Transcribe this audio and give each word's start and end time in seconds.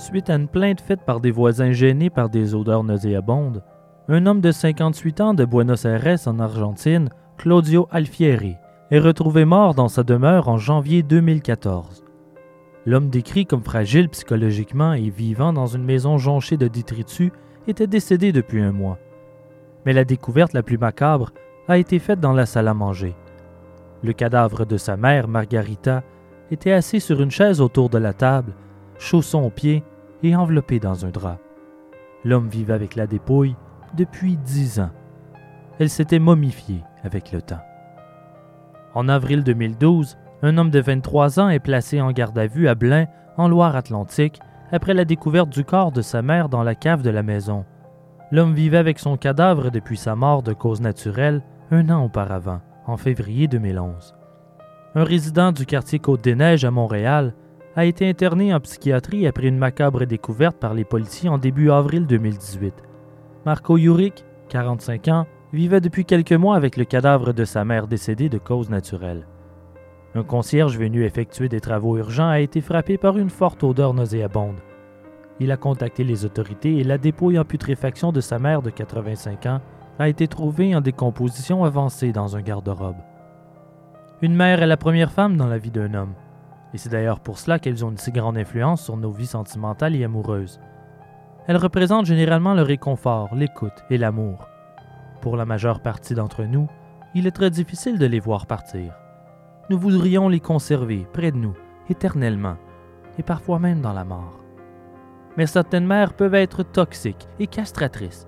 Suite 0.00 0.30
à 0.30 0.36
une 0.36 0.48
plainte 0.48 0.80
faite 0.80 1.02
par 1.04 1.20
des 1.20 1.30
voisins 1.30 1.72
gênés 1.72 2.08
par 2.08 2.30
des 2.30 2.54
odeurs 2.54 2.84
nauséabondes, 2.84 3.62
un 4.08 4.24
homme 4.24 4.40
de 4.40 4.50
58 4.50 5.20
ans 5.20 5.34
de 5.34 5.44
Buenos 5.44 5.84
Aires 5.84 6.26
en 6.26 6.38
Argentine, 6.38 7.10
Claudio 7.36 7.86
Alfieri, 7.90 8.56
est 8.90 8.98
retrouvé 8.98 9.44
mort 9.44 9.74
dans 9.74 9.88
sa 9.88 10.02
demeure 10.02 10.48
en 10.48 10.56
janvier 10.56 11.02
2014. 11.02 12.02
L'homme 12.86 13.10
décrit 13.10 13.44
comme 13.44 13.62
fragile 13.62 14.08
psychologiquement 14.08 14.94
et 14.94 15.10
vivant 15.10 15.52
dans 15.52 15.66
une 15.66 15.84
maison 15.84 16.16
jonchée 16.16 16.56
de 16.56 16.66
détritus 16.66 17.30
était 17.68 17.86
décédé 17.86 18.32
depuis 18.32 18.62
un 18.62 18.72
mois. 18.72 18.98
Mais 19.84 19.92
la 19.92 20.06
découverte 20.06 20.54
la 20.54 20.62
plus 20.62 20.78
macabre 20.78 21.30
a 21.68 21.76
été 21.76 21.98
faite 21.98 22.20
dans 22.20 22.32
la 22.32 22.46
salle 22.46 22.68
à 22.68 22.74
manger. 22.74 23.14
Le 24.02 24.14
cadavre 24.14 24.64
de 24.64 24.78
sa 24.78 24.96
mère, 24.96 25.28
Margarita, 25.28 26.04
était 26.50 26.72
assis 26.72 27.00
sur 27.00 27.20
une 27.20 27.30
chaise 27.30 27.60
autour 27.60 27.90
de 27.90 27.98
la 27.98 28.14
table, 28.14 28.54
chaussons 28.98 29.42
aux 29.42 29.50
pieds 29.50 29.84
et 30.22 30.36
enveloppé 30.36 30.80
dans 30.80 31.04
un 31.04 31.10
drap. 31.10 31.38
L'homme 32.24 32.48
vivait 32.48 32.74
avec 32.74 32.96
la 32.96 33.06
dépouille 33.06 33.56
depuis 33.96 34.36
dix 34.36 34.80
ans. 34.80 34.90
Elle 35.78 35.90
s'était 35.90 36.18
momifiée 36.18 36.82
avec 37.02 37.32
le 37.32 37.40
temps. 37.40 37.62
En 38.94 39.08
avril 39.08 39.42
2012, 39.44 40.18
un 40.42 40.58
homme 40.58 40.70
de 40.70 40.80
23 40.80 41.40
ans 41.40 41.48
est 41.48 41.58
placé 41.58 42.00
en 42.00 42.12
garde 42.12 42.38
à 42.38 42.46
vue 42.46 42.68
à 42.68 42.74
Blain, 42.74 43.06
en 43.36 43.48
Loire-Atlantique, 43.48 44.40
après 44.72 44.94
la 44.94 45.04
découverte 45.04 45.50
du 45.50 45.64
corps 45.64 45.92
de 45.92 46.02
sa 46.02 46.22
mère 46.22 46.48
dans 46.48 46.62
la 46.62 46.74
cave 46.74 47.02
de 47.02 47.10
la 47.10 47.22
maison. 47.22 47.64
L'homme 48.32 48.54
vivait 48.54 48.76
avec 48.76 48.98
son 48.98 49.16
cadavre 49.16 49.70
depuis 49.70 49.96
sa 49.96 50.14
mort 50.14 50.42
de 50.42 50.52
cause 50.52 50.80
naturelle 50.80 51.42
un 51.70 51.88
an 51.90 52.04
auparavant, 52.04 52.60
en 52.86 52.96
février 52.96 53.48
2011. 53.48 54.14
Un 54.94 55.04
résident 55.04 55.52
du 55.52 55.66
quartier 55.66 55.98
Côte-des-Neiges 55.98 56.64
à 56.64 56.70
Montréal 56.70 57.34
a 57.76 57.84
été 57.84 58.08
interné 58.08 58.52
en 58.52 58.60
psychiatrie 58.60 59.26
après 59.26 59.46
une 59.46 59.58
macabre 59.58 60.04
découverte 60.04 60.56
par 60.56 60.74
les 60.74 60.84
policiers 60.84 61.28
en 61.28 61.38
début 61.38 61.70
avril 61.70 62.06
2018. 62.06 62.74
Marco 63.46 63.76
Yurik, 63.76 64.24
45 64.48 65.08
ans, 65.08 65.26
vivait 65.52 65.80
depuis 65.80 66.04
quelques 66.04 66.32
mois 66.32 66.56
avec 66.56 66.76
le 66.76 66.84
cadavre 66.84 67.32
de 67.32 67.44
sa 67.44 67.64
mère 67.64 67.86
décédée 67.86 68.28
de 68.28 68.38
cause 68.38 68.70
naturelle. 68.70 69.26
Un 70.14 70.24
concierge 70.24 70.76
venu 70.76 71.04
effectuer 71.04 71.48
des 71.48 71.60
travaux 71.60 71.96
urgents 71.96 72.28
a 72.28 72.40
été 72.40 72.60
frappé 72.60 72.98
par 72.98 73.16
une 73.16 73.30
forte 73.30 73.62
odeur 73.62 73.94
nauséabonde. 73.94 74.58
Il 75.38 75.52
a 75.52 75.56
contacté 75.56 76.04
les 76.04 76.24
autorités 76.24 76.78
et 76.78 76.84
la 76.84 76.98
dépouille 76.98 77.38
en 77.38 77.44
putréfaction 77.44 78.12
de 78.12 78.20
sa 78.20 78.38
mère 78.38 78.62
de 78.62 78.70
85 78.70 79.46
ans 79.46 79.60
a 79.98 80.08
été 80.08 80.26
trouvée 80.26 80.74
en 80.74 80.80
décomposition 80.80 81.64
avancée 81.64 82.12
dans 82.12 82.36
un 82.36 82.42
garde-robe. 82.42 82.96
Une 84.22 84.34
mère 84.34 84.62
est 84.62 84.66
la 84.66 84.76
première 84.76 85.12
femme 85.12 85.36
dans 85.36 85.46
la 85.46 85.58
vie 85.58 85.70
d'un 85.70 85.94
homme, 85.94 86.14
et 86.72 86.78
c'est 86.78 86.88
d'ailleurs 86.88 87.20
pour 87.20 87.38
cela 87.38 87.58
qu'elles 87.58 87.84
ont 87.84 87.90
une 87.90 87.98
si 87.98 88.12
grande 88.12 88.38
influence 88.38 88.82
sur 88.82 88.96
nos 88.96 89.10
vies 89.10 89.26
sentimentales 89.26 89.96
et 89.96 90.04
amoureuses. 90.04 90.60
Elles 91.46 91.56
représentent 91.56 92.06
généralement 92.06 92.54
le 92.54 92.62
réconfort, 92.62 93.34
l'écoute 93.34 93.84
et 93.90 93.98
l'amour. 93.98 94.48
Pour 95.20 95.36
la 95.36 95.44
majeure 95.44 95.80
partie 95.80 96.14
d'entre 96.14 96.44
nous, 96.44 96.68
il 97.14 97.26
est 97.26 97.32
très 97.32 97.50
difficile 97.50 97.98
de 97.98 98.06
les 98.06 98.20
voir 98.20 98.46
partir. 98.46 98.94
Nous 99.68 99.78
voudrions 99.78 100.28
les 100.28 100.40
conserver 100.40 101.06
près 101.12 101.32
de 101.32 101.36
nous, 101.36 101.54
éternellement, 101.88 102.56
et 103.18 103.22
parfois 103.22 103.58
même 103.58 103.80
dans 103.80 103.92
la 103.92 104.04
mort. 104.04 104.40
Mais 105.36 105.46
certaines 105.46 105.86
mères 105.86 106.14
peuvent 106.14 106.34
être 106.34 106.62
toxiques 106.62 107.28
et 107.38 107.46
castratrices, 107.46 108.26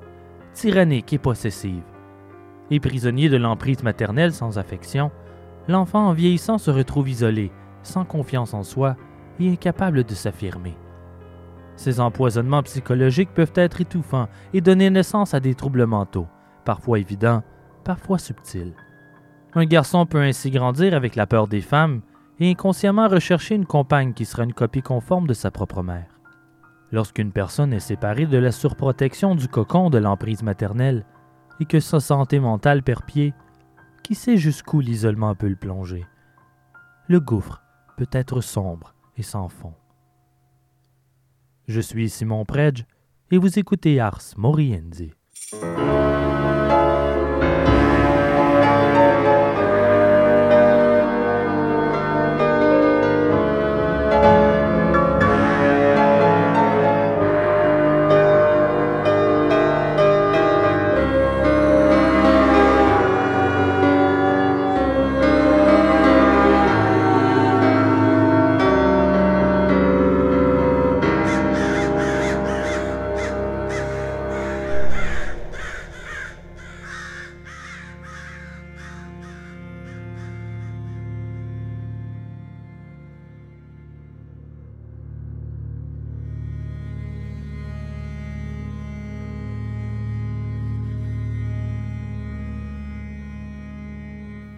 tyranniques 0.52 1.12
et 1.12 1.18
possessives. 1.18 1.82
Et 2.70 2.80
prisonnier 2.80 3.28
de 3.28 3.36
l'emprise 3.36 3.82
maternelle 3.82 4.32
sans 4.32 4.58
affection, 4.58 5.10
l'enfant 5.68 6.08
en 6.08 6.12
vieillissant 6.12 6.58
se 6.58 6.70
retrouve 6.70 7.08
isolé, 7.08 7.52
sans 7.82 8.04
confiance 8.04 8.54
en 8.54 8.62
soi 8.62 8.96
et 9.40 9.50
incapable 9.50 10.04
de 10.04 10.14
s'affirmer. 10.14 10.76
Ces 11.76 12.00
empoisonnements 12.00 12.62
psychologiques 12.62 13.34
peuvent 13.34 13.52
être 13.54 13.80
étouffants 13.80 14.28
et 14.52 14.60
donner 14.60 14.90
naissance 14.90 15.34
à 15.34 15.40
des 15.40 15.54
troubles 15.54 15.86
mentaux, 15.86 16.28
parfois 16.64 16.98
évidents, 16.98 17.42
parfois 17.84 18.18
subtils. 18.18 18.74
Un 19.54 19.64
garçon 19.64 20.06
peut 20.06 20.22
ainsi 20.22 20.50
grandir 20.50 20.94
avec 20.94 21.16
la 21.16 21.26
peur 21.26 21.48
des 21.48 21.60
femmes 21.60 22.02
et 22.40 22.50
inconsciemment 22.50 23.08
rechercher 23.08 23.54
une 23.54 23.66
compagne 23.66 24.12
qui 24.12 24.24
sera 24.24 24.44
une 24.44 24.54
copie 24.54 24.82
conforme 24.82 25.26
de 25.26 25.34
sa 25.34 25.50
propre 25.50 25.82
mère. 25.82 26.08
Lorsqu'une 26.90 27.32
personne 27.32 27.72
est 27.72 27.80
séparée 27.80 28.26
de 28.26 28.38
la 28.38 28.52
surprotection 28.52 29.34
du 29.34 29.48
cocon 29.48 29.90
de 29.90 29.98
l'emprise 29.98 30.42
maternelle 30.42 31.04
et 31.60 31.64
que 31.64 31.80
sa 31.80 32.00
santé 32.00 32.38
mentale 32.38 32.82
perd 32.82 33.04
pied, 33.04 33.34
qui 34.02 34.14
sait 34.14 34.36
jusqu'où 34.36 34.80
l'isolement 34.80 35.34
peut 35.34 35.48
le 35.48 35.56
plonger? 35.56 36.04
Le 37.08 37.20
gouffre 37.20 37.61
peut 37.96 38.08
être 38.12 38.40
sombre 38.40 38.94
et 39.16 39.22
sans 39.22 39.48
fond. 39.48 39.74
Je 41.68 41.80
suis 41.80 42.10
Simon 42.10 42.44
Predge 42.44 42.84
et 43.30 43.38
vous 43.38 43.58
écoutez 43.58 44.00
Ars 44.00 44.22
Moriendi. 44.36 45.12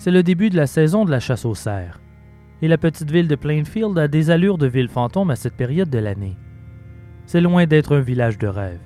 C'est 0.04 0.10
le 0.10 0.22
début 0.22 0.50
de 0.50 0.56
la 0.56 0.66
saison 0.66 1.06
de 1.06 1.10
la 1.10 1.19
chasse 1.19 1.47
aux 1.47 1.54
cerfs. 1.54 1.98
Et 2.60 2.69
la 2.69 2.76
petite 2.76 3.10
ville 3.10 3.26
de 3.26 3.37
Plainfield 3.37 3.97
a 3.97 4.06
des 4.06 4.28
allures 4.28 4.59
de 4.59 4.66
ville 4.66 4.91
fantôme 4.91 5.31
à 5.31 5.34
cette 5.34 5.56
période 5.56 5.88
de 5.88 5.98
l'année. 5.98 6.37
C'est 7.25 7.41
loin 7.41 7.65
d'être 7.65 7.97
un 7.97 8.00
village 8.00 8.37
de 8.37 8.47
rêve. 8.47 8.82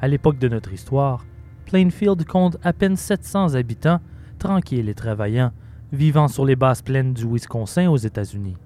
À 0.00 0.06
l'époque 0.06 0.38
de 0.38 0.46
notre 0.46 0.72
histoire, 0.72 1.26
Plainfield 1.64 2.24
compte 2.26 2.58
à 2.62 2.72
peine 2.72 2.94
700 2.94 3.56
habitants, 3.56 3.98
tranquilles 4.38 4.88
et 4.88 4.94
travaillants, 4.94 5.50
vivant 5.90 6.28
sur 6.28 6.44
les 6.44 6.54
basses 6.54 6.82
plaines 6.82 7.12
du 7.12 7.26
Wisconsin 7.26 7.90
aux 7.90 7.96
États-Unis. 7.96 8.56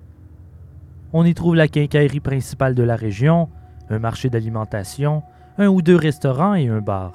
On 1.15 1.25
y 1.25 1.33
trouve 1.33 1.55
la 1.55 1.67
quincaillerie 1.67 2.21
principale 2.21 2.75
de 2.75 2.83
la 2.83 2.97
région, 2.97 3.49
un 3.89 3.99
marché 3.99 4.29
d'alimentation, 4.29 5.23
un 5.57 5.69
ou 5.69 5.81
deux 5.81 5.97
restaurants 5.97 6.53
et 6.53 6.69
un 6.69 6.83
bar. 6.83 7.13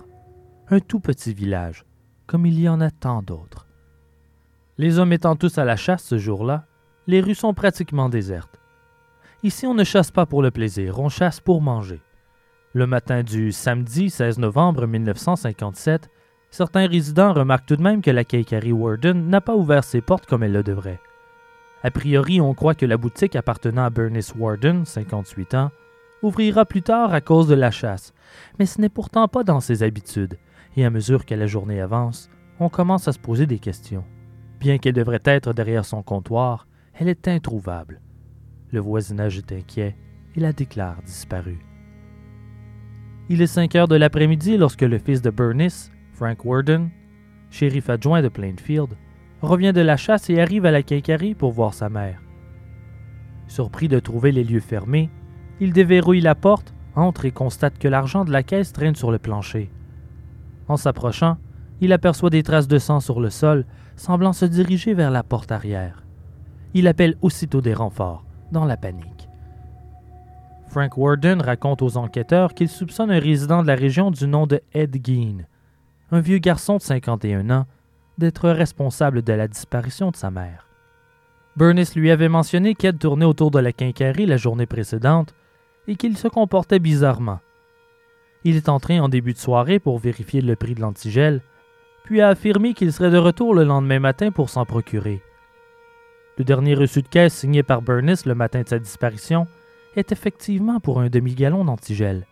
Un 0.71 0.79
tout 0.79 1.01
petit 1.01 1.35
village, 1.35 1.85
comme 2.25 2.47
il 2.47 2.59
y 2.59 2.67
en 2.67 2.81
a 2.81 2.89
tant 2.89 3.21
d'autres. 3.21 3.64
Les 4.77 4.99
hommes 4.99 5.13
étant 5.13 5.37
tous 5.37 5.57
à 5.57 5.63
la 5.63 5.77
chasse 5.77 6.03
ce 6.03 6.17
jour-là, 6.17 6.65
les 7.07 7.21
rues 7.21 7.35
sont 7.35 7.53
pratiquement 7.53 8.09
désertes. 8.09 8.59
Ici, 9.41 9.65
on 9.65 9.73
ne 9.73 9.85
chasse 9.85 10.11
pas 10.11 10.25
pour 10.25 10.41
le 10.41 10.51
plaisir, 10.51 10.99
on 10.99 11.07
chasse 11.07 11.39
pour 11.39 11.61
manger. 11.61 12.01
Le 12.73 12.85
matin 12.85 13.23
du 13.23 13.53
samedi 13.53 14.09
16 14.09 14.37
novembre 14.37 14.85
1957, 14.85 16.09
certains 16.51 16.87
résidents 16.87 17.31
remarquent 17.31 17.67
tout 17.67 17.77
de 17.77 17.81
même 17.81 18.01
que 18.01 18.11
la 18.11 18.25
Cakery 18.25 18.73
Warden 18.73 19.29
n'a 19.29 19.39
pas 19.39 19.55
ouvert 19.55 19.85
ses 19.85 20.01
portes 20.01 20.25
comme 20.25 20.43
elle 20.43 20.51
le 20.51 20.63
devrait. 20.63 20.99
A 21.83 21.91
priori, 21.91 22.41
on 22.41 22.53
croit 22.53 22.75
que 22.75 22.85
la 22.85 22.97
boutique 22.97 23.37
appartenant 23.37 23.85
à 23.85 23.89
Bernice 23.89 24.33
Warden, 24.35 24.83
58 24.83 25.53
ans, 25.53 25.71
ouvrira 26.21 26.65
plus 26.65 26.81
tard 26.81 27.13
à 27.13 27.21
cause 27.21 27.47
de 27.47 27.55
la 27.55 27.71
chasse, 27.71 28.13
mais 28.59 28.65
ce 28.65 28.81
n'est 28.81 28.89
pourtant 28.89 29.29
pas 29.29 29.45
dans 29.45 29.61
ses 29.61 29.83
habitudes, 29.83 30.37
et 30.75 30.83
à 30.83 30.89
mesure 30.89 31.25
que 31.25 31.35
la 31.35 31.47
journée 31.47 31.79
avance, 31.79 32.29
on 32.59 32.67
commence 32.67 33.07
à 33.07 33.13
se 33.13 33.19
poser 33.19 33.45
des 33.45 33.59
questions. 33.59 34.03
Bien 34.65 34.79
qu'elle 34.79 34.95
devrait 34.95 35.21
être 35.25 35.53
derrière 35.53 35.85
son 35.85 36.01
comptoir, 36.01 36.67
elle 36.95 37.07
est 37.07 37.27
introuvable. 37.27 38.01
Le 38.71 38.79
voisinage 38.79 39.37
est 39.37 39.51
inquiet 39.51 39.95
et 40.35 40.39
la 40.39 40.53
déclare 40.53 41.03
disparue. 41.05 41.63
Il 43.29 43.43
est 43.43 43.45
5 43.45 43.75
heures 43.75 43.87
de 43.87 43.95
l'après-midi 43.95 44.57
lorsque 44.57 44.81
le 44.81 44.97
fils 44.97 45.21
de 45.21 45.29
Bernice, 45.29 45.91
Frank 46.13 46.43
Warden, 46.43 46.89
shérif 47.51 47.91
adjoint 47.91 48.23
de 48.23 48.27
Plainfield, 48.27 48.97
revient 49.43 49.71
de 49.71 49.81
la 49.81 49.97
chasse 49.97 50.31
et 50.31 50.41
arrive 50.41 50.65
à 50.65 50.71
la 50.71 50.81
quincaillerie 50.81 51.35
pour 51.35 51.51
voir 51.51 51.75
sa 51.75 51.89
mère. 51.89 52.19
Surpris 53.45 53.87
de 53.87 53.99
trouver 53.99 54.31
les 54.31 54.43
lieux 54.43 54.61
fermés, 54.61 55.11
il 55.59 55.73
déverrouille 55.73 56.21
la 56.21 56.33
porte, 56.33 56.73
entre 56.95 57.25
et 57.25 57.31
constate 57.31 57.77
que 57.77 57.87
l'argent 57.87 58.25
de 58.25 58.31
la 58.31 58.41
caisse 58.41 58.73
traîne 58.73 58.95
sur 58.95 59.11
le 59.11 59.19
plancher. 59.19 59.69
En 60.67 60.75
s'approchant, 60.75 61.37
il 61.81 61.93
aperçoit 61.93 62.31
des 62.31 62.41
traces 62.41 62.67
de 62.67 62.79
sang 62.79 62.99
sur 62.99 63.19
le 63.19 63.29
sol, 63.29 63.67
semblant 63.95 64.33
se 64.33 64.45
diriger 64.45 64.93
vers 64.93 65.11
la 65.11 65.23
porte 65.23 65.51
arrière. 65.51 66.03
Il 66.73 66.87
appelle 66.87 67.15
aussitôt 67.21 67.61
des 67.61 67.73
renforts, 67.73 68.25
dans 68.51 68.65
la 68.65 68.77
panique. 68.77 69.29
Frank 70.67 70.97
Warden 70.97 71.41
raconte 71.41 71.81
aux 71.81 71.95
enquêteurs 71.95 72.53
qu'il 72.53 72.67
soupçonne 72.67 73.11
un 73.11 73.19
résident 73.19 73.61
de 73.61 73.67
la 73.67 73.75
région 73.75 74.11
du 74.11 74.27
nom 74.27 74.45
de 74.45 74.61
Ed 74.73 74.99
Gein, 75.05 75.45
un 76.11 76.19
vieux 76.19 76.39
garçon 76.39 76.77
de 76.77 76.81
51 76.81 77.49
ans, 77.49 77.65
d'être 78.17 78.49
responsable 78.49 79.21
de 79.21 79.33
la 79.33 79.47
disparition 79.47 80.11
de 80.11 80.15
sa 80.15 80.31
mère. 80.31 80.67
Bernice 81.55 81.95
lui 81.95 82.11
avait 82.11 82.29
mentionné 82.29 82.75
qu'Ed 82.75 82.99
tournait 82.99 83.25
autour 83.25 83.51
de 83.51 83.59
la 83.59 83.71
quincaillerie 83.71 84.25
la 84.25 84.37
journée 84.37 84.65
précédente 84.65 85.33
et 85.87 85.95
qu'il 85.95 86.17
se 86.17 86.27
comportait 86.27 86.79
bizarrement. 86.79 87.39
Il 88.43 88.57
est 88.57 88.69
entré 88.69 88.99
en 88.99 89.07
début 89.07 89.33
de 89.33 89.37
soirée 89.37 89.79
pour 89.79 89.97
vérifier 89.97 90.41
le 90.41 90.55
prix 90.55 90.75
de 90.75 90.81
l'antigel, 90.81 91.41
puis 92.05 92.21
a 92.21 92.29
affirmé 92.29 92.73
qu'il 92.73 92.93
serait 92.93 93.09
de 93.09 93.17
retour 93.17 93.55
le 93.55 93.63
lendemain 93.63 93.99
matin 93.99 94.31
pour 94.31 94.49
s'en 94.49 94.63
procurer. 94.63 95.21
Le 96.37 96.43
dernier 96.43 96.75
reçu 96.75 97.01
de 97.01 97.07
caisse 97.07 97.33
signé 97.33 97.63
par 97.63 97.81
Bernice 97.81 98.25
le 98.25 98.35
matin 98.35 98.61
de 98.61 98.67
sa 98.67 98.77
disparition 98.77 99.47
est 99.95 100.11
effectivement 100.11 100.79
pour 100.79 100.99
un 100.99 101.09
demi-gallon 101.09 101.65
d'antigel. 101.65 102.27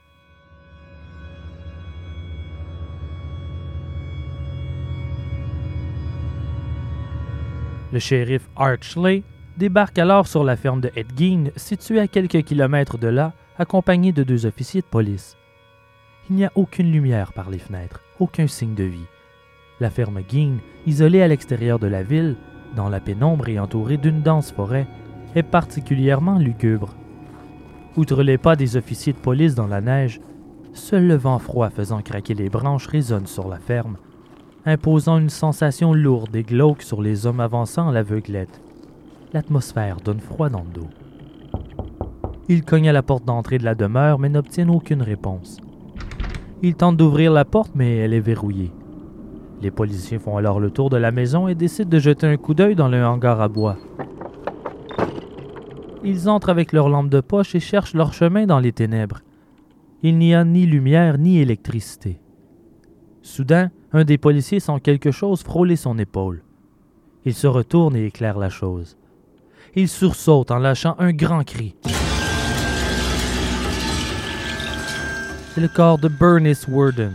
Le 7.92 8.00
shérif 8.00 8.48
Archley 8.56 9.24
débarque 9.58 9.98
alors 9.98 10.28
sur 10.28 10.44
la 10.44 10.56
ferme 10.56 10.82
de 10.82 10.92
Edgeen, 10.96 11.52
située 11.56 12.00
à 12.00 12.08
quelques 12.08 12.44
kilomètres 12.44 12.98
de 12.98 13.08
là, 13.08 13.34
accompagné 13.58 14.12
de 14.12 14.24
deux 14.24 14.46
officiers 14.46 14.82
de 14.82 14.88
police. 14.88 15.38
Il 16.30 16.36
n'y 16.36 16.46
a 16.46 16.52
aucune 16.56 16.92
lumière 16.92 17.34
par 17.34 17.50
les 17.50 17.60
fenêtres, 17.60 18.02
aucun 18.20 18.48
signe 18.48 18.76
de 18.76 18.84
vie. 18.84 19.06
La 19.80 19.90
ferme 19.90 20.22
Gein, 20.30 20.58
isolée 20.86 21.22
à 21.22 21.28
l'extérieur 21.28 21.80
de 21.80 21.88
la 21.88 22.04
ville, 22.04 22.36
dans 22.76 22.90
la 22.90 23.00
pénombre 23.00 23.50
et 23.50 23.60
entourée 23.60 23.98
d'une 23.98 24.22
dense 24.22 24.52
forêt, 24.52 24.88
est 25.36 25.44
particulièrement 25.44 26.38
lugubre. 26.38 26.96
Outre 27.98 28.24
les 28.24 28.38
pas 28.38 28.56
des 28.56 28.78
officiers 28.78 29.14
de 29.14 29.18
police 29.18 29.56
dans 29.56 29.68
la 29.68 29.82
neige, 29.82 30.20
seul 30.74 31.08
le 31.08 31.16
vent 31.16 31.40
froid 31.40 31.70
faisant 31.70 32.02
craquer 32.02 32.34
les 32.34 32.50
branches 32.50 32.88
résonne 32.88 33.28
sur 33.28 33.48
la 33.48 33.58
ferme, 33.58 33.98
imposant 34.66 35.18
une 35.20 35.30
sensation 35.30 35.94
lourde 35.94 36.36
et 36.36 36.44
glauque 36.44 36.82
sur 36.82 37.02
les 37.02 37.26
hommes 37.26 37.40
avançant 37.40 37.90
à 37.90 37.92
l'aveuglette. 37.92 38.62
L'atmosphère 39.34 39.98
donne 39.98 40.20
froid 40.20 40.50
dans 40.50 40.64
le 40.64 40.82
dos. 40.82 40.90
Ils 42.50 42.64
cognent 42.64 42.90
à 42.90 42.94
la 42.94 43.04
porte 43.04 43.26
d'entrée 43.26 43.58
de 43.58 43.64
la 43.64 43.76
demeure, 43.76 44.20
mais 44.20 44.30
n'obtiennent 44.30 44.70
aucune 44.70 45.02
réponse. 45.02 45.58
Ils 46.62 46.76
tentent 46.76 46.98
d'ouvrir 46.98 47.32
la 47.32 47.46
porte, 47.46 47.72
mais 47.76 47.98
elle 47.98 48.14
est 48.14 48.20
verrouillée. 48.20 48.72
Les 49.64 49.72
policiers 49.72 50.20
font 50.20 50.36
alors 50.36 50.60
le 50.60 50.72
tour 50.72 50.90
de 50.90 50.98
la 50.98 51.12
maison 51.12 51.48
et 51.48 51.56
décident 51.56 51.90
de 51.90 51.98
jeter 51.98 52.28
un 52.28 52.36
coup 52.36 52.54
d'œil 52.54 52.76
dans 52.76 52.90
le 52.90 53.02
hangar 53.02 53.40
à 53.40 53.48
bois. 53.48 53.78
Ils 56.04 56.28
entrent 56.28 56.50
avec 56.50 56.74
leurs 56.74 56.90
lampes 56.90 57.10
de 57.10 57.22
poche 57.22 57.56
et 57.56 57.62
cherchent 57.62 57.94
leur 57.94 58.12
chemin 58.12 58.46
dans 58.46 58.60
les 58.60 58.74
ténèbres. 58.74 59.22
Il 60.02 60.18
n'y 60.18 60.36
a 60.36 60.44
ni 60.44 60.66
lumière 60.66 61.18
ni 61.18 61.40
électricité. 61.40 62.20
Soudain, 63.22 63.72
un 63.94 64.04
des 64.04 64.18
policiers 64.18 64.60
sent 64.60 64.82
quelque 64.84 65.12
chose 65.12 65.44
frôler 65.44 65.78
son 65.78 65.98
épaule. 65.98 66.44
Il 67.24 67.34
se 67.34 67.48
retourne 67.48 67.96
et 67.96 68.08
éclaire 68.08 68.38
la 68.38 68.50
chose. 68.50 68.98
Il 69.76 69.88
sursaute 69.88 70.52
en 70.52 70.58
lâchant 70.58 70.98
un 71.00 71.14
grand 71.14 71.46
cri. 71.46 71.74
C'est 75.54 75.62
le 75.62 75.70
corps 75.70 76.00
de 76.00 76.10
Bernice 76.10 76.68
Worden, 76.68 77.14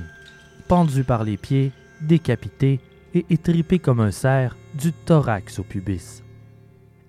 pendu 0.66 1.04
par 1.04 1.24
les 1.24 1.36
pieds, 1.36 1.72
décapité 2.00 2.80
et 3.14 3.24
étripé 3.30 3.78
comme 3.78 4.00
un 4.00 4.10
cerf 4.10 4.56
du 4.74 4.92
thorax 4.92 5.58
au 5.58 5.62
pubis. 5.62 6.22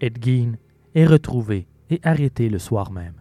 Edgeen 0.01 0.57
est 0.95 1.05
retrouvé 1.05 1.67
et 1.89 1.99
arrêté 2.03 2.49
le 2.49 2.59
soir 2.59 2.91
même. 2.91 3.15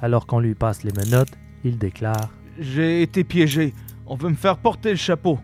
Alors 0.00 0.26
qu'on 0.26 0.40
lui 0.40 0.54
passe 0.54 0.84
les 0.84 0.92
menottes, 0.92 1.36
il 1.64 1.78
déclare 1.78 2.30
J'ai 2.58 3.02
été 3.02 3.24
piégé. 3.24 3.74
On 4.06 4.14
veut 4.14 4.30
me 4.30 4.34
faire 4.34 4.58
porter 4.58 4.90
le 4.90 4.96
chapeau. 4.96 5.38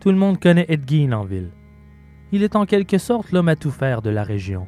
Tout 0.00 0.10
le 0.10 0.16
monde 0.16 0.38
connaît 0.38 0.66
Ed 0.68 1.12
en 1.12 1.24
ville. 1.24 1.50
Il 2.32 2.42
est 2.42 2.56
en 2.56 2.66
quelque 2.66 2.98
sorte 2.98 3.32
l'homme 3.32 3.48
à 3.48 3.56
tout 3.56 3.70
faire 3.70 4.02
de 4.02 4.10
la 4.10 4.22
région, 4.22 4.66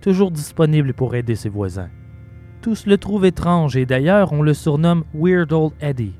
toujours 0.00 0.30
disponible 0.30 0.92
pour 0.92 1.14
aider 1.14 1.36
ses 1.36 1.48
voisins. 1.48 1.90
Tous 2.62 2.86
le 2.86 2.98
trouvent 2.98 3.24
étrange 3.24 3.76
et 3.76 3.86
d'ailleurs 3.86 4.32
on 4.32 4.42
le 4.42 4.54
surnomme 4.54 5.04
Weird 5.14 5.52
Old 5.52 5.72
Eddie. 5.80 6.19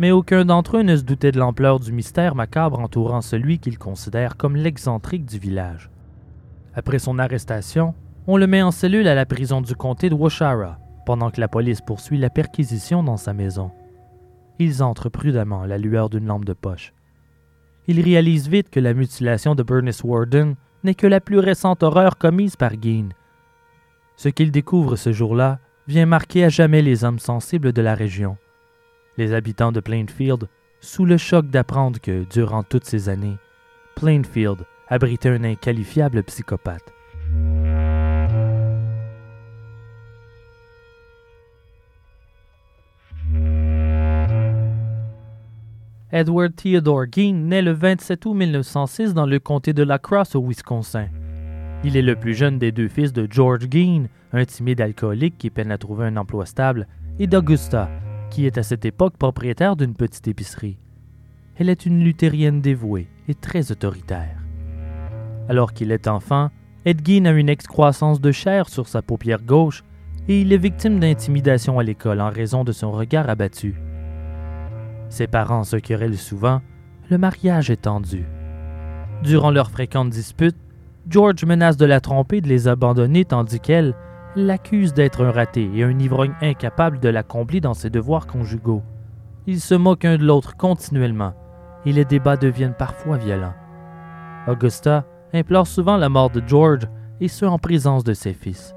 Mais 0.00 0.12
aucun 0.12 0.46
d'entre 0.46 0.78
eux 0.78 0.82
ne 0.82 0.96
se 0.96 1.02
doutait 1.02 1.30
de 1.30 1.38
l'ampleur 1.38 1.78
du 1.78 1.92
mystère 1.92 2.34
macabre 2.34 2.80
entourant 2.80 3.20
celui 3.20 3.58
qu'ils 3.58 3.78
considèrent 3.78 4.38
comme 4.38 4.56
l'excentrique 4.56 5.26
du 5.26 5.38
village. 5.38 5.90
Après 6.74 6.98
son 6.98 7.18
arrestation, 7.18 7.94
on 8.26 8.38
le 8.38 8.46
met 8.46 8.62
en 8.62 8.70
cellule 8.70 9.06
à 9.08 9.14
la 9.14 9.26
prison 9.26 9.60
du 9.60 9.76
comté 9.76 10.08
de 10.08 10.14
Washara, 10.14 10.78
pendant 11.04 11.30
que 11.30 11.38
la 11.38 11.48
police 11.48 11.82
poursuit 11.82 12.16
la 12.16 12.30
perquisition 12.30 13.02
dans 13.02 13.18
sa 13.18 13.34
maison. 13.34 13.72
Ils 14.58 14.82
entrent 14.82 15.10
prudemment 15.10 15.60
à 15.60 15.66
la 15.66 15.76
lueur 15.76 16.08
d'une 16.08 16.26
lampe 16.26 16.46
de 16.46 16.54
poche. 16.54 16.94
Ils 17.86 18.00
réalisent 18.00 18.48
vite 18.48 18.70
que 18.70 18.80
la 18.80 18.94
mutilation 18.94 19.54
de 19.54 19.62
Bernice 19.62 20.02
Warden 20.02 20.54
n'est 20.82 20.94
que 20.94 21.06
la 21.06 21.20
plus 21.20 21.40
récente 21.40 21.82
horreur 21.82 22.16
commise 22.16 22.56
par 22.56 22.72
Gein. 22.80 23.10
Ce 24.16 24.30
qu'ils 24.30 24.50
découvrent 24.50 24.96
ce 24.96 25.12
jour-là 25.12 25.58
vient 25.88 26.06
marquer 26.06 26.44
à 26.44 26.48
jamais 26.48 26.80
les 26.80 27.04
hommes 27.04 27.18
sensibles 27.18 27.74
de 27.74 27.82
la 27.82 27.94
région. 27.94 28.38
Les 29.16 29.32
habitants 29.32 29.72
de 29.72 29.80
Plainfield, 29.80 30.48
sous 30.80 31.04
le 31.04 31.16
choc 31.16 31.46
d'apprendre 31.48 32.00
que, 32.00 32.24
durant 32.30 32.62
toutes 32.62 32.84
ces 32.84 33.08
années, 33.08 33.36
Plainfield 33.96 34.64
abritait 34.88 35.28
un 35.28 35.44
inqualifiable 35.44 36.22
psychopathe. 36.22 36.92
Edward 46.12 46.56
Theodore 46.56 47.04
Gein 47.12 47.34
naît 47.34 47.62
le 47.62 47.70
27 47.70 48.26
août 48.26 48.34
1906 48.34 49.14
dans 49.14 49.26
le 49.26 49.38
comté 49.38 49.72
de 49.72 49.84
La 49.84 49.98
Crosse 49.98 50.34
au 50.34 50.44
Wisconsin. 50.44 51.06
Il 51.84 51.96
est 51.96 52.02
le 52.02 52.16
plus 52.16 52.34
jeune 52.34 52.58
des 52.58 52.72
deux 52.72 52.88
fils 52.88 53.12
de 53.12 53.28
George 53.30 53.68
Gein, 53.70 54.06
un 54.32 54.44
timide 54.44 54.80
alcoolique 54.80 55.38
qui 55.38 55.50
peine 55.50 55.70
à 55.70 55.78
trouver 55.78 56.06
un 56.06 56.16
emploi 56.16 56.46
stable, 56.46 56.88
et 57.20 57.28
d'Augusta, 57.28 57.88
qui 58.30 58.46
est 58.46 58.58
à 58.58 58.62
cette 58.62 58.84
époque 58.84 59.16
propriétaire 59.16 59.76
d'une 59.76 59.94
petite 59.94 60.28
épicerie. 60.28 60.78
Elle 61.56 61.68
est 61.68 61.84
une 61.84 62.02
luthérienne 62.02 62.60
dévouée 62.60 63.08
et 63.28 63.34
très 63.34 63.70
autoritaire. 63.70 64.38
Alors 65.48 65.72
qu'il 65.72 65.92
est 65.92 66.08
enfant, 66.08 66.50
Ed 66.86 67.06
Gein 67.06 67.26
a 67.26 67.32
une 67.32 67.48
excroissance 67.48 68.20
de 68.20 68.32
chair 68.32 68.68
sur 68.68 68.88
sa 68.88 69.02
paupière 69.02 69.42
gauche 69.42 69.84
et 70.28 70.40
il 70.40 70.52
est 70.52 70.58
victime 70.58 71.00
d'intimidation 71.00 71.78
à 71.78 71.82
l'école 71.82 72.20
en 72.20 72.30
raison 72.30 72.64
de 72.64 72.72
son 72.72 72.92
regard 72.92 73.28
abattu. 73.28 73.74
Ses 75.08 75.26
parents 75.26 75.64
se 75.64 75.76
querellent 75.76 76.16
souvent, 76.16 76.62
le 77.10 77.18
mariage 77.18 77.68
est 77.68 77.82
tendu. 77.82 78.24
Durant 79.22 79.50
leurs 79.50 79.70
fréquentes 79.70 80.10
disputes, 80.10 80.56
George 81.08 81.44
menace 81.44 81.76
de 81.76 81.84
la 81.84 82.00
tromper 82.00 82.36
et 82.36 82.40
de 82.40 82.48
les 82.48 82.68
abandonner 82.68 83.24
tandis 83.24 83.60
qu'elle 83.60 83.94
l'accuse 84.36 84.94
d'être 84.94 85.24
un 85.24 85.32
raté 85.32 85.68
et 85.74 85.82
un 85.82 85.98
ivrogne 85.98 86.34
incapable 86.40 87.00
de 87.00 87.08
la 87.08 87.22
combler 87.22 87.60
dans 87.60 87.74
ses 87.74 87.90
devoirs 87.90 88.26
conjugaux. 88.26 88.82
Ils 89.46 89.60
se 89.60 89.74
moquent 89.74 90.04
un 90.04 90.18
de 90.18 90.24
l'autre 90.24 90.56
continuellement 90.56 91.34
et 91.84 91.92
les 91.92 92.04
débats 92.04 92.36
deviennent 92.36 92.74
parfois 92.74 93.16
violents. 93.16 93.54
Augusta 94.46 95.04
implore 95.32 95.66
souvent 95.66 95.96
la 95.96 96.08
mort 96.08 96.30
de 96.30 96.42
George 96.46 96.88
et 97.20 97.28
ce 97.28 97.44
en 97.44 97.58
présence 97.58 98.04
de 98.04 98.14
ses 98.14 98.34
fils. 98.34 98.74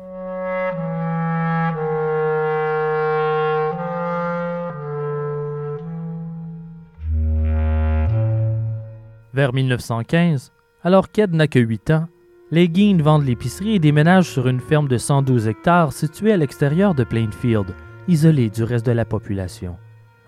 Vers 9.33 9.51
1915, 9.51 10.51
alors 10.83 11.11
qu'Ed 11.11 11.33
n'a 11.33 11.47
que 11.47 11.57
8 11.57 11.89
ans, 11.89 12.07
les 12.53 12.69
Gein 12.71 13.01
vendent 13.01 13.25
l'épicerie 13.25 13.73
et 13.73 13.79
déménagent 13.79 14.29
sur 14.29 14.47
une 14.47 14.59
ferme 14.59 14.87
de 14.87 14.99
112 14.99 15.47
hectares 15.47 15.91
située 15.91 16.33
à 16.33 16.37
l'extérieur 16.37 16.93
de 16.93 17.03
Plainfield, 17.03 17.73
isolée 18.07 18.51
du 18.51 18.61
reste 18.61 18.85
de 18.85 18.91
la 18.91 19.05
population. 19.05 19.75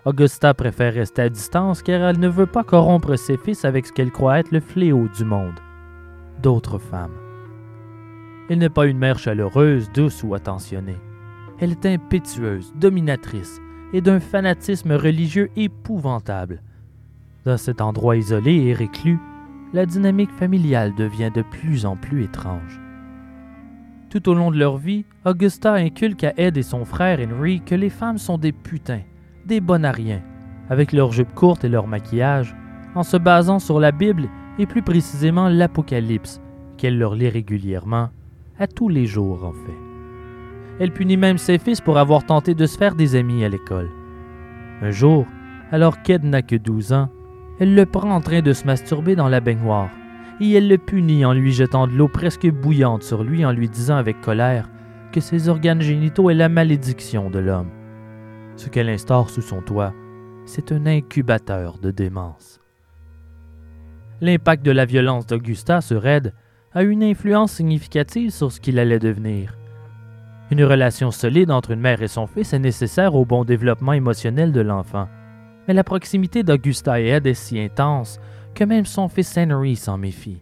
Augusta 0.05 0.55
préfère 0.55 0.95
rester 0.95 1.21
à 1.21 1.29
distance 1.29 1.83
car 1.83 2.01
elle 2.01 2.19
ne 2.19 2.27
veut 2.27 2.47
pas 2.47 2.63
corrompre 2.63 3.15
ses 3.15 3.37
fils 3.37 3.63
avec 3.63 3.85
ce 3.85 3.93
qu'elle 3.93 4.11
croit 4.11 4.39
être 4.39 4.49
le 4.49 4.59
fléau 4.59 5.07
du 5.15 5.23
monde. 5.23 5.59
D'autres 6.41 6.79
femmes. 6.79 7.13
Elle 8.49 8.57
n'est 8.57 8.69
pas 8.69 8.87
une 8.87 8.97
mère 8.97 9.19
chaleureuse, 9.19 9.91
douce 9.93 10.23
ou 10.23 10.33
attentionnée. 10.33 10.97
Elle 11.59 11.73
est 11.73 11.85
impétueuse, 11.85 12.73
dominatrice 12.75 13.61
et 13.93 14.01
d'un 14.01 14.19
fanatisme 14.19 14.93
religieux 14.93 15.51
épouvantable. 15.55 16.63
Dans 17.45 17.57
cet 17.57 17.81
endroit 17.81 18.17
isolé 18.17 18.65
et 18.65 18.73
réclus, 18.73 19.19
la 19.75 19.85
dynamique 19.85 20.31
familiale 20.31 20.95
devient 20.95 21.31
de 21.35 21.41
plus 21.41 21.85
en 21.85 21.97
plus 21.97 22.23
étrange. 22.23 22.79
Tout 24.09 24.29
au 24.29 24.33
long 24.33 24.49
de 24.49 24.57
leur 24.57 24.77
vie, 24.77 25.03
Augusta 25.25 25.73
inculque 25.73 26.23
à 26.23 26.31
Ed 26.37 26.55
et 26.55 26.63
son 26.63 26.85
frère 26.85 27.19
Henry 27.19 27.59
que 27.59 27.75
les 27.75 27.89
femmes 27.89 28.17
sont 28.17 28.37
des 28.37 28.53
putains, 28.53 29.01
des 29.45 29.59
bonnes 29.59 29.83
à 29.83 29.91
rien, 29.91 30.21
avec 30.69 30.93
leurs 30.93 31.11
jupes 31.11 31.33
courtes 31.33 31.65
et 31.65 31.69
leur 31.69 31.87
maquillage, 31.87 32.55
en 32.95 33.03
se 33.03 33.17
basant 33.17 33.59
sur 33.59 33.81
la 33.81 33.91
Bible 33.91 34.29
et 34.59 34.65
plus 34.65 34.81
précisément 34.81 35.49
l'Apocalypse, 35.49 36.39
qu'elle 36.77 36.97
leur 36.97 37.13
lit 37.13 37.27
régulièrement, 37.27 38.11
à 38.57 38.67
tous 38.67 38.87
les 38.87 39.05
jours 39.05 39.43
en 39.43 39.51
fait. 39.51 40.79
Elle 40.79 40.93
punit 40.93 41.17
même 41.17 41.37
ses 41.37 41.57
fils 41.57 41.81
pour 41.81 41.97
avoir 41.97 42.25
tenté 42.25 42.55
de 42.55 42.65
se 42.65 42.77
faire 42.77 42.95
des 42.95 43.17
amis 43.17 43.43
à 43.43 43.49
l'école. 43.49 43.89
Un 44.81 44.91
jour, 44.91 45.25
alors 45.73 46.01
qu'Ed 46.01 46.23
n'a 46.23 46.43
que 46.43 46.55
12 46.55 46.93
ans, 46.93 47.09
elle 47.59 47.75
le 47.75 47.85
prend 47.85 48.11
en 48.11 48.21
train 48.21 48.41
de 48.41 48.53
se 48.53 48.65
masturber 48.65 49.15
dans 49.15 49.29
la 49.29 49.39
baignoire, 49.39 49.89
et 50.41 50.51
elle 50.51 50.67
le 50.67 50.77
punit 50.77 51.25
en 51.25 51.33
lui 51.33 51.51
jetant 51.51 51.87
de 51.87 51.93
l'eau 51.93 52.07
presque 52.07 52.47
bouillante 52.47 53.03
sur 53.03 53.23
lui 53.23 53.45
en 53.45 53.51
lui 53.51 53.69
disant 53.69 53.95
avec 53.95 54.19
colère 54.21 54.69
que 55.11 55.21
ses 55.21 55.47
organes 55.47 55.81
génitaux 55.81 56.29
est 56.29 56.35
la 56.35 56.49
malédiction 56.49 57.29
de 57.29 57.39
l'homme. 57.39 57.69
Ce 58.57 58.69
qu'elle 58.69 58.89
instaure 58.89 59.29
sous 59.29 59.41
son 59.41 59.61
toit, 59.61 59.93
c'est 60.45 60.71
un 60.71 60.85
incubateur 60.85 61.77
de 61.77 61.91
démence. 61.91 62.59
L'impact 64.21 64.65
de 64.65 64.71
la 64.71 64.85
violence 64.85 65.25
d'Augusta 65.25 65.81
sur 65.81 66.05
Ed 66.05 66.33
a 66.73 66.83
une 66.83 67.03
influence 67.03 67.53
significative 67.53 68.31
sur 68.31 68.51
ce 68.51 68.59
qu'il 68.59 68.79
allait 68.79 68.99
devenir. 68.99 69.57
Une 70.51 70.63
relation 70.63 71.11
solide 71.11 71.51
entre 71.51 71.71
une 71.71 71.79
mère 71.79 72.01
et 72.01 72.07
son 72.07 72.27
fils 72.27 72.53
est 72.53 72.59
nécessaire 72.59 73.15
au 73.15 73.25
bon 73.25 73.43
développement 73.45 73.93
émotionnel 73.93 74.51
de 74.51 74.61
l'enfant. 74.61 75.07
Mais 75.67 75.73
la 75.73 75.83
proximité 75.83 76.43
d'Augusta 76.43 76.99
et 77.01 77.07
Ed 77.07 77.27
est 77.27 77.33
si 77.33 77.59
intense 77.59 78.19
que 78.53 78.63
même 78.63 78.85
son 78.85 79.09
fils 79.09 79.37
Henry 79.37 79.75
s'en 79.75 79.97
méfie. 79.97 80.41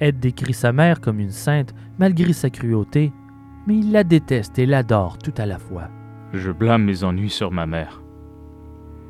Ed 0.00 0.18
décrit 0.18 0.54
sa 0.54 0.72
mère 0.72 1.00
comme 1.00 1.20
une 1.20 1.30
sainte 1.30 1.74
malgré 1.98 2.32
sa 2.32 2.50
cruauté, 2.50 3.12
mais 3.66 3.78
il 3.78 3.92
la 3.92 4.04
déteste 4.04 4.58
et 4.58 4.66
l'adore 4.66 5.18
tout 5.18 5.34
à 5.36 5.46
la 5.46 5.58
fois. 5.58 5.88
Je 6.32 6.50
blâme 6.50 6.84
mes 6.84 7.04
ennuis 7.04 7.30
sur 7.30 7.50
ma 7.50 7.66
mère. 7.66 8.02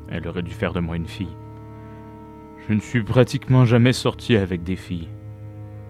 Elle 0.09 0.27
aurait 0.27 0.43
dû 0.43 0.51
faire 0.51 0.73
de 0.73 0.79
moi 0.79 0.97
une 0.97 1.07
fille. 1.07 1.35
Je 2.67 2.73
ne 2.73 2.79
suis 2.79 3.03
pratiquement 3.03 3.65
jamais 3.65 3.93
sorti 3.93 4.35
avec 4.35 4.63
des 4.63 4.75
filles. 4.75 5.09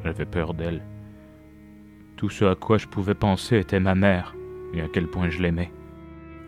J'avais 0.04 0.26
peur 0.26 0.54
d'elles. 0.54 0.84
Tout 2.16 2.30
ce 2.30 2.46
à 2.46 2.56
quoi 2.56 2.78
je 2.78 2.88
pouvais 2.88 3.16
penser 3.16 3.58
était 3.58 3.80
ma 3.80 3.96
mère 3.96 4.36
et 4.74 4.82
à 4.82 4.88
quel 4.88 5.08
point 5.08 5.30
je 5.30 5.42
l'aimais. 5.42 5.72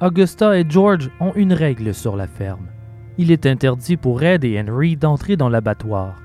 Augusta 0.02 0.58
et 0.58 0.66
George 0.68 1.10
ont 1.20 1.34
une 1.34 1.54
règle 1.54 1.94
sur 1.94 2.16
la 2.16 2.28
ferme. 2.28 2.68
Il 3.18 3.32
est 3.32 3.46
interdit 3.46 3.98
pour 3.98 4.24
Ed 4.24 4.44
et 4.44 4.60
Henry 4.60 4.96
d'entrer 4.96 5.38
dans 5.38 5.50
l'abattoir. 5.50 6.22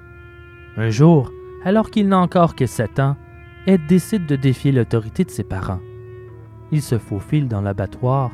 Un 0.76 0.90
jour, 0.90 1.30
alors 1.64 1.90
qu'il 1.90 2.09
n'a 2.09 2.18
encore 2.18 2.54
que 2.54 2.66
sept 2.66 2.99
ans, 2.99 3.16
Ed 3.66 3.80
décide 3.87 4.26
de 4.26 4.37
défier 4.37 4.73
l'autorité 4.73 5.25
de 5.25 5.30
ses 5.30 5.45
parents. 5.45 5.80
Il 6.73 6.80
se 6.80 6.99
faufile 6.99 7.49
dans 7.49 7.61
l'abattoir 7.61 8.30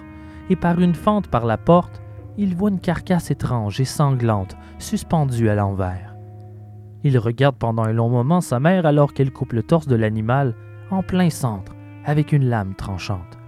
et 0.51 0.57
par 0.57 0.81
une 0.81 0.95
fente 0.95 1.29
par 1.29 1.47
la 1.47 1.57
porte, 1.57 2.01
il 2.37 2.55
voit 2.55 2.71
une 2.71 2.81
carcasse 2.81 3.31
étrange 3.31 3.81
et 3.81 3.85
sanglante 3.85 4.57
suspendue 4.79 5.49
à 5.49 5.55
l'envers. 5.55 6.15
Il 7.03 7.19
regarde 7.19 7.57
pendant 7.57 7.85
un 7.85 7.93
long 7.93 8.09
moment 8.09 8.41
sa 8.41 8.61
mère 8.61 8.87
alors 8.87 9.15
qu'elle 9.15 9.33
coupe 9.33 9.53
le 9.53 9.63
torse 9.63 9.87
de 9.87 9.97
l'animal 9.97 10.55
en 10.91 11.03
plein 11.03 11.31
centre 11.31 11.75
avec 12.05 12.33
une 12.33 12.49
lame 12.49 12.75
tranchante. 12.75 13.39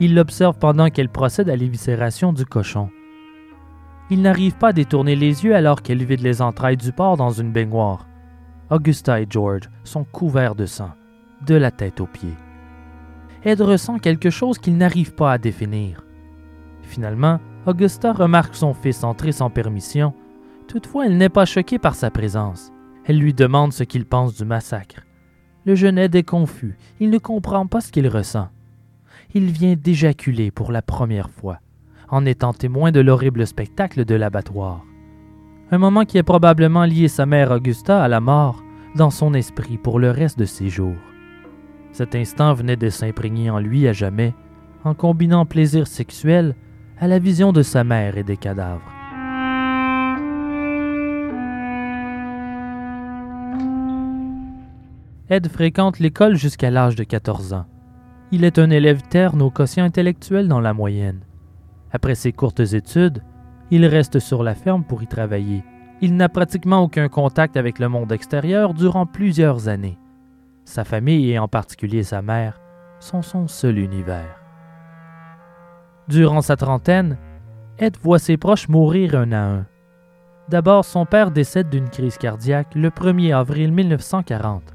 Il 0.00 0.14
l'observe 0.14 0.58
pendant 0.58 0.90
qu'elle 0.90 1.08
procède 1.08 1.48
à 1.48 1.56
l'éviscération 1.56 2.32
du 2.32 2.44
cochon. 2.44 2.90
Il 4.10 4.22
n'arrive 4.22 4.56
pas 4.56 4.68
à 4.68 4.72
détourner 4.72 5.16
les 5.16 5.44
yeux 5.44 5.54
alors 5.54 5.82
qu'elle 5.82 6.04
vide 6.04 6.20
les 6.20 6.42
entrailles 6.42 6.76
du 6.76 6.92
porc 6.92 7.16
dans 7.16 7.30
une 7.30 7.52
baignoire. 7.52 8.06
Augusta 8.70 9.20
et 9.20 9.26
George 9.28 9.70
sont 9.82 10.04
couverts 10.04 10.54
de 10.54 10.66
sang, 10.66 10.90
de 11.46 11.54
la 11.54 11.70
tête 11.70 12.00
aux 12.00 12.06
pieds. 12.06 12.36
Ed 13.44 13.60
ressent 13.60 13.98
quelque 13.98 14.30
chose 14.30 14.58
qu'il 14.58 14.76
n'arrive 14.76 15.14
pas 15.14 15.32
à 15.32 15.38
définir. 15.38 16.04
Finalement, 16.82 17.40
Augusta 17.66 18.12
remarque 18.12 18.54
son 18.54 18.74
fils 18.74 19.04
entrer 19.04 19.32
sans 19.32 19.50
permission. 19.50 20.14
Toutefois, 20.68 21.06
elle 21.06 21.16
n'est 21.16 21.28
pas 21.28 21.44
choquée 21.44 21.78
par 21.78 21.94
sa 21.94 22.10
présence. 22.10 22.72
Elle 23.04 23.18
lui 23.18 23.34
demande 23.34 23.72
ce 23.72 23.84
qu'il 23.84 24.06
pense 24.06 24.34
du 24.34 24.44
massacre. 24.44 25.02
Le 25.66 25.74
jeune 25.74 25.98
Ed 25.98 26.14
est 26.14 26.22
confus. 26.22 26.76
Il 27.00 27.10
ne 27.10 27.18
comprend 27.18 27.66
pas 27.66 27.80
ce 27.80 27.92
qu'il 27.92 28.08
ressent. 28.08 28.48
Il 29.34 29.50
vient 29.50 29.74
d'éjaculer 29.74 30.50
pour 30.50 30.72
la 30.72 30.82
première 30.82 31.30
fois, 31.30 31.58
en 32.08 32.26
étant 32.26 32.52
témoin 32.52 32.92
de 32.92 33.00
l'horrible 33.00 33.46
spectacle 33.46 34.04
de 34.04 34.14
l'abattoir. 34.14 34.84
Un 35.70 35.78
moment 35.78 36.04
qui 36.04 36.18
a 36.18 36.22
probablement 36.22 36.84
lié 36.84 37.08
sa 37.08 37.26
mère 37.26 37.50
Augusta 37.50 38.02
à 38.02 38.08
la 38.08 38.20
mort 38.20 38.62
dans 38.94 39.10
son 39.10 39.34
esprit 39.34 39.78
pour 39.78 39.98
le 39.98 40.10
reste 40.10 40.38
de 40.38 40.44
ses 40.44 40.68
jours. 40.68 40.96
Cet 41.92 42.14
instant 42.14 42.54
venait 42.54 42.76
de 42.76 42.88
s'imprégner 42.88 43.50
en 43.50 43.58
lui 43.58 43.88
à 43.88 43.92
jamais, 43.92 44.34
en 44.84 44.94
combinant 44.94 45.46
plaisir 45.46 45.86
sexuel 45.86 46.54
à 46.98 47.08
la 47.08 47.18
vision 47.18 47.52
de 47.52 47.62
sa 47.62 47.84
mère 47.84 48.18
et 48.18 48.24
des 48.24 48.36
cadavres. 48.36 48.82
Ed 55.30 55.48
fréquente 55.48 56.00
l'école 56.00 56.36
jusqu'à 56.36 56.70
l'âge 56.70 56.96
de 56.96 57.04
14 57.04 57.54
ans. 57.54 57.66
Il 58.30 58.44
est 58.44 58.58
un 58.58 58.70
élève 58.70 59.00
terne 59.08 59.40
au 59.40 59.50
quotient 59.50 59.84
intellectuel 59.84 60.48
dans 60.48 60.60
la 60.60 60.74
moyenne. 60.74 61.20
Après 61.94 62.16
ses 62.16 62.32
courtes 62.32 62.58
études, 62.58 63.22
il 63.70 63.86
reste 63.86 64.18
sur 64.18 64.42
la 64.42 64.56
ferme 64.56 64.82
pour 64.82 65.04
y 65.04 65.06
travailler. 65.06 65.62
Il 66.00 66.16
n'a 66.16 66.28
pratiquement 66.28 66.82
aucun 66.82 67.08
contact 67.08 67.56
avec 67.56 67.78
le 67.78 67.88
monde 67.88 68.10
extérieur 68.10 68.74
durant 68.74 69.06
plusieurs 69.06 69.68
années. 69.68 69.96
Sa 70.64 70.82
famille, 70.82 71.30
et 71.30 71.38
en 71.38 71.46
particulier 71.46 72.02
sa 72.02 72.20
mère, 72.20 72.60
sont 72.98 73.22
son 73.22 73.46
seul 73.46 73.78
univers. 73.78 74.42
Durant 76.08 76.40
sa 76.40 76.56
trentaine, 76.56 77.16
Ed 77.78 77.96
voit 78.02 78.18
ses 78.18 78.38
proches 78.38 78.68
mourir 78.68 79.14
un 79.14 79.30
à 79.30 79.44
un. 79.44 79.66
D'abord, 80.48 80.84
son 80.84 81.06
père 81.06 81.30
décède 81.30 81.70
d'une 81.70 81.88
crise 81.88 82.18
cardiaque 82.18 82.74
le 82.74 82.90
1er 82.90 83.36
avril 83.36 83.72
1940. 83.72 84.74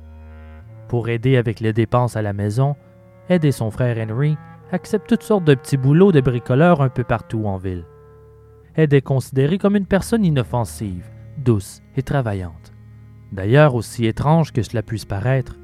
Pour 0.87 1.09
aider 1.09 1.35
avec 1.35 1.59
les 1.59 1.73
dépenses 1.73 2.15
à 2.15 2.21
la 2.21 2.31
maison, 2.31 2.77
Ed 3.27 3.43
et 3.43 3.51
son 3.51 3.71
frère 3.71 3.97
Henry 3.97 4.37
acceptent 4.71 5.09
toutes 5.09 5.23
sortes 5.23 5.45
de 5.45 5.55
petits 5.55 5.77
boulots 5.77 6.11
de 6.11 6.21
bricoleurs 6.21 6.81
un 6.81 6.89
peu 6.89 7.03
partout 7.03 7.45
en 7.45 7.57
ville. 7.57 7.85
Ed 8.75 8.93
est 8.93 9.01
considéré 9.01 9.57
comme 9.57 9.75
une 9.75 9.85
personne 9.85 10.23
inoffensive, 10.23 11.09
douce 11.37 11.81
et 11.95 12.03
travaillante. 12.03 12.71
D'ailleurs, 13.31 13.75
aussi 13.75 14.05
étrange 14.05 14.51
que 14.51 14.61
cela 14.61 14.81
puisse 14.81 15.05
paraître, 15.05 15.55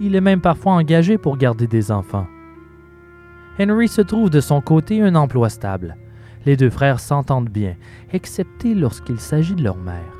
il 0.00 0.14
est 0.14 0.20
même 0.20 0.40
parfois 0.40 0.74
engagé 0.74 1.18
pour 1.18 1.36
garder 1.36 1.66
des 1.66 1.90
enfants. 1.90 2.26
Henry 3.60 3.88
se 3.88 4.02
trouve 4.02 4.30
de 4.30 4.40
son 4.40 4.60
côté 4.60 5.02
un 5.02 5.16
emploi 5.16 5.48
stable. 5.48 5.96
Les 6.46 6.56
deux 6.56 6.70
frères 6.70 7.00
s'entendent 7.00 7.50
bien, 7.50 7.74
excepté 8.12 8.74
lorsqu'il 8.74 9.18
s'agit 9.18 9.56
de 9.56 9.64
leur 9.64 9.76
mère. 9.76 10.14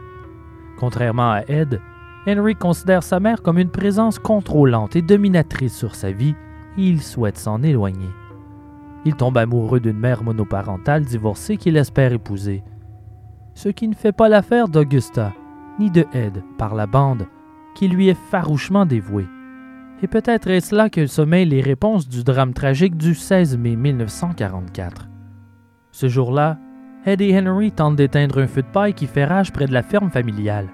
Contrairement 0.78 1.30
à 1.30 1.42
Ed, 1.48 1.80
Henry 2.26 2.56
considère 2.56 3.02
sa 3.02 3.20
mère 3.20 3.42
comme 3.42 3.58
une 3.58 3.70
présence 3.70 4.18
contrôlante 4.18 4.96
et 4.96 5.02
dominatrice 5.02 5.76
sur 5.76 5.94
sa 5.94 6.10
vie 6.10 6.34
et 6.76 6.82
il 6.82 7.00
souhaite 7.00 7.38
s'en 7.38 7.62
éloigner. 7.62 8.08
Il 9.04 9.14
tombe 9.14 9.38
amoureux 9.38 9.80
d'une 9.80 9.98
mère 9.98 10.22
monoparentale 10.22 11.04
divorcée 11.04 11.56
qu'il 11.56 11.76
espère 11.76 12.12
épouser. 12.12 12.62
Ce 13.54 13.68
qui 13.68 13.88
ne 13.88 13.94
fait 13.94 14.12
pas 14.12 14.28
l'affaire 14.28 14.68
d'Augusta, 14.68 15.32
ni 15.78 15.90
de 15.90 16.04
Ed 16.12 16.42
par 16.58 16.74
la 16.74 16.86
bande, 16.86 17.26
qui 17.74 17.88
lui 17.88 18.08
est 18.08 18.18
farouchement 18.30 18.86
dévouée. 18.86 19.28
Et 20.02 20.06
peut-être 20.06 20.48
est-ce 20.48 20.74
là 20.74 20.90
que 20.90 21.06
sommeillent 21.06 21.46
les 21.46 21.60
réponses 21.60 22.08
du 22.08 22.22
drame 22.22 22.54
tragique 22.54 22.96
du 22.96 23.14
16 23.14 23.56
mai 23.58 23.76
1944. 23.76 25.08
Ce 25.90 26.08
jour-là, 26.08 26.58
Ed 27.04 27.20
et 27.20 27.36
Henry 27.36 27.72
tentent 27.72 27.96
d'éteindre 27.96 28.38
un 28.38 28.46
feu 28.46 28.62
de 28.62 28.68
paille 28.68 28.94
qui 28.94 29.06
fait 29.06 29.24
rage 29.24 29.52
près 29.52 29.66
de 29.66 29.72
la 29.72 29.82
ferme 29.82 30.10
familiale. 30.10 30.68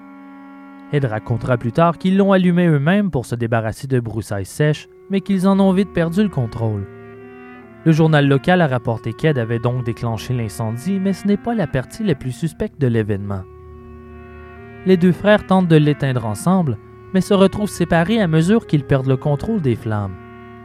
Ed 0.91 1.05
racontera 1.05 1.57
plus 1.57 1.71
tard 1.71 1.97
qu'ils 1.97 2.17
l'ont 2.17 2.31
allumé 2.31 2.67
eux-mêmes 2.67 3.09
pour 3.09 3.25
se 3.25 3.35
débarrasser 3.35 3.87
de 3.87 3.99
broussailles 3.99 4.45
sèches, 4.45 4.87
mais 5.09 5.21
qu'ils 5.21 5.47
en 5.47 5.59
ont 5.59 5.71
vite 5.71 5.93
perdu 5.93 6.21
le 6.21 6.29
contrôle. 6.29 6.85
Le 7.85 7.91
journal 7.91 8.27
local 8.27 8.61
a 8.61 8.67
rapporté 8.67 9.13
qu'Ed 9.13 9.37
avait 9.37 9.59
donc 9.59 9.83
déclenché 9.83 10.33
l'incendie, 10.33 10.99
mais 10.99 11.13
ce 11.13 11.27
n'est 11.27 11.37
pas 11.37 11.53
la 11.53 11.67
partie 11.67 12.03
la 12.03 12.15
plus 12.15 12.31
suspecte 12.31 12.81
de 12.81 12.87
l'événement. 12.87 13.43
Les 14.87 14.97
deux 14.97 15.11
frères 15.11 15.45
tentent 15.45 15.67
de 15.67 15.75
l'éteindre 15.75 16.25
ensemble, 16.25 16.79
mais 17.13 17.21
se 17.21 17.35
retrouvent 17.35 17.69
séparés 17.69 18.19
à 18.19 18.27
mesure 18.27 18.65
qu'ils 18.65 18.85
perdent 18.85 19.07
le 19.07 19.17
contrôle 19.17 19.61
des 19.61 19.75
flammes. 19.75 20.15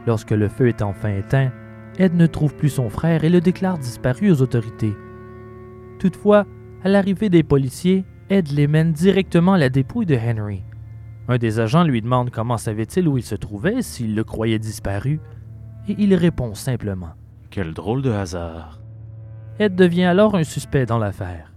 Lorsque 0.07 0.31
le 0.31 0.47
feu 0.47 0.67
est 0.67 0.81
enfin 0.81 1.09
éteint, 1.09 1.51
Ed 1.99 2.15
ne 2.15 2.25
trouve 2.25 2.55
plus 2.55 2.69
son 2.69 2.89
frère 2.89 3.23
et 3.23 3.29
le 3.29 3.39
déclare 3.39 3.77
disparu 3.77 4.31
aux 4.31 4.41
autorités. 4.41 4.95
Toutefois, 5.99 6.47
à 6.83 6.89
l'arrivée 6.89 7.29
des 7.29 7.43
policiers, 7.43 8.03
Ed 8.31 8.51
les 8.51 8.65
mène 8.65 8.93
directement 8.93 9.53
à 9.53 9.57
la 9.59 9.69
dépouille 9.69 10.07
de 10.07 10.15
Henry. 10.17 10.63
Un 11.27 11.37
des 11.37 11.59
agents 11.59 11.83
lui 11.83 12.01
demande 12.01 12.31
comment 12.31 12.57
savait-il 12.57 13.07
où 13.07 13.19
il 13.19 13.23
se 13.23 13.35
trouvait 13.35 13.83
s'il 13.83 14.15
le 14.15 14.23
croyait 14.23 14.57
disparu, 14.57 15.19
et 15.87 15.95
il 15.97 16.13
répond 16.15 16.53
simplement 16.53 17.13
Quel 17.49 17.73
drôle 17.73 18.01
de 18.01 18.11
hasard. 18.11 18.79
Ed 19.59 19.75
devient 19.75 20.05
alors 20.05 20.35
un 20.35 20.43
suspect 20.43 20.85
dans 20.85 20.97
l'affaire. 20.97 21.53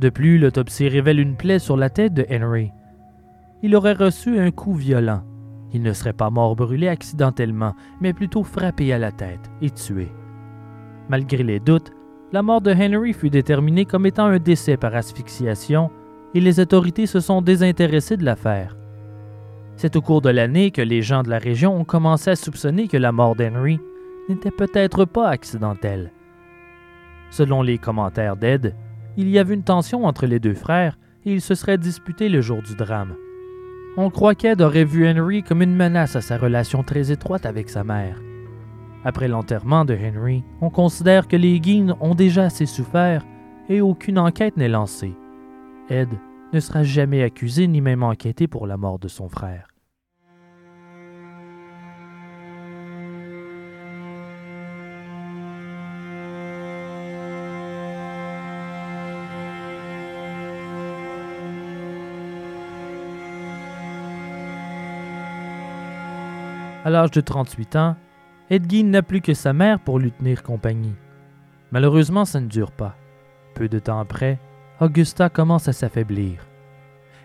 De 0.00 0.08
plus, 0.08 0.38
l'autopsie 0.38 0.88
révèle 0.88 1.20
une 1.20 1.36
plaie 1.36 1.58
sur 1.58 1.76
la 1.76 1.90
tête 1.90 2.14
de 2.14 2.26
Henry, 2.30 2.72
il 3.62 3.74
aurait 3.74 3.94
reçu 3.94 4.38
un 4.38 4.50
coup 4.50 4.74
violent. 4.74 5.22
Il 5.72 5.82
ne 5.82 5.92
serait 5.92 6.12
pas 6.12 6.30
mort 6.30 6.54
brûlé 6.56 6.88
accidentellement, 6.88 7.74
mais 8.00 8.12
plutôt 8.12 8.44
frappé 8.44 8.92
à 8.92 8.98
la 8.98 9.12
tête 9.12 9.50
et 9.62 9.70
tué. 9.70 10.08
Malgré 11.08 11.42
les 11.42 11.60
doutes, 11.60 11.90
la 12.32 12.42
mort 12.42 12.60
de 12.60 12.72
Henry 12.72 13.12
fut 13.12 13.30
déterminée 13.30 13.84
comme 13.84 14.06
étant 14.06 14.26
un 14.26 14.38
décès 14.38 14.76
par 14.76 14.94
asphyxiation 14.94 15.90
et 16.34 16.40
les 16.40 16.60
autorités 16.60 17.06
se 17.06 17.20
sont 17.20 17.42
désintéressées 17.42 18.16
de 18.16 18.24
l'affaire. 18.24 18.76
C'est 19.76 19.96
au 19.96 20.00
cours 20.00 20.22
de 20.22 20.30
l'année 20.30 20.70
que 20.70 20.80
les 20.80 21.02
gens 21.02 21.22
de 21.22 21.28
la 21.28 21.38
région 21.38 21.78
ont 21.78 21.84
commencé 21.84 22.30
à 22.30 22.36
soupçonner 22.36 22.88
que 22.88 22.96
la 22.96 23.12
mort 23.12 23.36
d'Henry 23.36 23.78
n'était 24.28 24.50
peut-être 24.50 25.04
pas 25.04 25.28
accidentelle. 25.28 26.12
Selon 27.30 27.60
les 27.62 27.76
commentaires 27.76 28.36
d'Ed, 28.36 28.74
il 29.16 29.28
y 29.28 29.38
avait 29.38 29.54
une 29.54 29.62
tension 29.62 30.04
entre 30.06 30.26
les 30.26 30.40
deux 30.40 30.54
frères 30.54 30.98
et 31.24 31.32
ils 31.32 31.42
se 31.42 31.54
seraient 31.54 31.78
disputés 31.78 32.28
le 32.28 32.40
jour 32.40 32.62
du 32.62 32.74
drame. 32.74 33.14
On 33.98 34.10
croit 34.10 34.34
qu'Ed 34.34 34.60
aurait 34.62 34.84
vu 34.84 35.08
Henry 35.08 35.42
comme 35.42 35.62
une 35.62 35.74
menace 35.74 36.16
à 36.16 36.20
sa 36.20 36.38
relation 36.38 36.82
très 36.82 37.12
étroite 37.12 37.46
avec 37.46 37.68
sa 37.68 37.84
mère. 37.84 38.20
Après 39.04 39.28
l'enterrement 39.28 39.84
de 39.84 39.94
Henry, 39.94 40.42
on 40.60 40.70
considère 40.70 41.28
que 41.28 41.36
les 41.36 41.60
Guines 41.60 41.94
ont 42.00 42.14
déjà 42.14 42.44
assez 42.44 42.66
souffert 42.66 43.24
et 43.68 43.80
aucune 43.80 44.18
enquête 44.18 44.56
n'est 44.56 44.68
lancée. 44.68 45.14
Ed 45.88 46.08
ne 46.56 46.60
sera 46.60 46.82
jamais 46.82 47.22
accusé 47.22 47.66
ni 47.66 47.82
même 47.82 48.02
enquêté 48.02 48.46
pour 48.46 48.66
la 48.66 48.78
mort 48.78 48.98
de 48.98 49.08
son 49.08 49.28
frère. 49.28 49.68
À 66.86 66.90
l'âge 66.90 67.10
de 67.10 67.20
38 67.20 67.76
ans, 67.76 67.96
Edgin 68.48 68.84
n'a 68.84 69.02
plus 69.02 69.20
que 69.20 69.34
sa 69.34 69.52
mère 69.52 69.78
pour 69.80 69.98
lui 69.98 70.12
tenir 70.12 70.42
compagnie. 70.42 70.94
Malheureusement, 71.70 72.24
ça 72.24 72.40
ne 72.40 72.46
dure 72.46 72.70
pas. 72.70 72.96
Peu 73.54 73.68
de 73.68 73.78
temps 73.78 73.98
après, 73.98 74.38
Augusta 74.78 75.30
commence 75.30 75.68
à 75.68 75.72
s'affaiblir. 75.72 76.46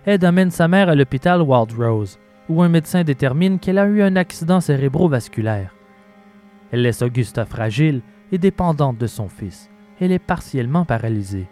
Ed 0.06 0.24
amène 0.24 0.52
sa 0.52 0.70
mère 0.70 0.88
à 0.88 0.96
l'hôpital 0.96 1.42
Wild 1.42 1.74
Rose, 1.74 2.18
où 2.48 2.62
un 2.62 2.70
médecin 2.70 3.04
détermine 3.04 3.60
qu'elle 3.60 3.78
a 3.78 3.88
eu 3.88 4.02
un 4.02 4.16
accident 4.16 4.62
cérébrovasculaire. 4.62 5.76
Elle 6.72 6.84
laisse 6.84 7.02
Augusta 7.02 7.46
fragile 7.46 8.02
et 8.32 8.38
dépendante 8.38 8.98
de 8.98 9.08
son 9.08 9.28
fils. 9.28 9.70
Elle 10.00 10.14
est 10.14 10.20
partiellement 10.20 10.86
paralysée. 10.86 11.48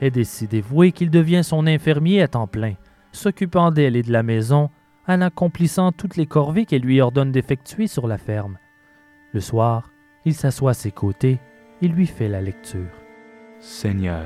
Ed 0.00 0.16
est 0.16 0.24
si 0.24 0.48
qu'il 0.92 1.10
devient 1.10 1.44
son 1.44 1.66
infirmier 1.66 2.22
à 2.22 2.28
temps 2.28 2.46
plein, 2.46 2.74
s'occupant 3.12 3.70
d'elle 3.70 3.96
et 3.96 4.02
de 4.02 4.12
la 4.12 4.22
maison 4.22 4.70
en 5.06 5.20
accomplissant 5.20 5.92
toutes 5.92 6.16
les 6.16 6.26
corvées 6.26 6.64
qu'elle 6.64 6.82
lui 6.82 7.00
ordonne 7.00 7.32
d'effectuer 7.32 7.86
sur 7.86 8.06
la 8.06 8.18
ferme. 8.18 8.58
Le 9.32 9.40
soir, 9.40 9.90
il 10.24 10.34
s'assoit 10.34 10.70
à 10.70 10.74
ses 10.74 10.90
côtés 10.90 11.38
et 11.82 11.88
lui 11.88 12.06
fait 12.06 12.28
la 12.28 12.40
lecture. 12.40 12.90
Seigneur, 13.60 14.24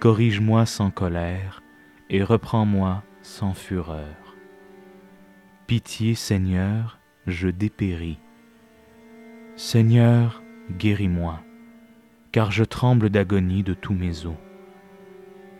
corrige-moi 0.00 0.64
sans 0.64 0.90
colère 0.90 1.62
et 2.08 2.24
reprends-moi 2.24 3.02
sans 3.20 3.52
fureur. 3.52 4.34
Pitié, 5.66 6.14
Seigneur, 6.14 6.98
je 7.26 7.48
dépéris. 7.48 8.18
Seigneur, 9.56 10.42
guéris-moi, 10.70 11.40
car 12.32 12.50
je 12.50 12.64
tremble 12.64 13.10
d'agonie 13.10 13.62
de 13.62 13.74
tous 13.74 13.92
mes 13.92 14.24
os. 14.24 14.38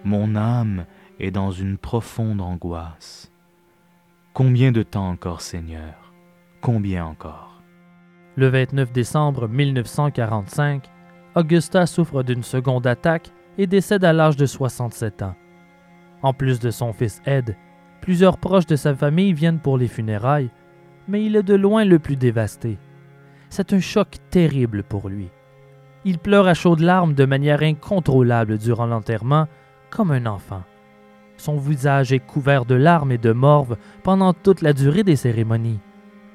Mon 0.05 0.35
âme 0.35 0.87
est 1.19 1.31
dans 1.31 1.51
une 1.51 1.77
profonde 1.77 2.41
angoisse. 2.41 3.31
Combien 4.33 4.73
de 4.73 4.83
temps 4.83 5.11
encore, 5.11 5.43
Seigneur? 5.43 6.15
Combien 6.63 7.05
encore? 7.05 7.63
Le 8.37 8.49
29 8.49 8.91
décembre 8.91 9.49
1945, 9.49 10.91
Augusta 11.35 11.85
souffre 11.85 12.23
d'une 12.23 12.43
seconde 12.43 12.87
attaque 12.87 13.33
et 13.61 13.67
décède 13.67 14.05
à 14.05 14.15
l'âge 14.15 14.39
de 14.39 14.47
67 14.47 15.21
ans. 15.21 15.35
En 16.23 16.33
plus 16.33 16.61
de 16.61 16.71
son 16.71 16.95
fils 16.95 17.21
Ed, 17.27 17.57
plusieurs 18.01 18.39
proches 18.39 18.65
de 18.65 18.75
sa 18.75 18.95
famille 18.95 19.35
viennent 19.35 19.59
pour 19.59 19.77
les 19.77 19.87
funérailles, 19.87 20.49
mais 21.07 21.23
il 21.23 21.37
est 21.37 21.43
de 21.43 21.57
loin 21.57 21.85
le 21.85 21.99
plus 21.99 22.17
dévasté. 22.17 22.79
C'est 23.51 23.75
un 23.75 23.81
choc 23.81 24.17
terrible 24.31 24.83
pour 24.83 25.11
lui. 25.11 25.29
Il 26.07 26.19
pleure 26.19 26.47
à 26.47 26.55
chaudes 26.55 26.81
larmes 26.81 27.13
de 27.13 27.27
manière 27.27 27.61
incontrôlable 27.61 28.57
durant 28.57 28.87
l'enterrement, 28.87 29.47
comme 29.91 30.11
un 30.11 30.25
enfant. 30.25 30.63
Son 31.37 31.59
visage 31.59 32.15
est 32.15 32.27
couvert 32.27 32.65
de 32.65 32.75
larmes 32.75 33.13
et 33.13 33.19
de 33.19 33.33
morve 33.33 33.77
pendant 34.03 34.33
toute 34.33 34.63
la 34.63 34.73
durée 34.73 35.05
des 35.05 35.17
cérémonies. 35.17 35.81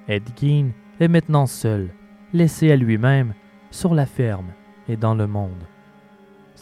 Ed 0.08 0.30
Gein 0.40 0.68
est 1.00 1.08
maintenant 1.08 1.48
seul, 1.48 1.90
laissé 2.34 2.72
à 2.72 2.76
lui-même, 2.76 3.34
sur 3.72 3.96
la 3.96 4.06
ferme 4.06 4.54
et 4.88 4.96
dans 4.96 5.16
le 5.16 5.26
monde. 5.26 5.66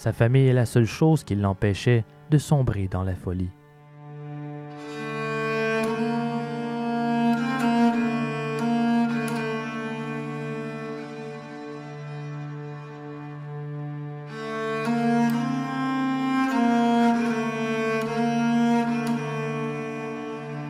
Sa 0.03 0.11
famille 0.11 0.47
est 0.47 0.51
la 0.51 0.65
seule 0.65 0.85
chose 0.85 1.23
qui 1.23 1.33
l'empêchait 1.33 2.03
de 2.29 2.37
sombrer 2.37 2.89
dans 2.89 3.03
la 3.03 3.15
folie. 3.15 3.49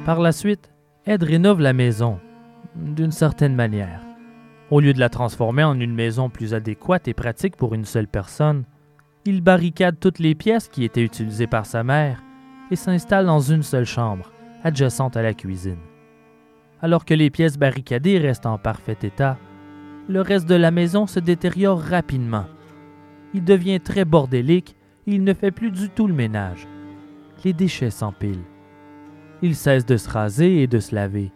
Par 0.05 0.19
la 0.19 0.31
suite, 0.31 0.71
Ed 1.07 1.23
rénove 1.23 1.59
la 1.59 1.73
maison, 1.73 2.19
d'une 2.75 3.11
certaine 3.11 3.55
manière. 3.55 4.03
Au 4.69 4.79
lieu 4.79 4.93
de 4.93 4.99
la 4.99 5.09
transformer 5.09 5.63
en 5.63 5.79
une 5.79 5.95
maison 5.95 6.29
plus 6.29 6.53
adéquate 6.53 7.07
et 7.07 7.15
pratique 7.15 7.57
pour 7.57 7.73
une 7.73 7.85
seule 7.85 8.07
personne, 8.07 8.65
il 9.25 9.41
barricade 9.41 9.99
toutes 9.99 10.19
les 10.19 10.35
pièces 10.35 10.67
qui 10.67 10.83
étaient 10.83 11.03
utilisées 11.03 11.47
par 11.47 11.65
sa 11.65 11.83
mère 11.83 12.21
et 12.71 12.75
s'installe 12.75 13.25
dans 13.25 13.39
une 13.39 13.63
seule 13.63 13.85
chambre, 13.85 14.31
adjacente 14.63 15.15
à 15.15 15.21
la 15.21 15.33
cuisine. 15.33 15.79
Alors 16.81 17.05
que 17.05 17.13
les 17.13 17.29
pièces 17.29 17.57
barricadées 17.57 18.17
restent 18.17 18.45
en 18.45 18.57
parfait 18.57 18.97
état, 19.03 19.37
le 20.09 20.19
reste 20.19 20.47
de 20.47 20.55
la 20.55 20.71
maison 20.71 21.07
se 21.07 21.19
détériore 21.21 21.79
rapidement. 21.79 22.45
Il 23.33 23.45
devient 23.45 23.79
très 23.79 24.03
bordélique 24.03 24.75
et 25.07 25.15
il 25.15 25.23
ne 25.23 25.33
fait 25.33 25.51
plus 25.51 25.71
du 25.71 25.89
tout 25.89 26.07
le 26.07 26.13
ménage. 26.13 26.67
Les 27.45 27.53
déchets 27.53 27.89
s'empilent. 27.89 28.43
Il 29.41 29.55
cesse 29.55 29.85
de 29.85 29.97
se 29.97 30.09
raser 30.09 30.61
et 30.61 30.67
de 30.67 30.79
se 30.79 30.93
laver. 30.93 31.31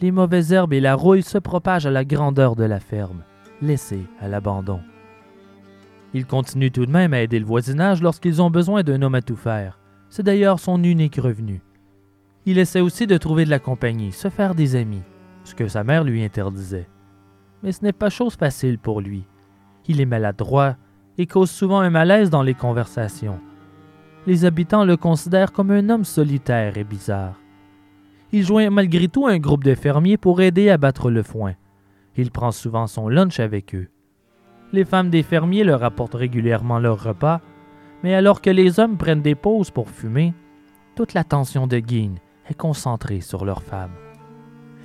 Les 0.00 0.12
mauvaises 0.12 0.52
herbes 0.52 0.72
et 0.72 0.80
la 0.80 0.94
rouille 0.94 1.22
se 1.22 1.38
propagent 1.38 1.86
à 1.86 1.90
la 1.90 2.04
grandeur 2.04 2.56
de 2.56 2.64
la 2.64 2.80
ferme, 2.80 3.24
laissée 3.60 4.04
à 4.20 4.28
l'abandon. 4.28 4.80
Il 6.14 6.26
continue 6.26 6.70
tout 6.70 6.84
de 6.86 6.90
même 6.90 7.14
à 7.14 7.22
aider 7.22 7.38
le 7.38 7.46
voisinage 7.46 8.02
lorsqu'ils 8.02 8.42
ont 8.42 8.50
besoin 8.50 8.82
d'un 8.82 9.00
homme 9.02 9.14
à 9.14 9.22
tout 9.22 9.36
faire. 9.36 9.78
C'est 10.10 10.22
d'ailleurs 10.22 10.60
son 10.60 10.82
unique 10.82 11.16
revenu. 11.16 11.62
Il 12.44 12.58
essaie 12.58 12.80
aussi 12.80 13.06
de 13.06 13.16
trouver 13.16 13.44
de 13.44 13.50
la 13.50 13.58
compagnie, 13.58 14.12
se 14.12 14.28
faire 14.28 14.54
des 14.54 14.76
amis, 14.76 15.02
ce 15.44 15.54
que 15.54 15.68
sa 15.68 15.84
mère 15.84 16.04
lui 16.04 16.22
interdisait. 16.22 16.88
Mais 17.62 17.72
ce 17.72 17.82
n'est 17.82 17.92
pas 17.92 18.10
chose 18.10 18.34
facile 18.34 18.78
pour 18.78 19.00
lui. 19.00 19.24
Il 19.86 20.00
est 20.00 20.06
maladroit 20.06 20.76
et 21.18 21.26
cause 21.26 21.50
souvent 21.50 21.80
un 21.80 21.90
malaise 21.90 22.30
dans 22.30 22.42
les 22.42 22.54
conversations. 22.54 23.40
Les 24.26 24.44
habitants 24.44 24.84
le 24.84 24.96
considèrent 24.96 25.52
comme 25.52 25.70
un 25.70 25.88
homme 25.88 26.04
solitaire 26.04 26.76
et 26.76 26.84
bizarre. 26.84 27.38
Il 28.32 28.44
joint 28.44 28.70
malgré 28.70 29.08
tout 29.08 29.26
un 29.26 29.38
groupe 29.38 29.64
de 29.64 29.74
fermiers 29.74 30.16
pour 30.16 30.40
aider 30.40 30.70
à 30.70 30.78
battre 30.78 31.10
le 31.10 31.22
foin. 31.22 31.54
Il 32.16 32.30
prend 32.30 32.50
souvent 32.50 32.86
son 32.86 33.08
lunch 33.08 33.40
avec 33.40 33.74
eux. 33.74 33.88
Les 34.72 34.86
femmes 34.86 35.10
des 35.10 35.22
fermiers 35.22 35.64
leur 35.64 35.84
apportent 35.84 36.14
régulièrement 36.14 36.78
leur 36.78 37.02
repas, 37.02 37.40
mais 38.02 38.14
alors 38.14 38.40
que 38.40 38.50
les 38.50 38.80
hommes 38.80 38.96
prennent 38.96 39.20
des 39.20 39.34
pauses 39.34 39.70
pour 39.70 39.90
fumer, 39.90 40.32
toute 40.96 41.12
l'attention 41.12 41.66
de 41.66 41.78
Guine 41.78 42.18
est 42.48 42.54
concentrée 42.54 43.20
sur 43.20 43.44
leurs 43.44 43.62
femmes. 43.62 43.94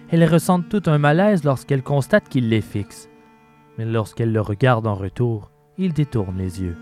Elles 0.10 0.26
ressentent 0.26 0.70
tout 0.70 0.84
un 0.88 0.98
malaise 0.98 1.44
lorsqu'elles 1.44 1.84
constatent 1.84 2.30
qu'il 2.30 2.50
les 2.50 2.62
fixe, 2.62 3.10
mais 3.78 3.86
lorsqu'elles 3.86 4.34
le 4.34 4.42
regardent 4.42 4.88
en 4.88 4.96
retour, 4.96 5.52
il 5.78 5.94
détourne 5.94 6.38
les 6.38 6.62
yeux. 6.62 6.78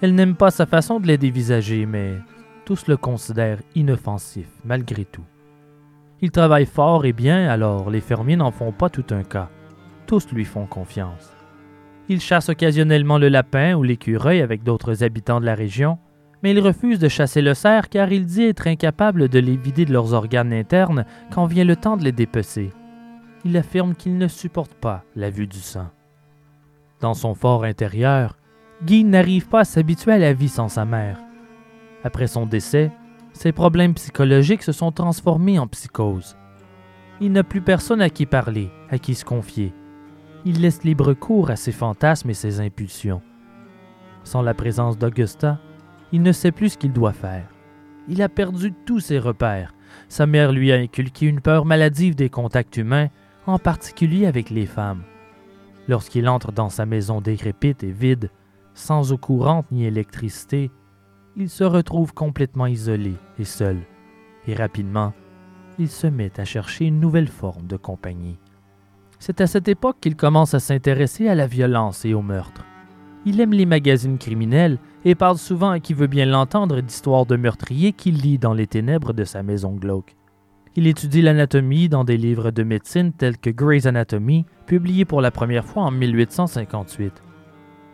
Elles 0.00 0.14
n'aiment 0.14 0.36
pas 0.36 0.50
sa 0.50 0.66
façon 0.66 1.00
de 1.00 1.06
les 1.06 1.18
dévisager, 1.18 1.86
mais 1.86 2.18
tous 2.64 2.86
le 2.86 2.96
considèrent 2.96 3.62
inoffensif 3.74 4.48
malgré 4.64 5.04
tout. 5.04 5.24
Il 6.20 6.30
travaille 6.30 6.66
fort 6.66 7.04
et 7.04 7.12
bien, 7.12 7.48
alors 7.48 7.90
les 7.90 8.00
fermiers 8.00 8.36
n'en 8.36 8.50
font 8.50 8.72
pas 8.72 8.88
tout 8.88 9.06
un 9.10 9.22
cas. 9.22 9.50
Tous 10.06 10.30
lui 10.32 10.44
font 10.44 10.66
confiance. 10.66 11.33
Il 12.08 12.20
chasse 12.20 12.50
occasionnellement 12.50 13.16
le 13.16 13.28
lapin 13.28 13.74
ou 13.74 13.82
l'écureuil 13.82 14.42
avec 14.42 14.62
d'autres 14.62 15.02
habitants 15.02 15.40
de 15.40 15.46
la 15.46 15.54
région, 15.54 15.98
mais 16.42 16.50
il 16.50 16.60
refuse 16.60 16.98
de 16.98 17.08
chasser 17.08 17.40
le 17.40 17.54
cerf 17.54 17.88
car 17.88 18.12
il 18.12 18.26
dit 18.26 18.44
être 18.44 18.66
incapable 18.66 19.28
de 19.28 19.38
les 19.38 19.56
vider 19.56 19.86
de 19.86 19.92
leurs 19.92 20.12
organes 20.12 20.52
internes 20.52 21.06
quand 21.32 21.46
vient 21.46 21.64
le 21.64 21.76
temps 21.76 21.96
de 21.96 22.04
les 22.04 22.12
dépecer. 22.12 22.70
Il 23.46 23.56
affirme 23.56 23.94
qu'il 23.94 24.18
ne 24.18 24.28
supporte 24.28 24.74
pas 24.74 25.04
la 25.16 25.30
vue 25.30 25.46
du 25.46 25.58
sang. 25.58 25.88
Dans 27.00 27.14
son 27.14 27.34
fort 27.34 27.64
intérieur, 27.64 28.36
Guy 28.82 29.04
n'arrive 29.04 29.48
pas 29.48 29.60
à 29.60 29.64
s'habituer 29.64 30.12
à 30.12 30.18
la 30.18 30.34
vie 30.34 30.48
sans 30.48 30.68
sa 30.68 30.84
mère. 30.84 31.18
Après 32.02 32.26
son 32.26 32.44
décès, 32.44 32.92
ses 33.32 33.52
problèmes 33.52 33.94
psychologiques 33.94 34.62
se 34.62 34.72
sont 34.72 34.92
transformés 34.92 35.58
en 35.58 35.66
psychose. 35.66 36.36
Il 37.22 37.32
n'a 37.32 37.44
plus 37.44 37.62
personne 37.62 38.02
à 38.02 38.10
qui 38.10 38.26
parler, 38.26 38.70
à 38.90 38.98
qui 38.98 39.14
se 39.14 39.24
confier 39.24 39.72
il 40.44 40.60
laisse 40.60 40.84
libre 40.84 41.14
cours 41.14 41.50
à 41.50 41.56
ses 41.56 41.72
fantasmes 41.72 42.30
et 42.30 42.34
ses 42.34 42.60
impulsions. 42.60 43.22
Sans 44.24 44.42
la 44.42 44.54
présence 44.54 44.98
d'Augusta, 44.98 45.58
il 46.12 46.22
ne 46.22 46.32
sait 46.32 46.52
plus 46.52 46.70
ce 46.70 46.78
qu'il 46.78 46.92
doit 46.92 47.12
faire. 47.12 47.48
Il 48.08 48.22
a 48.22 48.28
perdu 48.28 48.72
tous 48.84 49.00
ses 49.00 49.18
repères. 49.18 49.74
Sa 50.08 50.26
mère 50.26 50.52
lui 50.52 50.72
a 50.72 50.76
inculqué 50.76 51.26
une 51.26 51.40
peur 51.40 51.64
maladive 51.64 52.14
des 52.14 52.28
contacts 52.28 52.76
humains 52.76 53.08
en 53.46 53.58
particulier 53.58 54.26
avec 54.26 54.50
les 54.50 54.66
femmes. 54.66 55.02
Lorsqu'il 55.88 56.28
entre 56.28 56.52
dans 56.52 56.70
sa 56.70 56.86
maison 56.86 57.20
décrépite 57.20 57.82
et 57.84 57.92
vide, 57.92 58.30
sans 58.74 59.12
eau 59.12 59.18
courante 59.18 59.70
ni 59.70 59.84
électricité, 59.84 60.70
il 61.36 61.48
se 61.48 61.64
retrouve 61.64 62.14
complètement 62.14 62.66
isolé 62.66 63.14
et 63.38 63.44
seul, 63.44 63.78
et 64.46 64.54
rapidement, 64.54 65.12
il 65.78 65.88
se 65.88 66.06
met 66.06 66.38
à 66.38 66.44
chercher 66.44 66.86
une 66.86 67.00
nouvelle 67.00 67.28
forme 67.28 67.66
de 67.66 67.76
compagnie. 67.76 68.38
C'est 69.26 69.40
à 69.40 69.46
cette 69.46 69.68
époque 69.68 69.96
qu'il 70.02 70.16
commence 70.16 70.52
à 70.52 70.60
s'intéresser 70.60 71.30
à 71.30 71.34
la 71.34 71.46
violence 71.46 72.04
et 72.04 72.12
au 72.12 72.20
meurtre. 72.20 72.66
Il 73.24 73.40
aime 73.40 73.54
les 73.54 73.64
magazines 73.64 74.18
criminels 74.18 74.78
et 75.06 75.14
parle 75.14 75.38
souvent 75.38 75.70
à 75.70 75.80
qui 75.80 75.94
veut 75.94 76.08
bien 76.08 76.26
l'entendre 76.26 76.82
d'histoires 76.82 77.24
de 77.24 77.36
meurtriers 77.36 77.94
qu'il 77.94 78.20
lit 78.20 78.36
dans 78.36 78.52
les 78.52 78.66
ténèbres 78.66 79.14
de 79.14 79.24
sa 79.24 79.42
maison 79.42 79.72
glauque. 79.72 80.14
Il 80.76 80.86
étudie 80.86 81.22
l'anatomie 81.22 81.88
dans 81.88 82.04
des 82.04 82.18
livres 82.18 82.50
de 82.50 82.64
médecine 82.64 83.14
tels 83.14 83.38
que 83.38 83.48
Gray's 83.48 83.86
Anatomy, 83.86 84.44
publié 84.66 85.06
pour 85.06 85.22
la 85.22 85.30
première 85.30 85.64
fois 85.64 85.84
en 85.84 85.90
1858. 85.90 87.22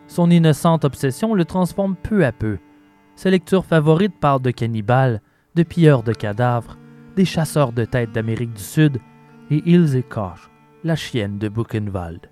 Son 0.07 0.29
innocente 0.29 0.83
obsession 0.83 1.33
le 1.33 1.45
transforme 1.45 1.95
peu 1.95 2.25
à 2.25 2.33
peu. 2.33 2.57
Ses 3.15 3.31
lectures 3.31 3.63
favorites 3.63 4.19
parlent 4.19 4.41
de 4.41 4.51
cannibales, 4.51 5.21
de 5.55 5.63
pilleurs 5.63 6.03
de 6.03 6.11
cadavres, 6.11 6.77
des 7.15 7.23
chasseurs 7.23 7.71
de 7.71 7.85
têtes 7.85 8.11
d'Amérique 8.11 8.51
du 8.51 8.61
Sud 8.61 8.97
et 9.49 9.63
Ilse 9.65 10.03
Koch, 10.09 10.50
la 10.83 10.95
chienne 10.95 11.37
de 11.37 11.49
Buchenwald. 11.49 12.29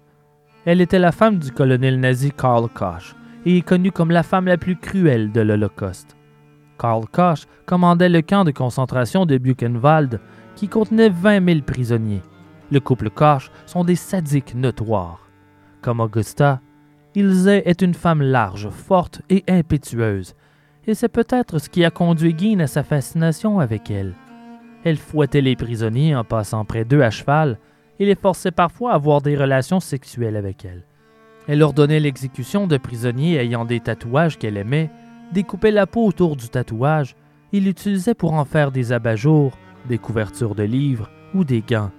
Elle 0.65 0.81
était 0.81 0.99
la 0.99 1.11
femme 1.11 1.37
du 1.37 1.51
colonel 1.51 1.99
nazi 1.99 2.31
Karl 2.31 2.67
Koch 2.69 3.15
et 3.45 3.57
est 3.57 3.61
connue 3.61 3.91
comme 3.91 4.11
la 4.11 4.23
femme 4.23 4.45
la 4.45 4.57
plus 4.57 4.75
cruelle 4.75 5.31
de 5.31 5.41
l'Holocauste. 5.41 6.17
Karl 6.77 7.05
Koch 7.07 7.45
commandait 7.65 8.09
le 8.09 8.21
camp 8.21 8.43
de 8.43 8.51
concentration 8.51 9.25
de 9.25 9.37
Buchenwald 9.37 10.19
qui 10.55 10.67
contenait 10.67 11.09
20 11.09 11.45
000 11.45 11.61
prisonniers. 11.61 12.21
Le 12.71 12.79
couple 12.79 13.09
Koch 13.09 13.51
sont 13.65 13.83
des 13.83 13.95
sadiques 13.95 14.55
notoires. 14.55 15.29
Comme 15.81 15.99
Augusta, 15.99 16.61
Ilse 17.15 17.47
est 17.47 17.81
une 17.81 17.93
femme 17.93 18.21
large, 18.21 18.69
forte 18.69 19.21
et 19.29 19.43
impétueuse, 19.47 20.35
et 20.85 20.93
c'est 20.93 21.09
peut-être 21.09 21.59
ce 21.59 21.69
qui 21.69 21.83
a 21.83 21.91
conduit 21.91 22.33
Guin 22.33 22.59
à 22.59 22.67
sa 22.67 22.83
fascination 22.83 23.59
avec 23.59 23.89
elle. 23.89 24.13
Elle 24.83 24.97
fouettait 24.97 25.41
les 25.41 25.55
prisonniers 25.55 26.15
en 26.15 26.23
passant 26.23 26.65
près 26.65 26.85
d'eux 26.85 27.01
à 27.01 27.09
cheval 27.09 27.57
et 27.99 28.05
les 28.05 28.15
forçait 28.15 28.51
parfois 28.51 28.91
à 28.91 28.95
avoir 28.95 29.21
des 29.21 29.35
relations 29.35 29.79
sexuelles 29.79 30.35
avec 30.35 30.65
elle. 30.65 30.85
Elle 31.47 31.63
ordonnait 31.63 31.99
l'exécution 31.99 32.67
de 32.67 32.77
prisonniers 32.77 33.35
ayant 33.35 33.65
des 33.65 33.79
tatouages 33.79 34.37
qu'elle 34.37 34.57
aimait, 34.57 34.89
découpait 35.33 35.71
la 35.71 35.87
peau 35.87 36.05
autour 36.05 36.35
du 36.35 36.49
tatouage 36.49 37.15
et 37.53 37.59
l'utilisait 37.59 38.13
pour 38.13 38.33
en 38.33 38.45
faire 38.45 38.71
des 38.71 38.91
abat-jours, 38.91 39.57
des 39.87 39.97
couvertures 39.97 40.55
de 40.55 40.63
livres 40.63 41.09
ou 41.33 41.43
des 41.43 41.61
gants. 41.61 41.91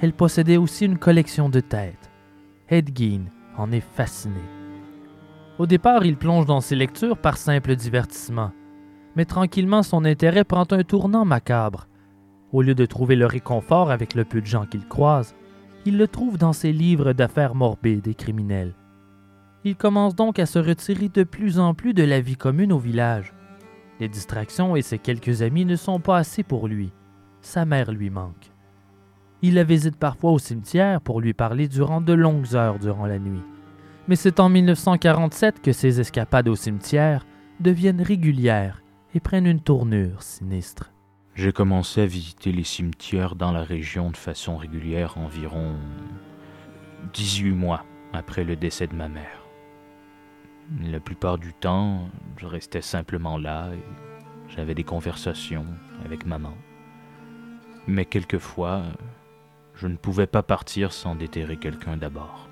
Elle 0.00 0.12
possédait 0.12 0.56
aussi 0.56 0.86
une 0.86 0.98
collection 0.98 1.48
de 1.48 1.60
têtes. 1.60 2.10
Ed 2.68 2.96
Gein 2.96 3.26
en 3.56 3.70
est 3.72 3.84
fasciné. 3.94 4.40
Au 5.58 5.66
départ, 5.66 6.04
il 6.04 6.16
plonge 6.16 6.46
dans 6.46 6.60
ses 6.60 6.76
lectures 6.76 7.18
par 7.18 7.36
simple 7.36 7.76
divertissement, 7.76 8.52
mais 9.14 9.24
tranquillement 9.24 9.82
son 9.82 10.04
intérêt 10.04 10.44
prend 10.44 10.66
un 10.70 10.82
tournant 10.82 11.24
macabre. 11.24 11.86
Au 12.52 12.62
lieu 12.62 12.74
de 12.74 12.86
trouver 12.86 13.16
le 13.16 13.26
réconfort 13.26 13.90
avec 13.90 14.14
le 14.14 14.24
peu 14.24 14.40
de 14.40 14.46
gens 14.46 14.66
qu'il 14.66 14.86
croise, 14.86 15.34
il 15.86 15.96
le 15.96 16.08
trouve 16.08 16.36
dans 16.36 16.52
ses 16.52 16.72
livres 16.72 17.12
d'affaires 17.12 17.54
morbides 17.54 18.08
et 18.08 18.14
criminelles. 18.14 18.74
Il 19.64 19.76
commence 19.76 20.14
donc 20.14 20.38
à 20.38 20.46
se 20.46 20.58
retirer 20.58 21.08
de 21.08 21.22
plus 21.22 21.58
en 21.58 21.74
plus 21.74 21.94
de 21.94 22.02
la 22.02 22.20
vie 22.20 22.36
commune 22.36 22.72
au 22.72 22.78
village. 22.78 23.32
Les 24.00 24.08
distractions 24.08 24.74
et 24.74 24.82
ses 24.82 24.98
quelques 24.98 25.42
amis 25.42 25.64
ne 25.64 25.76
sont 25.76 26.00
pas 26.00 26.16
assez 26.16 26.42
pour 26.42 26.66
lui. 26.66 26.92
Sa 27.40 27.64
mère 27.64 27.92
lui 27.92 28.10
manque. 28.10 28.50
Il 29.42 29.54
la 29.54 29.64
visite 29.64 29.96
parfois 29.96 30.32
au 30.32 30.38
cimetière 30.38 31.00
pour 31.00 31.20
lui 31.20 31.34
parler 31.34 31.68
durant 31.68 32.00
de 32.00 32.12
longues 32.12 32.54
heures 32.54 32.78
durant 32.78 33.06
la 33.06 33.18
nuit. 33.18 33.42
Mais 34.08 34.16
c'est 34.16 34.40
en 34.40 34.48
1947 34.48 35.62
que 35.62 35.72
ses 35.72 36.00
escapades 36.00 36.48
au 36.48 36.56
cimetière 36.56 37.26
deviennent 37.60 38.02
régulières 38.02 38.82
et 39.14 39.20
prennent 39.20 39.46
une 39.46 39.60
tournure 39.60 40.22
sinistre. 40.22 40.90
J'ai 41.40 41.52
commencé 41.52 42.02
à 42.02 42.06
visiter 42.06 42.52
les 42.52 42.64
cimetières 42.64 43.34
dans 43.34 43.50
la 43.50 43.62
région 43.62 44.10
de 44.10 44.16
façon 44.18 44.58
régulière 44.58 45.16
environ 45.16 45.74
18 47.14 47.52
mois 47.52 47.86
après 48.12 48.44
le 48.44 48.56
décès 48.56 48.86
de 48.86 48.94
ma 48.94 49.08
mère. 49.08 49.40
La 50.82 51.00
plupart 51.00 51.38
du 51.38 51.54
temps, 51.54 52.10
je 52.36 52.44
restais 52.44 52.82
simplement 52.82 53.38
là 53.38 53.70
et 53.72 53.82
j'avais 54.50 54.74
des 54.74 54.84
conversations 54.84 55.64
avec 56.04 56.26
maman. 56.26 56.52
Mais 57.86 58.04
quelquefois, 58.04 58.82
je 59.76 59.86
ne 59.86 59.96
pouvais 59.96 60.26
pas 60.26 60.42
partir 60.42 60.92
sans 60.92 61.14
déterrer 61.14 61.56
quelqu'un 61.56 61.96
d'abord. 61.96 62.50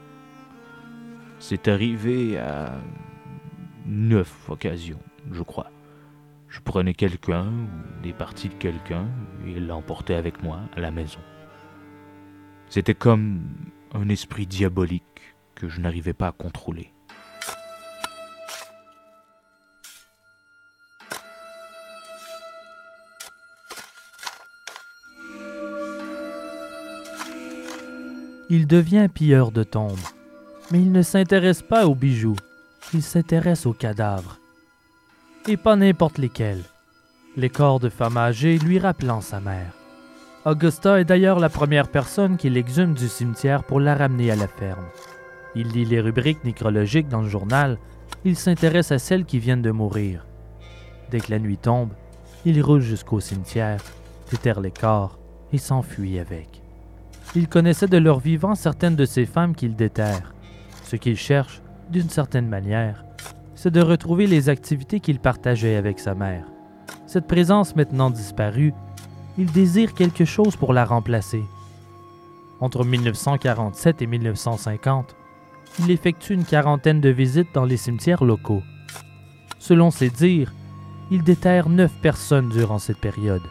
C'est 1.41 1.69
arrivé 1.69 2.39
à 2.39 2.73
neuf 3.85 4.49
occasions, 4.49 5.03
je 5.31 5.43
crois. 5.43 5.71
Je 6.49 6.61
prenais 6.61 6.95
quelqu'un 6.95 7.47
ou 7.47 8.03
des 8.03 8.13
parties 8.13 8.49
de 8.49 8.55
quelqu'un 8.55 9.07
et 9.47 9.61
l'emportais 9.61 10.15
avec 10.15 10.43
moi 10.43 10.61
à 10.75 10.81
la 10.81 10.91
maison. 10.91 11.21
C'était 12.69 12.95
comme 12.95 13.41
un 13.93 14.09
esprit 14.09 14.47
diabolique 14.47 15.05
que 15.55 15.69
je 15.69 15.81
n'arrivais 15.81 16.13
pas 16.13 16.29
à 16.29 16.33
contrôler. 16.33 16.93
Il 28.51 28.67
devient 28.67 29.09
pilleur 29.13 29.53
de 29.53 29.63
tombes, 29.63 29.99
mais 30.71 30.81
il 30.81 30.91
ne 30.91 31.03
s'intéresse 31.03 31.61
pas 31.61 31.87
aux 31.87 31.95
bijoux, 31.95 32.37
il 32.95 33.03
s'intéresse 33.03 33.67
aux 33.67 33.75
cadavres. 33.75 34.38
Et 35.47 35.57
pas 35.57 35.77
n'importe 35.77 36.19
lesquels. 36.19 36.63
Les 37.37 37.51
corps 37.51 37.81
de 37.81 37.89
femmes 37.89 38.17
âgées 38.17 38.59
lui 38.59 38.79
rappelant 38.79 39.21
sa 39.21 39.41
mère. 39.41 39.73
Augusta 40.45 41.01
est 41.01 41.05
d'ailleurs 41.05 41.39
la 41.39 41.49
première 41.49 41.89
personne 41.89 42.37
qu'il 42.37 42.57
exhume 42.57 42.95
du 42.95 43.09
cimetière 43.09 43.65
pour 43.65 43.81
la 43.81 43.95
ramener 43.95 44.31
à 44.31 44.37
la 44.37 44.49
ferme. 44.49 44.87
Il 45.55 45.69
lit 45.69 45.85
les 45.85 46.01
rubriques 46.01 46.45
nécrologiques 46.45 47.09
dans 47.09 47.23
le 47.23 47.29
journal, 47.29 47.79
il 48.25 48.37
s'intéresse 48.37 48.93
à 48.93 48.99
celles 48.99 49.25
qui 49.25 49.39
viennent 49.39 49.63
de 49.63 49.71
mourir. 49.71 50.27
Dès 51.11 51.21
que 51.21 51.31
la 51.31 51.39
nuit 51.39 51.59
tombe, 51.59 51.93
il 52.45 52.63
roule 52.63 52.81
jusqu'au 52.81 53.21
cimetière, 53.21 53.83
déterre 54.31 54.61
les 54.61 54.71
corps 54.71 55.19
et 55.53 55.59
s'enfuit 55.59 56.19
avec. 56.19 56.63
Il 57.35 57.49
connaissait 57.49 57.89
de 57.89 57.99
leur 57.99 58.21
vivant 58.21 58.55
certaines 58.55 58.97
de 58.97 59.05
ces 59.05 59.27
femmes 59.27 59.55
qu'il 59.55 59.77
déterre. 59.77 60.35
Ce 60.85 60.97
qu'il 60.97 61.17
cherche, 61.17 61.61
d'une 61.91 62.09
certaine 62.09 62.49
manière, 62.49 63.05
c'est 63.59 63.73
de 63.73 63.81
retrouver 63.81 64.29
les 64.29 64.49
activités 64.49 65.01
qu'il 65.01 65.19
partageait 65.19 65.75
avec 65.75 65.99
sa 65.99 66.15
mère. 66.15 66.45
Cette 67.09 67.27
présence 67.27 67.75
maintenant 67.75 68.09
disparue, 68.09 68.73
il 69.37 69.51
désire 69.51 69.95
quelque 69.95 70.25
chose 70.25 70.55
pour 70.55 70.73
la 70.73 70.85
remplacer. 70.85 71.43
Entre 72.61 72.85
1947 72.85 74.01
et 74.01 74.07
1950, 74.07 75.17
il 75.81 75.91
effectue 75.91 76.35
une 76.35 76.45
quarantaine 76.45 77.01
de 77.01 77.09
visites 77.09 77.53
dans 77.53 77.65
les 77.65 77.77
cimetières 77.77 78.23
locaux. 78.23 78.63
Selon 79.59 79.91
ses 79.91 80.11
dires, 80.11 80.55
il 81.11 81.25
déterre 81.25 81.69
neuf 81.69 81.93
personnes 82.01 82.51
durant 82.51 82.79
cette 82.79 83.01
période. 83.01 83.43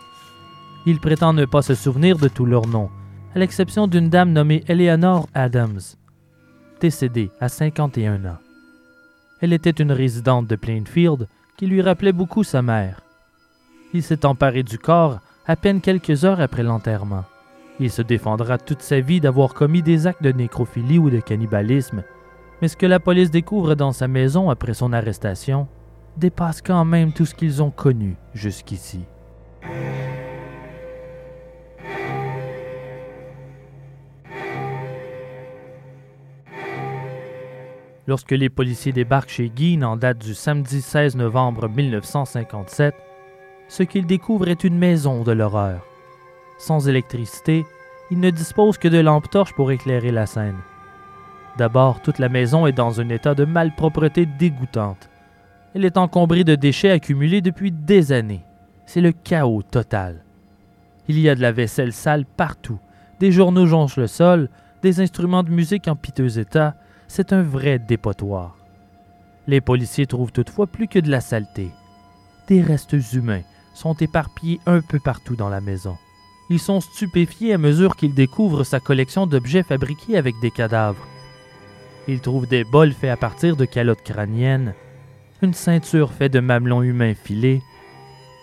Il 0.85 1.01
prétend 1.01 1.33
ne 1.33 1.43
pas 1.43 1.61
se 1.61 1.75
souvenir 1.75 2.17
de 2.17 2.29
tous 2.29 2.45
leurs 2.45 2.67
noms, 2.67 2.89
à 3.35 3.39
l'exception 3.39 3.87
d'une 3.87 4.07
dame 4.07 4.31
nommée 4.31 4.63
Eleanor 4.69 5.27
Adams, 5.33 5.81
décédée 6.79 7.29
à 7.41 7.49
51 7.49 8.23
ans. 8.23 8.46
Elle 9.41 9.53
était 9.53 9.69
une 9.69 9.91
résidente 9.91 10.47
de 10.47 10.55
Plainfield 10.55 11.27
qui 11.57 11.67
lui 11.67 11.81
rappelait 11.81 12.11
beaucoup 12.11 12.43
sa 12.43 12.61
mère. 12.61 13.01
Il 13.93 14.03
s'est 14.03 14.25
emparé 14.25 14.63
du 14.63 14.79
corps 14.79 15.19
à 15.45 15.55
peine 15.55 15.81
quelques 15.81 16.25
heures 16.25 16.41
après 16.41 16.63
l'enterrement. 16.63 17.23
Il 17.79 17.91
se 17.91 18.01
défendra 18.01 18.57
toute 18.57 18.81
sa 18.81 18.99
vie 18.99 19.21
d'avoir 19.21 19.53
commis 19.53 19.83
des 19.83 20.07
actes 20.07 20.23
de 20.23 20.31
nécrophilie 20.31 20.97
ou 20.97 21.09
de 21.09 21.19
cannibalisme, 21.19 22.03
mais 22.61 22.67
ce 22.67 22.77
que 22.77 22.87
la 22.87 22.99
police 22.99 23.29
découvre 23.29 23.75
dans 23.75 23.91
sa 23.91 24.07
maison 24.07 24.49
après 24.49 24.73
son 24.73 24.91
arrestation 24.93 25.67
dépasse 26.17 26.61
quand 26.61 26.85
même 26.85 27.13
tout 27.13 27.25
ce 27.25 27.35
qu'ils 27.35 27.61
ont 27.61 27.69
connu 27.69 28.17
jusqu'ici. 28.33 29.05
Lorsque 38.07 38.31
les 38.31 38.49
policiers 38.49 38.93
débarquent 38.93 39.29
chez 39.29 39.49
Guy 39.49 39.83
en 39.83 39.97
date 39.97 40.19
du 40.19 40.33
samedi 40.33 40.81
16 40.81 41.17
novembre 41.17 41.67
1957, 41.67 42.95
ce 43.67 43.83
qu'ils 43.83 44.05
découvrent 44.05 44.47
est 44.47 44.63
une 44.63 44.77
maison 44.77 45.23
de 45.23 45.33
l'horreur. 45.33 45.85
Sans 46.57 46.87
électricité, 46.87 47.65
ils 48.09 48.19
ne 48.21 48.29
disposent 48.29 48.77
que 48.77 48.87
de 48.87 48.99
lampes 48.99 49.29
torches 49.29 49.53
pour 49.53 49.73
éclairer 49.73 50.11
la 50.11 50.25
scène. 50.25 50.55
D'abord, 51.57 52.01
toute 52.01 52.19
la 52.19 52.29
maison 52.29 52.65
est 52.65 52.71
dans 52.71 53.01
un 53.01 53.09
état 53.09 53.35
de 53.35 53.43
malpropreté 53.43 54.25
dégoûtante. 54.25 55.09
Elle 55.75 55.83
est 55.83 55.97
encombrée 55.97 56.45
de 56.45 56.55
déchets 56.55 56.91
accumulés 56.91 57.41
depuis 57.41 57.73
des 57.73 58.13
années. 58.13 58.45
C'est 58.85 59.01
le 59.01 59.11
chaos 59.11 59.63
total. 59.63 60.23
Il 61.09 61.19
y 61.19 61.27
a 61.27 61.35
de 61.35 61.41
la 61.41 61.51
vaisselle 61.51 61.93
sale 61.93 62.25
partout, 62.25 62.79
Des 63.19 63.33
journaux 63.33 63.65
jonchent 63.65 63.97
le 63.97 64.07
sol, 64.07 64.49
des 64.81 65.01
instruments 65.01 65.43
de 65.43 65.49
musique 65.49 65.89
en 65.89 65.95
piteux 65.95 66.39
état. 66.39 66.75
C'est 67.07 67.31
un 67.33 67.41
vrai 67.41 67.79
dépotoir. 67.79 68.57
Les 69.47 69.61
policiers 69.61 70.05
trouvent 70.05 70.33
toutefois 70.33 70.67
plus 70.67 70.87
que 70.87 70.99
de 70.99 71.09
la 71.09 71.21
saleté. 71.21 71.71
Des 72.47 72.61
restes 72.61 72.95
humains 73.13 73.43
sont 73.73 73.93
éparpillés 73.95 74.59
un 74.65 74.81
peu 74.81 74.99
partout 74.99 75.35
dans 75.35 75.49
la 75.49 75.61
maison. 75.61 75.95
Ils 76.49 76.59
sont 76.59 76.81
stupéfiés 76.81 77.53
à 77.53 77.57
mesure 77.57 77.95
qu'ils 77.95 78.13
découvrent 78.13 78.63
sa 78.63 78.79
collection 78.79 79.25
d'objets 79.25 79.63
fabriqués 79.63 80.17
avec 80.17 80.35
des 80.41 80.51
cadavres. 80.51 81.07
Ils 82.07 82.21
trouvent 82.21 82.47
des 82.47 82.63
bols 82.63 82.93
faits 82.93 83.11
à 83.11 83.17
partir 83.17 83.55
de 83.55 83.65
calottes 83.65 84.03
crâniennes, 84.03 84.73
une 85.41 85.53
ceinture 85.53 86.13
faite 86.13 86.33
de 86.33 86.39
mamelons 86.39 86.81
humains 86.81 87.13
filés, 87.13 87.61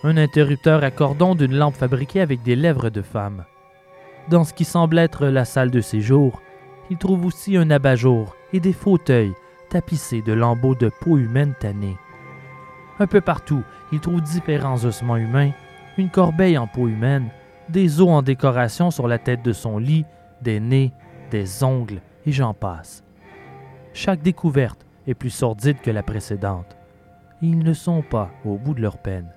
un 0.05 0.17
interrupteur 0.17 0.85
à 0.85 0.91
cordon 0.91 1.35
d'une 1.35 1.57
lampe 1.57 1.77
fabriquée 1.77 2.21
avec 2.21 2.43
des 2.43 2.57
lèvres 2.57 2.91
de 2.91 3.03
femme. 3.03 3.45
Dans 4.31 4.45
ce 4.45 4.55
qui 4.55 4.65
semble 4.65 4.99
être 4.99 5.27
la 5.27 5.45
salle 5.45 5.71
de 5.71 5.81
séjour, 5.81 6.43
ils 6.91 6.99
trouvent 6.99 7.25
aussi 7.25 7.57
un 7.57 7.71
abat-jour 7.71 8.37
et 8.55 8.61
des 8.61 8.73
fauteuils 8.73 9.35
tapissés 9.69 10.23
de 10.23 10.33
lambeaux 10.33 10.77
de 10.77 10.89
peau 10.89 11.19
humaine 11.19 11.55
tannée. 11.59 11.99
Un 13.01 13.09
peu 13.09 13.21
partout, 13.21 13.65
ils 13.91 13.99
trouvent 13.99 14.23
différents 14.23 14.85
ossements 14.85 15.17
humains, 15.17 15.51
une 15.99 16.09
corbeille 16.09 16.57
en 16.57 16.69
peau 16.69 16.87
humaine, 16.87 17.29
des 17.69 18.01
os 18.01 18.09
en 18.09 18.23
décoration 18.23 18.93
sur 18.93 19.09
la 19.09 19.19
tête 19.19 19.43
de 19.43 19.53
son 19.53 19.79
lit, 19.79 20.05
des 20.41 20.61
nez, 20.61 20.93
des 21.33 21.65
ongles, 21.65 22.01
et 22.27 22.31
j'en 22.31 22.55
passe. 22.55 23.03
Chaque 23.93 24.23
découverte 24.23 24.87
est 25.09 25.15
plus 25.15 25.31
sordide 25.31 25.81
que 25.81 25.91
la 25.91 26.05
précédente. 26.05 26.77
Et 27.43 27.47
ils 27.47 27.59
ne 27.59 27.73
sont 27.73 28.03
pas 28.03 28.31
au 28.45 28.57
bout 28.57 28.75
de 28.75 28.81
leur 28.81 28.99
peine. 28.99 29.31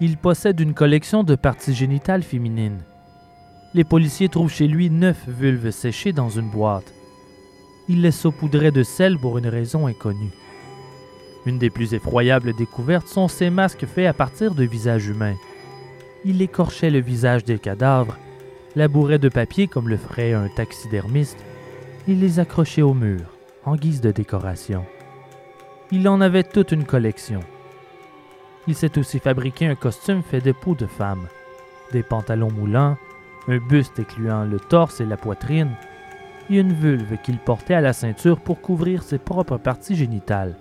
Il 0.00 0.16
possède 0.16 0.58
une 0.58 0.74
collection 0.74 1.22
de 1.22 1.36
parties 1.36 1.74
génitales 1.74 2.24
féminines. 2.24 2.82
Les 3.72 3.84
policiers 3.84 4.28
trouvent 4.28 4.52
chez 4.52 4.66
lui 4.66 4.90
neuf 4.90 5.28
vulves 5.28 5.70
séchées 5.70 6.12
dans 6.12 6.28
une 6.28 6.50
boîte. 6.50 6.92
Il 7.88 8.02
les 8.02 8.12
saupoudrait 8.12 8.70
de 8.70 8.82
sel 8.82 9.18
pour 9.18 9.38
une 9.38 9.46
raison 9.46 9.86
inconnue. 9.86 10.32
Une 11.46 11.58
des 11.58 11.70
plus 11.70 11.92
effroyables 11.92 12.54
découvertes 12.54 13.08
sont 13.08 13.28
ces 13.28 13.50
masques 13.50 13.86
faits 13.86 14.06
à 14.06 14.14
partir 14.14 14.54
de 14.54 14.64
visages 14.64 15.06
humains. 15.06 15.36
Il 16.24 16.40
écorchait 16.40 16.90
le 16.90 17.00
visage 17.00 17.44
des 17.44 17.58
cadavres, 17.58 18.16
labourait 18.76 19.18
de 19.18 19.28
papier 19.28 19.68
comme 19.68 19.88
le 19.88 19.98
ferait 19.98 20.32
un 20.32 20.48
taxidermiste, 20.48 21.38
il 22.08 22.20
les 22.20 22.40
accrochait 22.40 22.82
au 22.82 22.94
mur, 22.94 23.26
en 23.64 23.76
guise 23.76 24.00
de 24.00 24.10
décoration. 24.10 24.86
Il 25.92 26.08
en 26.08 26.20
avait 26.20 26.42
toute 26.42 26.72
une 26.72 26.84
collection. 26.84 27.40
Il 28.66 28.74
s'est 28.74 28.98
aussi 28.98 29.18
fabriqué 29.18 29.66
un 29.66 29.74
costume 29.74 30.22
fait 30.22 30.40
de 30.40 30.52
peau 30.52 30.74
de 30.74 30.86
femme, 30.86 31.28
des 31.92 32.02
pantalons 32.02 32.50
moulants, 32.50 32.96
un 33.48 33.58
buste 33.58 34.00
incluant 34.00 34.44
le 34.44 34.58
torse 34.58 35.02
et 35.02 35.04
la 35.04 35.18
poitrine, 35.18 35.76
et 36.50 36.58
une 36.58 36.72
vulve 36.72 37.16
qu'il 37.22 37.38
portait 37.38 37.74
à 37.74 37.80
la 37.80 37.92
ceinture 37.92 38.40
pour 38.40 38.60
couvrir 38.60 39.02
ses 39.02 39.18
propres 39.18 39.56
parties 39.56 39.96
génitales. 39.96 40.54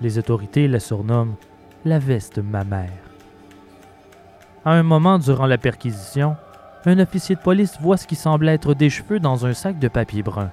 Les 0.00 0.18
autorités 0.18 0.68
la 0.68 0.80
surnomment 0.80 1.36
la 1.84 1.98
veste 1.98 2.38
mammaire. 2.38 2.90
À 4.64 4.72
un 4.72 4.82
moment 4.82 5.18
durant 5.18 5.46
la 5.46 5.58
perquisition, 5.58 6.36
un 6.84 6.98
officier 6.98 7.36
de 7.36 7.40
police 7.40 7.78
voit 7.80 7.96
ce 7.96 8.06
qui 8.06 8.16
semble 8.16 8.48
être 8.48 8.74
des 8.74 8.90
cheveux 8.90 9.20
dans 9.20 9.46
un 9.46 9.54
sac 9.54 9.78
de 9.78 9.88
papier 9.88 10.22
brun. 10.22 10.50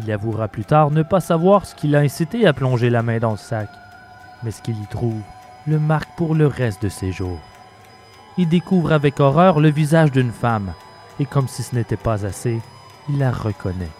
Il 0.00 0.10
avouera 0.10 0.48
plus 0.48 0.64
tard 0.64 0.90
ne 0.90 1.02
pas 1.02 1.20
savoir 1.20 1.66
ce 1.66 1.74
qui 1.74 1.88
l'a 1.88 2.00
incité 2.00 2.46
à 2.46 2.52
plonger 2.52 2.90
la 2.90 3.02
main 3.02 3.18
dans 3.18 3.32
le 3.32 3.36
sac, 3.36 3.68
mais 4.42 4.50
ce 4.50 4.62
qu'il 4.62 4.80
y 4.80 4.86
trouve 4.86 5.22
le 5.66 5.78
marque 5.78 6.14
pour 6.16 6.34
le 6.34 6.46
reste 6.46 6.82
de 6.82 6.88
ses 6.88 7.12
jours. 7.12 7.40
Il 8.38 8.48
découvre 8.48 8.92
avec 8.92 9.18
horreur 9.18 9.60
le 9.60 9.70
visage 9.70 10.12
d'une 10.12 10.30
femme, 10.30 10.72
et 11.18 11.24
comme 11.24 11.48
si 11.48 11.62
ce 11.62 11.74
n'était 11.74 11.96
pas 11.96 12.24
assez, 12.24 12.60
il 13.08 13.18
la 13.18 13.30
reconnaît. 13.30 13.90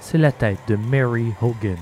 C'est 0.00 0.18
la 0.18 0.32
tête 0.32 0.58
de 0.66 0.76
Mary 0.76 1.32
Hogan, 1.40 1.78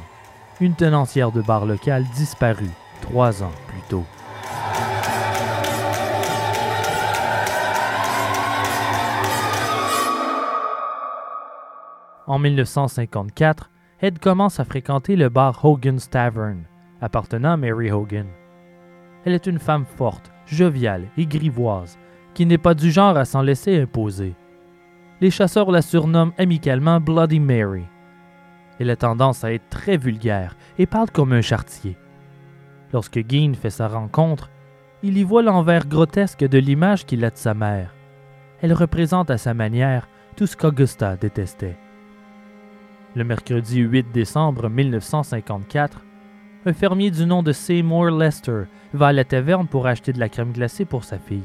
une 0.60 0.74
tenancière 0.74 1.32
de 1.32 1.42
bar 1.42 1.64
local 1.64 2.04
disparue 2.14 2.70
trois 3.00 3.42
ans 3.42 3.52
plus 3.68 3.82
tôt. 3.88 4.04
En 12.26 12.38
1954, 12.38 13.70
Ed 14.02 14.18
commence 14.20 14.60
à 14.60 14.64
fréquenter 14.64 15.16
le 15.16 15.28
bar 15.28 15.64
Hogan's 15.64 16.08
Tavern, 16.08 16.62
appartenant 17.00 17.52
à 17.52 17.56
Mary 17.56 17.90
Hogan. 17.90 18.26
Elle 19.24 19.32
est 19.32 19.46
une 19.46 19.58
femme 19.58 19.84
forte, 19.84 20.30
joviale 20.46 21.08
et 21.16 21.26
grivoise, 21.26 21.98
qui 22.34 22.46
n'est 22.46 22.58
pas 22.58 22.74
du 22.74 22.90
genre 22.90 23.16
à 23.16 23.24
s'en 23.24 23.42
laisser 23.42 23.80
imposer. 23.80 24.34
Les 25.20 25.30
chasseurs 25.30 25.70
la 25.70 25.82
surnomment 25.82 26.32
amicalement 26.38 26.98
Bloody 26.98 27.40
Mary. 27.40 27.84
Elle 28.78 28.88
a 28.88 28.96
tendance 28.96 29.44
à 29.44 29.52
être 29.52 29.68
très 29.68 29.98
vulgaire 29.98 30.56
et 30.78 30.86
parle 30.86 31.10
comme 31.10 31.34
un 31.34 31.42
chartier. 31.42 31.98
Lorsque 32.94 33.20
Gein 33.28 33.52
fait 33.52 33.68
sa 33.68 33.86
rencontre, 33.86 34.48
il 35.02 35.18
y 35.18 35.22
voit 35.22 35.42
l'envers 35.42 35.86
grotesque 35.86 36.40
de 36.40 36.56
l'image 36.56 37.04
qu'il 37.04 37.22
a 37.26 37.30
de 37.30 37.36
sa 37.36 37.52
mère. 37.52 37.94
Elle 38.62 38.72
représente 38.72 39.30
à 39.30 39.36
sa 39.36 39.52
manière 39.52 40.08
tout 40.36 40.46
ce 40.46 40.56
qu'Augusta 40.56 41.16
détestait. 41.16 41.76
Le 43.14 43.24
mercredi 43.24 43.80
8 43.80 44.12
décembre 44.12 44.70
1954, 44.70 46.00
un 46.64 46.72
fermier 46.72 47.10
du 47.10 47.26
nom 47.26 47.42
de 47.42 47.52
Seymour 47.52 48.06
Lester 48.06 48.62
va 48.94 49.08
à 49.08 49.12
la 49.12 49.24
taverne 49.24 49.66
pour 49.66 49.86
acheter 49.86 50.14
de 50.14 50.20
la 50.20 50.30
crème 50.30 50.52
glacée 50.52 50.86
pour 50.86 51.04
sa 51.04 51.18
fille. 51.18 51.42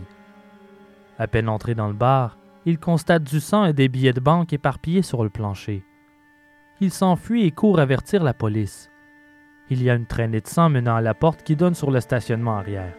À 1.20 1.28
peine 1.28 1.50
entré 1.50 1.76
dans 1.76 1.88
le 1.88 1.94
bar, 1.94 2.38
il 2.65 2.80
constate 2.80 3.23
du 3.23 3.39
sang 3.39 3.65
et 3.65 3.73
des 3.73 3.89
billets 3.89 4.13
de 4.13 4.19
banque 4.19 4.54
éparpillés 4.54 5.04
sur 5.04 5.23
le 5.23 5.30
plancher. 5.30 5.84
Il 6.82 6.91
s'enfuit 6.91 7.45
et 7.45 7.51
court 7.51 7.80
avertir 7.80 8.23
la 8.23 8.34
police. 8.34 8.89
Il 9.69 9.82
y 9.82 9.89
a 9.89 9.95
une 9.95 10.06
traînée 10.06 10.41
de 10.41 10.47
sang 10.47 10.69
menant 10.69 10.95
à 10.95 11.01
la 11.01 11.13
porte 11.13 11.43
qui 11.43 11.56
donne 11.56 11.75
sur 11.75 11.91
le 11.91 11.99
stationnement 11.99 12.58
arrière. 12.58 12.93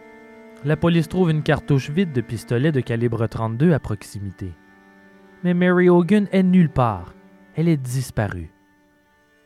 La 0.63 0.75
police 0.75 1.07
trouve 1.07 1.29
une 1.29 1.43
cartouche 1.43 1.89
vide 1.89 2.13
de 2.13 2.21
pistolet 2.21 2.71
de 2.71 2.81
calibre 2.81 3.27
32 3.27 3.73
à 3.73 3.79
proximité. 3.79 4.53
Mais 5.43 5.53
Mary 5.53 5.89
Hogan 5.89 6.27
est 6.31 6.43
nulle 6.43 6.69
part. 6.69 7.13
Elle 7.55 7.67
est 7.67 7.77
disparue. 7.77 8.51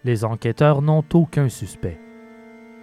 Les 0.04 0.24
enquêteurs 0.24 0.82
n'ont 0.82 1.04
aucun 1.14 1.50
suspect. 1.50 2.00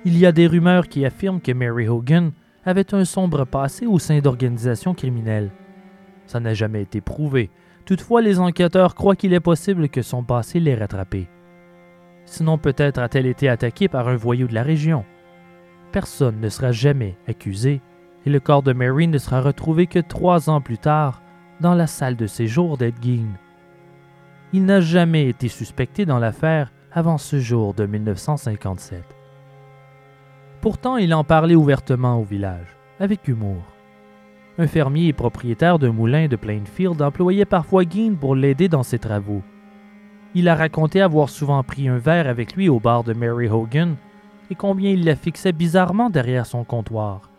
Il 0.05 0.17
y 0.19 0.27
a 0.27 0.33
des 0.33 0.47
rumeurs 0.47 0.89
qui 0.89 1.05
affirment 1.05 1.41
que 1.41 1.53
Mary 1.53 1.89
Hogan 1.89 2.33
avait 2.65 2.95
un 2.95 3.05
sombre 3.05 3.45
passé 3.45 3.87
au 3.87 3.99
sein 3.99 4.21
d'organisations 4.21 4.95
criminelles. 4.95 5.51
Ça 6.29 6.41
n'a 6.41 6.53
jamais 6.53 6.83
été 6.83 7.01
prouvé. 7.01 7.51
Toutefois, 7.87 8.21
les 8.21 8.39
enquêteurs 8.39 8.95
croient 8.95 9.17
qu'il 9.17 9.33
est 9.33 9.41
possible 9.41 9.89
que 9.89 10.03
son 10.03 10.23
passé 10.23 10.61
l'ait 10.61 10.75
rattrapé. 10.75 11.27
Sinon, 12.27 12.59
peut-être 12.59 12.99
a-t-elle 12.99 13.25
été 13.25 13.49
attaquée 13.49 13.89
par 13.89 14.09
un 14.09 14.17
voyou 14.17 14.47
de 14.47 14.55
la 14.55 14.63
région. 14.63 15.07
Personne 15.91 16.39
ne 16.39 16.51
sera 16.51 16.71
jamais 16.71 17.17
accusé 17.27 17.81
et 18.27 18.31
le 18.31 18.41
corps 18.41 18.63
de 18.63 18.75
Mary 18.75 19.09
ne 19.09 19.17
sera 19.17 19.41
retrouvé 19.41 19.87
que 19.87 20.01
trois 20.01 20.51
ans 20.51 20.61
plus 20.61 20.77
tard 20.77 21.23
dans 21.61 21.75
la 21.75 21.87
salle 21.87 22.17
de 22.17 22.27
séjour 22.27 22.77
d'Ed 22.77 22.95
Il 24.53 24.67
n'a 24.67 24.83
jamais 24.83 25.27
été 25.27 25.49
suspecté 25.49 26.05
dans 26.05 26.19
l'affaire 26.19 26.71
avant 26.93 27.17
ce 27.17 27.41
jour 27.41 27.73
de 27.73 27.87
1957. 27.87 29.03
Pourtant, 30.61 30.99
il 30.99 31.15
en 31.15 31.25
parlait 31.25 31.55
ouvertement 31.55 32.21
au 32.21 32.25
village, 32.25 32.77
avec 33.01 33.27
humour. 33.29 33.63
Un 34.59 34.67
fermier 34.67 35.09
et 35.09 35.13
propriétaire 35.13 35.79
d'un 35.79 35.93
moulin 35.93 36.27
de 36.27 36.37
Plainfield 36.37 37.01
employait 37.01 37.45
parfois 37.45 37.85
Gein 37.85 38.15
pour 38.15 38.35
l'aider 38.35 38.69
dans 38.69 38.83
ses 38.83 38.99
travaux. 38.99 39.43
Il 40.35 40.49
a 40.49 40.55
raconté 40.55 41.01
avoir 41.01 41.29
souvent 41.29 41.63
pris 41.63 41.89
un 41.89 41.99
verre 41.99 42.29
avec 42.29 42.55
lui 42.55 42.69
au 42.69 42.81
bar 42.81 43.05
de 43.05 43.15
Mary 43.15 43.49
Hogan 43.49 43.97
et 44.51 44.55
combien 44.55 44.91
il 44.91 45.05
la 45.05 45.17
fixait 45.17 45.53
bizarrement 45.53 46.11
derrière 46.11 46.47
son 46.47 46.65
comptoir. 46.65 47.31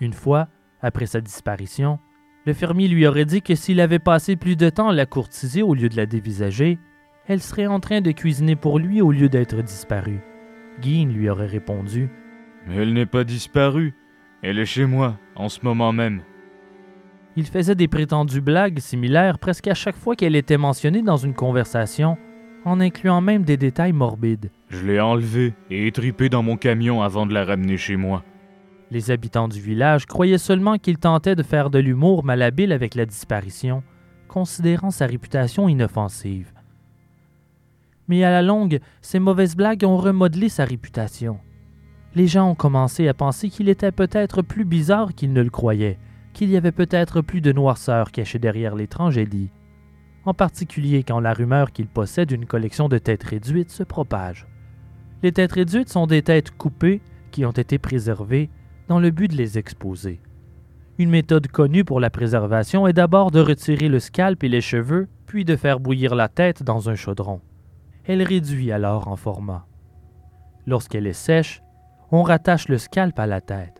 Une 0.00 0.12
fois, 0.12 0.48
après 0.80 1.06
sa 1.06 1.20
disparition, 1.20 1.98
le 2.46 2.52
fermier 2.52 2.88
lui 2.88 3.06
aurait 3.06 3.24
dit 3.24 3.42
que 3.42 3.54
s'il 3.54 3.80
avait 3.80 3.98
passé 3.98 4.36
plus 4.36 4.56
de 4.56 4.70
temps 4.70 4.90
à 4.90 4.94
la 4.94 5.06
courtiser 5.06 5.62
au 5.62 5.74
lieu 5.74 5.88
de 5.88 5.96
la 5.96 6.06
dévisager, 6.06 6.78
elle 7.26 7.40
serait 7.40 7.66
en 7.66 7.80
train 7.80 8.00
de 8.00 8.12
cuisiner 8.12 8.56
pour 8.56 8.78
lui 8.78 9.00
au 9.00 9.10
lieu 9.10 9.28
d'être 9.28 9.62
disparue. 9.62 10.20
Guin 10.80 11.08
lui 11.08 11.28
aurait 11.28 11.46
répondu 11.46 12.10
elle 12.70 12.92
n'est 12.92 13.06
pas 13.06 13.24
disparue. 13.24 13.94
Elle 14.42 14.58
est 14.58 14.66
chez 14.66 14.86
moi, 14.86 15.18
en 15.36 15.48
ce 15.48 15.60
moment 15.62 15.92
même. 15.92 16.22
Il 17.36 17.46
faisait 17.46 17.74
des 17.74 17.88
prétendues 17.88 18.40
blagues 18.40 18.78
similaires 18.78 19.38
presque 19.38 19.68
à 19.68 19.74
chaque 19.74 19.96
fois 19.96 20.14
qu'elle 20.14 20.36
était 20.36 20.56
mentionnée 20.56 21.02
dans 21.02 21.16
une 21.16 21.34
conversation, 21.34 22.16
en 22.64 22.80
incluant 22.80 23.20
même 23.20 23.42
des 23.42 23.56
détails 23.56 23.92
morbides. 23.92 24.50
Je 24.68 24.84
l'ai 24.86 25.00
enlevée 25.00 25.54
et 25.70 25.86
étripée 25.86 26.28
dans 26.28 26.42
mon 26.42 26.56
camion 26.56 27.02
avant 27.02 27.26
de 27.26 27.34
la 27.34 27.44
ramener 27.44 27.76
chez 27.76 27.96
moi. 27.96 28.22
Les 28.90 29.10
habitants 29.10 29.48
du 29.48 29.60
village 29.60 30.06
croyaient 30.06 30.38
seulement 30.38 30.78
qu'il 30.78 30.98
tentait 30.98 31.34
de 31.34 31.42
faire 31.42 31.70
de 31.70 31.78
l'humour 31.78 32.24
malhabile 32.24 32.72
avec 32.72 32.94
la 32.94 33.06
disparition, 33.06 33.82
considérant 34.28 34.90
sa 34.90 35.06
réputation 35.06 35.68
inoffensive 35.68 36.54
mais 38.08 38.24
à 38.24 38.30
la 38.30 38.42
longue, 38.42 38.80
ces 39.00 39.18
mauvaises 39.18 39.56
blagues 39.56 39.84
ont 39.84 39.96
remodelé 39.96 40.48
sa 40.48 40.64
réputation. 40.64 41.38
Les 42.14 42.26
gens 42.26 42.50
ont 42.50 42.54
commencé 42.54 43.08
à 43.08 43.14
penser 43.14 43.48
qu'il 43.48 43.68
était 43.68 43.92
peut-être 43.92 44.42
plus 44.42 44.64
bizarre 44.64 45.14
qu'ils 45.14 45.32
ne 45.32 45.42
le 45.42 45.50
croyaient, 45.50 45.98
qu'il 46.34 46.50
y 46.50 46.56
avait 46.58 46.72
peut-être 46.72 47.22
plus 47.22 47.40
de 47.40 47.52
noirceur 47.52 48.12
cachée 48.12 48.38
derrière 48.38 48.74
l'étrange 48.74 49.16
Eddie, 49.16 49.50
en 50.26 50.34
particulier 50.34 51.02
quand 51.02 51.20
la 51.20 51.32
rumeur 51.32 51.72
qu'il 51.72 51.86
possède 51.86 52.30
une 52.30 52.44
collection 52.44 52.88
de 52.88 52.98
têtes 52.98 53.24
réduites 53.24 53.70
se 53.70 53.82
propage. 53.82 54.46
Les 55.22 55.32
têtes 55.32 55.52
réduites 55.52 55.88
sont 55.88 56.06
des 56.06 56.20
têtes 56.20 56.50
coupées 56.50 57.00
qui 57.30 57.46
ont 57.46 57.52
été 57.52 57.78
préservées 57.78 58.50
dans 58.88 59.00
le 59.00 59.10
but 59.10 59.30
de 59.30 59.36
les 59.36 59.56
exposer. 59.56 60.20
Une 60.98 61.10
méthode 61.10 61.48
connue 61.48 61.84
pour 61.84 61.98
la 61.98 62.10
préservation 62.10 62.86
est 62.86 62.92
d'abord 62.92 63.30
de 63.30 63.40
retirer 63.40 63.88
le 63.88 63.98
scalp 63.98 64.44
et 64.44 64.48
les 64.48 64.60
cheveux, 64.60 65.08
puis 65.26 65.44
de 65.44 65.56
faire 65.56 65.80
bouillir 65.80 66.14
la 66.14 66.28
tête 66.28 66.62
dans 66.62 66.88
un 66.90 66.94
chaudron. 66.94 67.40
Elle 68.04 68.22
réduit 68.22 68.70
alors 68.70 69.08
en 69.08 69.16
format. 69.16 69.66
Lorsqu'elle 70.66 71.06
est 71.06 71.12
sèche, 71.12 71.62
on 72.12 72.22
rattache 72.22 72.68
le 72.68 72.78
scalp 72.78 73.18
à 73.18 73.26
la 73.26 73.40
tête. 73.40 73.73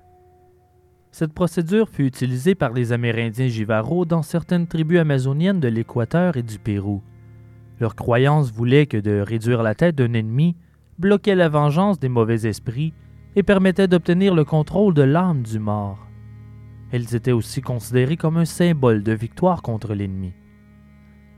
Cette 1.15 1.33
procédure 1.33 1.89
fut 1.89 2.07
utilisée 2.07 2.57
par 2.57 2.73
les 2.73 2.93
Amérindiens 2.93 3.47
Jivaro 3.47 4.05
dans 4.05 4.23
certaines 4.23 4.67
tribus 4.67 4.99
amazoniennes 4.99 5.61
de 5.61 5.69
l'Équateur 5.69 6.37
et 6.37 6.43
du 6.43 6.59
Pérou. 6.59 7.05
Leur 7.79 7.95
croyance 7.95 8.51
voulait 8.51 8.87
que 8.87 8.97
de 8.97 9.21
réduire 9.21 9.63
la 9.63 9.77
tête 9.77 9.95
d'un 9.95 10.13
ennemi 10.13 10.57
bloquait 10.99 11.37
la 11.37 11.49
vengeance 11.49 12.01
des 12.01 12.09
mauvais 12.09 12.49
esprits 12.49 12.93
et 13.37 13.45
permettait 13.45 13.87
d'obtenir 13.87 14.35
le 14.35 14.43
contrôle 14.43 14.93
de 14.93 15.03
l'âme 15.03 15.43
du 15.43 15.61
mort. 15.61 16.05
Elles 16.91 17.15
étaient 17.15 17.31
aussi 17.31 17.61
considérées 17.61 18.17
comme 18.17 18.39
un 18.39 18.45
symbole 18.45 19.05
de 19.05 19.13
victoire 19.13 19.63
contre 19.63 19.95
l'ennemi. 19.95 20.33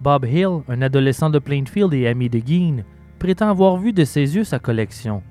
Bob 0.01 0.25
Hill, 0.25 0.63
un 0.69 0.81
adolescent 0.81 1.29
de 1.29 1.39
Plainfield 1.39 1.93
et 1.93 2.07
ami 2.07 2.31
de 2.31 2.39
Gein, 2.39 2.83
prétend 3.19 3.51
avoir 3.51 3.77
vu 3.77 3.93
de 3.93 4.07
ses 4.07 4.37
yeux 4.37 4.45
sa 4.45 4.59
collection. 4.59 5.23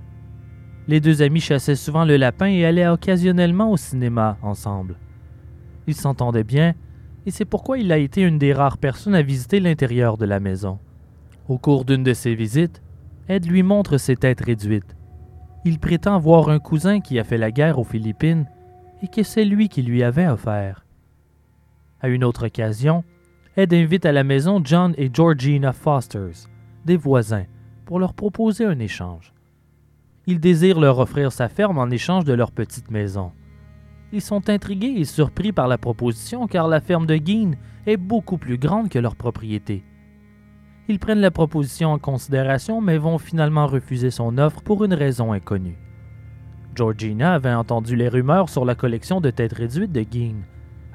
Les 0.88 1.00
deux 1.00 1.22
amis 1.22 1.40
chassaient 1.40 1.76
souvent 1.76 2.06
le 2.06 2.18
lapin 2.18 2.48
et 2.48 2.66
allaient 2.66 2.88
occasionnellement 2.88 3.72
au 3.72 3.78
cinéma 3.78 4.38
ensemble. 4.42 4.98
Ils 5.88 5.96
s'entendaient 5.96 6.44
bien, 6.44 6.76
et 7.26 7.32
c'est 7.32 7.46
pourquoi 7.46 7.80
il 7.80 7.92
a 7.92 7.98
été 7.98 8.22
une 8.22 8.38
des 8.38 8.54
rares 8.54 8.78
personnes 8.78 9.16
à 9.16 9.24
visiter 9.24 9.60
l'intérieur 9.60 10.18
de 10.18 10.26
la 10.26 10.40
maison. 10.40 10.80
Au 11.48 11.58
cours 11.58 11.86
d'une 11.86 12.04
de 12.04 12.14
ses 12.14 12.36
visites, 12.36 12.82
Ed 13.28 13.48
lui 13.48 13.64
montre 13.64 13.98
ses 13.98 14.16
têtes 14.16 14.42
réduites. 14.42 14.96
Il 15.64 15.80
prétend 15.80 16.20
voir 16.20 16.50
un 16.50 16.60
cousin 16.60 17.00
qui 17.00 17.18
a 17.18 17.24
fait 17.24 17.40
la 17.40 17.52
guerre 17.52 17.80
aux 17.80 17.84
Philippines 17.84 18.46
et 19.02 19.08
que 19.08 19.24
c'est 19.24 19.46
lui 19.46 19.70
qui 19.70 19.82
lui 19.82 20.04
avait 20.04 20.28
offert. 20.28 20.86
À 22.02 22.10
une 22.10 22.24
autre 22.24 22.48
occasion, 22.48 23.04
Ed 23.58 23.74
invite 23.74 24.06
à 24.06 24.12
la 24.12 24.24
maison 24.24 24.62
John 24.64 24.94
et 24.98 25.10
Georgina 25.12 25.74
Fosters, 25.74 26.48
des 26.86 26.98
voisins, 26.98 27.46
pour 27.86 28.00
leur 28.00 28.14
proposer 28.14 28.66
un 28.66 28.78
échange. 28.80 29.35
Il 30.28 30.40
désire 30.40 30.80
leur 30.80 30.98
offrir 30.98 31.32
sa 31.32 31.50
ferme 31.50 31.78
en 31.78 31.90
échange 31.92 32.24
de 32.24 32.34
leur 32.34 32.52
petite 32.52 32.90
maison. 32.90 33.32
Ils 34.12 34.22
sont 34.22 34.50
intrigués 34.50 34.96
et 34.98 35.06
surpris 35.06 35.52
par 35.52 35.68
la 35.68 35.78
proposition 35.78 36.48
car 36.48 36.68
la 36.68 36.82
ferme 36.82 37.06
de 37.06 37.16
Gein 37.16 37.52
est 37.86 37.98
beaucoup 37.98 38.38
plus 38.38 38.58
grande 38.58 38.90
que 38.90 38.98
leur 38.98 39.16
propriété. 39.16 39.84
Ils 40.88 41.00
prennent 41.00 41.20
la 41.20 41.32
proposition 41.32 41.92
en 41.92 42.00
considération 42.00 42.82
mais 42.82 42.98
vont 42.98 43.20
finalement 43.20 43.68
refuser 43.68 44.10
son 44.10 44.38
offre 44.40 44.62
pour 44.62 44.84
une 44.84 44.94
raison 44.94 45.32
inconnue. 45.32 45.78
Georgina 46.74 47.34
avait 47.34 47.54
entendu 47.54 47.96
les 47.96 48.10
rumeurs 48.10 48.50
sur 48.50 48.66
la 48.66 48.76
collection 48.76 49.22
de 49.22 49.30
têtes 49.30 49.54
réduites 49.54 49.92
de 49.92 50.06
Gein. 50.10 50.38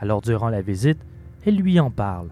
Alors 0.01 0.23
durant 0.23 0.49
la 0.49 0.61
visite, 0.61 1.07
elle 1.47 1.57
lui 1.57 1.79
en 1.79 1.91
parle. 1.91 2.31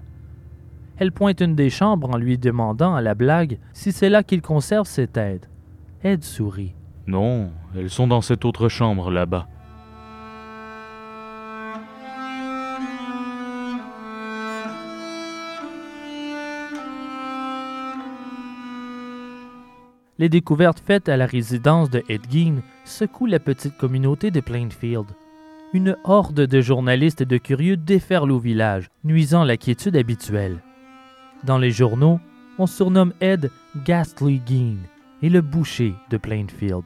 Elle 0.97 1.13
pointe 1.13 1.41
une 1.41 1.55
des 1.55 1.71
chambres 1.71 2.11
en 2.13 2.17
lui 2.17 2.39
demandant 2.39 2.97
à 2.97 3.03
la 3.03 3.15
blague 3.15 3.59
si 3.73 3.93
c'est 3.93 4.09
là 4.09 4.25
qu'il 4.25 4.43
conserve 4.43 4.89
ses 4.89 5.07
têtes. 5.07 5.49
Ed 6.03 6.25
sourit. 6.25 6.75
Non, 7.09 7.51
elles 7.75 7.89
sont 7.89 8.07
dans 8.07 8.21
cette 8.21 8.45
autre 8.45 8.69
chambre 8.69 9.11
là-bas. 9.11 9.49
Les 20.19 20.29
découvertes 20.29 20.83
faites 20.85 21.09
à 21.09 21.17
la 21.17 21.25
résidence 21.25 21.89
de 21.89 22.03
Ed 22.11 22.31
Gein 22.31 22.57
secouent 22.85 23.27
la 23.27 23.39
petite 23.39 23.79
communauté 23.79 24.31
de 24.31 24.41
Plainfield. 24.41 25.07
Une 25.73 25.97
horde 26.05 26.43
de 26.43 26.61
journalistes 26.61 27.23
et 27.23 27.27
de 27.27 27.39
curieux 27.39 27.79
déferle 27.79 28.33
au 28.33 28.39
village, 28.39 28.89
nuisant 29.05 29.45
la 29.45 29.57
quiétude 29.57 29.97
habituelle. 29.97 30.63
Dans 31.45 31.57
les 31.57 31.71
journaux, 31.71 32.21
on 32.59 32.67
surnomme 32.67 33.15
Ed 33.23 33.51
Ghastly 33.87 34.43
Gein 34.47 34.77
et 35.23 35.31
le 35.31 35.41
boucher 35.41 35.95
de 36.11 36.19
Plainfield. 36.19 36.85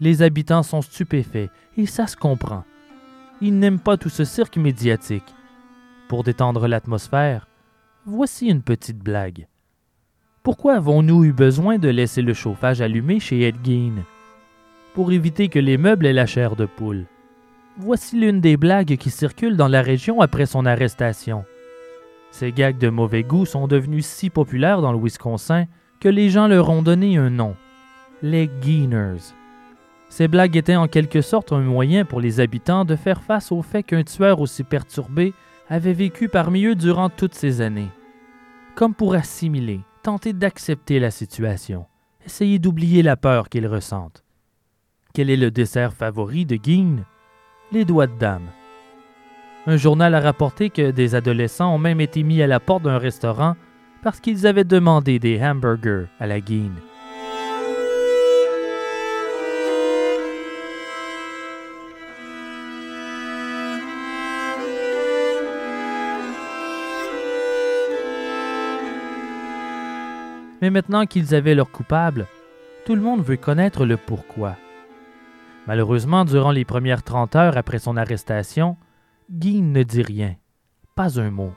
Les 0.00 0.22
habitants 0.22 0.62
sont 0.62 0.82
stupéfaits 0.82 1.50
et 1.76 1.86
ça 1.86 2.06
se 2.06 2.16
comprend. 2.16 2.64
Ils 3.40 3.58
n'aiment 3.58 3.80
pas 3.80 3.96
tout 3.96 4.08
ce 4.08 4.24
cirque 4.24 4.56
médiatique. 4.56 5.34
Pour 6.08 6.24
détendre 6.24 6.68
l'atmosphère, 6.68 7.48
voici 8.06 8.46
une 8.46 8.62
petite 8.62 8.98
blague. 8.98 9.46
Pourquoi 10.42 10.74
avons-nous 10.76 11.24
eu 11.24 11.32
besoin 11.32 11.78
de 11.78 11.88
laisser 11.88 12.22
le 12.22 12.32
chauffage 12.32 12.80
allumé 12.80 13.20
chez 13.20 13.42
Ed 13.42 13.56
Gein? 13.64 14.04
Pour 14.94 15.12
éviter 15.12 15.48
que 15.48 15.58
les 15.58 15.76
meubles 15.76 16.06
aient 16.06 16.12
la 16.12 16.26
chair 16.26 16.56
de 16.56 16.64
poule. 16.64 17.06
Voici 17.76 18.18
l'une 18.18 18.40
des 18.40 18.56
blagues 18.56 18.96
qui 18.96 19.10
circulent 19.10 19.56
dans 19.56 19.68
la 19.68 19.82
région 19.82 20.20
après 20.20 20.46
son 20.46 20.64
arrestation. 20.64 21.44
Ces 22.30 22.52
gags 22.52 22.78
de 22.78 22.88
mauvais 22.88 23.22
goût 23.22 23.46
sont 23.46 23.68
devenus 23.68 24.06
si 24.06 24.30
populaires 24.30 24.80
dans 24.80 24.92
le 24.92 24.98
Wisconsin 24.98 25.66
que 26.00 26.08
les 26.08 26.30
gens 26.30 26.46
leur 26.46 26.70
ont 26.70 26.82
donné 26.82 27.16
un 27.16 27.30
nom, 27.30 27.56
les 28.22 28.50
Geiners. 28.62 29.34
Ces 30.08 30.28
blagues 30.28 30.56
étaient 30.56 30.76
en 30.76 30.88
quelque 30.88 31.20
sorte 31.20 31.52
un 31.52 31.60
moyen 31.60 32.04
pour 32.04 32.20
les 32.20 32.40
habitants 32.40 32.84
de 32.84 32.96
faire 32.96 33.22
face 33.22 33.52
au 33.52 33.62
fait 33.62 33.82
qu'un 33.82 34.04
tueur 34.04 34.40
aussi 34.40 34.64
perturbé 34.64 35.34
avait 35.68 35.92
vécu 35.92 36.28
parmi 36.28 36.64
eux 36.64 36.74
durant 36.74 37.10
toutes 37.10 37.34
ces 37.34 37.60
années. 37.60 37.90
Comme 38.74 38.94
pour 38.94 39.14
assimiler, 39.14 39.80
tenter 40.02 40.32
d'accepter 40.32 40.98
la 40.98 41.10
situation, 41.10 41.86
essayer 42.24 42.58
d'oublier 42.58 43.02
la 43.02 43.16
peur 43.16 43.48
qu'ils 43.48 43.66
ressentent. 43.66 44.24
Quel 45.12 45.30
est 45.30 45.36
le 45.36 45.50
dessert 45.50 45.92
favori 45.92 46.46
de 46.46 46.56
Guigne? 46.56 47.04
Les 47.72 47.84
doigts 47.84 48.06
de 48.06 48.18
dame. 48.18 48.48
Un 49.66 49.76
journal 49.76 50.14
a 50.14 50.20
rapporté 50.20 50.70
que 50.70 50.90
des 50.90 51.14
adolescents 51.14 51.74
ont 51.74 51.78
même 51.78 52.00
été 52.00 52.22
mis 52.22 52.40
à 52.40 52.46
la 52.46 52.60
porte 52.60 52.84
d'un 52.84 52.98
restaurant 52.98 53.56
parce 54.02 54.20
qu'ils 54.20 54.46
avaient 54.46 54.64
demandé 54.64 55.18
des 55.18 55.38
hamburgers 55.42 56.06
à 56.20 56.26
la 56.26 56.40
guine. 56.40 56.76
Mais 70.60 70.70
maintenant 70.70 71.06
qu'ils 71.06 71.34
avaient 71.34 71.54
leur 71.54 71.70
coupable, 71.70 72.26
tout 72.84 72.94
le 72.94 73.00
monde 73.00 73.22
veut 73.22 73.36
connaître 73.36 73.84
le 73.84 73.96
pourquoi. 73.96 74.56
Malheureusement, 75.66 76.24
durant 76.24 76.50
les 76.50 76.64
premières 76.64 77.02
30 77.02 77.36
heures 77.36 77.56
après 77.56 77.78
son 77.78 77.96
arrestation, 77.96 78.76
Guy 79.30 79.60
ne 79.60 79.82
dit 79.82 80.02
rien, 80.02 80.36
pas 80.94 81.20
un 81.20 81.30
mot. 81.30 81.52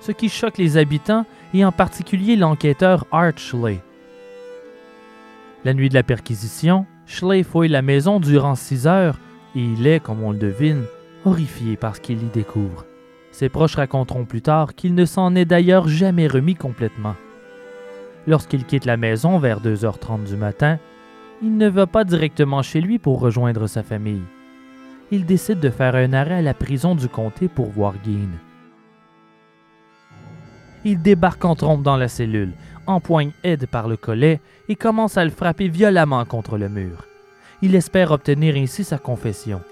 Ce 0.00 0.12
qui 0.12 0.28
choque 0.28 0.58
les 0.58 0.78
habitants 0.78 1.26
et 1.52 1.64
en 1.64 1.72
particulier 1.72 2.36
l'enquêteur 2.36 3.04
Art 3.12 3.36
Schley. 3.36 3.80
La 5.64 5.74
nuit 5.74 5.88
de 5.90 5.94
la 5.94 6.02
perquisition, 6.02 6.86
Schley 7.04 7.42
fouille 7.42 7.68
la 7.68 7.82
maison 7.82 8.20
durant 8.20 8.54
six 8.54 8.86
heures 8.86 9.18
et 9.54 9.60
il 9.60 9.86
est, 9.86 10.00
comme 10.00 10.22
on 10.22 10.32
le 10.32 10.38
devine, 10.38 10.84
horrifié 11.24 11.76
par 11.76 11.96
ce 11.96 12.00
qu'il 12.00 12.22
y 12.22 12.26
découvre. 12.26 12.86
Ses 13.32 13.48
proches 13.48 13.76
raconteront 13.76 14.24
plus 14.24 14.42
tard 14.42 14.74
qu'il 14.74 14.94
ne 14.94 15.04
s'en 15.04 15.34
est 15.34 15.44
d'ailleurs 15.44 15.88
jamais 15.88 16.26
remis 16.26 16.54
complètement. 16.54 17.14
Lorsqu'il 18.28 18.66
quitte 18.66 18.84
la 18.84 18.98
maison 18.98 19.38
vers 19.38 19.62
2h30 19.62 20.24
du 20.24 20.36
matin, 20.36 20.78
il 21.42 21.56
ne 21.56 21.66
va 21.66 21.86
pas 21.86 22.04
directement 22.04 22.60
chez 22.60 22.82
lui 22.82 22.98
pour 22.98 23.20
rejoindre 23.20 23.66
sa 23.66 23.82
famille. 23.82 24.22
Il 25.10 25.24
décide 25.24 25.60
de 25.60 25.70
faire 25.70 25.94
un 25.94 26.12
arrêt 26.12 26.34
à 26.34 26.42
la 26.42 26.52
prison 26.52 26.94
du 26.94 27.08
comté 27.08 27.48
pour 27.48 27.70
voir 27.70 27.94
Gein. 28.04 28.28
Il 30.84 31.00
débarque 31.00 31.46
en 31.46 31.54
trompe 31.54 31.82
dans 31.82 31.96
la 31.96 32.08
cellule, 32.08 32.52
empoigne 32.86 33.32
Ed 33.44 33.66
par 33.66 33.88
le 33.88 33.96
collet 33.96 34.42
et 34.68 34.76
commence 34.76 35.16
à 35.16 35.24
le 35.24 35.30
frapper 35.30 35.68
violemment 35.68 36.26
contre 36.26 36.58
le 36.58 36.68
mur. 36.68 37.06
Il 37.62 37.74
espère 37.74 38.10
obtenir 38.10 38.56
ainsi 38.56 38.84
sa 38.84 38.98
confession, 38.98 39.62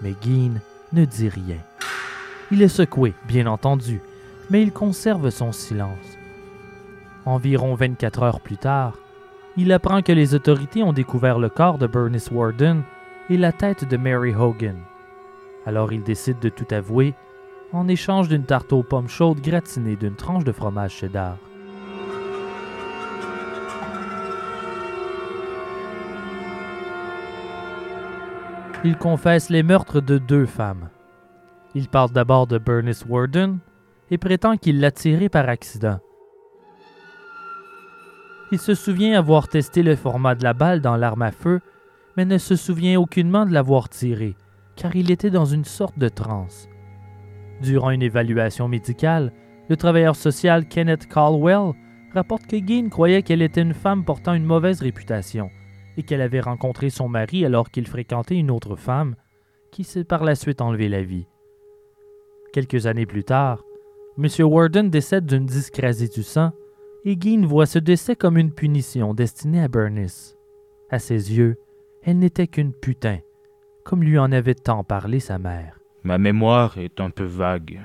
mais 0.00 0.14
Gein 0.22 0.54
ne 0.94 1.04
dit 1.04 1.28
rien. 1.28 1.58
Il 2.50 2.62
est 2.62 2.68
secoué, 2.68 3.12
bien 3.26 3.46
entendu, 3.46 4.00
mais 4.48 4.62
il 4.62 4.72
conserve 4.72 5.28
son 5.28 5.52
silence. 5.52 6.17
Environ 7.24 7.74
24 7.74 8.22
heures 8.22 8.40
plus 8.40 8.56
tard, 8.56 8.94
il 9.56 9.72
apprend 9.72 10.02
que 10.02 10.12
les 10.12 10.34
autorités 10.34 10.82
ont 10.82 10.92
découvert 10.92 11.38
le 11.38 11.48
corps 11.48 11.78
de 11.78 11.86
Bernice 11.86 12.30
Warden 12.30 12.82
et 13.28 13.36
la 13.36 13.52
tête 13.52 13.84
de 13.84 13.96
Mary 13.96 14.34
Hogan. 14.34 14.78
Alors 15.66 15.92
il 15.92 16.02
décide 16.02 16.38
de 16.38 16.48
tout 16.48 16.66
avouer 16.70 17.14
en 17.72 17.88
échange 17.88 18.28
d'une 18.28 18.44
tarte 18.44 18.72
aux 18.72 18.82
pommes 18.82 19.08
chaudes 19.08 19.40
gratinée 19.40 19.96
d'une 19.96 20.14
tranche 20.14 20.44
de 20.44 20.52
fromage 20.52 20.92
cheddar. 20.92 21.36
Il 28.84 28.96
confesse 28.96 29.50
les 29.50 29.64
meurtres 29.64 30.00
de 30.00 30.18
deux 30.18 30.46
femmes. 30.46 30.88
Il 31.74 31.88
parle 31.88 32.12
d'abord 32.12 32.46
de 32.46 32.58
Bernice 32.58 33.04
Warden 33.06 33.58
et 34.10 34.18
prétend 34.18 34.56
qu'il 34.56 34.80
l'a 34.80 34.92
tiré 34.92 35.28
par 35.28 35.48
accident. 35.48 35.98
Il 38.50 38.58
se 38.58 38.74
souvient 38.74 39.18
avoir 39.18 39.48
testé 39.48 39.82
le 39.82 39.94
format 39.94 40.34
de 40.34 40.42
la 40.42 40.54
balle 40.54 40.80
dans 40.80 40.96
l'arme 40.96 41.22
à 41.22 41.32
feu, 41.32 41.60
mais 42.16 42.24
ne 42.24 42.38
se 42.38 42.56
souvient 42.56 42.98
aucunement 42.98 43.44
de 43.44 43.52
l'avoir 43.52 43.88
tiré, 43.88 44.36
car 44.74 44.96
il 44.96 45.10
était 45.10 45.30
dans 45.30 45.44
une 45.44 45.64
sorte 45.64 45.98
de 45.98 46.08
transe. 46.08 46.68
Durant 47.60 47.90
une 47.90 48.02
évaluation 48.02 48.66
médicale, 48.66 49.32
le 49.68 49.76
travailleur 49.76 50.16
social 50.16 50.66
Kenneth 50.66 51.06
Caldwell 51.08 51.72
rapporte 52.14 52.46
que 52.46 52.56
Gein 52.56 52.88
croyait 52.88 53.22
qu'elle 53.22 53.42
était 53.42 53.60
une 53.60 53.74
femme 53.74 54.04
portant 54.04 54.32
une 54.32 54.46
mauvaise 54.46 54.80
réputation 54.80 55.50
et 55.98 56.02
qu'elle 56.02 56.22
avait 56.22 56.40
rencontré 56.40 56.88
son 56.88 57.08
mari 57.08 57.44
alors 57.44 57.70
qu'il 57.70 57.86
fréquentait 57.86 58.36
une 58.36 58.50
autre 58.50 58.76
femme, 58.76 59.14
qui 59.72 59.84
s'est 59.84 60.04
par 60.04 60.24
la 60.24 60.34
suite 60.34 60.62
enlevé 60.62 60.88
la 60.88 61.02
vie. 61.02 61.26
Quelques 62.52 62.86
années 62.86 63.04
plus 63.04 63.24
tard, 63.24 63.62
M. 64.16 64.26
Warden 64.40 64.88
décède 64.88 65.26
d'une 65.26 65.44
dyscrasie 65.44 66.08
du 66.08 66.22
sang 66.22 66.52
et 67.08 67.16
Gein 67.18 67.46
voit 67.46 67.64
ce 67.64 67.78
décès 67.78 68.16
comme 68.16 68.36
une 68.36 68.52
punition 68.52 69.14
destinée 69.14 69.62
à 69.62 69.68
Bernice. 69.68 70.36
À 70.90 70.98
ses 70.98 71.34
yeux, 71.34 71.56
elle 72.02 72.18
n'était 72.18 72.48
qu'une 72.48 72.74
putain, 72.74 73.20
comme 73.82 74.02
lui 74.02 74.18
en 74.18 74.30
avait 74.30 74.54
tant 74.54 74.84
parlé 74.84 75.18
sa 75.18 75.38
mère. 75.38 75.80
Ma 76.02 76.18
mémoire 76.18 76.76
est 76.76 77.00
un 77.00 77.08
peu 77.08 77.24
vague, 77.24 77.80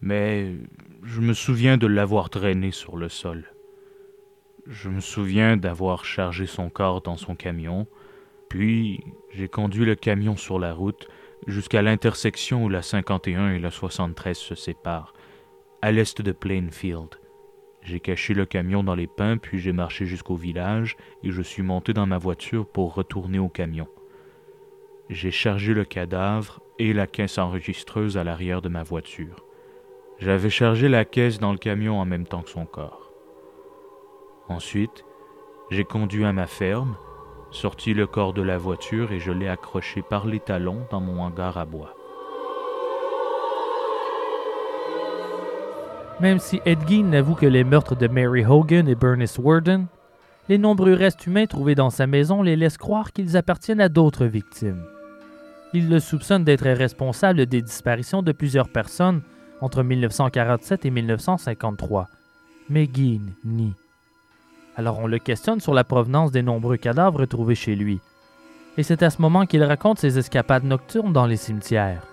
mais 0.00 0.54
je 1.02 1.20
me 1.20 1.32
souviens 1.32 1.78
de 1.78 1.88
l'avoir 1.88 2.30
traîné 2.30 2.70
sur 2.70 2.96
le 2.96 3.08
sol. 3.08 3.52
Je 4.68 4.88
me 4.88 5.00
souviens 5.00 5.56
d'avoir 5.56 6.04
chargé 6.04 6.46
son 6.46 6.70
corps 6.70 7.02
dans 7.02 7.16
son 7.16 7.34
camion, 7.34 7.88
puis 8.48 9.02
j'ai 9.32 9.48
conduit 9.48 9.84
le 9.84 9.96
camion 9.96 10.36
sur 10.36 10.60
la 10.60 10.72
route 10.72 11.08
jusqu'à 11.48 11.82
l'intersection 11.82 12.66
où 12.66 12.68
la 12.68 12.82
51 12.82 13.50
et 13.50 13.58
la 13.58 13.72
73 13.72 14.38
se 14.38 14.54
séparent, 14.54 15.12
à 15.82 15.90
l'est 15.90 16.22
de 16.22 16.30
Plainfield. 16.30 17.16
J'ai 17.82 18.00
caché 18.00 18.34
le 18.34 18.44
camion 18.44 18.82
dans 18.82 18.94
les 18.94 19.06
pins, 19.06 19.38
puis 19.38 19.58
j'ai 19.58 19.72
marché 19.72 20.04
jusqu'au 20.04 20.36
village 20.36 20.96
et 21.22 21.30
je 21.30 21.42
suis 21.42 21.62
monté 21.62 21.92
dans 21.92 22.06
ma 22.06 22.18
voiture 22.18 22.66
pour 22.66 22.94
retourner 22.94 23.38
au 23.38 23.48
camion. 23.48 23.88
J'ai 25.08 25.30
chargé 25.30 25.74
le 25.74 25.84
cadavre 25.84 26.60
et 26.78 26.92
la 26.92 27.06
caisse 27.06 27.38
enregistreuse 27.38 28.16
à 28.16 28.24
l'arrière 28.24 28.62
de 28.62 28.68
ma 28.68 28.82
voiture. 28.82 29.44
J'avais 30.18 30.50
chargé 30.50 30.88
la 30.88 31.04
caisse 31.04 31.38
dans 31.38 31.52
le 31.52 31.58
camion 31.58 31.98
en 31.98 32.04
même 32.04 32.26
temps 32.26 32.42
que 32.42 32.50
son 32.50 32.66
corps. 32.66 33.10
Ensuite, 34.48 35.04
j'ai 35.70 35.84
conduit 35.84 36.24
à 36.24 36.32
ma 36.32 36.46
ferme, 36.46 36.96
sorti 37.50 37.94
le 37.94 38.06
corps 38.06 38.34
de 38.34 38.42
la 38.42 38.58
voiture 38.58 39.12
et 39.12 39.20
je 39.20 39.32
l'ai 39.32 39.48
accroché 39.48 40.02
par 40.02 40.26
les 40.26 40.40
talons 40.40 40.86
dans 40.90 41.00
mon 41.00 41.22
hangar 41.22 41.56
à 41.56 41.64
bois. 41.64 41.94
Même 46.20 46.38
si 46.38 46.60
Ed 46.66 46.80
Gein 46.86 47.04
n'avoue 47.04 47.34
que 47.34 47.46
les 47.46 47.64
meurtres 47.64 47.96
de 47.96 48.06
Mary 48.06 48.44
Hogan 48.44 48.86
et 48.88 48.94
Bernice 48.94 49.38
Worden, 49.38 49.86
les 50.50 50.58
nombreux 50.58 50.92
restes 50.92 51.26
humains 51.26 51.46
trouvés 51.46 51.74
dans 51.74 51.88
sa 51.88 52.06
maison 52.06 52.42
les 52.42 52.56
laissent 52.56 52.76
croire 52.76 53.12
qu'ils 53.12 53.38
appartiennent 53.38 53.80
à 53.80 53.88
d'autres 53.88 54.26
victimes. 54.26 54.84
Il 55.72 55.88
le 55.88 55.98
soupçonne 55.98 56.44
d'être 56.44 56.68
responsable 56.68 57.46
des 57.46 57.62
disparitions 57.62 58.22
de 58.22 58.32
plusieurs 58.32 58.68
personnes 58.68 59.22
entre 59.62 59.82
1947 59.82 60.84
et 60.84 60.90
1953, 60.90 62.08
mais 62.68 62.84
Gein 62.84 63.20
nie. 63.42 63.74
Alors 64.76 64.98
on 64.98 65.06
le 65.06 65.18
questionne 65.18 65.60
sur 65.60 65.72
la 65.72 65.84
provenance 65.84 66.32
des 66.32 66.42
nombreux 66.42 66.76
cadavres 66.76 67.24
trouvés 67.24 67.54
chez 67.54 67.74
lui. 67.74 67.98
Et 68.76 68.82
c'est 68.82 69.02
à 69.02 69.08
ce 69.08 69.22
moment 69.22 69.46
qu'il 69.46 69.64
raconte 69.64 69.98
ses 69.98 70.18
escapades 70.18 70.64
nocturnes 70.64 71.14
dans 71.14 71.26
les 71.26 71.36
cimetières. 71.36 72.06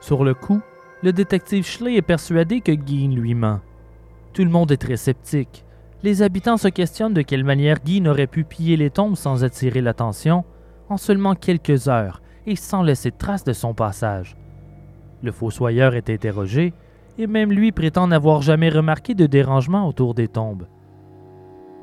Sur 0.00 0.24
le 0.24 0.34
coup, 0.34 0.60
le 1.02 1.12
détective 1.12 1.66
Schley 1.66 1.96
est 1.96 2.02
persuadé 2.02 2.60
que 2.60 2.72
Gein 2.72 3.10
lui 3.10 3.34
ment. 3.34 3.60
Tout 4.32 4.44
le 4.44 4.50
monde 4.50 4.72
est 4.72 4.78
très 4.78 4.96
sceptique. 4.96 5.64
Les 6.02 6.22
habitants 6.22 6.56
se 6.56 6.68
questionnent 6.68 7.14
de 7.14 7.22
quelle 7.22 7.44
manière 7.44 7.78
Gein 7.84 8.06
aurait 8.06 8.26
pu 8.26 8.44
piller 8.44 8.76
les 8.76 8.90
tombes 8.90 9.16
sans 9.16 9.44
attirer 9.44 9.82
l'attention 9.82 10.44
en 10.88 10.96
seulement 10.96 11.34
quelques 11.34 11.88
heures 11.88 12.22
et 12.46 12.56
sans 12.56 12.82
laisser 12.82 13.10
trace 13.10 13.44
de 13.44 13.52
son 13.52 13.74
passage. 13.74 14.36
Le 15.22 15.32
fossoyeur 15.32 15.94
est 15.94 16.10
interrogé 16.10 16.72
et 17.18 17.26
même 17.26 17.52
lui 17.52 17.72
prétend 17.72 18.06
n'avoir 18.06 18.42
jamais 18.42 18.68
remarqué 18.68 19.14
de 19.14 19.26
dérangement 19.26 19.88
autour 19.88 20.14
des 20.14 20.28
tombes. 20.28 20.66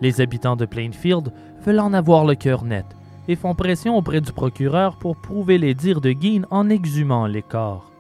Les 0.02 0.22
habitants 0.22 0.56
de 0.56 0.66
Plainfield 0.66 1.32
veulent 1.66 1.80
en 1.80 1.94
avoir 1.94 2.26
le 2.26 2.36
cœur 2.36 2.64
net 2.64 2.86
et 3.28 3.36
font 3.36 3.56
pression 3.56 3.98
auprès 3.98 4.22
du 4.22 4.32
procureur 4.32 4.98
pour 4.98 5.18
prouver 5.18 5.58
les 5.58 5.74
dires 5.74 6.02
de 6.02 6.12
Gein 6.12 6.44
en 6.50 6.70
exhumant 6.70 7.26
les 7.26 7.42
corps. 7.42 7.93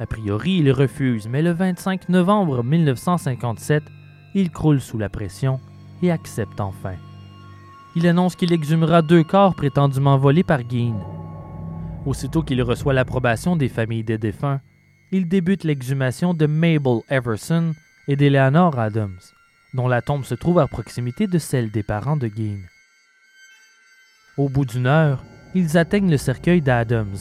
A 0.00 0.06
priori, 0.06 0.58
il 0.58 0.70
refuse, 0.70 1.28
mais 1.28 1.42
le 1.42 1.52
25 1.52 2.08
novembre 2.08 2.62
1957, 2.62 3.82
il 4.34 4.50
croule 4.50 4.80
sous 4.80 4.98
la 4.98 5.08
pression 5.08 5.60
et 6.02 6.10
accepte 6.10 6.60
enfin. 6.60 6.94
Il 7.96 8.06
annonce 8.06 8.36
qu'il 8.36 8.52
exhumera 8.52 9.02
deux 9.02 9.24
corps 9.24 9.54
prétendument 9.54 10.18
volés 10.18 10.44
par 10.44 10.60
Gein. 10.68 10.94
Aussitôt 12.06 12.42
qu'il 12.42 12.62
reçoit 12.62 12.94
l'approbation 12.94 13.56
des 13.56 13.68
familles 13.68 14.04
des 14.04 14.18
défunts, 14.18 14.60
il 15.10 15.28
débute 15.28 15.64
l'exhumation 15.64 16.34
de 16.34 16.46
Mabel 16.46 17.00
Everson 17.08 17.72
et 18.06 18.14
d'Eleanor 18.14 18.78
Adams 18.78 19.18
dont 19.74 19.88
la 19.88 20.02
tombe 20.02 20.24
se 20.24 20.34
trouve 20.34 20.58
à 20.58 20.66
proximité 20.66 21.26
de 21.26 21.38
celle 21.38 21.70
des 21.70 21.82
parents 21.82 22.16
de 22.16 22.28
Gein. 22.28 22.60
Au 24.36 24.48
bout 24.48 24.64
d'une 24.64 24.86
heure, 24.86 25.24
ils 25.54 25.76
atteignent 25.76 26.10
le 26.10 26.16
cercueil 26.16 26.60
d'Adams, 26.60 27.16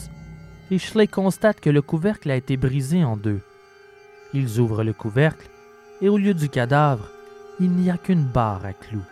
et 0.72 0.80
Schley 0.80 1.08
constate 1.08 1.60
que 1.60 1.70
le 1.70 1.82
couvercle 1.82 2.32
a 2.32 2.36
été 2.36 2.58
brisé 2.58 3.04
en 3.04 3.18
deux. 3.18 3.40
Ils 4.34 4.60
ouvrent 4.60 4.84
le 4.84 4.94
couvercle, 4.94 5.50
et 6.02 6.10
au 6.10 6.18
lieu 6.18 6.34
du 6.34 6.50
cadavre, 6.50 7.10
il 7.60 7.72
n'y 7.72 7.90
a 7.90 7.98
qu'une 7.98 8.26
barre 8.26 8.66
à 8.66 8.74
clous. 8.74 9.06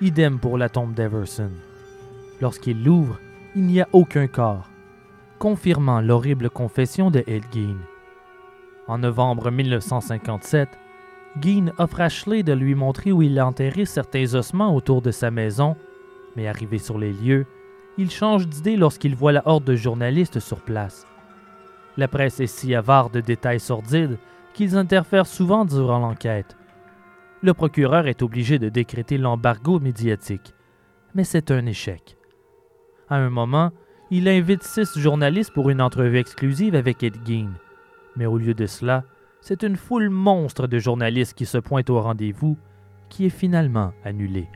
Idem 0.00 0.38
pour 0.38 0.58
la 0.58 0.68
tombe 0.68 0.94
d'Everson. 0.94 1.50
Lorsqu'il 2.40 2.82
l'ouvre, 2.82 3.20
il 3.54 3.64
n'y 3.64 3.80
a 3.80 3.88
aucun 3.92 4.26
corps, 4.26 4.68
confirmant 5.38 6.00
l'horrible 6.00 6.50
confession 6.50 7.10
de 7.10 7.22
Gein. 7.28 7.76
En 8.88 8.98
novembre 8.98 9.50
1957, 9.50 10.68
Gein 11.40 11.72
offre 11.78 12.00
à 12.00 12.08
Schley 12.08 12.42
de 12.42 12.52
lui 12.52 12.74
montrer 12.74 13.12
où 13.12 13.22
il 13.22 13.38
a 13.38 13.46
enterré 13.46 13.84
certains 13.84 14.34
ossements 14.34 14.74
autour 14.74 15.02
de 15.02 15.10
sa 15.10 15.30
maison, 15.30 15.76
mais 16.36 16.48
arrivé 16.48 16.78
sur 16.78 16.98
les 16.98 17.12
lieux, 17.12 17.46
il 17.98 18.10
change 18.10 18.48
d'idée 18.48 18.76
lorsqu'il 18.76 19.14
voit 19.14 19.32
la 19.32 19.46
horde 19.46 19.64
de 19.64 19.76
journalistes 19.76 20.40
sur 20.40 20.60
place. 20.60 21.06
La 21.96 22.08
presse 22.08 22.40
est 22.40 22.46
si 22.46 22.74
avare 22.74 23.10
de 23.10 23.20
détails 23.20 23.60
sordides 23.60 24.18
qu'ils 24.54 24.76
interfèrent 24.76 25.26
souvent 25.26 25.64
durant 25.64 25.98
l'enquête. 25.98 26.56
Le 27.42 27.54
procureur 27.54 28.06
est 28.06 28.22
obligé 28.22 28.58
de 28.58 28.68
décréter 28.68 29.18
l'embargo 29.18 29.80
médiatique, 29.80 30.54
mais 31.14 31.24
c'est 31.24 31.50
un 31.50 31.66
échec. 31.66 32.16
À 33.08 33.16
un 33.16 33.30
moment, 33.30 33.72
il 34.10 34.28
invite 34.28 34.62
six 34.62 34.98
journalistes 34.98 35.52
pour 35.52 35.70
une 35.70 35.80
entrevue 35.80 36.18
exclusive 36.18 36.74
avec 36.74 37.02
Ed 37.02 37.16
Gein, 37.26 37.50
mais 38.16 38.26
au 38.26 38.38
lieu 38.38 38.54
de 38.54 38.66
cela, 38.66 39.04
c'est 39.40 39.64
une 39.64 39.76
foule 39.76 40.08
monstre 40.08 40.66
de 40.66 40.78
journalistes 40.78 41.34
qui 41.34 41.46
se 41.46 41.58
pointent 41.58 41.90
au 41.90 42.00
rendez-vous, 42.00 42.56
qui 43.08 43.26
est 43.26 43.30
finalement 43.30 43.92
annulé. 44.04 44.48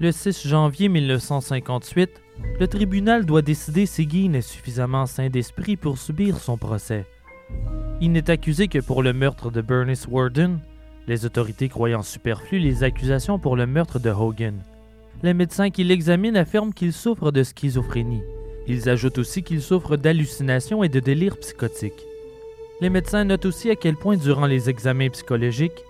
Le 0.00 0.12
6 0.12 0.46
janvier 0.46 0.88
1958, 0.88 2.22
le 2.60 2.68
tribunal 2.68 3.26
doit 3.26 3.42
décider 3.42 3.84
si 3.84 4.06
Guy 4.06 4.30
est 4.32 4.42
suffisamment 4.42 5.06
sain 5.06 5.28
d'esprit 5.28 5.76
pour 5.76 5.98
subir 5.98 6.38
son 6.38 6.56
procès. 6.56 7.04
Il 8.00 8.12
n'est 8.12 8.30
accusé 8.30 8.68
que 8.68 8.78
pour 8.78 9.02
le 9.02 9.12
meurtre 9.12 9.50
de 9.50 9.60
Bernice 9.60 10.06
Warden, 10.06 10.60
les 11.08 11.24
autorités 11.24 11.68
croyant 11.68 12.04
superflues 12.04 12.60
les 12.60 12.84
accusations 12.84 13.40
pour 13.40 13.56
le 13.56 13.66
meurtre 13.66 13.98
de 13.98 14.10
Hogan. 14.10 14.62
Les 15.24 15.34
médecins 15.34 15.70
qui 15.70 15.82
l'examinent 15.82 16.36
affirment 16.36 16.72
qu'il 16.72 16.92
souffre 16.92 17.32
de 17.32 17.42
schizophrénie. 17.42 18.22
Ils 18.68 18.88
ajoutent 18.88 19.18
aussi 19.18 19.42
qu'il 19.42 19.60
souffre 19.60 19.96
d'hallucinations 19.96 20.84
et 20.84 20.88
de 20.88 21.00
délires 21.00 21.38
psychotiques. 21.38 22.06
Les 22.80 22.90
médecins 22.90 23.24
notent 23.24 23.46
aussi 23.46 23.68
à 23.68 23.74
quel 23.74 23.96
point, 23.96 24.16
durant 24.16 24.46
les 24.46 24.70
examens 24.70 25.08
psychologiques, 25.08 25.82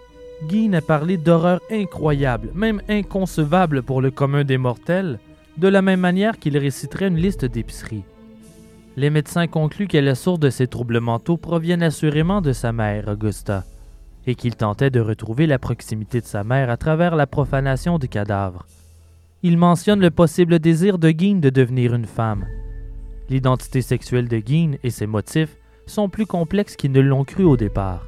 Guy 0.47 0.74
a 0.74 0.80
parlé 0.80 1.16
d'horreurs 1.16 1.61
incroyables, 1.70 2.51
même 2.55 2.80
inconcevables 2.89 3.82
pour 3.82 4.01
le 4.01 4.11
commun 4.11 4.45
des 4.45 4.59
mortels, 4.59 5.18
de 5.57 5.68
la 5.68 5.82
même 5.82 6.01
manière 6.01 6.39
qu'il 6.39 6.57
réciterait 6.57 7.09
une 7.09 7.16
liste 7.16 7.45
d'épiceries. 7.45 8.05
Les 8.97 9.11
médecins 9.11 9.47
concluent 9.47 9.89
que 9.89 9.99
la 9.99 10.14
source 10.14 10.41
de 10.41 10.51
ces 10.51 10.66
troubles 10.66 11.01
mentaux 11.01 11.36
proviennent 11.36 11.82
assurément 11.82 12.41
de 12.41 12.53
sa 12.53 12.72
mère, 12.72 13.09
Augusta 13.09 13.64
et 14.28 14.34
qu'il 14.34 14.57
tentait 14.57 14.91
de 14.91 15.01
retrouver 15.01 15.47
la 15.47 15.59
proximité 15.59 16.20
de 16.20 16.26
sa 16.26 16.45
mère 16.45 16.68
à 16.68 16.76
travers 16.76 17.16
la 17.16 17.26
profanation 17.26 17.99
des 17.99 18.09
cadavres. 18.09 18.66
Il 19.43 19.57
mentionne 19.57 20.01
le 20.01 20.11
possible 20.11 20.59
désir 20.59 20.99
de 20.99 21.09
Gein 21.09 21.36
de 21.36 21.49
devenir 21.49 21.95
une 21.95 22.05
femme. 22.05 22.47
L'identité 23.30 23.80
sexuelle 23.80 24.28
de 24.28 24.43
Gein 24.45 24.72
et 24.82 24.91
ses 24.91 25.07
motifs 25.07 25.57
sont 25.86 26.11
plus 26.11 26.26
complexes 26.26 26.76
qu'ils 26.76 26.93
ne 26.93 27.01
l'ont 27.01 27.24
cru 27.24 27.45
au 27.45 27.57
départ. 27.57 28.05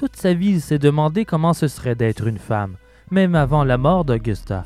Toute 0.00 0.16
sa 0.16 0.32
vie, 0.32 0.52
il 0.52 0.60
s'est 0.62 0.78
demandé 0.78 1.26
comment 1.26 1.52
ce 1.52 1.68
serait 1.68 1.94
d'être 1.94 2.26
une 2.26 2.38
femme, 2.38 2.76
même 3.10 3.34
avant 3.34 3.64
la 3.64 3.76
mort 3.76 4.06
d'Augusta. 4.06 4.64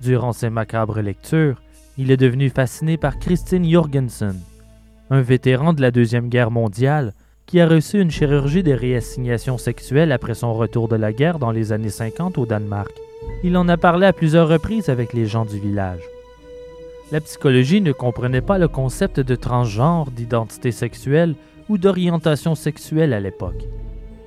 Durant 0.00 0.32
ses 0.32 0.48
macabres 0.48 1.00
lectures, 1.00 1.60
il 1.98 2.12
est 2.12 2.16
devenu 2.16 2.50
fasciné 2.50 2.96
par 2.96 3.18
Christine 3.18 3.68
Jorgensen, 3.68 4.38
un 5.10 5.22
vétéran 5.22 5.72
de 5.72 5.82
la 5.82 5.90
Deuxième 5.90 6.28
Guerre 6.28 6.52
mondiale 6.52 7.14
qui 7.46 7.60
a 7.60 7.66
reçu 7.66 8.00
une 8.00 8.12
chirurgie 8.12 8.62
de 8.62 8.70
réassignation 8.70 9.58
sexuelle 9.58 10.12
après 10.12 10.34
son 10.34 10.54
retour 10.54 10.86
de 10.86 10.94
la 10.94 11.12
guerre 11.12 11.40
dans 11.40 11.50
les 11.50 11.72
années 11.72 11.90
50 11.90 12.38
au 12.38 12.46
Danemark. 12.46 12.92
Il 13.42 13.56
en 13.56 13.68
a 13.68 13.76
parlé 13.76 14.06
à 14.06 14.12
plusieurs 14.12 14.46
reprises 14.46 14.88
avec 14.88 15.14
les 15.14 15.26
gens 15.26 15.46
du 15.46 15.58
village. 15.58 16.02
La 17.10 17.20
psychologie 17.20 17.80
ne 17.80 17.90
comprenait 17.90 18.40
pas 18.40 18.58
le 18.58 18.68
concept 18.68 19.18
de 19.18 19.34
transgenre, 19.34 20.12
d'identité 20.12 20.70
sexuelle 20.70 21.34
ou 21.68 21.76
d'orientation 21.76 22.54
sexuelle 22.54 23.12
à 23.14 23.18
l'époque. 23.18 23.64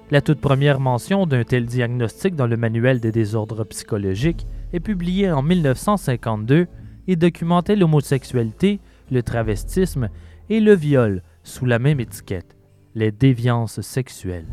La 0.10 0.22
toute 0.22 0.40
première 0.40 0.80
mention 0.80 1.26
d'un 1.26 1.44
tel 1.44 1.66
diagnostic 1.66 2.34
dans 2.34 2.48
le 2.48 2.56
manuel 2.56 3.02
des 3.02 3.12
désordres 3.12 3.66
psychologiques 3.66 4.48
est 4.72 4.80
publiée 4.80 5.30
en 5.30 5.42
1952 5.42 6.68
et 7.10 7.16
documentait 7.18 7.76
l'homosexualité, 7.76 8.80
le 9.12 9.22
travestisme 9.22 10.08
et 10.50 10.62
le 10.62 10.74
viol 10.76 11.24
sous 11.44 11.66
la 11.66 11.78
même 11.78 12.00
étiquette, 12.00 12.56
les 12.96 13.12
déviances 13.12 13.82
sexuelles. 13.82 14.48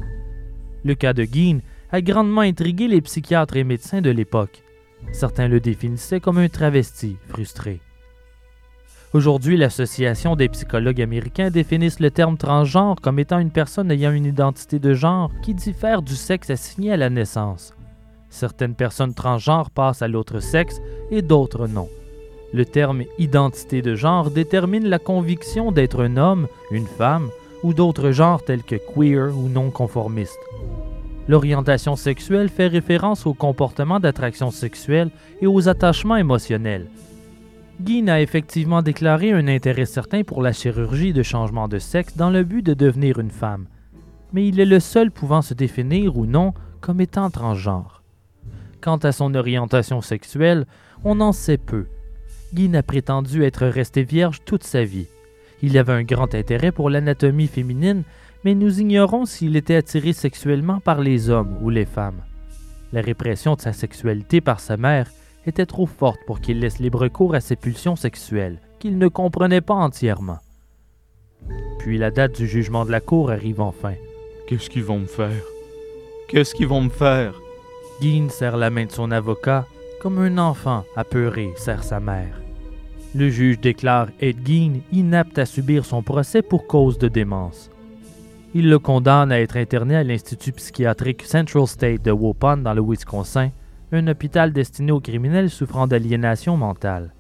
Le 0.83 0.97
cas 0.97 1.13
de 1.13 1.25
Guine 1.25 1.63
a 1.93 2.01
grandement 2.01 2.41
intrigué 2.41 2.89
les 2.89 3.01
psychiatres 3.01 3.57
et 3.57 3.63
médecins 3.63 4.01
de 4.01 4.11
l'époque. 4.11 4.65
Certains 5.13 5.47
le 5.47 5.61
définissaient 5.61 6.21
comme 6.21 6.39
un 6.39 6.49
travesti 6.49 7.17
frustré. 7.29 7.81
Aujourd'hui, 9.15 9.57
l'Association 9.57 10.35
des 10.35 10.49
psychologues 10.49 11.01
américains 11.01 11.49
définissent 11.49 12.01
le 12.01 12.11
terme 12.11 12.37
transgenre 12.37 12.97
comme 13.01 13.21
étant 13.21 13.39
une 13.39 13.53
personne 13.53 13.93
ayant 13.93 14.11
une 14.11 14.25
identité 14.25 14.81
de 14.81 14.93
genre 14.93 15.31
qui 15.41 15.55
diffère 15.55 16.03
du 16.03 16.17
sexe 16.17 16.51
assigné 16.51 16.91
à 16.91 16.97
la 16.97 17.11
naissance. 17.11 17.75
Certaines 18.29 18.75
personnes 18.75 19.15
transgenres 19.15 19.71
passent 19.71 20.03
à 20.03 20.09
l'autre 20.09 20.41
sexe 20.41 20.81
et 21.13 21.23
d'autres 21.23 21.69
non. 21.69 21.89
Le 22.53 22.65
terme 22.65 23.05
identité 23.21 23.83
de 23.83 23.95
genre 23.95 24.33
détermine 24.33 24.89
la 24.89 24.99
conviction 24.99 25.71
d'être 25.71 26.03
un 26.03 26.17
homme, 26.17 26.49
une 26.73 26.89
femme 26.89 27.31
ou 27.63 27.73
d'autres 27.73 28.11
genres 28.11 28.45
tels 28.45 28.65
que 28.65 28.75
queer 28.75 29.33
ou 29.33 29.49
non 29.49 29.71
conformiste. 29.71 30.41
L'orientation 31.29 31.95
sexuelle 31.95 32.49
fait 32.49 32.67
référence 32.67 33.27
au 33.27 33.33
comportement 33.33 34.01
d'attraction 34.01 34.51
sexuelle 34.51 35.11
et 35.41 35.47
aux 35.47 35.69
attachements 35.69 36.17
émotionnels, 36.17 36.89
Guy 37.81 38.09
a 38.09 38.21
effectivement 38.21 38.83
déclaré 38.83 39.33
un 39.33 39.49
intérêt 39.49 39.85
certain 39.85 40.23
pour 40.23 40.43
la 40.43 40.53
chirurgie 40.53 41.13
de 41.13 41.23
changement 41.23 41.67
de 41.67 41.79
sexe 41.79 42.17
dans 42.17 42.31
le 42.31 42.45
but 42.45 42.63
de 42.63 42.73
devenir 42.73 43.19
une 43.19 43.33
femme, 43.33 43.67
mais 44.33 44.47
il 44.47 44.61
est 44.61 44.65
le 44.65 44.81
seul 44.81 45.11
pouvant 45.11 45.43
se 45.43 45.55
définir 45.55 46.17
ou 46.17 46.25
non 46.25 46.55
comme 46.81 47.01
étant 47.01 47.31
transgenre. 47.31 48.03
Quant 48.81 48.99
à 48.99 49.13
son 49.13 49.35
orientation 49.35 50.01
sexuelle, 50.03 50.67
on 51.03 51.21
en 51.21 51.33
sait 51.33 51.59
peu. 51.59 51.87
Guy 52.53 52.75
a 52.77 52.83
prétendu 52.83 53.43
être 53.43 53.67
resté 53.67 54.05
vierge 54.05 54.43
toute 54.45 54.65
sa 54.65 54.85
vie. 54.85 55.09
Il 55.61 55.77
avait 55.77 55.93
un 55.93 56.05
grand 56.05 56.33
intérêt 56.35 56.71
pour 56.71 56.91
l'anatomie 56.91 57.49
féminine, 57.49 58.05
mais 58.45 58.55
nous 58.55 58.81
ignorons 58.81 59.25
s'il 59.25 59.57
était 59.57 59.77
attiré 59.77 60.13
sexuellement 60.13 60.79
par 60.79 61.01
les 61.01 61.29
hommes 61.29 61.57
ou 61.61 61.71
les 61.71 61.87
femmes. 61.87 62.23
La 62.93 63.01
répression 63.01 63.57
de 63.57 63.61
sa 63.61 63.73
sexualité 63.73 64.41
par 64.41 64.61
sa 64.61 64.77
mère 64.77 65.11
était 65.47 65.67
trop 65.67 65.87
forte 65.87 66.21
pour 66.27 66.41
qu'il 66.41 66.61
laisse 66.61 66.79
libre 66.79 67.09
cours 67.09 67.35
à 67.35 67.41
ses 67.41 67.57
pulsions 67.57 67.97
sexuelles, 67.97 68.61
qu'il 68.79 68.99
ne 68.99 69.09
comprenait 69.09 69.61
pas 69.61 69.75
entièrement. 69.75 70.39
Puis 71.79 71.99
la 71.99 72.11
date 72.11 72.37
du 72.37 72.47
jugement 72.47 72.85
de 72.85 72.91
la 72.91 73.01
cour 73.01 73.31
arrive 73.31 73.61
enfin. 73.61 73.95
Qu'est-ce 74.47 74.71
qu'ils 74.71 74.85
vont 74.85 74.99
me 74.99 75.07
faire? 75.07 75.43
Qu'est-ce 76.29 76.55
qu'ils 76.55 76.69
vont 76.69 76.83
me 76.83 76.91
faire? 76.91 77.35
Guine 78.01 78.31
serre 78.31 78.57
la 78.57 78.71
main 78.71 78.87
de 78.87 78.93
son 78.93 79.11
avocat 79.11 79.67
comme 80.01 80.19
un 80.19 80.39
enfant 80.39 80.85
apeuré 80.97 81.53
serre 81.57 81.85
sa 81.85 82.01
mère. 82.01 82.41
Le 83.15 83.31
juge 83.31 83.61
déclare 83.61 84.09
Ed 84.21 84.47
Gein 84.47 84.81
inapte 84.93 85.39
à 85.39 85.47
subir 85.47 85.85
son 85.85 86.03
procès 86.03 86.43
pour 86.43 86.67
cause 86.67 86.99
de 86.99 87.09
démence. 87.09 87.71
Il 88.55 88.69
le 88.69 88.79
condamne 88.79 89.33
à 89.33 89.41
être 89.41 89.57
interné 89.57 89.97
à 89.97 90.05
l'Institut 90.05 90.53
psychiatrique 90.53 91.23
Central 91.23 91.67
State 91.67 92.03
de 92.03 92.11
Waupun 92.11 92.59
dans 92.59 92.75
le 92.75 92.83
Wisconsin 92.83 93.51
un 93.95 94.09
hôpital 94.09 94.53
destiné 94.53 94.93
aux 94.93 95.01
criminels 95.01 95.51
souffrant 95.51 95.87
d'aliénation 95.87 96.57
mentale. 96.57 97.13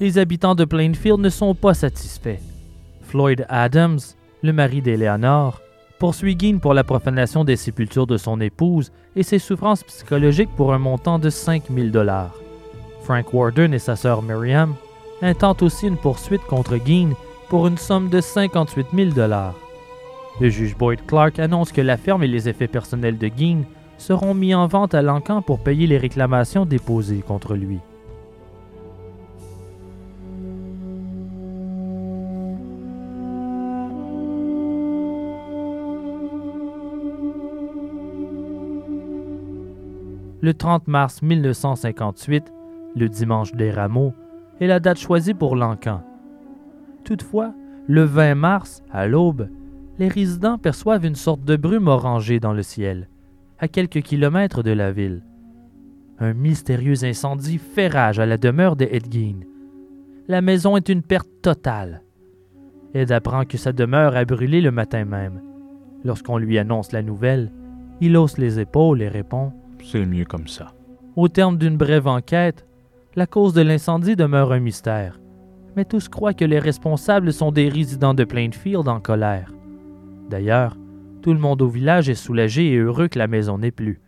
Les 0.00 0.16
habitants 0.16 0.54
de 0.54 0.64
Plainfield 0.64 1.20
ne 1.20 1.28
sont 1.28 1.54
pas 1.54 1.74
satisfaits. 1.74 2.38
Floyd 3.02 3.44
Adams, 3.50 3.98
le 4.42 4.52
mari 4.54 4.80
d'Eleanor, 4.80 5.60
poursuit 6.00 6.34
Guin 6.34 6.58
pour 6.58 6.72
la 6.72 6.82
profanation 6.82 7.44
des 7.44 7.56
sépultures 7.56 8.06
de 8.06 8.16
son 8.16 8.40
épouse 8.40 8.90
et 9.14 9.22
ses 9.22 9.38
souffrances 9.38 9.84
psychologiques 9.84 10.50
pour 10.56 10.72
un 10.72 10.78
montant 10.78 11.18
de 11.18 11.28
5000 11.28 11.92
dollars. 11.92 12.34
Frank 13.02 13.32
Warden 13.34 13.74
et 13.74 13.78
sa 13.78 13.96
sœur 13.96 14.22
Miriam 14.22 14.74
intentent 15.20 15.62
aussi 15.62 15.86
une 15.86 15.98
poursuite 15.98 16.42
contre 16.44 16.78
Guin 16.78 17.10
pour 17.50 17.66
une 17.66 17.76
somme 17.76 18.08
de 18.08 18.22
58 18.22 18.86
000 18.94 19.10
dollars. 19.10 19.54
Le 20.40 20.48
juge 20.48 20.74
Boyd 20.74 21.04
Clark 21.06 21.38
annonce 21.38 21.70
que 21.70 21.82
la 21.82 21.98
ferme 21.98 22.22
et 22.22 22.28
les 22.28 22.48
effets 22.48 22.66
personnels 22.66 23.18
de 23.18 23.28
Guin 23.28 23.62
seront 23.98 24.32
mis 24.32 24.54
en 24.54 24.66
vente 24.66 24.94
à 24.94 25.02
l'encan 25.02 25.42
pour 25.42 25.58
payer 25.58 25.86
les 25.86 25.98
réclamations 25.98 26.64
déposées 26.64 27.22
contre 27.26 27.54
lui. 27.54 27.78
Le 40.42 40.54
30 40.54 40.88
mars 40.88 41.20
1958, 41.20 42.50
le 42.96 43.08
dimanche 43.10 43.52
des 43.52 43.70
rameaux, 43.70 44.14
est 44.58 44.66
la 44.66 44.80
date 44.80 44.98
choisie 44.98 45.34
pour 45.34 45.54
l'encan. 45.54 46.02
Toutefois, 47.04 47.52
le 47.86 48.04
20 48.04 48.36
mars, 48.36 48.82
à 48.90 49.06
l'aube, 49.06 49.50
les 49.98 50.08
résidents 50.08 50.56
perçoivent 50.56 51.04
une 51.04 51.14
sorte 51.14 51.44
de 51.44 51.56
brume 51.56 51.88
orangée 51.88 52.40
dans 52.40 52.54
le 52.54 52.62
ciel, 52.62 53.10
à 53.58 53.68
quelques 53.68 54.00
kilomètres 54.00 54.62
de 54.62 54.70
la 54.70 54.92
ville. 54.92 55.22
Un 56.18 56.32
mystérieux 56.32 57.04
incendie 57.04 57.58
fait 57.58 57.88
rage 57.88 58.18
à 58.18 58.24
la 58.24 58.38
demeure 58.38 58.76
de 58.76 58.86
Edgeen. 58.90 59.44
La 60.26 60.40
maison 60.40 60.76
est 60.78 60.88
une 60.88 61.02
perte 61.02 61.28
totale. 61.42 62.02
Ed 62.94 63.12
apprend 63.12 63.44
que 63.44 63.58
sa 63.58 63.72
demeure 63.72 64.16
a 64.16 64.24
brûlé 64.24 64.62
le 64.62 64.70
matin 64.70 65.04
même. 65.04 65.42
Lorsqu'on 66.02 66.38
lui 66.38 66.58
annonce 66.58 66.92
la 66.92 67.02
nouvelle, 67.02 67.52
il 68.00 68.16
hausse 68.16 68.38
les 68.38 68.58
épaules 68.58 69.02
et 69.02 69.08
répond 69.08 69.52
c'est 69.84 70.06
mieux 70.06 70.24
comme 70.24 70.48
ça. 70.48 70.72
Au 71.16 71.28
terme 71.28 71.58
d'une 71.58 71.76
brève 71.76 72.06
enquête, 72.06 72.66
la 73.16 73.26
cause 73.26 73.52
de 73.52 73.62
l'incendie 73.62 74.16
demeure 74.16 74.52
un 74.52 74.60
mystère, 74.60 75.20
mais 75.76 75.84
tous 75.84 76.08
croient 76.08 76.34
que 76.34 76.44
les 76.44 76.58
responsables 76.58 77.32
sont 77.32 77.52
des 77.52 77.68
résidents 77.68 78.14
de 78.14 78.24
Plainfield 78.24 78.88
en 78.88 79.00
colère. 79.00 79.52
D'ailleurs, 80.28 80.76
tout 81.22 81.32
le 81.32 81.40
monde 81.40 81.62
au 81.62 81.68
village 81.68 82.08
est 82.08 82.14
soulagé 82.14 82.72
et 82.72 82.76
heureux 82.76 83.08
que 83.08 83.18
la 83.18 83.26
maison 83.26 83.58
n'ait 83.58 83.70
plus. 83.70 84.00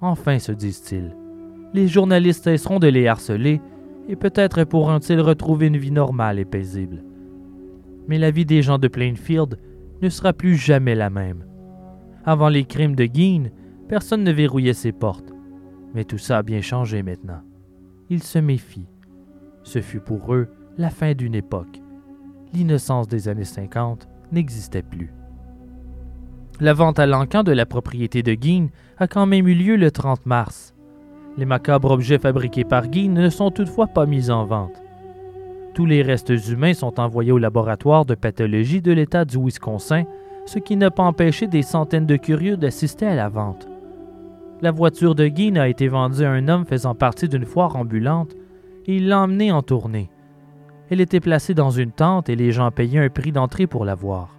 Enfin, 0.00 0.38
se 0.38 0.52
disent-ils, 0.52 1.14
les 1.74 1.88
journalistes 1.88 2.44
cesseront 2.44 2.78
de 2.78 2.88
les 2.88 3.06
harceler 3.06 3.60
et 4.08 4.16
peut-être 4.16 4.64
pourront-ils 4.64 5.20
retrouver 5.20 5.68
une 5.68 5.76
vie 5.76 5.92
normale 5.92 6.38
et 6.38 6.44
paisible. 6.44 7.04
Mais 8.08 8.18
la 8.18 8.30
vie 8.30 8.44
des 8.44 8.62
gens 8.62 8.78
de 8.78 8.88
Plainfield 8.88 9.58
ne 10.00 10.08
sera 10.08 10.32
plus 10.32 10.56
jamais 10.56 10.94
la 10.94 11.08
même. 11.08 11.44
Avant 12.24 12.48
les 12.48 12.64
crimes 12.64 12.96
de 12.96 13.04
Gein, 13.04 13.50
Personne 13.92 14.24
ne 14.24 14.32
verrouillait 14.32 14.72
ses 14.72 14.90
portes. 14.90 15.34
Mais 15.92 16.04
tout 16.04 16.16
ça 16.16 16.38
a 16.38 16.42
bien 16.42 16.62
changé 16.62 17.02
maintenant. 17.02 17.42
Ils 18.08 18.22
se 18.22 18.38
méfient. 18.38 18.88
Ce 19.64 19.82
fut 19.82 20.00
pour 20.00 20.32
eux 20.32 20.48
la 20.78 20.88
fin 20.88 21.12
d'une 21.12 21.34
époque. 21.34 21.82
L'innocence 22.54 23.06
des 23.06 23.28
années 23.28 23.44
50 23.44 24.08
n'existait 24.32 24.80
plus. 24.80 25.12
La 26.58 26.72
vente 26.72 26.98
à 27.00 27.06
l'encan 27.06 27.42
de 27.42 27.52
la 27.52 27.66
propriété 27.66 28.22
de 28.22 28.32
Guin 28.32 28.68
a 28.96 29.06
quand 29.08 29.26
même 29.26 29.46
eu 29.46 29.54
lieu 29.54 29.76
le 29.76 29.90
30 29.90 30.24
mars. 30.24 30.74
Les 31.36 31.44
macabres 31.44 31.90
objets 31.90 32.18
fabriqués 32.18 32.64
par 32.64 32.88
Guin 32.88 33.10
ne 33.10 33.28
sont 33.28 33.50
toutefois 33.50 33.88
pas 33.88 34.06
mis 34.06 34.30
en 34.30 34.46
vente. 34.46 34.82
Tous 35.74 35.84
les 35.84 36.00
restes 36.00 36.32
humains 36.48 36.72
sont 36.72 36.98
envoyés 36.98 37.32
au 37.32 37.36
laboratoire 37.36 38.06
de 38.06 38.14
pathologie 38.14 38.80
de 38.80 38.92
l'État 38.92 39.26
du 39.26 39.36
Wisconsin, 39.36 40.04
ce 40.46 40.58
qui 40.58 40.76
n'a 40.78 40.90
pas 40.90 41.02
empêché 41.02 41.46
des 41.46 41.60
centaines 41.60 42.06
de 42.06 42.16
curieux 42.16 42.56
d'assister 42.56 43.04
à 43.04 43.14
la 43.14 43.28
vente. 43.28 43.68
La 44.62 44.70
voiture 44.70 45.16
de 45.16 45.26
Guy 45.26 45.58
a 45.58 45.66
été 45.66 45.88
vendue 45.88 46.22
à 46.22 46.30
un 46.30 46.46
homme 46.46 46.64
faisant 46.64 46.94
partie 46.94 47.28
d'une 47.28 47.44
foire 47.44 47.74
ambulante 47.74 48.36
et 48.86 48.98
il 48.98 49.08
l'a 49.08 49.18
emmenée 49.18 49.50
en 49.50 49.60
tournée. 49.60 50.08
Elle 50.88 51.00
était 51.00 51.18
placée 51.18 51.52
dans 51.52 51.72
une 51.72 51.90
tente 51.90 52.28
et 52.28 52.36
les 52.36 52.52
gens 52.52 52.70
payaient 52.70 53.04
un 53.04 53.08
prix 53.08 53.32
d'entrée 53.32 53.66
pour 53.66 53.84
la 53.84 53.96
voir. 53.96 54.36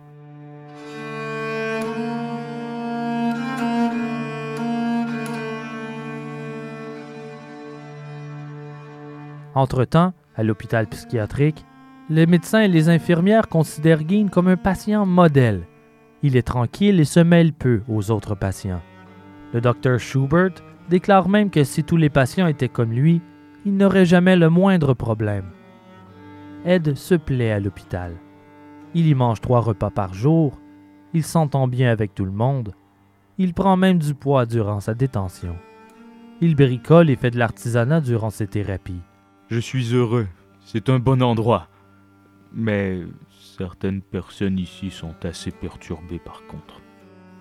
Entre-temps, 9.55 10.13
à 10.38 10.43
l'hôpital 10.43 10.88
psychiatrique, 10.88 11.65
les 12.09 12.28
médecins 12.28 12.61
et 12.61 12.69
les 12.69 12.88
infirmières 12.88 13.49
considèrent 13.49 14.07
Gein 14.07 14.28
comme 14.32 14.47
un 14.47 14.55
patient 14.55 15.05
modèle. 15.05 15.63
Il 16.21 16.38
est 16.38 16.47
tranquille 16.47 17.01
et 17.01 17.05
se 17.05 17.19
mêle 17.19 17.51
peu 17.51 17.82
aux 17.89 18.09
autres 18.09 18.36
patients. 18.36 18.82
Le 19.54 19.62
docteur 19.62 19.99
Schubert 19.99 20.56
déclare 20.89 21.30
même 21.30 21.49
que 21.49 21.64
si 21.64 21.84
tous 21.84 21.97
les 21.97 22.10
patients 22.10 22.47
étaient 22.47 22.70
comme 22.70 22.91
lui, 22.91 23.22
il 23.66 23.78
n'aurait 23.78 24.06
jamais 24.06 24.36
le 24.36 24.49
moindre 24.49 24.93
problème. 24.93 25.45
Ed 26.66 26.95
se 26.95 27.16
plaît 27.16 27.51
à 27.51 27.60
l'hôpital. 27.60 28.16
Il 28.93 29.08
y 29.08 29.16
mange 29.16 29.41
trois 29.41 29.62
repas 29.62 29.89
par 29.89 30.14
jour, 30.14 30.60
il 31.14 31.24
s'entend 31.24 31.68
bien 31.68 31.91
avec 31.91 32.16
tout 32.16 32.26
le 32.26 32.32
monde, 32.32 32.74
il 33.38 33.54
prend 33.54 33.78
même 33.78 33.99
du 33.99 34.14
poids 34.14 34.45
durant 34.45 34.80
sa 34.80 34.93
détention. 34.93 35.56
Il 36.41 36.56
bricole 36.56 37.10
et 37.10 37.16
fait 37.16 37.32
de 37.32 37.39
l'artisanat 37.39 38.01
durant 38.01 38.30
ses 38.30 38.47
thérapies. 38.47 39.01
Je 39.49 39.60
suis 39.60 39.93
heureux, 39.93 40.28
c'est 40.62 40.89
un 40.89 40.99
bon 40.99 41.22
endroit. 41.22 41.68
Mais 42.54 43.01
certaines 43.58 44.01
personnes 44.01 44.60
ici 44.60 44.89
sont 44.91 45.16
assez 45.24 45.51
perturbées 45.51 46.20
par 46.20 46.45
contre. 46.47 46.83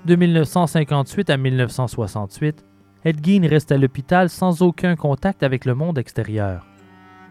De 0.05 0.17
1958 0.17 1.31
à 1.31 1.37
1968, 1.37 2.65
Ed 3.05 3.25
Gein 3.25 3.47
reste 3.49 3.71
à 3.71 3.79
l'hôpital 3.79 4.29
sans 4.29 4.61
aucun 4.61 4.97
contact 4.97 5.45
avec 5.45 5.65
le 5.65 5.77
monde 5.77 5.97
extérieur. 5.97 6.67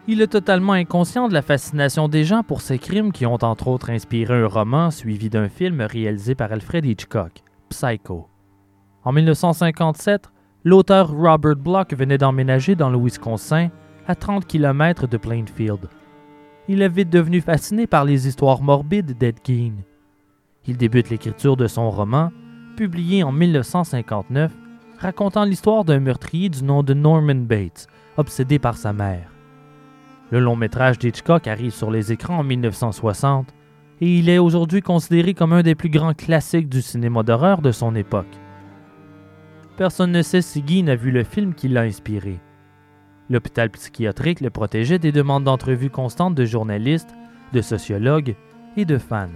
Il 0.08 0.22
est 0.22 0.28
totalement 0.28 0.72
inconscient 0.72 1.28
de 1.28 1.34
la 1.34 1.42
fascination 1.42 2.08
des 2.08 2.24
gens 2.24 2.42
pour 2.42 2.62
ces 2.62 2.78
crimes 2.78 3.12
qui 3.12 3.26
ont 3.26 3.38
entre 3.42 3.68
autres 3.68 3.90
inspiré 3.90 4.42
un 4.42 4.46
roman 4.46 4.90
suivi 4.90 5.28
d'un 5.28 5.50
film 5.50 5.82
réalisé 5.82 6.34
par 6.34 6.50
Alfred 6.50 6.86
Hitchcock, 6.86 7.42
Psycho. 7.68 8.26
En 9.04 9.12
1957, 9.12 10.30
l'auteur 10.64 11.12
Robert 11.12 11.56
Bloch 11.56 11.92
venait 11.92 12.18
d'emménager 12.18 12.74
dans 12.74 12.88
le 12.88 12.98
Wisconsin, 12.98 13.68
à 14.06 14.14
30 14.14 14.46
km 14.46 15.06
de 15.06 15.18
Plainfield. 15.18 15.88
Il 16.68 16.80
est 16.80 16.88
vite 16.88 17.10
devenu 17.10 17.42
fasciné 17.42 17.86
par 17.86 18.06
les 18.06 18.26
histoires 18.26 18.62
morbides 18.62 19.16
d'Ed 19.18 19.36
Gein. 19.46 19.74
Il 20.66 20.78
débute 20.78 21.10
l'écriture 21.10 21.56
de 21.56 21.66
son 21.66 21.90
roman, 21.90 22.30
publié 22.72 23.22
en 23.22 23.32
1959, 23.32 24.52
racontant 24.98 25.44
l'histoire 25.44 25.84
d'un 25.84 26.00
meurtrier 26.00 26.48
du 26.48 26.64
nom 26.64 26.82
de 26.82 26.94
Norman 26.94 27.34
Bates, 27.34 27.86
obsédé 28.16 28.58
par 28.58 28.76
sa 28.76 28.92
mère. 28.92 29.30
Le 30.30 30.40
long 30.40 30.56
métrage 30.56 30.98
d'Hitchcock 30.98 31.46
arrive 31.46 31.72
sur 31.72 31.90
les 31.90 32.12
écrans 32.12 32.38
en 32.38 32.42
1960 32.44 33.52
et 34.00 34.18
il 34.18 34.28
est 34.28 34.38
aujourd'hui 34.38 34.80
considéré 34.80 35.34
comme 35.34 35.52
un 35.52 35.62
des 35.62 35.74
plus 35.74 35.90
grands 35.90 36.14
classiques 36.14 36.68
du 36.68 36.82
cinéma 36.82 37.22
d'horreur 37.22 37.62
de 37.62 37.70
son 37.70 37.94
époque. 37.94 38.34
Personne 39.76 40.12
ne 40.12 40.22
sait 40.22 40.42
si 40.42 40.62
Guy 40.62 40.82
n'a 40.82 40.96
vu 40.96 41.10
le 41.10 41.24
film 41.24 41.54
qui 41.54 41.68
l'a 41.68 41.82
inspiré. 41.82 42.40
L'hôpital 43.30 43.70
psychiatrique 43.70 44.40
le 44.40 44.50
protégeait 44.50 44.98
des 44.98 45.12
demandes 45.12 45.44
d'entrevues 45.44 45.90
constantes 45.90 46.34
de 46.34 46.44
journalistes, 46.44 47.14
de 47.52 47.60
sociologues 47.60 48.34
et 48.76 48.84
de 48.84 48.98
fans. 48.98 49.28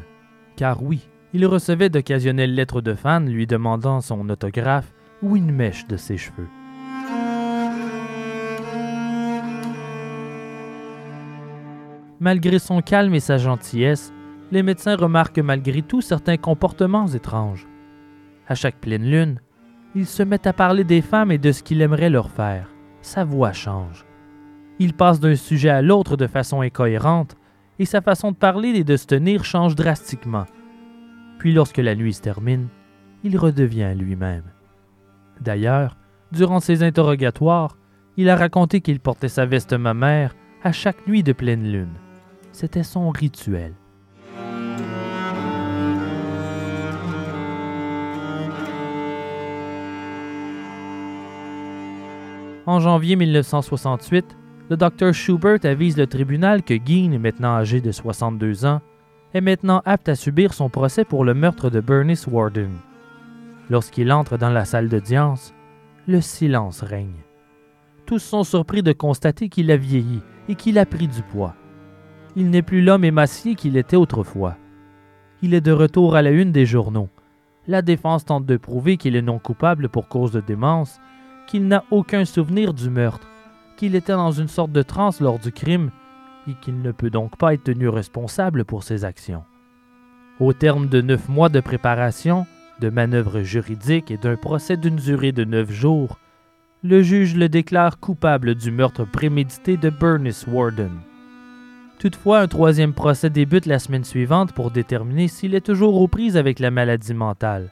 Car 0.56 0.82
oui, 0.82 1.08
il 1.32 1.46
recevait 1.46 1.88
d'occasionnelles 1.88 2.54
lettres 2.54 2.80
de 2.80 2.94
fans 2.94 3.20
lui 3.20 3.46
demandant 3.46 4.00
son 4.00 4.28
autographe 4.28 4.92
ou 5.22 5.36
une 5.36 5.52
mèche 5.52 5.86
de 5.86 5.96
ses 5.96 6.16
cheveux. 6.16 6.48
Malgré 12.18 12.58
son 12.58 12.80
calme 12.80 13.14
et 13.14 13.20
sa 13.20 13.36
gentillesse, 13.36 14.12
les 14.50 14.62
médecins 14.62 14.96
remarquent 14.96 15.38
malgré 15.40 15.82
tout 15.82 16.00
certains 16.00 16.36
comportements 16.36 17.08
étranges. 17.08 17.66
À 18.48 18.54
chaque 18.54 18.80
pleine 18.80 19.04
lune, 19.04 19.40
il 19.94 20.06
se 20.06 20.22
met 20.22 20.46
à 20.46 20.52
parler 20.52 20.84
des 20.84 21.02
femmes 21.02 21.32
et 21.32 21.38
de 21.38 21.52
ce 21.52 21.62
qu'il 21.62 21.82
aimerait 21.82 22.10
leur 22.10 22.30
faire. 22.30 22.70
Sa 23.02 23.24
voix 23.24 23.52
change. 23.52 24.04
Il 24.78 24.94
passe 24.94 25.20
d'un 25.20 25.36
sujet 25.36 25.70
à 25.70 25.82
l'autre 25.82 26.16
de 26.16 26.26
façon 26.26 26.60
incohérente 26.60 27.36
et 27.78 27.84
sa 27.84 28.00
façon 28.00 28.32
de 28.32 28.36
parler 28.36 28.68
et 28.70 28.84
de 28.84 28.96
se 28.96 29.06
tenir 29.06 29.44
change 29.44 29.74
drastiquement. 29.74 30.46
Puis 31.46 31.54
lorsque 31.54 31.78
la 31.78 31.94
nuit 31.94 32.12
se 32.12 32.22
termine, 32.22 32.66
il 33.22 33.38
redevient 33.38 33.94
lui-même. 33.96 34.42
D'ailleurs, 35.40 35.96
durant 36.32 36.58
ses 36.58 36.82
interrogatoires, 36.82 37.76
il 38.16 38.28
a 38.28 38.34
raconté 38.34 38.80
qu'il 38.80 38.98
portait 38.98 39.28
sa 39.28 39.46
veste 39.46 39.72
mammaire 39.72 40.34
à 40.64 40.72
chaque 40.72 41.06
nuit 41.06 41.22
de 41.22 41.32
pleine 41.32 41.62
lune. 41.62 41.94
C'était 42.50 42.82
son 42.82 43.10
rituel. 43.10 43.74
En 52.66 52.80
janvier 52.80 53.14
1968, 53.14 54.36
le 54.68 54.76
docteur 54.76 55.14
Schubert 55.14 55.60
avise 55.62 55.96
le 55.96 56.08
tribunal 56.08 56.64
que 56.64 56.74
Gein, 56.74 57.20
maintenant 57.20 57.54
âgé 57.54 57.80
de 57.80 57.92
62 57.92 58.64
ans, 58.64 58.80
est 59.36 59.42
maintenant 59.42 59.82
apte 59.84 60.08
à 60.08 60.14
subir 60.14 60.54
son 60.54 60.70
procès 60.70 61.04
pour 61.04 61.22
le 61.22 61.34
meurtre 61.34 61.68
de 61.68 61.80
Bernice 61.80 62.26
Warden. 62.26 62.70
Lorsqu'il 63.68 64.10
entre 64.10 64.38
dans 64.38 64.48
la 64.48 64.64
salle 64.64 64.88
d'audience, 64.88 65.52
le 66.08 66.22
silence 66.22 66.80
règne. 66.80 67.22
Tous 68.06 68.18
sont 68.18 68.44
surpris 68.44 68.82
de 68.82 68.92
constater 68.92 69.50
qu'il 69.50 69.70
a 69.70 69.76
vieilli 69.76 70.22
et 70.48 70.54
qu'il 70.54 70.78
a 70.78 70.86
pris 70.86 71.06
du 71.06 71.20
poids. 71.20 71.54
Il 72.34 72.48
n'est 72.48 72.62
plus 72.62 72.80
l'homme 72.80 73.04
émacié 73.04 73.56
qu'il 73.56 73.76
était 73.76 73.96
autrefois. 73.96 74.56
Il 75.42 75.52
est 75.52 75.60
de 75.60 75.72
retour 75.72 76.16
à 76.16 76.22
la 76.22 76.30
une 76.30 76.52
des 76.52 76.64
journaux. 76.64 77.10
La 77.66 77.82
défense 77.82 78.24
tente 78.24 78.46
de 78.46 78.56
prouver 78.56 78.96
qu'il 78.96 79.16
est 79.16 79.22
non 79.22 79.38
coupable 79.38 79.90
pour 79.90 80.08
cause 80.08 80.32
de 80.32 80.40
démence, 80.40 80.98
qu'il 81.46 81.68
n'a 81.68 81.84
aucun 81.90 82.24
souvenir 82.24 82.72
du 82.72 82.88
meurtre, 82.88 83.28
qu'il 83.76 83.96
était 83.96 84.12
dans 84.12 84.32
une 84.32 84.48
sorte 84.48 84.72
de 84.72 84.82
transe 84.82 85.20
lors 85.20 85.38
du 85.38 85.52
crime 85.52 85.90
et 86.48 86.54
qu'il 86.54 86.80
ne 86.80 86.92
peut 86.92 87.10
donc 87.10 87.36
pas 87.36 87.54
être 87.54 87.64
tenu 87.64 87.88
responsable 87.88 88.64
pour 88.64 88.82
ses 88.82 89.04
actions. 89.04 89.44
Au 90.38 90.52
terme 90.52 90.88
de 90.88 91.00
neuf 91.00 91.28
mois 91.28 91.48
de 91.48 91.60
préparation, 91.60 92.46
de 92.80 92.90
manœuvres 92.90 93.42
juridiques 93.42 94.10
et 94.10 94.18
d'un 94.18 94.36
procès 94.36 94.76
d'une 94.76 94.96
durée 94.96 95.32
de 95.32 95.44
neuf 95.44 95.70
jours, 95.70 96.18
le 96.82 97.02
juge 97.02 97.34
le 97.34 97.48
déclare 97.48 97.98
coupable 97.98 98.54
du 98.54 98.70
meurtre 98.70 99.04
prémédité 99.04 99.76
de 99.76 99.90
Bernice 99.90 100.46
Warden. 100.46 100.92
Toutefois, 101.98 102.40
un 102.40 102.48
troisième 102.48 102.92
procès 102.92 103.30
débute 103.30 103.64
la 103.64 103.78
semaine 103.78 104.04
suivante 104.04 104.52
pour 104.52 104.70
déterminer 104.70 105.28
s'il 105.28 105.54
est 105.54 105.64
toujours 105.64 106.00
aux 106.00 106.08
prises 106.08 106.36
avec 106.36 106.58
la 106.58 106.70
maladie 106.70 107.14
mentale. 107.14 107.70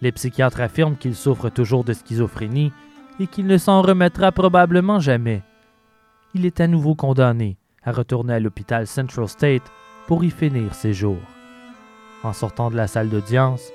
Les 0.00 0.12
psychiatres 0.12 0.62
affirment 0.62 0.96
qu'il 0.96 1.14
souffre 1.14 1.50
toujours 1.50 1.84
de 1.84 1.92
schizophrénie 1.92 2.72
et 3.20 3.26
qu'il 3.26 3.46
ne 3.46 3.58
s'en 3.58 3.82
remettra 3.82 4.32
probablement 4.32 4.98
jamais. 4.98 5.42
Il 6.34 6.46
est 6.46 6.60
à 6.60 6.66
nouveau 6.66 6.94
condamné 6.94 7.58
à 7.84 7.92
retourner 7.92 8.34
à 8.34 8.40
l'hôpital 8.40 8.86
Central 8.86 9.28
State 9.28 9.70
pour 10.06 10.24
y 10.24 10.30
finir 10.30 10.74
ses 10.74 10.92
jours. 10.92 11.22
En 12.22 12.32
sortant 12.32 12.70
de 12.70 12.76
la 12.76 12.86
salle 12.86 13.08
d'audience, 13.08 13.70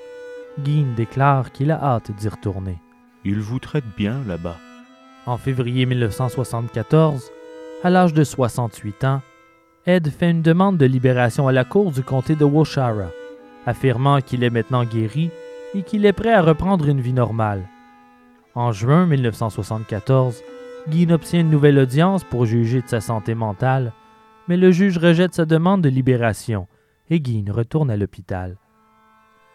Guin 0.58 0.86
déclare 0.96 1.52
qu'il 1.52 1.70
a 1.70 1.82
hâte 1.82 2.10
d'y 2.12 2.28
retourner. 2.28 2.78
Il 3.24 3.40
vous 3.40 3.58
traite 3.58 3.84
bien 3.96 4.22
là-bas. 4.26 4.56
En 5.26 5.36
février 5.36 5.86
1974, 5.86 7.30
à 7.84 7.90
l'âge 7.90 8.14
de 8.14 8.24
68 8.24 9.04
ans, 9.04 9.22
Ed 9.86 10.08
fait 10.10 10.30
une 10.30 10.42
demande 10.42 10.78
de 10.78 10.86
libération 10.86 11.48
à 11.48 11.52
la 11.52 11.64
cour 11.64 11.92
du 11.92 12.02
comté 12.02 12.34
de 12.34 12.44
Woshara, 12.44 13.10
affirmant 13.66 14.20
qu'il 14.20 14.42
est 14.42 14.50
maintenant 14.50 14.84
guéri 14.84 15.30
et 15.74 15.82
qu'il 15.82 16.06
est 16.06 16.12
prêt 16.12 16.32
à 16.32 16.42
reprendre 16.42 16.88
une 16.88 17.00
vie 17.00 17.12
normale. 17.12 17.62
En 18.54 18.72
juin 18.72 19.06
1974, 19.06 20.42
Guy 20.88 21.12
obtient 21.12 21.40
une 21.40 21.50
nouvelle 21.50 21.78
audience 21.78 22.24
pour 22.24 22.46
juger 22.46 22.80
de 22.80 22.88
sa 22.88 23.00
santé 23.00 23.34
mentale, 23.34 23.92
mais 24.48 24.56
le 24.56 24.72
juge 24.72 24.98
rejette 24.98 25.34
sa 25.34 25.44
demande 25.44 25.82
de 25.82 25.88
libération 25.88 26.66
et 27.10 27.20
Guy 27.20 27.44
retourne 27.50 27.90
à 27.90 27.96
l'hôpital. 27.96 28.56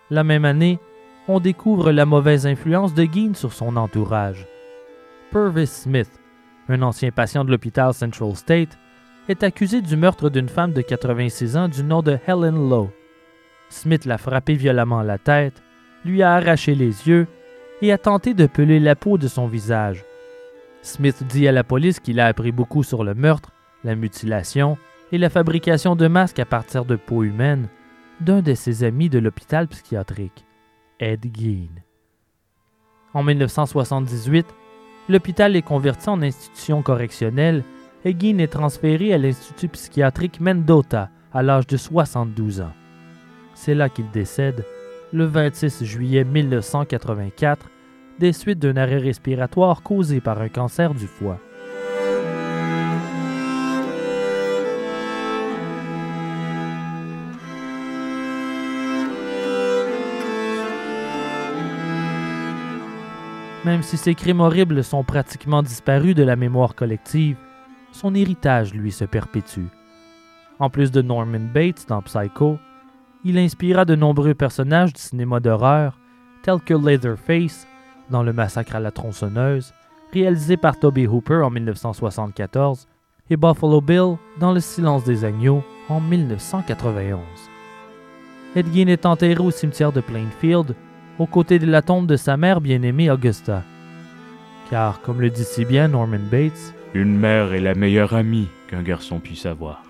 La 0.09 0.23
même 0.23 0.45
année, 0.45 0.79
on 1.27 1.39
découvre 1.39 1.91
la 1.91 2.05
mauvaise 2.05 2.45
influence 2.45 2.93
de 2.93 3.03
Gein 3.03 3.33
sur 3.33 3.53
son 3.53 3.75
entourage. 3.75 4.47
Purvis 5.31 5.67
Smith, 5.67 6.19
un 6.69 6.81
ancien 6.81 7.11
patient 7.11 7.43
de 7.43 7.51
l'hôpital 7.51 7.93
Central 7.93 8.35
State, 8.35 8.77
est 9.29 9.43
accusé 9.43 9.81
du 9.81 9.95
meurtre 9.95 10.29
d'une 10.29 10.49
femme 10.49 10.73
de 10.73 10.81
86 10.81 11.57
ans 11.57 11.67
du 11.69 11.83
nom 11.83 12.01
de 12.01 12.17
Helen 12.27 12.69
Lowe. 12.69 12.91
Smith 13.69 14.05
l'a 14.05 14.17
frappé 14.17 14.53
violemment 14.55 14.99
à 14.99 15.03
la 15.03 15.17
tête, 15.17 15.63
lui 16.05 16.21
a 16.21 16.33
arraché 16.33 16.75
les 16.75 17.07
yeux 17.07 17.27
et 17.81 17.91
a 17.91 17.97
tenté 17.97 18.33
de 18.33 18.45
peler 18.45 18.79
la 18.79 18.95
peau 18.95 19.17
de 19.17 19.27
son 19.27 19.47
visage. 19.47 20.03
Smith 20.81 21.23
dit 21.27 21.47
à 21.47 21.53
la 21.53 21.63
police 21.63 22.01
qu'il 22.01 22.19
a 22.19 22.27
appris 22.27 22.51
beaucoup 22.51 22.83
sur 22.83 23.05
le 23.05 23.13
meurtre, 23.13 23.51
la 23.84 23.95
mutilation 23.95 24.77
et 25.11 25.17
la 25.17 25.29
fabrication 25.29 25.95
de 25.95 26.07
masques 26.07 26.39
à 26.39 26.45
partir 26.45 26.86
de 26.86 26.95
peau 26.95 27.23
humaine 27.23 27.67
d'un 28.21 28.41
de 28.41 28.53
ses 28.53 28.84
amis 28.84 29.09
de 29.09 29.19
l'hôpital 29.19 29.67
psychiatrique. 29.67 30.45
Ed 30.99 31.25
Gein. 31.36 31.69
En 33.13 33.23
1978, 33.23 34.45
l'hôpital 35.09 35.55
est 35.55 35.61
converti 35.61 36.09
en 36.09 36.21
institution 36.21 36.81
correctionnelle 36.81 37.63
Egin 38.05 38.39
est 38.39 38.51
transféré 38.51 39.13
à 39.13 39.17
l'Institut 39.17 39.69
psychiatrique 39.69 40.41
Mendota 40.41 41.09
à 41.34 41.41
l'âge 41.41 41.67
de 41.67 41.77
72 41.77 42.59
ans. 42.59 42.73
C'est 43.55 43.75
là 43.75 43.88
qu'il 43.88 44.09
décède 44.11 44.65
le 45.13 45.25
26 45.25 45.86
juillet 45.86 46.25
1984 46.25 47.69
des 48.19 48.34
suites 48.34 48.59
d'un 48.59 48.75
arrêt 48.75 48.97
respiratoire 48.97 49.84
causé 49.84 50.19
par 50.19 50.41
un 50.41 50.49
cancer 50.49 50.93
du 50.93 51.07
foie. 51.07 51.39
Même 63.66 63.82
si 63.82 63.95
ces 63.95 64.14
crimes 64.14 64.41
horribles 64.41 64.84
sont 64.84 65.03
pratiquement 65.03 65.64
disparus 65.64 66.16
de 66.16 66.24
la 66.24 66.36
mémoire 66.36 66.76
collective, 66.76 67.38
son 67.93 68.14
héritage, 68.14 68.74
lui, 68.74 68.91
se 68.91 69.05
perpétue. 69.05 69.68
En 70.59 70.70
plus 70.70 70.91
de 70.91 71.01
Norman 71.01 71.39
Bates 71.53 71.86
dans 71.88 72.01
Psycho, 72.01 72.59
il 73.24 73.38
inspira 73.38 73.86
de 73.86 73.95
nombreux 73.95 74.34
personnages 74.34 74.93
du 74.93 75.01
cinéma 75.01 75.39
d'horreur, 75.39 75.97
tels 76.41 76.59
que 76.59 76.74
Leatherface 76.74 77.66
dans 78.09 78.22
Le 78.22 78.34
Massacre 78.34 78.76
à 78.76 78.82
la 78.82 78.91
tronçonneuse, 78.91 79.74
réalisé 80.11 80.57
par 80.57 80.78
Toby 80.78 81.07
Hooper 81.07 81.41
en 81.43 81.49
1974, 81.49 82.88
et 83.30 83.38
Buffalo 83.38 83.80
Bill 83.80 84.18
dans 84.39 84.51
Le 84.51 84.59
silence 84.59 85.05
des 85.05 85.24
agneaux 85.24 85.64
en 85.88 86.01
1991. 86.01 87.20
Ed 88.55 88.68
est 88.76 89.05
enterré 89.05 89.41
au 89.41 89.51
cimetière 89.51 89.93
de 89.93 90.01
Plainfield, 90.01 90.76
aux 91.20 91.28
côtés 91.28 91.59
de 91.59 91.66
la 91.66 91.82
tombe 91.82 92.07
de 92.07 92.16
sa 92.16 92.38
mère 92.38 92.61
bien-aimée 92.61 93.09
Augusta. 93.11 93.64
Car, 94.70 95.01
comme 95.01 95.22
le 95.22 95.30
dit 95.30 95.43
si 95.43 95.66
bien 95.66 95.88
Norman 95.88 96.20
Bates, 96.32 96.74
Une 96.93 97.18
mère 97.18 97.53
est 97.53 97.59
la 97.59 97.76
meilleure 97.76 98.14
amie 98.14 98.47
qu'un 98.68 98.82
garçon 98.82 99.20
puisse 99.20 99.45
avoir. 99.45 99.82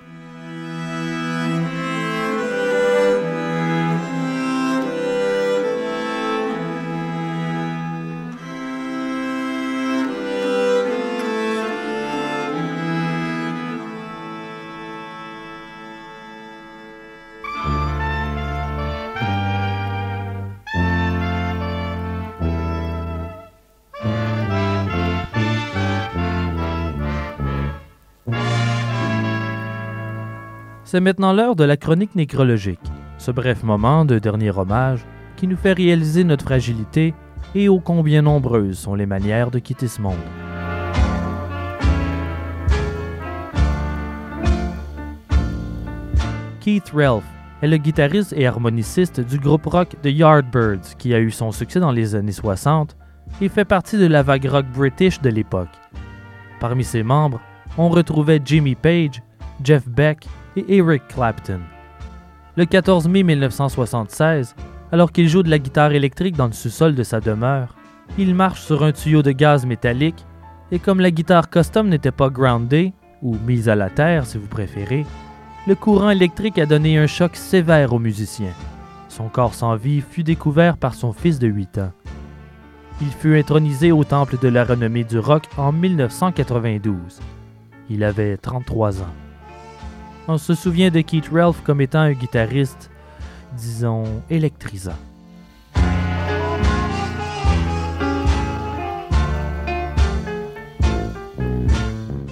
C'est 30.93 30.99
maintenant 30.99 31.33
l'heure 31.33 31.55
de 31.55 31.63
la 31.63 31.75
chronique 31.75 32.13
nécrologique, 32.13 32.79
ce 33.17 33.31
bref 33.31 33.63
moment 33.63 34.05
de 34.05 34.19
dernier 34.19 34.51
hommage 34.51 35.03
qui 35.37 35.47
nous 35.47 35.57
fait 35.57 35.73
réaliser 35.73 36.23
notre 36.23 36.45
fragilité 36.45 37.15
et 37.55 37.67
ô 37.67 37.79
combien 37.79 38.21
nombreuses 38.21 38.77
sont 38.77 38.93
les 38.93 39.07
manières 39.07 39.49
de 39.49 39.57
quitter 39.57 39.87
ce 39.87 39.99
monde. 39.99 40.13
Keith 46.59 46.91
Ralph 46.93 47.25
est 47.63 47.67
le 47.67 47.77
guitariste 47.77 48.35
et 48.37 48.45
harmoniciste 48.45 49.19
du 49.19 49.39
groupe 49.39 49.65
rock 49.65 49.95
The 50.03 50.11
Yardbirds 50.11 50.95
qui 50.99 51.15
a 51.15 51.19
eu 51.19 51.31
son 51.31 51.51
succès 51.51 51.79
dans 51.79 51.91
les 51.91 52.13
années 52.13 52.31
60 52.31 52.95
et 53.41 53.49
fait 53.49 53.65
partie 53.65 53.97
de 53.97 54.05
la 54.05 54.21
vague 54.21 54.45
rock 54.45 54.67
british 54.67 55.19
de 55.21 55.29
l'époque. 55.29 55.73
Parmi 56.59 56.83
ses 56.83 57.01
membres, 57.01 57.41
on 57.79 57.89
retrouvait 57.89 58.39
Jimmy 58.45 58.75
Page, 58.75 59.23
Jeff 59.63 59.89
Beck 59.89 60.27
et 60.55 60.77
Eric 60.77 61.07
Clapton. 61.07 61.59
Le 62.55 62.65
14 62.65 63.07
mai 63.07 63.23
1976, 63.23 64.55
alors 64.91 65.11
qu'il 65.11 65.27
joue 65.27 65.43
de 65.43 65.49
la 65.49 65.59
guitare 65.59 65.93
électrique 65.93 66.35
dans 66.35 66.47
le 66.47 66.53
sous-sol 66.53 66.93
de 66.93 67.03
sa 67.03 67.19
demeure, 67.19 67.75
il 68.17 68.35
marche 68.35 68.61
sur 68.61 68.83
un 68.83 68.91
tuyau 68.91 69.23
de 69.23 69.31
gaz 69.31 69.65
métallique 69.65 70.25
et 70.71 70.79
comme 70.79 70.99
la 70.99 71.11
guitare 71.11 71.49
custom 71.49 71.89
n'était 71.89 72.11
pas 72.11 72.29
groundée, 72.29 72.93
ou 73.21 73.37
mise 73.45 73.69
à 73.69 73.75
la 73.75 73.89
terre 73.89 74.25
si 74.25 74.37
vous 74.37 74.47
préférez, 74.47 75.05
le 75.65 75.75
courant 75.75 76.09
électrique 76.09 76.59
a 76.59 76.65
donné 76.65 76.97
un 76.97 77.07
choc 77.07 77.35
sévère 77.35 77.93
au 77.93 77.99
musicien. 77.99 78.51
Son 79.07 79.29
corps 79.29 79.53
sans 79.53 79.75
vie 79.75 80.01
fut 80.01 80.23
découvert 80.23 80.77
par 80.77 80.93
son 80.93 81.13
fils 81.13 81.39
de 81.39 81.47
8 81.47 81.77
ans. 81.77 81.91
Il 83.01 83.09
fut 83.11 83.37
intronisé 83.37 83.91
au 83.91 84.03
temple 84.03 84.37
de 84.41 84.47
la 84.47 84.63
renommée 84.63 85.03
du 85.03 85.19
rock 85.19 85.43
en 85.57 85.71
1992. 85.71 87.21
Il 87.89 88.03
avait 88.03 88.37
33 88.37 89.01
ans. 89.01 89.22
On 90.28 90.38
se 90.38 90.55
souvient 90.55 90.89
de 90.89 91.01
Keith 91.01 91.30
Ralph 91.34 91.61
comme 91.63 91.82
étant 91.82 91.99
un 91.99 92.13
guitariste, 92.13 92.89
disons, 93.57 94.05
électrisant. 94.30 94.97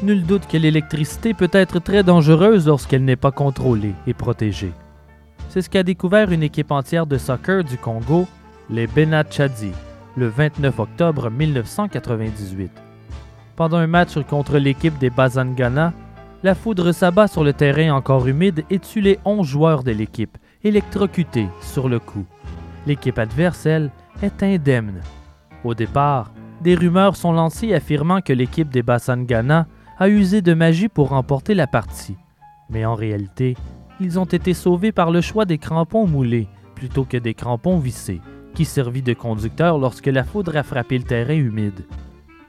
Nul 0.03 0.25
doute 0.25 0.47
que 0.47 0.57
l'électricité 0.57 1.33
peut 1.33 1.49
être 1.51 1.79
très 1.79 2.01
dangereuse 2.01 2.65
lorsqu'elle 2.65 3.03
n'est 3.03 3.17
pas 3.17 3.31
contrôlée 3.31 3.93
et 4.07 4.13
protégée. 4.13 4.71
C'est 5.49 5.61
ce 5.61 5.69
qu'a 5.69 5.83
découvert 5.83 6.31
une 6.31 6.43
équipe 6.43 6.71
entière 6.71 7.05
de 7.05 7.17
soccer 7.17 7.63
du 7.63 7.77
Congo, 7.77 8.25
les 8.69 8.87
Benachadi, 8.87 9.71
le 10.15 10.29
29 10.29 10.79
octobre 10.79 11.29
1998. 11.29 12.71
Pendant 13.57 13.77
un 13.77 13.87
match 13.87 14.17
contre 14.29 14.57
l'équipe 14.57 14.97
des 14.97 15.09
Bazangana, 15.09 15.93
la 16.43 16.55
foudre 16.55 16.91
s'abat 16.91 17.27
sur 17.27 17.43
le 17.43 17.53
terrain 17.53 17.93
encore 17.93 18.27
humide 18.27 18.63
et 18.69 18.79
tue 18.79 19.01
les 19.01 19.19
11 19.25 19.47
joueurs 19.47 19.83
de 19.83 19.91
l'équipe, 19.91 20.37
électrocutés 20.63 21.47
sur 21.61 21.87
le 21.87 21.99
coup. 21.99 22.25
L'équipe 22.87 23.19
adverse, 23.19 23.65
elle, 23.65 23.91
est 24.23 24.41
indemne. 24.41 25.01
Au 25.63 25.75
départ, 25.75 26.31
des 26.61 26.75
rumeurs 26.75 27.15
sont 27.15 27.31
lancées 27.31 27.73
affirmant 27.73 28.21
que 28.21 28.33
l'équipe 28.33 28.69
des 28.69 28.83
Basangana 28.83 29.67
a 29.99 30.09
usé 30.09 30.41
de 30.41 30.53
magie 30.53 30.89
pour 30.89 31.09
remporter 31.09 31.53
la 31.53 31.67
partie. 31.67 32.17
Mais 32.69 32.85
en 32.85 32.95
réalité, 32.95 33.55
ils 33.99 34.17
ont 34.17 34.25
été 34.25 34.53
sauvés 34.53 34.91
par 34.91 35.11
le 35.11 35.21
choix 35.21 35.45
des 35.45 35.59
crampons 35.59 36.07
moulés 36.07 36.47
plutôt 36.73 37.03
que 37.03 37.17
des 37.17 37.35
crampons 37.35 37.77
vissés, 37.77 38.21
qui 38.55 38.65
servirent 38.65 39.03
de 39.03 39.13
conducteurs 39.13 39.77
lorsque 39.77 40.07
la 40.07 40.23
foudre 40.23 40.57
a 40.57 40.63
frappé 40.63 40.97
le 40.97 41.03
terrain 41.03 41.35
humide. 41.35 41.85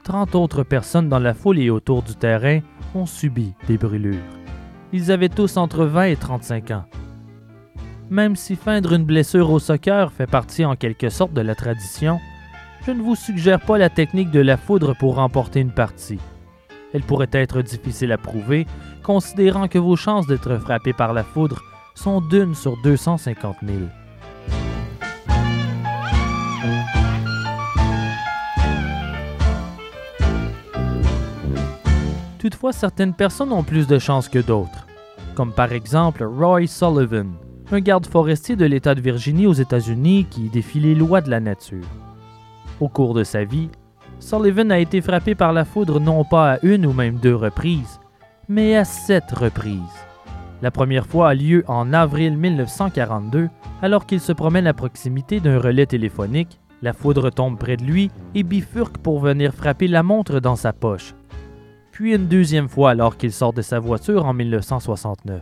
30 0.03 0.33
autres 0.33 0.63
personnes 0.63 1.07
dans 1.07 1.19
la 1.19 1.35
foule 1.35 1.59
et 1.59 1.69
autour 1.69 2.01
du 2.01 2.15
terrain 2.15 2.59
ont 2.95 3.05
subi 3.05 3.53
des 3.67 3.77
brûlures. 3.77 4.21
Ils 4.91 5.11
avaient 5.11 5.29
tous 5.29 5.57
entre 5.57 5.85
20 5.85 6.03
et 6.03 6.15
35 6.15 6.71
ans. 6.71 6.85
Même 8.09 8.35
si 8.35 8.55
feindre 8.55 8.93
une 8.93 9.05
blessure 9.05 9.49
au 9.49 9.59
soccer 9.59 10.11
fait 10.11 10.27
partie 10.27 10.65
en 10.65 10.75
quelque 10.75 11.09
sorte 11.09 11.33
de 11.33 11.41
la 11.41 11.55
tradition, 11.55 12.19
je 12.85 12.91
ne 12.91 13.01
vous 13.01 13.15
suggère 13.15 13.61
pas 13.61 13.77
la 13.77 13.89
technique 13.89 14.31
de 14.31 14.41
la 14.41 14.57
foudre 14.57 14.95
pour 14.95 15.15
remporter 15.15 15.61
une 15.61 15.71
partie. 15.71 16.19
Elle 16.93 17.01
pourrait 17.01 17.29
être 17.31 17.61
difficile 17.61 18.11
à 18.11 18.17
prouver, 18.17 18.67
considérant 19.01 19.67
que 19.67 19.79
vos 19.79 19.95
chances 19.95 20.27
d'être 20.27 20.57
frappé 20.57 20.93
par 20.93 21.13
la 21.13 21.23
foudre 21.23 21.63
sont 21.95 22.21
d'une 22.21 22.53
sur 22.53 22.79
250 22.83 23.57
000. 23.65 23.79
Toutefois, 32.43 32.73
certaines 32.73 33.13
personnes 33.13 33.53
ont 33.53 33.63
plus 33.63 33.87
de 33.87 33.97
chances 33.97 34.27
que 34.27 34.39
d'autres, 34.39 34.85
comme 35.33 35.53
par 35.53 35.71
exemple 35.71 36.25
Roy 36.25 36.67
Sullivan, 36.67 37.31
un 37.71 37.79
garde 37.79 38.05
forestier 38.05 38.57
de 38.57 38.65
l'État 38.65 38.95
de 38.95 38.99
Virginie 38.99 39.47
aux 39.47 39.53
États-Unis 39.53 40.27
qui 40.29 40.49
défie 40.49 40.81
les 40.81 40.93
lois 40.93 41.21
de 41.21 41.29
la 41.29 41.39
nature. 41.39 41.87
Au 42.81 42.89
cours 42.89 43.13
de 43.13 43.23
sa 43.23 43.45
vie, 43.45 43.69
Sullivan 44.19 44.73
a 44.73 44.79
été 44.79 44.99
frappé 44.99 45.35
par 45.35 45.53
la 45.53 45.63
foudre 45.63 46.01
non 46.01 46.25
pas 46.25 46.55
à 46.55 46.59
une 46.63 46.85
ou 46.85 46.91
même 46.91 47.15
deux 47.15 47.33
reprises, 47.33 48.01
mais 48.49 48.75
à 48.75 48.83
sept 48.83 49.31
reprises. 49.31 49.79
La 50.61 50.69
première 50.69 51.07
fois 51.07 51.29
a 51.29 51.33
lieu 51.33 51.63
en 51.69 51.93
avril 51.93 52.35
1942, 52.35 53.47
alors 53.81 54.05
qu'il 54.05 54.19
se 54.19 54.33
promène 54.33 54.67
à 54.67 54.73
proximité 54.73 55.39
d'un 55.39 55.59
relais 55.59 55.85
téléphonique. 55.85 56.59
La 56.81 56.91
foudre 56.91 57.29
tombe 57.29 57.57
près 57.57 57.77
de 57.77 57.85
lui 57.85 58.11
et 58.35 58.43
bifurque 58.43 58.97
pour 58.97 59.21
venir 59.21 59.53
frapper 59.53 59.87
la 59.87 60.03
montre 60.03 60.41
dans 60.41 60.57
sa 60.57 60.73
poche, 60.73 61.15
puis 61.93 62.15
une 62.15 62.27
deuxième 62.27 62.67
fois 62.67 62.89
alors 62.89 63.17
qu'il 63.17 63.31
sort 63.31 63.53
de 63.53 63.61
sa 63.61 63.79
voiture 63.79 64.25
en 64.25 64.33
1969. 64.33 65.41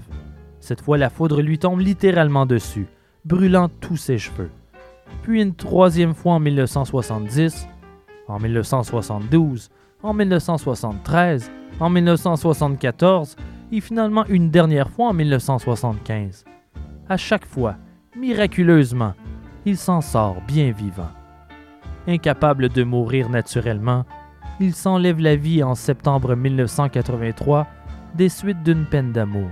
Cette 0.59 0.81
fois, 0.81 0.97
la 0.97 1.09
foudre 1.09 1.41
lui 1.41 1.57
tombe 1.57 1.79
littéralement 1.79 2.45
dessus, 2.45 2.87
brûlant 3.23 3.69
tous 3.79 3.95
ses 3.95 4.17
cheveux. 4.17 4.51
Puis 5.23 5.41
une 5.41 5.55
troisième 5.55 6.13
fois 6.13 6.33
en 6.33 6.39
1970, 6.41 7.67
en 8.27 8.39
1972, 8.39 9.69
en 10.03 10.13
1973, 10.13 11.49
en 11.79 11.89
1974 11.89 13.37
et 13.71 13.79
finalement 13.79 14.25
une 14.27 14.49
dernière 14.49 14.89
fois 14.89 15.07
en 15.07 15.13
1975. 15.13 16.43
À 17.07 17.15
chaque 17.15 17.45
fois, 17.45 17.77
miraculeusement, 18.17 19.13
il 19.65 19.77
s'en 19.77 20.01
sort 20.01 20.41
bien 20.47 20.71
vivant. 20.71 21.09
Incapable 22.07 22.67
de 22.67 22.83
mourir 22.83 23.29
naturellement, 23.29 24.05
il 24.61 24.75
s'enlève 24.75 25.19
la 25.19 25.35
vie 25.35 25.63
en 25.63 25.75
septembre 25.75 26.35
1983 26.35 27.67
des 28.15 28.29
suites 28.29 28.63
d'une 28.63 28.85
peine 28.85 29.11
d'amour. 29.11 29.49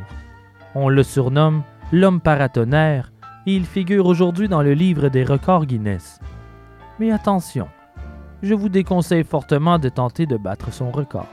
On 0.76 0.90
le 0.90 1.04
surnomme 1.04 1.64
l'homme 1.92 2.22
paratonnerre 2.22 3.12
et 3.46 3.56
il 3.56 3.66
figure 3.66 4.06
aujourd'hui 4.06 4.48
dans 4.48 4.62
le 4.62 4.74
livre 4.74 5.10
des 5.10 5.24
records 5.24 5.66
Guinness. 5.66 6.20
Mais 7.00 7.12
attention, 7.12 7.68
je 8.44 8.54
vous 8.54 8.70
déconseille 8.70 9.24
fortement 9.24 9.80
de 9.80 9.90
tenter 9.90 10.26
de 10.26 10.38
battre 10.38 10.72
son 10.72 10.92
record. 10.92 11.28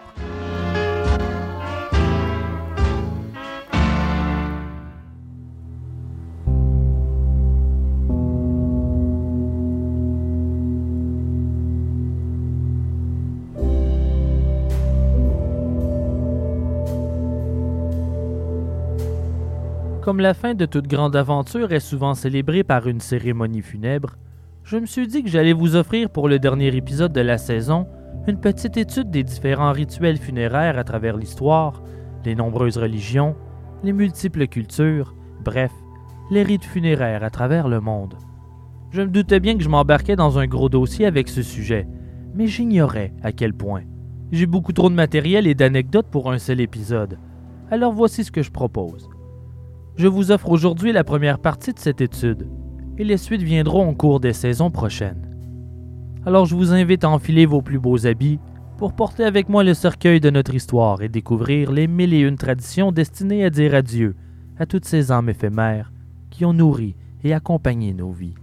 Comme 20.06 20.20
la 20.20 20.34
fin 20.34 20.54
de 20.54 20.66
toute 20.66 20.86
grande 20.86 21.16
aventure 21.16 21.72
est 21.72 21.80
souvent 21.80 22.14
célébrée 22.14 22.62
par 22.62 22.86
une 22.86 23.00
cérémonie 23.00 23.60
funèbre, 23.60 24.14
je 24.62 24.76
me 24.76 24.86
suis 24.86 25.08
dit 25.08 25.24
que 25.24 25.28
j'allais 25.28 25.52
vous 25.52 25.74
offrir 25.74 26.10
pour 26.10 26.28
le 26.28 26.38
dernier 26.38 26.68
épisode 26.76 27.12
de 27.12 27.20
la 27.20 27.38
saison 27.38 27.88
une 28.28 28.38
petite 28.38 28.76
étude 28.76 29.10
des 29.10 29.24
différents 29.24 29.72
rituels 29.72 30.18
funéraires 30.18 30.78
à 30.78 30.84
travers 30.84 31.16
l'histoire, 31.16 31.82
les 32.24 32.36
nombreuses 32.36 32.78
religions, 32.78 33.34
les 33.82 33.92
multiples 33.92 34.46
cultures, 34.46 35.16
bref, 35.44 35.72
les 36.30 36.44
rites 36.44 36.66
funéraires 36.66 37.24
à 37.24 37.30
travers 37.30 37.66
le 37.66 37.80
monde. 37.80 38.14
Je 38.92 39.02
me 39.02 39.08
doutais 39.08 39.40
bien 39.40 39.56
que 39.56 39.64
je 39.64 39.68
m'embarquais 39.68 40.14
dans 40.14 40.38
un 40.38 40.46
gros 40.46 40.68
dossier 40.68 41.06
avec 41.06 41.26
ce 41.26 41.42
sujet, 41.42 41.88
mais 42.32 42.46
j'ignorais 42.46 43.12
à 43.24 43.32
quel 43.32 43.54
point. 43.54 43.82
J'ai 44.30 44.46
beaucoup 44.46 44.72
trop 44.72 44.88
de 44.88 44.94
matériel 44.94 45.48
et 45.48 45.56
d'anecdotes 45.56 46.12
pour 46.12 46.30
un 46.30 46.38
seul 46.38 46.60
épisode. 46.60 47.18
Alors 47.72 47.92
voici 47.92 48.22
ce 48.22 48.30
que 48.30 48.44
je 48.44 48.52
propose. 48.52 49.08
Je 49.96 50.08
vous 50.08 50.30
offre 50.30 50.50
aujourd'hui 50.50 50.92
la 50.92 51.04
première 51.04 51.38
partie 51.38 51.72
de 51.72 51.78
cette 51.78 52.02
étude, 52.02 52.46
et 52.98 53.04
les 53.04 53.16
suites 53.16 53.42
viendront 53.42 53.88
au 53.88 53.94
cours 53.94 54.20
des 54.20 54.34
saisons 54.34 54.70
prochaines. 54.70 55.26
Alors 56.26 56.44
je 56.44 56.54
vous 56.54 56.74
invite 56.74 57.04
à 57.04 57.08
enfiler 57.08 57.46
vos 57.46 57.62
plus 57.62 57.78
beaux 57.78 58.06
habits 58.06 58.38
pour 58.76 58.92
porter 58.92 59.24
avec 59.24 59.48
moi 59.48 59.64
le 59.64 59.72
cercueil 59.72 60.20
de 60.20 60.28
notre 60.28 60.54
histoire 60.54 61.00
et 61.00 61.08
découvrir 61.08 61.72
les 61.72 61.86
mille 61.86 62.12
et 62.12 62.20
une 62.20 62.36
traditions 62.36 62.92
destinées 62.92 63.44
à 63.46 63.48
dire 63.48 63.74
adieu 63.74 64.14
à 64.58 64.66
toutes 64.66 64.84
ces 64.84 65.12
âmes 65.12 65.30
éphémères 65.30 65.92
qui 66.28 66.44
ont 66.44 66.52
nourri 66.52 66.94
et 67.24 67.32
accompagné 67.32 67.94
nos 67.94 68.10
vies. 68.10 68.34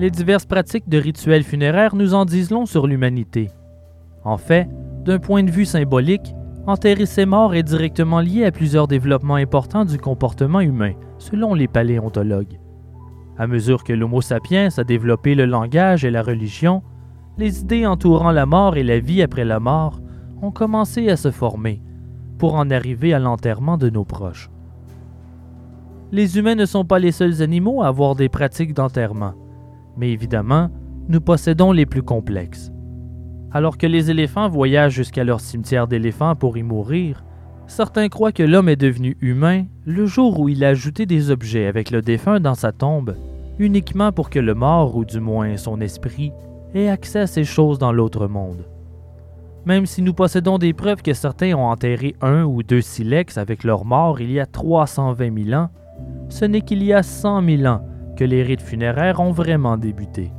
Les 0.00 0.10
diverses 0.10 0.46
pratiques 0.46 0.88
de 0.88 0.96
rituels 0.96 1.44
funéraires 1.44 1.94
nous 1.94 2.14
en 2.14 2.24
disent 2.24 2.50
long 2.50 2.64
sur 2.64 2.86
l'humanité. 2.86 3.50
En 4.24 4.38
fait, 4.38 4.66
d'un 5.04 5.18
point 5.18 5.42
de 5.42 5.50
vue 5.50 5.66
symbolique, 5.66 6.34
enterrer 6.66 7.04
ses 7.04 7.26
morts 7.26 7.54
est 7.54 7.62
directement 7.62 8.20
lié 8.20 8.46
à 8.46 8.50
plusieurs 8.50 8.88
développements 8.88 9.34
importants 9.34 9.84
du 9.84 9.98
comportement 9.98 10.60
humain, 10.60 10.94
selon 11.18 11.52
les 11.52 11.68
paléontologues. 11.68 12.58
À 13.36 13.46
mesure 13.46 13.84
que 13.84 13.92
l'Homo 13.92 14.22
sapiens 14.22 14.68
a 14.74 14.84
développé 14.84 15.34
le 15.34 15.44
langage 15.44 16.02
et 16.06 16.10
la 16.10 16.22
religion, 16.22 16.82
les 17.36 17.60
idées 17.60 17.84
entourant 17.84 18.32
la 18.32 18.46
mort 18.46 18.78
et 18.78 18.82
la 18.82 19.00
vie 19.00 19.20
après 19.20 19.44
la 19.44 19.60
mort 19.60 20.00
ont 20.40 20.50
commencé 20.50 21.10
à 21.10 21.18
se 21.18 21.30
former, 21.30 21.82
pour 22.38 22.54
en 22.54 22.70
arriver 22.70 23.12
à 23.12 23.18
l'enterrement 23.18 23.76
de 23.76 23.90
nos 23.90 24.06
proches. 24.06 24.48
Les 26.10 26.38
humains 26.38 26.54
ne 26.54 26.64
sont 26.64 26.86
pas 26.86 26.98
les 26.98 27.12
seuls 27.12 27.42
animaux 27.42 27.82
à 27.82 27.88
avoir 27.88 28.14
des 28.14 28.30
pratiques 28.30 28.72
d'enterrement 28.72 29.34
mais 30.00 30.10
évidemment, 30.10 30.70
nous 31.08 31.20
possédons 31.20 31.72
les 31.72 31.84
plus 31.84 32.02
complexes. 32.02 32.72
Alors 33.52 33.76
que 33.76 33.86
les 33.86 34.10
éléphants 34.10 34.48
voyagent 34.48 34.94
jusqu'à 34.94 35.24
leur 35.24 35.40
cimetière 35.40 35.86
d'éléphants 35.86 36.36
pour 36.36 36.56
y 36.56 36.62
mourir, 36.62 37.22
certains 37.66 38.08
croient 38.08 38.32
que 38.32 38.42
l'homme 38.42 38.70
est 38.70 38.76
devenu 38.76 39.18
humain 39.20 39.66
le 39.84 40.06
jour 40.06 40.40
où 40.40 40.48
il 40.48 40.64
a 40.64 40.68
ajouté 40.68 41.04
des 41.04 41.30
objets 41.30 41.66
avec 41.66 41.90
le 41.90 42.00
défunt 42.00 42.40
dans 42.40 42.54
sa 42.54 42.72
tombe, 42.72 43.14
uniquement 43.58 44.10
pour 44.10 44.30
que 44.30 44.38
le 44.38 44.54
mort, 44.54 44.96
ou 44.96 45.04
du 45.04 45.20
moins 45.20 45.58
son 45.58 45.82
esprit, 45.82 46.32
ait 46.74 46.88
accès 46.88 47.20
à 47.20 47.26
ces 47.26 47.44
choses 47.44 47.78
dans 47.78 47.92
l'autre 47.92 48.26
monde. 48.26 48.64
Même 49.66 49.84
si 49.84 50.00
nous 50.00 50.14
possédons 50.14 50.56
des 50.56 50.72
preuves 50.72 51.02
que 51.02 51.12
certains 51.12 51.54
ont 51.54 51.66
enterré 51.66 52.16
un 52.22 52.44
ou 52.44 52.62
deux 52.62 52.80
silex 52.80 53.36
avec 53.36 53.64
leur 53.64 53.84
mort 53.84 54.22
il 54.22 54.32
y 54.32 54.40
a 54.40 54.46
320 54.46 55.44
000 55.44 55.60
ans, 55.60 55.68
ce 56.30 56.46
n'est 56.46 56.62
qu'il 56.62 56.82
y 56.82 56.94
a 56.94 57.02
100 57.02 57.44
000 57.44 57.64
ans 57.66 57.84
que 58.20 58.24
les 58.26 58.42
rites 58.42 58.60
funéraires 58.60 59.18
ont 59.18 59.32
vraiment 59.32 59.78
débuté. 59.78 60.30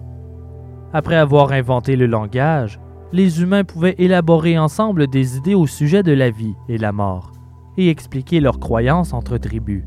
Après 0.93 1.15
avoir 1.15 1.51
inventé 1.51 1.95
le 1.95 2.05
langage, 2.05 2.79
les 3.11 3.41
humains 3.41 3.63
pouvaient 3.63 3.95
élaborer 3.97 4.59
ensemble 4.59 5.07
des 5.07 5.37
idées 5.37 5.55
au 5.55 5.65
sujet 5.65 6.03
de 6.03 6.11
la 6.11 6.29
vie 6.29 6.53
et 6.69 6.77
la 6.77 6.91
mort, 6.91 7.31
et 7.77 7.89
expliquer 7.89 8.39
leurs 8.39 8.59
croyances 8.59 9.13
entre 9.13 9.39
tribus. 9.39 9.83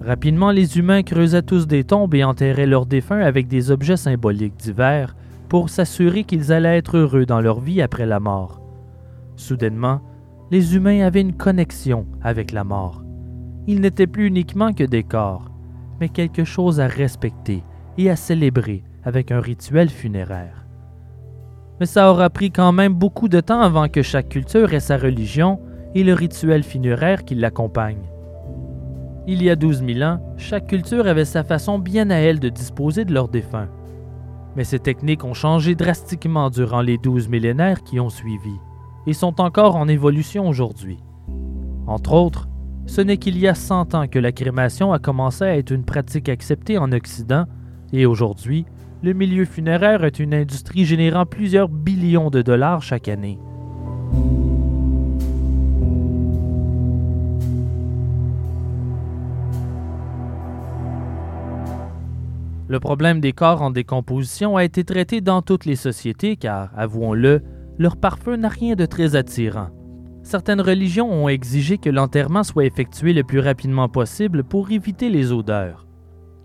Rapidement, 0.00 0.50
les 0.50 0.78
humains 0.78 1.02
creusaient 1.02 1.42
tous 1.42 1.66
des 1.66 1.84
tombes 1.84 2.14
et 2.14 2.24
enterraient 2.24 2.64
leurs 2.64 2.86
défunts 2.86 3.20
avec 3.20 3.48
des 3.48 3.70
objets 3.70 3.98
symboliques 3.98 4.56
divers 4.56 5.14
pour 5.50 5.68
s'assurer 5.68 6.24
qu'ils 6.24 6.54
allaient 6.54 6.78
être 6.78 6.96
heureux 6.96 7.26
dans 7.26 7.42
leur 7.42 7.60
vie 7.60 7.82
après 7.82 8.06
la 8.06 8.18
mort. 8.18 8.62
Soudainement, 9.36 10.00
les 10.50 10.74
humains 10.74 11.02
avaient 11.02 11.20
une 11.20 11.36
connexion 11.36 12.06
avec 12.22 12.50
la 12.50 12.64
mort. 12.64 13.04
Ils 13.66 13.82
n'étaient 13.82 14.06
plus 14.06 14.28
uniquement 14.28 14.72
que 14.72 14.84
des 14.84 15.02
corps, 15.02 15.49
mais 16.00 16.08
quelque 16.08 16.44
chose 16.44 16.80
à 16.80 16.86
respecter 16.86 17.62
et 17.98 18.10
à 18.10 18.16
célébrer 18.16 18.82
avec 19.04 19.30
un 19.30 19.40
rituel 19.40 19.88
funéraire. 19.88 20.66
Mais 21.78 21.86
ça 21.86 22.10
aura 22.10 22.28
pris 22.30 22.50
quand 22.50 22.72
même 22.72 22.94
beaucoup 22.94 23.28
de 23.28 23.40
temps 23.40 23.60
avant 23.60 23.88
que 23.88 24.02
chaque 24.02 24.28
culture 24.28 24.74
ait 24.74 24.80
sa 24.80 24.96
religion 24.96 25.60
et 25.94 26.04
le 26.04 26.12
rituel 26.12 26.62
funéraire 26.62 27.24
qui 27.24 27.34
l'accompagne. 27.34 28.10
Il 29.26 29.42
y 29.42 29.50
a 29.50 29.56
12 29.56 29.84
000 29.86 30.02
ans, 30.02 30.20
chaque 30.36 30.66
culture 30.66 31.06
avait 31.06 31.24
sa 31.24 31.44
façon 31.44 31.78
bien 31.78 32.10
à 32.10 32.16
elle 32.16 32.40
de 32.40 32.48
disposer 32.48 33.04
de 33.04 33.14
leurs 33.14 33.28
défunts. 33.28 33.68
Mais 34.56 34.64
ces 34.64 34.78
techniques 34.78 35.24
ont 35.24 35.34
changé 35.34 35.74
drastiquement 35.74 36.50
durant 36.50 36.80
les 36.80 36.98
12 36.98 37.28
millénaires 37.28 37.82
qui 37.82 38.00
ont 38.00 38.08
suivi 38.10 38.54
et 39.06 39.12
sont 39.12 39.40
encore 39.40 39.76
en 39.76 39.88
évolution 39.88 40.48
aujourd'hui. 40.48 40.98
Entre 41.86 42.12
autres, 42.12 42.48
ce 42.90 43.00
n'est 43.00 43.18
qu'il 43.18 43.38
y 43.38 43.46
a 43.46 43.54
100 43.54 43.94
ans 43.94 44.08
que 44.08 44.18
la 44.18 44.32
crémation 44.32 44.92
a 44.92 44.98
commencé 44.98 45.44
à 45.44 45.56
être 45.56 45.70
une 45.70 45.84
pratique 45.84 46.28
acceptée 46.28 46.76
en 46.76 46.90
Occident, 46.90 47.44
et 47.92 48.04
aujourd'hui, 48.04 48.66
le 49.04 49.12
milieu 49.12 49.44
funéraire 49.44 50.04
est 50.04 50.18
une 50.18 50.34
industrie 50.34 50.84
générant 50.84 51.24
plusieurs 51.24 51.68
billions 51.68 52.30
de 52.30 52.42
dollars 52.42 52.82
chaque 52.82 53.06
année. 53.06 53.38
Le 62.66 62.80
problème 62.80 63.20
des 63.20 63.32
corps 63.32 63.62
en 63.62 63.70
décomposition 63.70 64.56
a 64.56 64.64
été 64.64 64.82
traité 64.82 65.20
dans 65.20 65.42
toutes 65.42 65.64
les 65.64 65.76
sociétés 65.76 66.34
car, 66.36 66.72
avouons-le, 66.76 67.42
leur 67.78 67.96
parfum 67.96 68.36
n'a 68.36 68.48
rien 68.48 68.74
de 68.74 68.84
très 68.84 69.14
attirant 69.14 69.68
certaines 70.30 70.60
religions 70.60 71.10
ont 71.10 71.28
exigé 71.28 71.76
que 71.76 71.90
l'enterrement 71.90 72.44
soit 72.44 72.64
effectué 72.64 73.12
le 73.12 73.24
plus 73.24 73.40
rapidement 73.40 73.88
possible 73.88 74.44
pour 74.44 74.70
éviter 74.70 75.10
les 75.10 75.32
odeurs. 75.32 75.88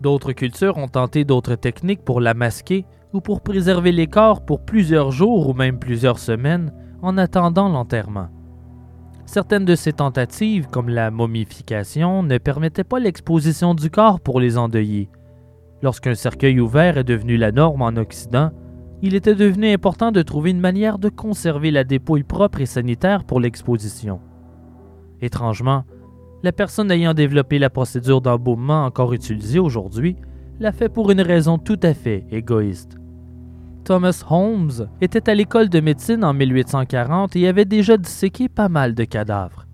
D'autres 0.00 0.32
cultures 0.32 0.76
ont 0.76 0.88
tenté 0.88 1.24
d'autres 1.24 1.54
techniques 1.54 2.04
pour 2.04 2.20
la 2.20 2.34
masquer 2.34 2.84
ou 3.12 3.20
pour 3.20 3.42
préserver 3.42 3.92
les 3.92 4.08
corps 4.08 4.44
pour 4.44 4.64
plusieurs 4.64 5.12
jours 5.12 5.48
ou 5.48 5.54
même 5.54 5.78
plusieurs 5.78 6.18
semaines 6.18 6.72
en 7.00 7.16
attendant 7.16 7.68
l'enterrement. 7.68 8.28
Certaines 9.24 9.64
de 9.64 9.76
ces 9.76 9.92
tentatives, 9.92 10.66
comme 10.66 10.88
la 10.88 11.12
momification, 11.12 12.24
ne 12.24 12.38
permettaient 12.38 12.82
pas 12.82 12.98
l'exposition 12.98 13.74
du 13.74 13.88
corps 13.88 14.18
pour 14.18 14.40
les 14.40 14.58
endeuillés. 14.58 15.10
Lorsqu'un 15.82 16.14
cercueil 16.16 16.58
ouvert 16.58 16.98
est 16.98 17.04
devenu 17.04 17.36
la 17.36 17.52
norme 17.52 17.82
en 17.82 17.96
Occident, 17.96 18.50
il 19.02 19.14
était 19.14 19.34
devenu 19.34 19.70
important 19.72 20.10
de 20.10 20.22
trouver 20.22 20.50
une 20.50 20.60
manière 20.60 20.98
de 20.98 21.08
conserver 21.08 21.70
la 21.70 21.84
dépouille 21.84 22.22
propre 22.22 22.60
et 22.60 22.66
sanitaire 22.66 23.24
pour 23.24 23.40
l'exposition. 23.40 24.20
Étrangement, 25.20 25.84
la 26.42 26.52
personne 26.52 26.90
ayant 26.90 27.14
développé 27.14 27.58
la 27.58 27.70
procédure 27.70 28.20
d'embaumement 28.20 28.84
encore 28.84 29.12
utilisée 29.12 29.58
aujourd'hui 29.58 30.16
l'a 30.60 30.72
fait 30.72 30.88
pour 30.88 31.10
une 31.10 31.20
raison 31.20 31.58
tout 31.58 31.80
à 31.82 31.92
fait 31.92 32.24
égoïste. 32.30 32.96
Thomas 33.84 34.24
Holmes 34.28 34.88
était 35.00 35.30
à 35.30 35.34
l'école 35.34 35.68
de 35.68 35.80
médecine 35.80 36.24
en 36.24 36.34
1840 36.34 37.36
et 37.36 37.46
avait 37.46 37.64
déjà 37.64 37.96
disséqué 37.96 38.48
pas 38.48 38.68
mal 38.68 38.94
de 38.94 39.04
cadavres. 39.04 39.66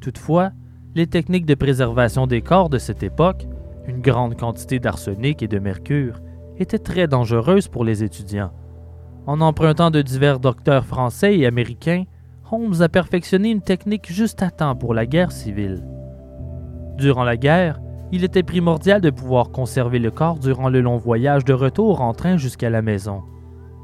Toutefois, 0.00 0.50
les 0.94 1.06
techniques 1.06 1.46
de 1.46 1.54
préservation 1.54 2.26
des 2.26 2.42
corps 2.42 2.68
de 2.68 2.78
cette 2.78 3.02
époque, 3.02 3.46
une 3.86 4.00
grande 4.00 4.36
quantité 4.36 4.78
d'arsenic 4.78 5.42
et 5.42 5.48
de 5.48 5.58
mercure, 5.58 6.20
étaient 6.58 6.78
très 6.78 7.06
dangereuses 7.06 7.68
pour 7.68 7.84
les 7.84 8.02
étudiants. 8.02 8.52
En 9.26 9.40
empruntant 9.40 9.90
de 9.90 10.02
divers 10.02 10.40
docteurs 10.40 10.84
français 10.84 11.38
et 11.38 11.46
américains, 11.46 12.04
Holmes 12.50 12.80
a 12.80 12.88
perfectionné 12.88 13.50
une 13.50 13.62
technique 13.62 14.10
juste 14.10 14.42
à 14.42 14.50
temps 14.50 14.74
pour 14.74 14.94
la 14.94 15.06
guerre 15.06 15.30
civile. 15.30 15.84
Durant 16.96 17.24
la 17.24 17.36
guerre, 17.36 17.80
Il 18.12 18.24
était 18.24 18.42
primordial 18.42 19.00
de 19.00 19.10
pouvoir 19.10 19.50
conserver 19.50 20.00
le 20.00 20.10
corps 20.10 20.38
durant 20.38 20.68
le 20.68 20.80
long 20.80 20.96
voyage 20.96 21.44
de 21.44 21.52
retour 21.52 22.00
en 22.00 22.12
train 22.12 22.36
jusqu'à 22.36 22.68
la 22.68 22.82
maison. 22.82 23.22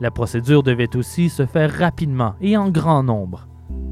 La 0.00 0.10
procédure 0.10 0.64
devait 0.64 0.96
aussi 0.96 1.28
se 1.28 1.46
faire 1.46 1.70
rapidement 1.70 2.34
et 2.40 2.56
en 2.56 2.68
grand 2.68 3.04
nombre. 3.04 3.46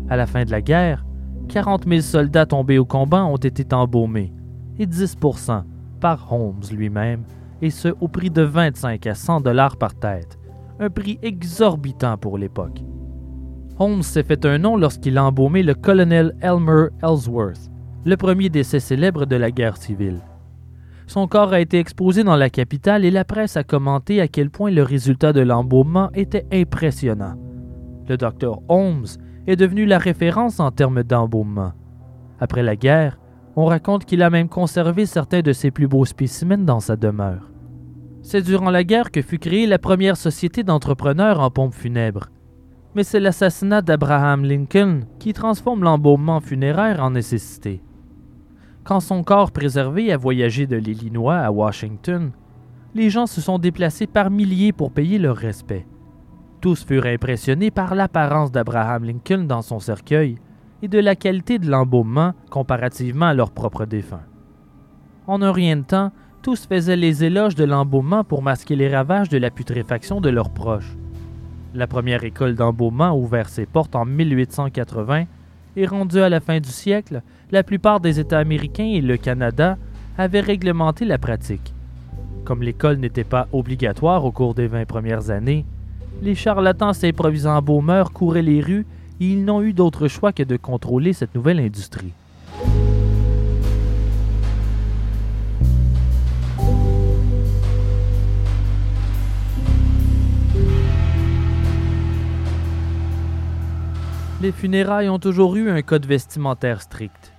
À 0.09 0.17
la 0.17 0.27
fin 0.27 0.45
de 0.45 0.51
la 0.51 0.61
guerre, 0.61 1.07
40 1.49 1.85
000 1.89 2.01
soldats 2.01 2.47
tombés 2.47 2.79
au 2.79 2.85
combat 2.85 3.25
ont 3.25 3.37
été 3.37 3.73
embaumés, 3.75 4.33
et 4.79 4.87
10% 4.87 5.63
par 6.01 6.33
Holmes 6.33 6.63
lui-même, 6.73 7.23
et 7.63 7.71
ce 7.71 7.89
au 8.01 8.09
prix 8.09 8.31
de 8.31 8.43
25 8.43 9.07
à 9.07 9.15
100 9.15 9.41
dollars 9.41 9.77
par 9.77 9.95
tête, 9.95 10.39
un 10.85 10.91
prix 10.91 11.19
exorbitant 11.23 12.19
pour 12.19 12.37
l'époque. 12.37 12.83
Holmes 13.79 14.03
s'est 14.03 14.23
fait 14.23 14.45
un 14.45 14.59
nom 14.59 14.77
lorsqu'il 14.77 15.17
a 15.19 15.25
embaumé 15.25 15.63
le 15.63 15.75
colonel 15.75 16.37
Elmer 16.43 16.89
Ellsworth, 17.03 17.71
le 18.05 18.17
premier 18.17 18.51
décès 18.51 18.81
célèbre 18.81 19.25
de 19.25 19.37
la 19.37 19.51
guerre 19.51 19.79
civile. 19.79 20.21
Son 21.07 21.27
corps 21.27 21.53
a 21.53 21.61
été 21.61 21.79
exposé 21.79 22.23
dans 22.23 22.37
la 22.37 22.51
capitale 22.51 23.05
et 23.05 23.11
la 23.11 23.25
presse 23.25 23.57
a 23.57 23.65
commenté 23.65 24.21
à 24.21 24.29
quel 24.29 24.51
point 24.51 24.71
le 24.71 24.83
résultat 24.83 25.33
de 25.33 25.41
l'embaumement 25.41 26.11
était 26.15 26.47
impressionnant. 26.53 27.37
Le 28.09 28.17
docteur 28.17 28.61
Holmes 28.69 29.07
est 29.47 29.57
devenu 29.57 29.87
la 29.87 29.99
référence 29.99 30.61
en 30.61 30.71
termes 30.71 31.03
d'embaumement. 31.03 31.73
Après 32.41 32.63
la 32.63 32.77
guerre, 32.77 33.19
on 33.57 33.65
raconte 33.65 34.05
qu'il 34.05 34.23
a 34.23 34.31
même 34.31 34.49
conservé 34.49 35.07
certains 35.07 35.41
de 35.41 35.53
ses 35.53 35.71
plus 35.71 35.89
beaux 35.89 36.05
spécimens 36.05 36.65
dans 36.65 36.81
sa 36.81 36.97
demeure. 36.97 37.54
C'est 38.27 38.41
durant 38.41 38.71
la 38.71 38.85
guerre 38.85 39.11
que 39.11 39.21
fut 39.21 39.39
créée 39.39 39.67
la 39.67 39.79
première 39.79 40.17
société 40.17 40.63
d'entrepreneurs 40.63 41.41
en 41.41 41.51
pompes 41.51 41.75
funèbres. 41.75 42.31
Mais 42.95 43.05
c'est 43.05 43.21
l'assassinat 43.21 43.83
d'Abraham 43.83 44.47
Lincoln 44.47 45.01
qui 45.19 45.35
transforme 45.35 45.85
l'embaumement 45.85 46.41
funéraire 46.41 47.03
en 47.03 47.11
nécessité. 47.11 47.83
Quand 48.83 49.01
son 49.01 49.25
corps 49.25 49.53
préservé 49.53 50.11
a 50.11 50.17
voyagé 50.17 50.67
de 50.67 50.77
l'Illinois 50.77 51.37
à 51.37 51.51
Washington, 51.51 52.33
les 52.95 53.11
gens 53.11 53.27
se 53.27 53.43
sont 53.43 53.59
déplacés 53.59 54.07
par 54.07 54.31
milliers 54.31 54.73
pour 54.73 54.91
payer 54.91 55.19
leur 55.19 55.37
respect. 55.37 55.87
Tous 56.63 56.83
furent 56.83 57.05
impressionnés 57.05 57.71
par 57.71 57.95
l'apparence 57.95 58.51
d'Abraham 58.51 59.05
Lincoln 59.05 59.45
dans 59.45 59.61
son 59.61 59.81
cercueil 59.81 60.39
et 60.81 60.89
de 60.89 60.99
la 60.99 61.15
qualité 61.15 61.59
de 61.59 61.71
l'embaumement 61.71 62.33
comparativement 62.49 63.27
à 63.27 63.35
leur 63.35 63.51
propre 63.51 63.85
défunt. 63.85 64.25
En 65.27 65.43
un 65.43 65.53
rien 65.53 65.77
de 65.77 65.83
temps, 65.83 66.11
tous 66.45 66.67
faisaient 66.67 66.95
les 66.95 67.25
éloges 67.25 67.55
de 67.55 67.65
l'embaumement 67.65 68.23
pour 68.23 68.43
masquer 68.43 68.77
les 68.77 68.95
ravages 68.95 69.31
de 69.31 69.39
la 69.39 69.51
putréfaction 69.51 70.21
de 70.21 70.29
leurs 70.29 70.51
proches. 70.51 70.95
La 71.75 71.87
première 71.87 72.23
école 72.23 72.55
d'embaumement 72.55 73.05
a 73.05 73.15
ouvert 73.15 73.49
ses 73.49 73.65
portes 73.65 73.97
en 73.97 74.05
1880 74.05 75.25
et 75.77 75.87
rendue 75.87 76.21
à 76.21 76.29
la 76.29 76.41
fin 76.41 76.61
du 76.61 76.69
siècle, 76.69 77.23
la 77.51 77.63
plupart 77.63 77.99
des 77.99 78.21
États 78.21 78.41
américains 78.41 78.85
et 78.85 79.01
le 79.01 79.17
Canada 79.17 79.79
avaient 80.19 80.41
réglementé 80.41 81.07
la 81.07 81.17
pratique. 81.17 81.73
Comme 82.45 82.63
l'école 82.63 82.99
n'était 82.99 83.25
pas 83.25 83.49
obligatoire 83.51 84.27
au 84.27 84.31
cours 84.31 84.53
des 84.53 84.67
20 84.67 84.85
premières 84.85 85.31
années, 85.31 85.65
les 86.21 86.35
charlatans 86.35 86.93
s'improvisant 86.93 87.63
baumeurs 87.63 88.13
couraient 88.13 88.43
les 88.43 88.61
rues 88.61 88.85
et 89.19 89.31
ils 89.31 89.47
n'ont 89.47 89.63
eu 89.63 89.73
d'autre 89.73 90.09
choix 90.09 90.35
que 90.35 90.43
de 90.43 90.59
contrôler 90.59 91.15
cette 91.15 91.35
nouvelle 91.35 91.61
industrie. 91.61 92.13
Les 104.45 104.53
funérailles 104.53 105.09
ont 105.09 105.19
toujours 105.19 105.57
eu 105.57 105.71
un 105.71 105.81
code 105.81 106.05
vestimentaire 106.05 106.83
strict, 106.83 107.33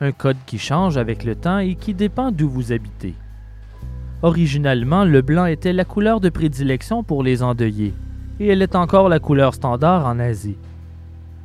un 0.00 0.12
code 0.12 0.36
qui 0.46 0.58
change 0.58 0.96
avec 0.96 1.24
le 1.24 1.34
temps 1.34 1.58
et 1.58 1.74
qui 1.74 1.92
dépend 1.92 2.30
d'où 2.30 2.48
vous 2.48 2.70
habitez. 2.70 3.14
Originalement, 4.22 5.04
le 5.04 5.22
blanc 5.22 5.46
était 5.46 5.72
la 5.72 5.84
couleur 5.84 6.20
de 6.20 6.28
prédilection 6.28 7.02
pour 7.02 7.24
les 7.24 7.42
endeuillés, 7.42 7.94
et 8.38 8.46
elle 8.46 8.62
est 8.62 8.76
encore 8.76 9.08
la 9.08 9.18
couleur 9.18 9.54
standard 9.54 10.06
en 10.06 10.20
Asie. 10.20 10.56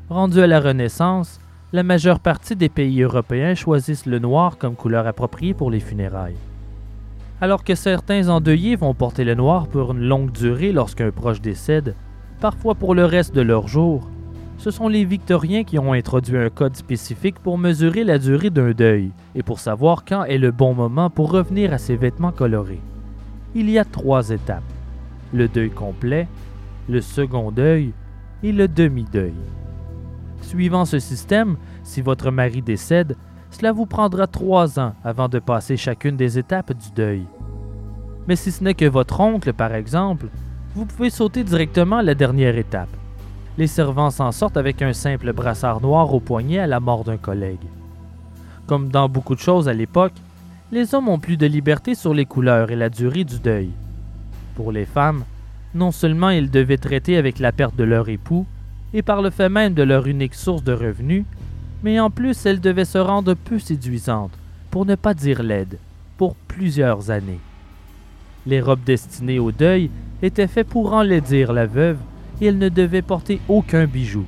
Rendu 0.07 0.39
à 0.39 0.45
la 0.45 0.59
Renaissance, 0.59 1.39
la 1.74 1.82
majeure 1.82 2.20
partie 2.20 2.55
des 2.55 2.70
pays 2.70 3.01
européens 3.01 3.55
choisissent 3.55 4.05
le 4.05 4.20
noir 4.20 4.59
comme 4.59 4.76
couleur 4.76 5.07
appropriée 5.07 5.55
pour 5.55 5.72
les 5.72 5.80
funérailles. 5.80 6.38
Alors 7.41 7.63
que 7.63 7.74
certains 7.74 8.30
endeuillés 8.30 8.76
vont 8.76 8.93
porter 8.93 9.24
le 9.24 9.34
noir 9.34 9.65
pour 9.65 9.93
une 9.93 10.07
longue 10.07 10.32
durée 10.32 10.72
lorsqu'un 10.72 11.09
proche 11.09 11.41
décède, 11.41 11.95
parfois 12.39 12.76
pour 12.76 12.93
le 12.93 13.05
reste 13.05 13.34
de 13.34 13.41
leur 13.41 13.68
jour, 13.68 14.07
ce 14.58 14.72
sont 14.72 14.88
les 14.88 15.05
Victoriens 15.05 15.64
qui 15.64 15.78
ont 15.78 15.93
introduit 15.93 16.38
un 16.38 16.49
code 16.49 16.76
spécifique 16.76 17.39
pour 17.39 17.58
mesurer 17.58 18.03
la 18.03 18.18
durée 18.18 18.49
d'un 18.49 18.72
deuil 18.72 19.12
et 19.36 19.43
pour 19.43 19.60
savoir 19.60 20.03
quand 20.03 20.24
est 20.24 20.39
le 20.39 20.51
bon 20.51 20.74
moment 20.74 21.10
pour 21.10 21.32
revenir 21.32 21.74
à 21.74 21.78
ses 21.78 21.95
vêtements 21.95 22.32
colorés. 22.32 22.82
Il 23.53 23.70
y 23.70 23.78
a 23.78 23.86
trois 23.86 24.30
étapes. 24.32 24.64
Le 25.32 25.47
deuil 25.47 25.70
complet, 25.70 26.28
le 26.89 27.01
second 27.01 27.51
deuil 27.51 27.93
et 28.41 28.51
le 28.51 28.68
demi-deuil. 28.68 29.34
Suivant 30.41 30.86
ce 30.86 30.99
système, 30.99 31.58
si 31.84 32.01
votre 32.01 32.32
mari 32.32 32.62
décède, 32.62 33.16
cela 33.51 33.72
vous 33.72 33.86
prendra 33.86 34.26
trois 34.26 34.80
ans 34.80 34.95
avant 35.03 35.30
de 35.30 35.39
passer 35.39 35.78
chacune 35.78 36.18
des 36.18 36.39
étapes 36.39 36.74
du 36.74 36.91
deuil. 36.95 37.24
Mais 38.28 38.36
si 38.36 38.51
ce 38.51 38.64
n'est 38.64 38.74
que 38.74 38.86
votre 38.86 39.20
oncle, 39.20 39.53
par 39.53 39.74
exemple, 39.74 40.28
vous 40.76 40.86
pouvez 40.86 41.10
sauter 41.10 41.43
directement 41.43 41.97
à 41.97 42.03
la 42.03 42.16
dernière 42.16 42.58
étape. 42.58 42.97
Les 43.58 43.68
servants 43.68 44.12
s'en 44.12 44.32
sortent 44.32 44.58
avec 44.58 44.84
un 44.84 44.93
simple 44.93 45.34
brassard 45.34 45.82
noir 45.82 46.14
au 46.14 46.20
poignet 46.20 46.60
à 46.60 46.68
la 46.68 46.80
mort 46.80 47.03
d'un 47.03 47.18
collègue. 47.18 47.66
Comme 48.68 48.89
dans 48.89 49.10
beaucoup 49.10 49.34
de 49.34 49.39
choses 49.39 49.68
à 49.68 49.74
l'époque, 49.74 50.14
les 50.72 50.93
hommes 50.93 51.10
ont 51.10 51.18
plus 51.18 51.38
de 51.38 51.47
liberté 51.47 51.95
sur 51.95 52.14
les 52.14 52.26
couleurs 52.26 52.70
et 52.70 52.76
la 52.76 52.89
durée 52.89 53.24
du 53.24 53.39
deuil. 53.39 53.72
Pour 54.55 54.72
les 54.72 54.86
femmes, 54.86 55.24
non 55.74 55.91
seulement 55.91 56.30
ils 56.30 56.51
devaient 56.51 56.78
traiter 56.78 57.18
avec 57.18 57.39
la 57.39 57.51
perte 57.51 57.76
de 57.76 57.84
leur 57.84 58.10
époux, 58.10 58.45
et 58.93 59.01
par 59.01 59.22
le 59.22 59.32
fait 59.32 59.49
même 59.49 59.74
de 59.74 59.84
leur 59.84 60.08
unique 60.08 60.36
source 60.36 60.64
de 60.64 60.74
revenus, 60.74 61.26
mais 61.84 61.99
en 61.99 62.10
plus 62.10 62.45
elles 62.45 62.62
devaient 62.62 62.86
se 62.86 62.97
rendre 62.97 63.34
peu 63.34 63.60
séduisantes, 63.60 64.38
pour 64.70 64.86
ne 64.86 64.95
pas 64.95 65.14
dire 65.14 65.41
laides, 65.41 65.80
pour 66.18 66.36
plusieurs 66.36 67.10
années. 67.10 67.39
Les 68.45 68.62
robes 68.62 68.84
destinées 68.86 69.39
au 69.39 69.51
deuil 69.51 69.89
étaient 70.22 70.47
faites 70.47 70.68
pour 70.68 70.93
enlaidir 70.93 71.53
la 71.53 71.66
veuve, 71.66 71.97
elle 72.46 72.58
ne 72.58 72.70
devait 72.70 73.02
porter 73.02 73.42
aucun 73.48 73.86
bijou, 73.86 74.26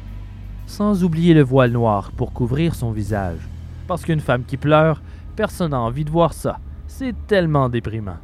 sans 0.66 1.04
oublier 1.04 1.34
le 1.34 1.44
voile 1.44 1.72
noir 1.72 2.12
pour 2.12 2.34
couvrir 2.34 2.76
son 2.76 2.92
visage, 2.92 3.40
parce 3.88 4.04
qu'une 4.04 4.20
femme 4.20 4.44
qui 4.46 4.58
pleure, 4.58 5.02
personne 5.36 5.72
n'a 5.72 5.80
envie 5.80 6.06
de 6.06 6.10
voir 6.10 6.34
ça, 6.34 6.60
c'est 6.88 7.14
tellement 7.28 7.70
déprimant. 7.70 8.18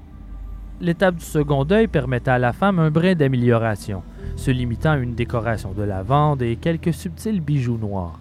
L'étape 0.82 1.16
du 1.16 1.24
second 1.24 1.64
deuil 1.64 1.88
permettait 1.88 2.32
à 2.32 2.40
la 2.40 2.52
femme 2.52 2.80
un 2.80 2.92
brin 2.92 3.16
d'amélioration, 3.16 4.04
se 4.36 4.52
limitant 4.52 4.92
à 4.92 4.98
une 4.98 5.16
décoration 5.16 5.72
de 5.72 5.84
lavande 5.84 6.42
et 6.42 6.58
quelques 6.58 6.94
subtils 6.94 7.40
bijoux 7.40 7.78
noirs. 7.78 8.20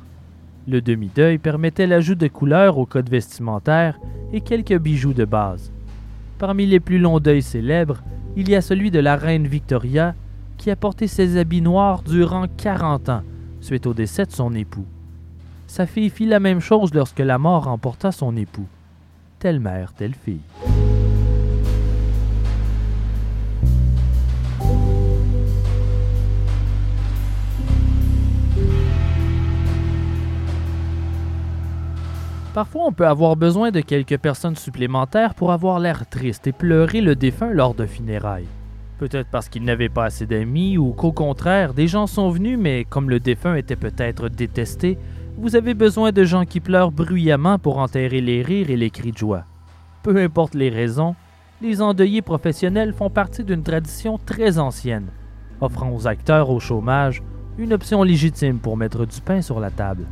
Le 0.69 0.81
demi-deuil 0.81 1.39
permettait 1.39 1.87
l'ajout 1.87 2.15
de 2.15 2.29
couleurs 2.29 2.79
au 2.79 2.87
code 2.87 3.11
vestimentaire 3.11 3.99
et 4.33 4.41
quelques 4.41 4.79
bijoux 4.79 5.13
de 5.13 5.25
base. 5.25 5.73
Parmi 6.39 6.67
les 6.67 6.81
plus 6.81 6.99
longs 6.99 7.21
deuils 7.21 7.43
célèbres, 7.43 8.03
il 8.37 8.49
y 8.49 8.55
a 8.55 8.61
celui 8.61 8.91
de 8.91 8.99
la 9.01 9.17
reine 9.17 9.47
Victoria 9.47 10.15
qui 10.65 10.71
a 10.71 10.77
porté 10.77 11.09
ses 11.09 11.37
habits 11.37 11.61
noirs 11.61 12.03
durant 12.03 12.47
40 12.49 13.11
ans, 13.11 13.23
suite 13.61 13.87
au 13.87 13.93
décès 13.93 14.25
de 14.25 14.33
son 14.33 14.55
époux. 14.55 14.87
Sa 15.67 15.85
fille 15.85 16.09
fit 16.09 16.25
la 16.25 16.41
même 16.41 16.61
chose 16.61 16.95
lorsque 16.95 17.19
la 17.19 17.37
mort 17.37 17.69
emporta 17.69 18.13
son 18.13 18.35
époux. 18.35 18.67
Telle 19.39 19.61
mère, 19.61 19.93
telle 19.93 20.15
fille. 20.15 20.41
Parfois, 32.55 32.87
on 32.87 32.93
peut 32.93 33.07
avoir 33.07 33.37
besoin 33.37 33.71
de 33.71 33.83
quelques 33.83 34.17
personnes 34.17 34.57
supplémentaires 34.57 35.35
pour 35.35 35.53
avoir 35.53 35.79
l'air 35.79 36.09
triste 36.09 36.47
et 36.47 36.53
pleurer 36.53 37.03
le 37.03 37.15
défunt 37.15 37.51
lors 37.51 37.75
de 37.75 37.85
funérailles. 37.85 38.49
Peut-être 38.99 39.29
parce 39.31 39.49
qu'il 39.49 39.65
n'avait 39.65 39.89
pas 39.89 40.05
assez 40.05 40.25
d'amis 40.25 40.79
ou 40.79 40.93
qu'au 40.93 41.13
contraire, 41.13 41.75
des 41.75 41.89
gens 41.89 42.07
sont 42.07 42.31
venus, 42.31 42.59
mais 42.59 42.85
comme 42.85 43.11
le 43.11 43.19
défunt 43.19 43.57
était 43.57 43.77
peut-être 43.77 44.29
détesté, 44.29 44.99
vous 45.37 45.57
avez 45.57 45.75
besoin 45.75 46.13
de 46.13 46.25
gens 46.25 46.45
qui 46.45 46.61
pleurent 46.61 46.93
bruyamment 46.93 47.59
pour 47.59 47.79
enterrer 47.79 48.21
les 48.21 48.43
rires 48.43 48.71
et 48.71 48.77
les 48.77 48.91
cris 48.91 49.11
de 49.11 49.19
joie. 49.19 49.45
Peu 50.05 50.17
importe 50.19 50.55
les 50.55 50.69
raisons, 50.69 51.17
les 51.61 51.83
endeuillés 51.83 52.23
professionnels 52.23 52.93
font 52.93 53.11
partie 53.11 53.43
d'une 53.43 53.63
tradition 53.63 54.19
très 54.25 54.59
ancienne, 54.59 55.07
offrant 55.61 55.91
aux 55.91 56.07
acteurs 56.07 56.51
au 56.51 56.61
chômage 56.61 57.23
une 57.59 57.73
option 57.73 58.03
légitime 58.03 58.59
pour 58.59 58.77
mettre 58.77 59.07
du 59.07 59.21
pain 59.21 59.43
sur 59.43 59.59
la 59.59 59.71
table. 59.71 60.07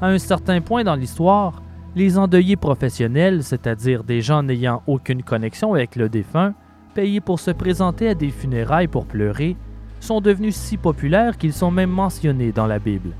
À 0.00 0.08
un 0.08 0.18
certain 0.18 0.60
point 0.60 0.84
dans 0.84 0.94
l'histoire, 0.94 1.62
les 1.94 2.18
endeuillés 2.18 2.56
professionnels, 2.56 3.42
c'est-à-dire 3.42 4.04
des 4.04 4.20
gens 4.20 4.42
n'ayant 4.42 4.82
aucune 4.86 5.22
connexion 5.22 5.74
avec 5.74 5.96
le 5.96 6.08
défunt, 6.08 6.54
payés 6.94 7.20
pour 7.20 7.40
se 7.40 7.50
présenter 7.50 8.08
à 8.08 8.14
des 8.14 8.30
funérailles 8.30 8.88
pour 8.88 9.06
pleurer, 9.06 9.56
sont 10.00 10.20
devenus 10.20 10.54
si 10.54 10.76
populaires 10.76 11.36
qu'ils 11.36 11.52
sont 11.52 11.70
même 11.70 11.90
mentionnés 11.90 12.52
dans 12.52 12.66
la 12.66 12.78
Bible. 12.78 13.10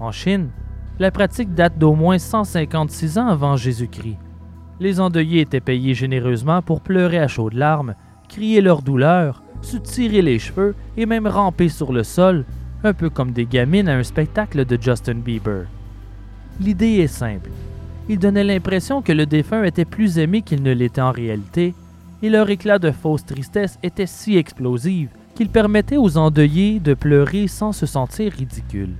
En 0.00 0.12
Chine, 0.12 0.48
la 0.98 1.10
pratique 1.10 1.54
date 1.54 1.78
d'au 1.78 1.94
moins 1.94 2.18
156 2.18 3.18
ans 3.18 3.28
avant 3.28 3.56
Jésus-Christ. 3.56 4.18
Les 4.80 5.00
endeuillés 5.00 5.40
étaient 5.40 5.60
payés 5.60 5.94
généreusement 5.94 6.62
pour 6.62 6.80
pleurer 6.80 7.18
à 7.18 7.28
chaudes 7.28 7.54
larmes, 7.54 7.94
crier 8.28 8.60
leur 8.60 8.82
douleur, 8.82 9.42
se 9.62 9.76
tirer 9.76 10.22
les 10.22 10.38
cheveux 10.38 10.74
et 10.96 11.06
même 11.06 11.26
ramper 11.26 11.68
sur 11.68 11.92
le 11.92 12.02
sol, 12.02 12.44
un 12.82 12.94
peu 12.94 13.10
comme 13.10 13.32
des 13.32 13.46
gamines 13.46 13.88
à 13.88 13.96
un 13.96 14.02
spectacle 14.02 14.64
de 14.64 14.78
Justin 14.80 15.16
Bieber. 15.16 15.66
L'idée 16.60 16.98
est 16.98 17.06
simple. 17.06 17.50
Ils 18.08 18.18
donnaient 18.18 18.44
l'impression 18.44 19.02
que 19.02 19.12
le 19.12 19.26
défunt 19.26 19.64
était 19.64 19.84
plus 19.84 20.18
aimé 20.18 20.42
qu'il 20.42 20.62
ne 20.62 20.72
l'était 20.72 21.00
en 21.00 21.12
réalité, 21.12 21.74
et 22.22 22.30
leur 22.30 22.50
éclat 22.50 22.78
de 22.78 22.90
fausse 22.90 23.24
tristesse 23.24 23.78
était 23.82 24.06
si 24.06 24.36
explosif 24.36 25.08
qu'il 25.34 25.48
permettait 25.48 25.96
aux 25.96 26.18
endeuillés 26.18 26.80
de 26.80 26.94
pleurer 26.94 27.48
sans 27.48 27.72
se 27.72 27.86
sentir 27.86 28.32
ridicules. 28.32 28.94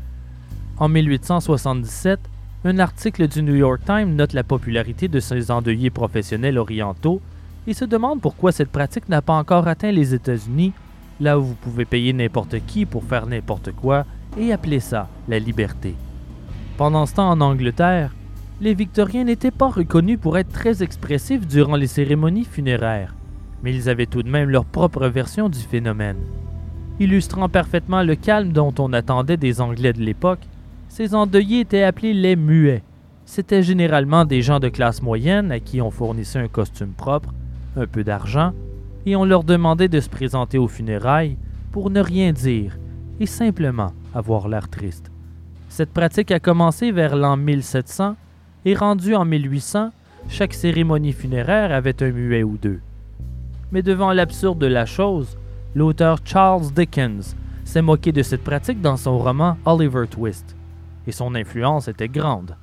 En 0.78 0.88
1877, 0.88 2.18
un 2.64 2.78
article 2.78 3.28
du 3.28 3.42
New 3.42 3.54
York 3.54 3.80
Times 3.84 4.14
note 4.14 4.32
la 4.32 4.44
popularité 4.44 5.08
de 5.08 5.20
ces 5.20 5.50
endeuillés 5.50 5.90
professionnels 5.90 6.58
orientaux 6.58 7.20
et 7.66 7.74
se 7.74 7.84
demande 7.84 8.20
pourquoi 8.20 8.52
cette 8.52 8.70
pratique 8.70 9.08
n'a 9.08 9.22
pas 9.22 9.34
encore 9.34 9.68
atteint 9.68 9.92
les 9.92 10.14
États-Unis, 10.14 10.72
là 11.20 11.38
où 11.38 11.42
vous 11.42 11.54
pouvez 11.54 11.84
payer 11.84 12.12
n'importe 12.12 12.56
qui 12.66 12.86
pour 12.86 13.04
faire 13.04 13.26
n'importe 13.26 13.72
quoi 13.72 14.06
et 14.38 14.52
appeler 14.52 14.80
ça 14.80 15.08
la 15.28 15.38
liberté. 15.38 15.94
Pendant 16.76 17.04
ce 17.04 17.14
temps 17.14 17.30
en 17.30 17.40
Angleterre, 17.40 18.14
les 18.60 18.74
Victoriens 18.74 19.24
n'étaient 19.24 19.50
pas 19.50 19.70
reconnus 19.70 20.18
pour 20.20 20.36
être 20.36 20.52
très 20.52 20.82
expressifs 20.82 21.46
durant 21.46 21.76
les 21.76 21.86
cérémonies 21.86 22.44
funéraires, 22.44 23.14
mais 23.62 23.74
ils 23.74 23.88
avaient 23.88 24.06
tout 24.06 24.22
de 24.22 24.28
même 24.28 24.50
leur 24.50 24.66
propre 24.66 25.06
version 25.06 25.48
du 25.48 25.58
phénomène. 25.58 26.18
Illustrant 26.98 27.48
parfaitement 27.48 28.02
le 28.02 28.16
calme 28.16 28.52
dont 28.52 28.74
on 28.78 28.92
attendait 28.92 29.38
des 29.38 29.62
Anglais 29.62 29.94
de 29.94 30.02
l'époque, 30.02 30.46
ces 30.88 31.14
endeuillés 31.14 31.60
étaient 31.60 31.84
appelés 31.84 32.12
les 32.12 32.36
muets. 32.36 32.82
C'étaient 33.24 33.62
généralement 33.62 34.26
des 34.26 34.42
gens 34.42 34.60
de 34.60 34.68
classe 34.68 35.00
moyenne 35.00 35.50
à 35.52 35.60
qui 35.60 35.80
on 35.80 35.90
fournissait 35.90 36.40
un 36.40 36.48
costume 36.48 36.92
propre, 36.92 37.32
un 37.76 37.86
peu 37.86 38.04
d'argent, 38.04 38.52
et 39.06 39.16
on 39.16 39.24
leur 39.24 39.44
demandait 39.44 39.88
de 39.88 40.00
se 40.00 40.10
présenter 40.10 40.58
aux 40.58 40.68
funérailles 40.68 41.38
pour 41.72 41.88
ne 41.88 42.00
rien 42.00 42.32
dire 42.32 42.76
et 43.20 43.26
simplement 43.26 43.92
avoir 44.14 44.48
l'air 44.48 44.68
triste. 44.68 45.10
Cette 45.70 45.92
pratique 45.92 46.32
a 46.32 46.40
commencé 46.40 46.90
vers 46.90 47.16
l'an 47.16 47.38
1700 47.38 48.16
et 48.64 48.74
rendue 48.74 49.14
en 49.14 49.24
1800, 49.24 49.90
chaque 50.28 50.54
cérémonie 50.54 51.12
funéraire 51.12 51.72
avait 51.72 52.02
un 52.02 52.10
muet 52.10 52.42
ou 52.42 52.56
deux. 52.56 52.80
Mais 53.72 53.82
devant 53.82 54.12
l'absurde 54.12 54.58
de 54.58 54.66
la 54.66 54.86
chose, 54.86 55.38
l'auteur 55.74 56.18
Charles 56.24 56.72
Dickens 56.74 57.36
s'est 57.64 57.82
moqué 57.82 58.12
de 58.12 58.22
cette 58.22 58.44
pratique 58.44 58.80
dans 58.80 58.96
son 58.96 59.18
roman 59.18 59.56
Oliver 59.64 60.06
Twist, 60.08 60.56
et 61.06 61.12
son 61.12 61.34
influence 61.34 61.88
était 61.88 62.08
grande. 62.08 62.56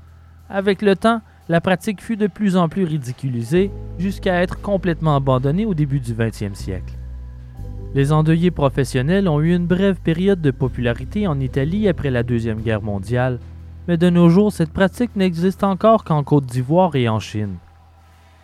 Avec 0.50 0.82
le 0.82 0.96
temps, 0.96 1.22
la 1.50 1.62
pratique 1.62 2.02
fut 2.02 2.18
de 2.18 2.28
plus 2.28 2.58
en 2.58 2.68
plus 2.68 2.84
ridiculisée 2.84 3.72
jusqu'à 3.98 4.42
être 4.42 4.62
complètement 4.62 5.16
abandonnée 5.16 5.66
au 5.66 5.74
début 5.74 6.00
du 6.00 6.14
20e 6.14 6.56
siècle. 6.56 6.94
Les 7.94 8.12
endeuillés 8.12 8.52
professionnels 8.52 9.30
ont 9.30 9.40
eu 9.40 9.56
une 9.56 9.66
brève 9.66 10.00
période 10.02 10.42
de 10.42 10.52
popularité 10.52 11.26
en 11.26 11.40
Italie 11.40 11.88
après 11.88 12.12
la 12.12 12.24
Deuxième 12.24 12.62
Guerre 12.62 12.82
mondiale, 12.82 13.40
mais 13.88 13.98
de 13.98 14.10
nos 14.10 14.30
jours, 14.30 14.52
cette 14.52 14.74
pratique 14.74 15.16
n'existe 15.16 15.64
encore 15.64 16.04
qu'en 16.04 16.24
Côte 16.24 16.46
d'Ivoire 16.46 16.96
et 16.96 17.08
en 17.08 17.20
Chine. 17.20 17.56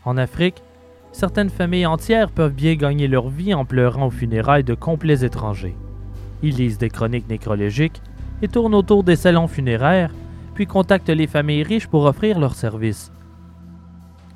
En 0.05 0.17
Afrique, 0.17 0.63
certaines 1.11 1.49
familles 1.49 1.85
entières 1.85 2.31
peuvent 2.31 2.53
bien 2.53 2.75
gagner 2.75 3.07
leur 3.07 3.29
vie 3.29 3.53
en 3.53 3.65
pleurant 3.65 4.07
aux 4.07 4.11
funérailles 4.11 4.63
de 4.63 4.73
complets 4.73 5.23
étrangers. 5.23 5.75
Ils 6.41 6.55
lisent 6.55 6.77
des 6.77 6.89
chroniques 6.89 7.29
nécrologiques 7.29 8.01
et 8.41 8.47
tournent 8.47 8.75
autour 8.75 9.03
des 9.03 9.15
salons 9.15 9.47
funéraires, 9.47 10.11
puis 10.53 10.67
contactent 10.67 11.09
les 11.09 11.27
familles 11.27 11.63
riches 11.63 11.87
pour 11.87 12.05
offrir 12.05 12.39
leurs 12.39 12.55
services. 12.55 13.11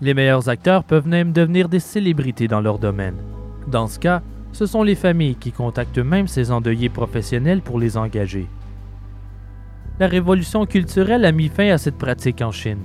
Les 0.01 0.13
meilleurs 0.13 0.49
acteurs 0.49 0.83
peuvent 0.83 1.07
même 1.07 1.31
devenir 1.31 1.69
des 1.69 1.79
célébrités 1.79 2.47
dans 2.47 2.61
leur 2.61 2.79
domaine. 2.79 3.15
Dans 3.67 3.87
ce 3.87 3.99
cas, 3.99 4.21
ce 4.51 4.65
sont 4.65 4.83
les 4.83 4.95
familles 4.95 5.35
qui 5.35 5.51
contactent 5.51 5.97
même 5.99 6.27
ces 6.27 6.51
endeuillés 6.51 6.89
professionnels 6.89 7.61
pour 7.61 7.79
les 7.79 7.97
engager. 7.97 8.47
La 9.99 10.05
révolution 10.07 10.67
culturelle 10.67 11.25
a 11.25 11.31
mis 11.31 11.49
fin 11.49 11.69
à 11.69 11.79
cette 11.79 11.97
pratique 11.97 12.43
en 12.43 12.51
Chine, 12.51 12.83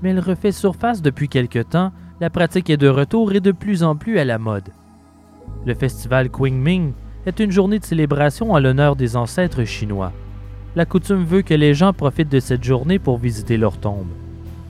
mais 0.00 0.10
elle 0.10 0.20
refait 0.20 0.52
surface 0.52 1.02
depuis 1.02 1.28
quelque 1.28 1.58
temps, 1.58 1.90
la 2.20 2.30
pratique 2.30 2.70
est 2.70 2.76
de 2.76 2.86
retour 2.86 3.32
et 3.32 3.40
de 3.40 3.50
plus 3.50 3.82
en 3.82 3.96
plus 3.96 4.20
à 4.20 4.24
la 4.24 4.38
mode. 4.38 4.68
Le 5.66 5.74
festival 5.74 6.30
Qingming 6.30 6.92
est 7.26 7.40
une 7.40 7.50
journée 7.50 7.80
de 7.80 7.84
célébration 7.84 8.52
en 8.52 8.60
l'honneur 8.60 8.94
des 8.94 9.16
ancêtres 9.16 9.64
chinois. 9.64 10.12
La 10.76 10.86
coutume 10.86 11.24
veut 11.24 11.42
que 11.42 11.52
les 11.52 11.74
gens 11.74 11.92
profitent 11.92 12.30
de 12.30 12.38
cette 12.38 12.62
journée 12.62 13.00
pour 13.00 13.18
visiter 13.18 13.56
leur 13.56 13.78
tombe. 13.78 14.06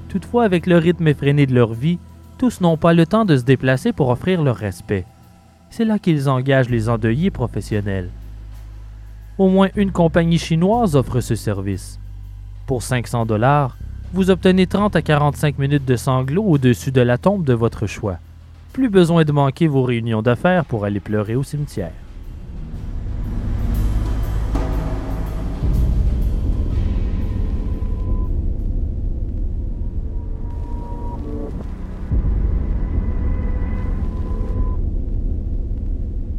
Toutefois, 0.08 0.44
avec 0.44 0.66
le 0.66 0.78
rythme 0.78 1.08
effréné 1.08 1.44
de 1.44 1.54
leur 1.54 1.74
vie, 1.74 1.98
tous 2.38 2.62
n'ont 2.62 2.78
pas 2.78 2.94
le 2.94 3.04
temps 3.04 3.26
de 3.26 3.36
se 3.36 3.44
déplacer 3.44 3.92
pour 3.92 4.08
offrir 4.08 4.42
leur 4.42 4.56
respect. 4.56 5.04
C'est 5.68 5.84
là 5.84 5.98
qu'ils 5.98 6.30
engagent 6.30 6.70
les 6.70 6.88
endeuillés 6.88 7.30
professionnels. 7.30 8.08
Au 9.38 9.48
moins 9.48 9.68
une 9.76 9.92
compagnie 9.92 10.38
chinoise 10.38 10.94
offre 10.94 11.20
ce 11.20 11.34
service. 11.34 11.98
Pour 12.66 12.82
500 12.82 13.24
dollars, 13.24 13.78
vous 14.12 14.28
obtenez 14.28 14.66
30 14.66 14.94
à 14.94 15.00
45 15.00 15.58
minutes 15.58 15.86
de 15.86 15.96
sanglots 15.96 16.44
au-dessus 16.44 16.92
de 16.92 17.00
la 17.00 17.16
tombe 17.16 17.42
de 17.42 17.54
votre 17.54 17.86
choix. 17.86 18.18
Plus 18.74 18.90
besoin 18.90 19.24
de 19.24 19.32
manquer 19.32 19.68
vos 19.68 19.84
réunions 19.84 20.20
d'affaires 20.20 20.66
pour 20.66 20.84
aller 20.84 21.00
pleurer 21.00 21.34
au 21.34 21.42
cimetière. 21.42 21.92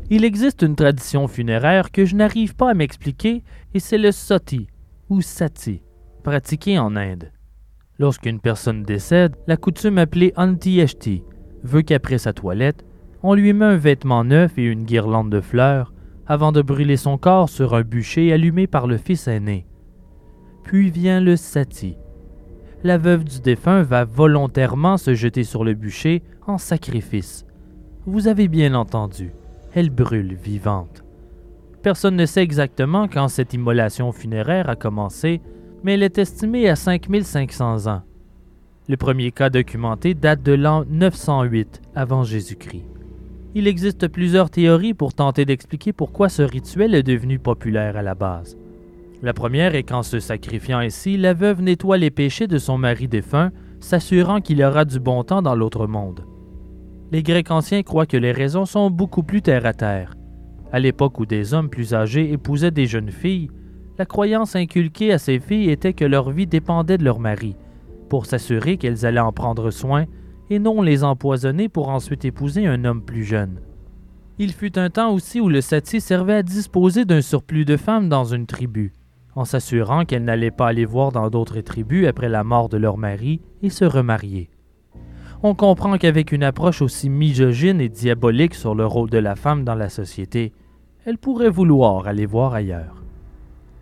Il 0.09 0.25
existe 0.25 0.61
une 0.61 0.75
tradition 0.75 1.27
funéraire 1.27 1.91
que 1.91 2.05
je 2.05 2.15
n'arrive 2.15 2.55
pas 2.55 2.71
à 2.71 2.73
m'expliquer 2.73 3.43
et 3.73 3.79
c'est 3.79 3.97
le 3.97 4.11
sati 4.11 4.67
ou 5.09 5.21
sati, 5.21 5.81
pratiqué 6.23 6.77
en 6.77 6.95
Inde. 6.95 7.31
Lorsqu'une 7.99 8.39
personne 8.39 8.83
décède, 8.83 9.35
la 9.47 9.55
coutume 9.55 9.97
appelée 9.97 10.33
antieshti 10.35 11.23
veut 11.63 11.83
qu'après 11.83 12.17
sa 12.17 12.33
toilette, 12.33 12.83
on 13.21 13.33
lui 13.33 13.53
met 13.53 13.65
un 13.65 13.77
vêtement 13.77 14.25
neuf 14.25 14.57
et 14.57 14.65
une 14.65 14.83
guirlande 14.83 15.29
de 15.29 15.39
fleurs 15.39 15.93
avant 16.27 16.51
de 16.51 16.61
brûler 16.61 16.97
son 16.97 17.17
corps 17.17 17.49
sur 17.49 17.73
un 17.73 17.83
bûcher 17.83 18.33
allumé 18.33 18.67
par 18.67 18.87
le 18.87 18.97
fils 18.97 19.27
aîné. 19.27 19.65
Puis 20.63 20.89
vient 20.89 21.21
le 21.21 21.35
sati. 21.35 21.97
La 22.83 22.97
veuve 22.97 23.23
du 23.23 23.39
défunt 23.39 23.83
va 23.83 24.03
volontairement 24.03 24.97
se 24.97 25.13
jeter 25.13 25.45
sur 25.45 25.63
le 25.63 25.73
bûcher 25.73 26.23
en 26.45 26.57
sacrifice. 26.57 27.45
Vous 28.05 28.27
avez 28.27 28.49
bien 28.49 28.73
entendu 28.73 29.31
elle 29.75 29.89
brûle 29.89 30.35
vivante. 30.35 31.03
Personne 31.81 32.15
ne 32.15 32.25
sait 32.25 32.43
exactement 32.43 33.07
quand 33.07 33.27
cette 33.27 33.53
immolation 33.53 34.11
funéraire 34.11 34.69
a 34.69 34.75
commencé, 34.75 35.41
mais 35.83 35.95
elle 35.95 36.03
est 36.03 36.17
estimée 36.17 36.69
à 36.69 36.75
5500 36.75 37.87
ans. 37.87 38.03
Le 38.87 38.97
premier 38.97 39.31
cas 39.31 39.49
documenté 39.49 40.13
date 40.13 40.43
de 40.43 40.53
l'an 40.53 40.85
908 40.89 41.81
avant 41.95 42.23
Jésus-Christ. 42.23 42.85
Il 43.55 43.67
existe 43.67 44.07
plusieurs 44.07 44.49
théories 44.49 44.93
pour 44.93 45.13
tenter 45.13 45.45
d'expliquer 45.45 45.93
pourquoi 45.93 46.29
ce 46.29 46.41
rituel 46.41 46.95
est 46.95 47.03
devenu 47.03 47.37
populaire 47.39 47.97
à 47.97 48.01
la 48.01 48.15
base. 48.15 48.57
La 49.21 49.33
première 49.33 49.75
est 49.75 49.83
qu'en 49.83 50.03
se 50.03 50.19
sacrifiant 50.19 50.79
ainsi, 50.79 51.17
la 51.17 51.33
veuve 51.33 51.61
nettoie 51.61 51.97
les 51.97 52.11
péchés 52.11 52.47
de 52.47 52.57
son 52.57 52.77
mari 52.77 53.07
défunt, 53.07 53.51
s'assurant 53.79 54.41
qu'il 54.41 54.63
aura 54.63 54.85
du 54.85 54.99
bon 54.99 55.23
temps 55.23 55.41
dans 55.41 55.55
l'autre 55.55 55.87
monde 55.87 56.25
les 57.13 57.21
Grecs 57.21 57.51
anciens 57.51 57.83
croient 57.83 58.07
que 58.07 58.17
les 58.17 58.31
raisons 58.31 58.65
sont 58.65 58.89
beaucoup 58.89 59.21
plus 59.21 59.43
terre 59.43 59.67
à 59.67 59.73
terre. 59.73 60.15
À 60.71 60.79
l'époque 60.79 61.19
où 61.19 61.27
des 61.27 61.53
hommes 61.53 61.69
plus 61.69 61.93
âgés 61.93 62.31
épousaient 62.31 62.71
des 62.71 62.87
jeunes 62.87 63.11
filles, 63.11 63.51
la 63.99 64.07
croyance 64.07 64.55
inculquée 64.55 65.13
à 65.13 65.19
ces 65.19 65.39
filles 65.39 65.69
était 65.69 65.93
que 65.93 66.05
leur 66.05 66.31
vie 66.31 66.47
dépendait 66.47 66.97
de 66.97 67.03
leur 67.03 67.19
mari, 67.19 67.55
pour 68.09 68.25
s'assurer 68.25 68.77
qu'elles 68.77 69.05
allaient 69.05 69.19
en 69.19 69.31
prendre 69.31 69.69
soin 69.69 70.05
et 70.49 70.57
non 70.57 70.81
les 70.81 71.03
empoisonner 71.03 71.69
pour 71.69 71.89
ensuite 71.89 72.25
épouser 72.25 72.65
un 72.65 72.83
homme 72.83 73.03
plus 73.03 73.23
jeune. 73.23 73.59
Il 74.39 74.51
fut 74.51 74.79
un 74.79 74.89
temps 74.89 75.13
aussi 75.13 75.39
où 75.39 75.49
le 75.49 75.61
sati 75.61 76.01
servait 76.01 76.33
à 76.33 76.41
disposer 76.41 77.05
d'un 77.05 77.21
surplus 77.21 77.65
de 77.65 77.77
femmes 77.77 78.09
dans 78.09 78.25
une 78.25 78.47
tribu, 78.47 78.91
en 79.35 79.45
s'assurant 79.45 80.05
qu'elles 80.05 80.23
n'allaient 80.23 80.49
pas 80.49 80.69
aller 80.69 80.85
voir 80.85 81.11
dans 81.11 81.29
d'autres 81.29 81.61
tribus 81.61 82.07
après 82.07 82.29
la 82.29 82.43
mort 82.43 82.69
de 82.69 82.77
leur 82.77 82.97
mari 82.97 83.39
et 83.61 83.69
se 83.69 83.85
remarier 83.85 84.49
on 85.43 85.55
comprend 85.55 85.97
qu'avec 85.97 86.31
une 86.31 86.43
approche 86.43 86.81
aussi 86.81 87.09
misogyne 87.09 87.81
et 87.81 87.89
diabolique 87.89 88.55
sur 88.55 88.75
le 88.75 88.85
rôle 88.85 89.09
de 89.09 89.17
la 89.17 89.35
femme 89.35 89.65
dans 89.65 89.75
la 89.75 89.89
société, 89.89 90.53
elle 91.05 91.17
pourrait 91.17 91.49
vouloir 91.49 92.07
aller 92.07 92.25
voir 92.25 92.53
ailleurs. 92.53 93.03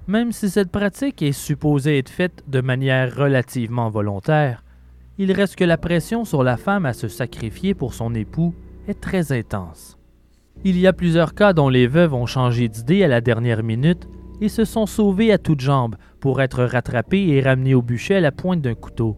Même 0.08 0.32
si 0.32 0.50
cette 0.50 0.72
pratique 0.72 1.22
est 1.22 1.32
supposée 1.32 2.00
être 2.00 2.10
faite 2.10 2.44
de 2.48 2.62
manière 2.62 3.16
relativement 3.16 3.92
volontaire, 3.92 4.64
il 5.20 5.32
reste 5.32 5.56
que 5.56 5.64
la 5.64 5.78
pression 5.78 6.26
sur 6.26 6.42
la 6.42 6.58
femme 6.58 6.88
à 6.88 6.94
se 6.94 7.08
sacrifier 7.08 7.76
pour 7.76 7.94
son 7.94 8.16
époux 8.16 8.56
est 8.88 9.00
très 9.00 9.32
intense. 9.32 10.00
Il 10.64 10.80
y 10.80 10.88
a 10.88 10.94
plusieurs 10.94 11.36
cas 11.36 11.54
dont 11.54 11.70
les 11.70 11.86
veuves 11.86 12.16
ont 12.16 12.26
changé 12.26 12.70
d'idée 12.70 13.04
à 13.04 13.08
la 13.08 13.22
dernière 13.22 13.62
minute 13.62 14.10
et 14.42 14.50
se 14.50 14.66
sont 14.66 14.88
sauvées 14.88 15.32
à 15.32 15.38
toutes 15.38 15.62
jambes 15.62 15.96
pour 16.20 16.42
être 16.42 16.64
rattrapées 16.64 17.28
et 17.28 17.42
ramenées 17.42 17.76
au 17.76 17.84
bûcher 17.84 18.16
à 18.16 18.20
la 18.20 18.32
pointe 18.32 18.62
d'un 18.62 18.74
couteau. 18.74 19.16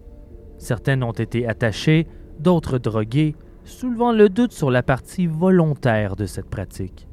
Certaines 0.57 1.03
ont 1.03 1.14
été 1.14 1.48
attachées, 1.48 2.06
d'autres 2.44 2.78
drogués, 2.78 3.36
soulevant 3.64 4.11
le 4.11 4.30
doute 4.30 4.52
sur 4.52 4.70
la 4.70 4.84
partie 4.84 5.26
volontaire 5.26 6.15
de 6.15 6.28
cette 6.28 6.49
pratique. 6.49 7.07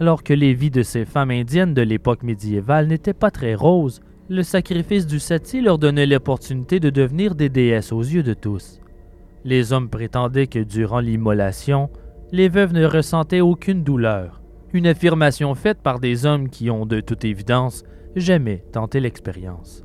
Alors 0.00 0.22
que 0.22 0.32
les 0.32 0.54
vies 0.54 0.70
de 0.70 0.82
ces 0.82 1.04
femmes 1.04 1.30
indiennes 1.30 1.74
de 1.74 1.82
l'époque 1.82 2.22
médiévale 2.22 2.86
n'étaient 2.86 3.12
pas 3.12 3.30
très 3.30 3.54
roses, 3.54 4.00
le 4.28 4.42
sacrifice 4.42 5.06
du 5.06 5.20
sati 5.20 5.60
leur 5.60 5.78
donnait 5.78 6.06
l'opportunité 6.06 6.80
de 6.80 6.88
devenir 6.90 7.34
des 7.34 7.50
déesses 7.50 7.92
aux 7.92 8.00
yeux 8.00 8.22
de 8.22 8.32
tous. 8.32 8.80
Les 9.44 9.72
hommes 9.72 9.90
prétendaient 9.90 10.46
que 10.46 10.60
durant 10.60 11.00
l'immolation, 11.00 11.90
les 12.32 12.48
veuves 12.48 12.72
ne 12.72 12.86
ressentaient 12.86 13.42
aucune 13.42 13.84
douleur, 13.84 14.40
une 14.72 14.86
affirmation 14.86 15.54
faite 15.54 15.82
par 15.82 16.00
des 16.00 16.24
hommes 16.24 16.48
qui 16.48 16.70
ont, 16.70 16.86
de 16.86 17.00
toute 17.00 17.24
évidence, 17.24 17.84
jamais 18.16 18.64
tenté 18.72 19.00
l'expérience. 19.00 19.84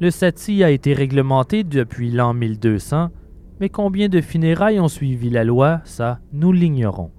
Le 0.00 0.10
sati 0.10 0.62
a 0.62 0.70
été 0.70 0.94
réglementé 0.94 1.64
depuis 1.64 2.10
l'an 2.12 2.32
1200, 2.32 3.10
mais 3.60 3.68
combien 3.68 4.08
de 4.08 4.20
funérailles 4.20 4.80
ont 4.80 4.88
suivi 4.88 5.30
la 5.30 5.44
loi, 5.44 5.80
ça, 5.84 6.20
nous 6.32 6.52
l'ignorons. 6.52 7.10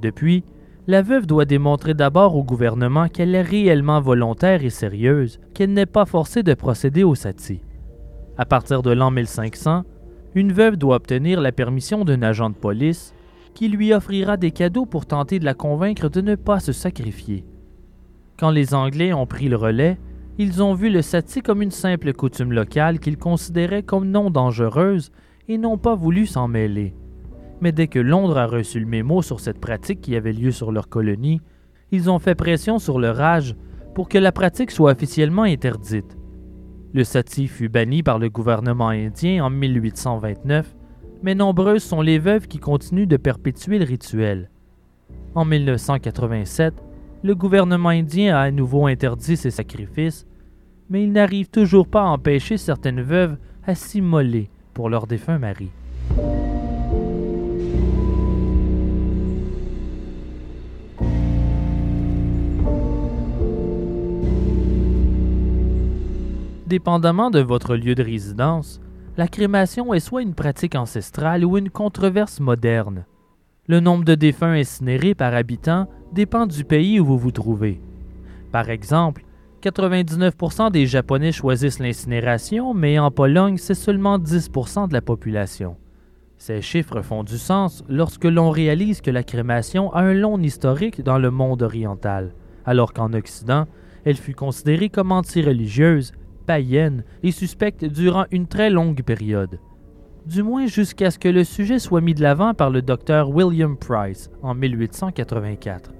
Depuis, 0.00 0.44
la 0.86 1.02
veuve 1.02 1.26
doit 1.26 1.44
démontrer 1.44 1.94
d'abord 1.94 2.36
au 2.36 2.44
gouvernement 2.44 3.08
qu'elle 3.08 3.34
est 3.34 3.42
réellement 3.42 4.00
volontaire 4.00 4.64
et 4.64 4.70
sérieuse, 4.70 5.40
qu'elle 5.52 5.72
n'est 5.72 5.86
pas 5.86 6.04
forcée 6.04 6.44
de 6.44 6.54
procéder 6.54 7.02
au 7.02 7.16
sati. 7.16 7.60
À 8.38 8.44
partir 8.44 8.82
de 8.82 8.92
l'an 8.92 9.10
1500, 9.10 9.82
une 10.34 10.52
veuve 10.52 10.76
doit 10.76 10.96
obtenir 10.96 11.40
la 11.40 11.50
permission 11.50 12.04
d'un 12.04 12.22
agent 12.22 12.50
de 12.50 12.54
police 12.54 13.14
qui 13.54 13.68
lui 13.68 13.94
offrira 13.94 14.36
des 14.36 14.50
cadeaux 14.50 14.86
pour 14.86 15.06
tenter 15.06 15.38
de 15.38 15.44
la 15.44 15.54
convaincre 15.54 16.10
de 16.10 16.20
ne 16.20 16.34
pas 16.34 16.60
se 16.60 16.72
sacrifier. 16.72 17.44
Quand 18.38 18.50
les 18.50 18.74
Anglais 18.74 19.14
ont 19.14 19.26
pris 19.26 19.48
le 19.48 19.56
relais, 19.56 19.98
ils 20.38 20.62
ont 20.62 20.74
vu 20.74 20.90
le 20.90 21.00
sati 21.00 21.40
comme 21.40 21.62
une 21.62 21.70
simple 21.70 22.12
coutume 22.12 22.52
locale 22.52 22.98
qu'ils 22.98 23.16
considéraient 23.16 23.82
comme 23.82 24.10
non 24.10 24.30
dangereuse 24.30 25.10
et 25.48 25.58
n'ont 25.58 25.78
pas 25.78 25.94
voulu 25.94 26.26
s'en 26.26 26.48
mêler. 26.48 26.94
Mais 27.60 27.72
dès 27.72 27.86
que 27.86 27.98
Londres 27.98 28.38
a 28.38 28.46
reçu 28.46 28.80
le 28.80 28.86
mémo 28.86 29.22
sur 29.22 29.40
cette 29.40 29.60
pratique 29.60 30.00
qui 30.00 30.16
avait 30.16 30.32
lieu 30.32 30.50
sur 30.50 30.72
leur 30.72 30.88
colonie, 30.88 31.40
ils 31.90 32.10
ont 32.10 32.18
fait 32.18 32.34
pression 32.34 32.78
sur 32.78 32.98
le 32.98 33.10
Raj 33.10 33.54
pour 33.94 34.08
que 34.08 34.18
la 34.18 34.32
pratique 34.32 34.70
soit 34.70 34.92
officiellement 34.92 35.44
interdite. 35.44 36.18
Le 36.92 37.04
sati 37.04 37.46
fut 37.46 37.68
banni 37.68 38.02
par 38.02 38.18
le 38.18 38.28
gouvernement 38.28 38.88
indien 38.88 39.44
en 39.44 39.50
1829, 39.50 40.76
mais 41.22 41.34
nombreuses 41.34 41.82
sont 41.82 42.02
les 42.02 42.18
veuves 42.18 42.46
qui 42.46 42.58
continuent 42.58 43.06
de 43.06 43.16
perpétuer 43.16 43.78
le 43.78 43.84
rituel. 43.84 44.50
En 45.34 45.44
1987, 45.44 46.74
le 47.22 47.34
gouvernement 47.34 47.88
indien 47.88 48.36
a 48.36 48.40
à 48.40 48.50
nouveau 48.50 48.86
interdit 48.86 49.36
ces 49.36 49.50
sacrifices, 49.50 50.26
mais 50.88 51.02
il 51.02 51.12
n'arrive 51.12 51.48
toujours 51.48 51.88
pas 51.88 52.02
à 52.02 52.08
empêcher 52.08 52.56
certaines 52.56 53.02
veuves 53.02 53.36
à 53.66 53.74
s'immoler 53.74 54.50
pour 54.76 54.90
leur 54.90 55.06
défunt 55.06 55.38
mari. 55.38 55.70
Dépendamment 66.66 67.30
de 67.30 67.40
votre 67.40 67.74
lieu 67.74 67.94
de 67.94 68.02
résidence, 68.02 68.82
la 69.16 69.28
crémation 69.28 69.94
est 69.94 70.00
soit 70.00 70.20
une 70.20 70.34
pratique 70.34 70.74
ancestrale 70.74 71.46
ou 71.46 71.56
une 71.56 71.70
controverse 71.70 72.38
moderne. 72.38 73.06
Le 73.68 73.80
nombre 73.80 74.04
de 74.04 74.14
défunts 74.14 74.52
incinérés 74.52 75.14
par 75.14 75.32
habitant 75.32 75.88
dépend 76.12 76.44
du 76.44 76.64
pays 76.64 77.00
où 77.00 77.06
vous 77.06 77.16
vous 77.16 77.30
trouvez. 77.30 77.80
Par 78.52 78.68
exemple, 78.68 79.24
99% 79.62 80.70
des 80.70 80.86
Japonais 80.86 81.32
choisissent 81.32 81.78
l'incinération, 81.78 82.74
mais 82.74 82.98
en 82.98 83.10
Pologne, 83.10 83.56
c'est 83.56 83.74
seulement 83.74 84.18
10% 84.18 84.88
de 84.88 84.92
la 84.92 85.00
population. 85.00 85.76
Ces 86.38 86.60
chiffres 86.60 87.00
font 87.00 87.24
du 87.24 87.38
sens 87.38 87.82
lorsque 87.88 88.24
l'on 88.24 88.50
réalise 88.50 89.00
que 89.00 89.10
la 89.10 89.22
crémation 89.22 89.92
a 89.92 90.02
un 90.02 90.12
long 90.12 90.38
historique 90.38 91.02
dans 91.02 91.18
le 91.18 91.30
monde 91.30 91.62
oriental, 91.62 92.34
alors 92.66 92.92
qu'en 92.92 93.12
Occident, 93.14 93.66
elle 94.04 94.16
fut 94.16 94.34
considérée 94.34 94.90
comme 94.90 95.12
anti-religieuse 95.12 96.12
païenne 96.46 97.04
et 97.22 97.32
suspecte 97.32 97.84
durant 97.84 98.26
une 98.30 98.46
très 98.46 98.70
longue 98.70 99.02
période. 99.02 99.58
Du 100.26 100.42
moins 100.42 100.66
jusqu'à 100.66 101.10
ce 101.10 101.18
que 101.18 101.28
le 101.28 101.44
sujet 101.44 101.78
soit 101.78 102.00
mis 102.00 102.14
de 102.14 102.22
l'avant 102.22 102.52
par 102.52 102.70
le 102.70 102.82
docteur 102.82 103.30
William 103.30 103.76
Price 103.76 104.30
en 104.42 104.54
1884. 104.54 105.92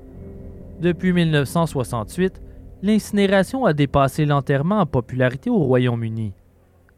Depuis 0.81 1.13
1968, 1.13 2.43
l'incinération 2.87 3.65
a 3.65 3.73
dépassé 3.73 4.25
l'enterrement 4.25 4.81
en 4.81 4.87
popularité 4.87 5.51
au 5.51 5.59
Royaume-Uni. 5.59 6.33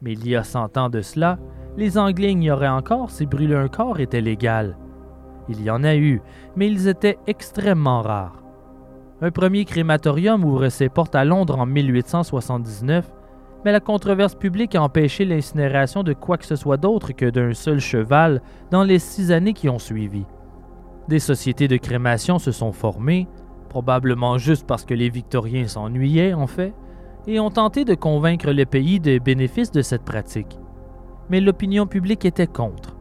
Mais 0.03 0.13
il 0.13 0.29
y 0.29 0.37
a 0.37 0.45
100 0.45 0.77
ans 0.77 0.91
de 0.91 1.01
cela, 1.01 1.39
les 1.77 1.97
Anglais 1.97 2.33
ignoraient 2.33 2.69
encore 2.69 3.11
si 3.11 3.25
brûler 3.25 3.55
un 3.55 3.69
corps 3.69 3.99
était 3.99 4.21
légal. 4.21 4.77
Il 5.49 5.63
y 5.63 5.71
en 5.71 5.83
a 5.85 5.97
eu, 5.97 6.21
mais 6.57 6.69
ils 6.69 6.89
étaient 6.89 7.19
extrêmement 7.27 8.03
rares. 8.03 8.43
Un 9.23 9.31
premier 9.31 9.65
crématorium 9.65 10.45
ouvre 10.45 10.69
ses 10.69 10.91
portes 10.91 11.15
à 11.15 11.25
Londres 11.25 11.59
en 11.59 11.67
1879 11.67 13.11
mais 13.65 13.73
la 13.73 13.81
controverse 13.81 14.35
publique 14.35 14.75
a 14.75 14.83
empêché 14.83 15.25
l'incinération 15.25 16.03
de 16.03 16.13
quoi 16.13 16.39
que 16.39 16.47
ce 16.47 16.55
soit 16.55 16.77
d'autre 16.77 17.13
que 17.13 17.29
d'un 17.29 17.55
seul 17.55 17.81
cheval 17.81 18.41
dans 18.71 18.85
les 18.85 18.99
six 18.99 19.33
années 19.33 19.53
qui 19.53 19.69
ont 19.69 19.81
suivi. 19.81 20.25
Des 21.09 21.19
sociétés 21.19 21.69
de 21.69 21.77
crémation 21.77 22.39
se 22.39 22.53
sont 22.53 22.73
formées, 22.73 23.27
probablement 23.69 24.39
juste 24.39 24.67
parce 24.67 24.85
que 24.85 24.95
les 24.95 25.11
Victoriens 25.11 25.69
s'ennuyaient 25.69 26.35
en 26.35 26.47
fait, 26.47 26.75
et 27.27 27.41
ont 27.41 27.51
tenté 27.51 27.85
de 27.85 27.95
convaincre 27.95 28.51
le 28.53 28.65
pays 28.65 29.01
des 29.01 29.21
bénéfices 29.21 29.71
de 29.71 29.83
cette 29.83 30.05
pratique. 30.05 30.59
Mais 31.29 31.41
l'opinion 31.41 31.87
publique 31.87 32.25
était 32.25 32.47
contre. 32.47 32.97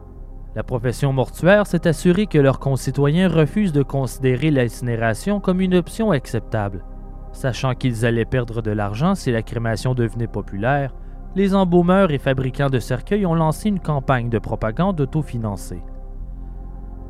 La 0.54 0.62
profession 0.62 1.12
mortuaire 1.12 1.66
s'est 1.66 1.86
assurée 1.86 2.26
que 2.26 2.38
leurs 2.38 2.58
concitoyens 2.58 3.28
refusent 3.28 3.72
de 3.72 3.82
considérer 3.82 4.50
l'incinération 4.50 5.40
comme 5.40 5.60
une 5.60 5.74
option 5.74 6.10
acceptable. 6.10 6.84
Sachant 7.32 7.74
qu'ils 7.74 8.04
allaient 8.04 8.24
perdre 8.24 8.60
de 8.60 8.70
l'argent 8.70 9.14
si 9.14 9.30
la 9.30 9.42
crémation 9.42 9.94
devenait 9.94 10.26
populaire, 10.26 10.94
les 11.36 11.54
embaumeurs 11.54 12.10
et 12.10 12.18
fabricants 12.18 12.70
de 12.70 12.80
cercueils 12.80 13.26
ont 13.26 13.34
lancé 13.34 13.68
une 13.68 13.80
campagne 13.80 14.28
de 14.28 14.38
propagande 14.38 15.00
autofinancée. 15.00 15.82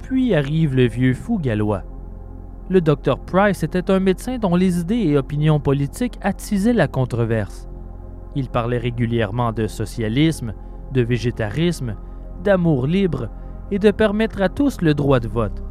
Puis 0.03 0.35
arrive 0.35 0.77
le 0.77 0.87
vieux 0.87 1.15
fou 1.15 1.39
gallois. 1.39 1.83
Le 2.71 2.83
docteur 2.83 3.19
Price 3.19 3.63
était 3.63 3.91
un 3.91 3.99
médecin 3.99 4.37
dont 4.37 4.55
les 4.55 4.79
idées 4.81 4.97
et 4.97 5.17
opinions 5.17 5.59
politiques 5.59 6.19
attisaient 6.21 6.75
la 6.75 6.87
controverse. 6.87 7.67
Il 8.35 8.51
parlait 8.51 8.77
régulièrement 8.77 9.53
de 9.53 9.67
socialisme, 9.67 10.53
de 10.93 11.01
végétarisme, 11.01 11.97
d'amour 12.45 12.87
libre 12.87 13.31
et 13.71 13.79
de 13.79 13.91
permettre 13.91 14.43
à 14.43 14.51
tous 14.51 14.83
le 14.83 14.93
droit 14.93 15.19
de 15.19 15.29
vote. 15.29 15.63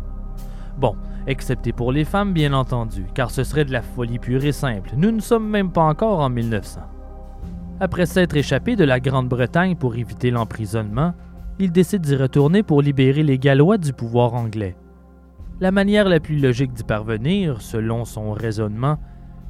Bon, 0.79 0.95
excepté 1.27 1.71
pour 1.71 1.91
les 1.91 2.03
femmes 2.03 2.33
bien 2.33 2.53
entendu, 2.53 3.05
car 3.13 3.29
ce 3.29 3.43
serait 3.43 3.65
de 3.65 3.73
la 3.73 3.83
folie 3.83 4.17
pure 4.17 4.43
et 4.43 4.51
simple. 4.51 4.91
Nous 4.97 5.11
ne 5.11 5.19
sommes 5.19 5.47
même 5.47 5.71
pas 5.71 5.83
encore 5.83 6.19
en 6.19 6.29
1900. 6.29 6.81
Après 7.79 8.07
s'être 8.07 8.35
échappé 8.35 8.75
de 8.75 8.83
la 8.83 8.99
Grande-Bretagne 8.99 9.75
pour 9.75 9.95
éviter 9.95 10.31
l'emprisonnement, 10.31 11.13
il 11.59 11.71
décide 11.71 12.01
d'y 12.01 12.15
retourner 12.15 12.63
pour 12.63 12.81
libérer 12.81 13.21
les 13.21 13.37
Gallois 13.37 13.77
du 13.77 13.93
pouvoir 13.93 14.33
anglais. 14.33 14.75
La 15.59 15.71
manière 15.71 16.07
la 16.07 16.19
plus 16.19 16.37
logique 16.37 16.73
d'y 16.73 16.83
parvenir, 16.83 17.63
selon 17.63 18.05
son 18.05 18.31
raisonnement, 18.31 18.97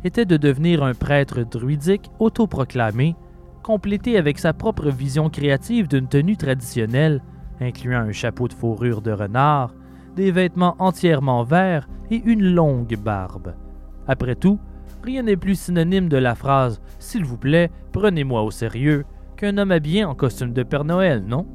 était 0.05 0.23
de 0.23 0.37
devenir 0.37 0.81
un 0.81 0.93
prêtre 0.93 1.43
druidique 1.43 2.09
autoproclamé, 2.19 3.17
complété 3.61 4.17
avec 4.17 4.39
sa 4.39 4.53
propre 4.53 4.89
vision 4.89 5.29
créative 5.29 5.89
d'une 5.89 6.07
tenue 6.07 6.37
traditionnelle, 6.37 7.21
incluant 7.59 7.99
un 7.99 8.13
chapeau 8.13 8.47
de 8.47 8.53
fourrure 8.53 9.01
de 9.01 9.11
renard, 9.11 9.73
des 10.15 10.31
vêtements 10.31 10.77
entièrement 10.79 11.43
verts 11.43 11.89
et 12.09 12.21
une 12.23 12.53
longue 12.53 12.97
barbe. 12.97 13.53
Après 14.07 14.35
tout, 14.35 14.59
rien 15.03 15.23
n'est 15.23 15.35
plus 15.35 15.59
synonyme 15.59 16.07
de 16.07 16.17
la 16.17 16.35
phrase 16.35 16.79
S'il 16.99 17.25
vous 17.25 17.37
plaît, 17.37 17.69
prenez-moi 17.91 18.43
au 18.43 18.51
sérieux 18.51 19.03
qu'un 19.35 19.57
homme 19.57 19.71
habillé 19.71 20.05
en 20.05 20.15
costume 20.15 20.53
de 20.53 20.63
Père 20.63 20.85
Noël, 20.85 21.25
non? 21.27 21.45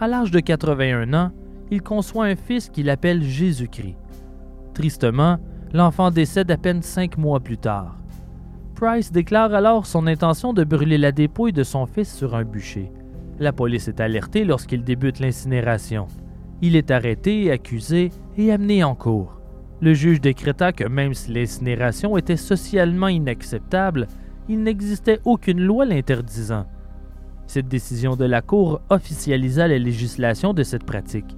À 0.00 0.08
l'âge 0.08 0.32
de 0.32 0.40
81 0.40 1.14
ans, 1.14 1.30
il 1.70 1.82
conçoit 1.82 2.26
un 2.26 2.36
fils 2.36 2.68
qu'il 2.68 2.90
appelle 2.90 3.22
Jésus-Christ. 3.22 3.96
Tristement, 4.74 5.38
l'enfant 5.72 6.10
décède 6.10 6.50
à 6.50 6.56
peine 6.56 6.82
cinq 6.82 7.16
mois 7.16 7.40
plus 7.40 7.58
tard. 7.58 7.96
Price 8.74 9.12
déclare 9.12 9.54
alors 9.54 9.86
son 9.86 10.06
intention 10.06 10.52
de 10.52 10.64
brûler 10.64 10.98
la 10.98 11.12
dépouille 11.12 11.52
de 11.52 11.62
son 11.62 11.86
fils 11.86 12.14
sur 12.14 12.34
un 12.34 12.44
bûcher. 12.44 12.90
La 13.38 13.52
police 13.52 13.88
est 13.88 14.00
alertée 14.00 14.44
lorsqu'il 14.44 14.84
débute 14.84 15.18
l'incinération. 15.18 16.06
Il 16.62 16.76
est 16.76 16.90
arrêté, 16.90 17.50
accusé 17.50 18.10
et 18.36 18.52
amené 18.52 18.84
en 18.84 18.94
cour. 18.94 19.40
Le 19.80 19.94
juge 19.94 20.20
décréta 20.20 20.72
que 20.72 20.84
même 20.84 21.14
si 21.14 21.32
l'incinération 21.32 22.16
était 22.16 22.36
socialement 22.36 23.08
inacceptable, 23.08 24.08
il 24.48 24.62
n'existait 24.62 25.20
aucune 25.24 25.60
loi 25.60 25.84
l'interdisant. 25.86 26.66
Cette 27.46 27.68
décision 27.68 28.14
de 28.14 28.24
la 28.24 28.42
Cour 28.42 28.80
officialisa 28.90 29.68
la 29.68 29.78
législation 29.78 30.52
de 30.52 30.62
cette 30.62 30.84
pratique. 30.84 31.36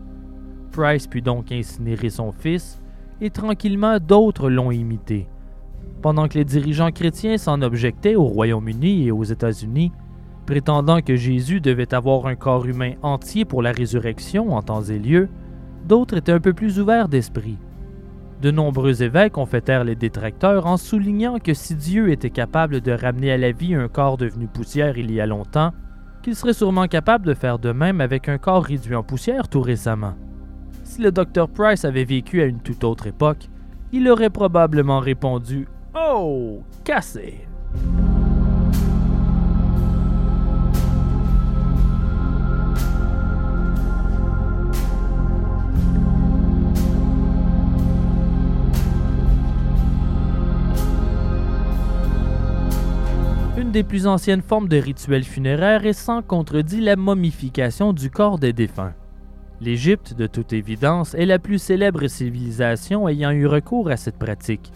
Price 0.72 1.06
put 1.06 1.22
donc 1.22 1.52
incinérer 1.52 2.10
son 2.10 2.32
fils, 2.32 2.80
et 3.20 3.30
tranquillement 3.30 3.98
d'autres 3.98 4.50
l'ont 4.50 4.72
imité. 4.72 5.28
Pendant 6.00 6.26
que 6.26 6.38
les 6.38 6.44
dirigeants 6.44 6.90
chrétiens 6.90 7.38
s'en 7.38 7.62
objectaient 7.62 8.16
au 8.16 8.24
Royaume-Uni 8.24 9.06
et 9.06 9.12
aux 9.12 9.22
États-Unis, 9.22 9.92
Prétendant 10.46 11.00
que 11.00 11.14
Jésus 11.14 11.60
devait 11.60 11.94
avoir 11.94 12.26
un 12.26 12.34
corps 12.34 12.66
humain 12.66 12.94
entier 13.02 13.44
pour 13.44 13.62
la 13.62 13.70
résurrection 13.70 14.52
en 14.54 14.62
temps 14.62 14.82
et 14.82 14.98
lieu, 14.98 15.28
d'autres 15.86 16.16
étaient 16.16 16.32
un 16.32 16.40
peu 16.40 16.52
plus 16.52 16.80
ouverts 16.80 17.08
d'esprit. 17.08 17.58
De 18.40 18.50
nombreux 18.50 19.04
évêques 19.04 19.38
ont 19.38 19.46
fait 19.46 19.60
taire 19.60 19.84
les 19.84 19.94
détracteurs 19.94 20.66
en 20.66 20.76
soulignant 20.76 21.38
que 21.38 21.54
si 21.54 21.76
Dieu 21.76 22.10
était 22.10 22.30
capable 22.30 22.80
de 22.80 22.90
ramener 22.90 23.30
à 23.30 23.38
la 23.38 23.52
vie 23.52 23.76
un 23.76 23.86
corps 23.86 24.16
devenu 24.16 24.48
poussière 24.48 24.98
il 24.98 25.12
y 25.12 25.20
a 25.20 25.26
longtemps, 25.26 25.72
qu'il 26.24 26.34
serait 26.34 26.52
sûrement 26.52 26.88
capable 26.88 27.24
de 27.24 27.34
faire 27.34 27.60
de 27.60 27.70
même 27.70 28.00
avec 28.00 28.28
un 28.28 28.38
corps 28.38 28.64
réduit 28.64 28.96
en 28.96 29.04
poussière 29.04 29.48
tout 29.48 29.60
récemment. 29.60 30.14
Si 30.92 31.00
le 31.00 31.10
Dr 31.10 31.48
Price 31.48 31.86
avait 31.86 32.04
vécu 32.04 32.42
à 32.42 32.44
une 32.44 32.60
toute 32.60 32.84
autre 32.84 33.06
époque, 33.06 33.48
il 33.92 34.06
aurait 34.10 34.28
probablement 34.28 35.00
répondu 35.00 35.66
Oh, 35.94 36.60
cassé 36.84 37.46
des 53.72 53.84
plus 53.84 54.06
anciennes 54.06 54.42
formes 54.42 54.68
de 54.68 54.76
rituels 54.76 55.24
funéraires 55.24 55.86
est 55.86 55.94
sans 55.94 56.20
contredit 56.20 56.82
la 56.82 56.94
momification 56.96 57.94
du 57.94 58.10
corps 58.10 58.38
des 58.38 58.52
défunts. 58.52 58.92
L'Égypte, 59.62 60.14
de 60.14 60.26
toute 60.26 60.52
évidence, 60.52 61.14
est 61.14 61.24
la 61.24 61.38
plus 61.38 61.62
célèbre 61.62 62.08
civilisation 62.08 63.08
ayant 63.08 63.30
eu 63.30 63.46
recours 63.46 63.90
à 63.90 63.96
cette 63.96 64.18
pratique. 64.18 64.72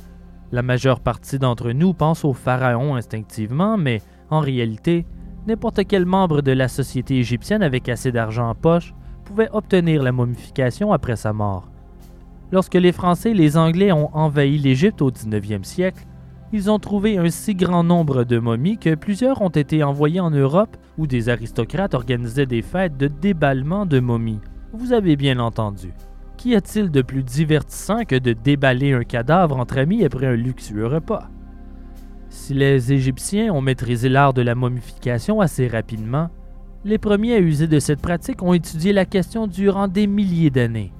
La 0.52 0.62
majeure 0.62 1.00
partie 1.00 1.40
d'entre 1.40 1.72
nous 1.72 1.92
pense 1.92 2.24
au 2.24 2.32
pharaon 2.32 2.94
instinctivement, 2.94 3.76
mais 3.76 4.00
en 4.30 4.38
réalité, 4.38 5.04
n'importe 5.48 5.80
quel 5.88 6.06
membre 6.06 6.40
de 6.40 6.52
la 6.52 6.68
société 6.68 7.16
égyptienne 7.16 7.64
avec 7.64 7.88
assez 7.88 8.12
d'argent 8.12 8.48
en 8.48 8.54
poche 8.54 8.94
pouvait 9.24 9.48
obtenir 9.52 10.04
la 10.04 10.12
momification 10.12 10.92
après 10.92 11.16
sa 11.16 11.32
mort. 11.32 11.68
Lorsque 12.52 12.74
les 12.74 12.92
Français 12.92 13.32
et 13.32 13.34
les 13.34 13.56
Anglais 13.56 13.90
ont 13.90 14.16
envahi 14.16 14.56
l'Égypte 14.56 15.02
au 15.02 15.10
19e 15.10 15.64
siècle, 15.64 16.06
ils 16.52 16.70
ont 16.70 16.78
trouvé 16.78 17.18
un 17.18 17.28
si 17.28 17.56
grand 17.56 17.82
nombre 17.82 18.22
de 18.22 18.38
momies 18.38 18.78
que 18.78 18.94
plusieurs 18.94 19.42
ont 19.42 19.48
été 19.48 19.82
envoyées 19.82 20.20
en 20.20 20.30
Europe 20.30 20.76
où 20.96 21.08
des 21.08 21.28
aristocrates 21.28 21.94
organisaient 21.94 22.46
des 22.46 22.62
fêtes 22.62 22.96
de 22.96 23.08
déballement 23.08 23.84
de 23.84 23.98
momies. 23.98 24.38
Vous 24.72 24.92
avez 24.92 25.16
bien 25.16 25.38
entendu. 25.38 25.92
Qu'y 26.36 26.54
a-t-il 26.54 26.90
de 26.90 27.00
plus 27.00 27.22
divertissant 27.22 28.04
que 28.04 28.16
de 28.16 28.32
déballer 28.32 28.92
un 28.92 29.04
cadavre 29.04 29.56
entre 29.56 29.78
amis 29.78 30.04
après 30.04 30.26
un 30.26 30.34
luxueux 30.34 30.86
repas? 30.86 31.30
Si 32.28 32.52
les 32.52 32.92
Égyptiens 32.92 33.52
ont 33.54 33.60
maîtrisé 33.60 34.08
l'art 34.08 34.34
de 34.34 34.42
la 34.42 34.54
momification 34.54 35.40
assez 35.40 35.68
rapidement, 35.68 36.30
les 36.84 36.98
premiers 36.98 37.34
à 37.34 37.40
user 37.40 37.68
de 37.68 37.78
cette 37.78 38.02
pratique 38.02 38.42
ont 38.42 38.52
étudié 38.52 38.92
la 38.92 39.04
question 39.04 39.46
durant 39.46 39.88
des 39.88 40.06
milliers 40.06 40.50
d'années. 40.50 40.92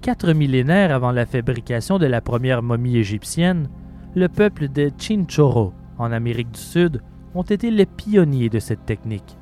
Quatre 0.00 0.32
millénaires 0.32 0.94
avant 0.94 1.12
la 1.12 1.26
fabrication 1.26 1.98
de 1.98 2.06
la 2.06 2.20
première 2.20 2.62
momie 2.62 2.96
égyptienne, 2.96 3.68
le 4.14 4.28
peuple 4.28 4.68
des 4.68 4.90
Chinchorro, 4.96 5.72
en 5.98 6.12
Amérique 6.12 6.52
du 6.52 6.60
Sud, 6.60 7.02
ont 7.34 7.42
été 7.42 7.70
les 7.70 7.86
pionniers 7.86 8.48
de 8.48 8.58
cette 8.58 8.86
technique. 8.86 9.36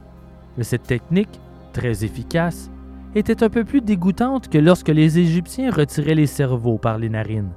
Mais 0.56 0.64
cette 0.64 0.84
technique, 0.84 1.40
très 1.72 2.04
efficace, 2.04 2.70
était 3.14 3.42
un 3.42 3.48
peu 3.48 3.64
plus 3.64 3.80
dégoûtante 3.80 4.48
que 4.48 4.58
lorsque 4.58 4.88
les 4.88 5.18
Égyptiens 5.18 5.70
retiraient 5.70 6.14
les 6.14 6.26
cerveaux 6.26 6.78
par 6.78 6.98
les 6.98 7.08
narines. 7.08 7.52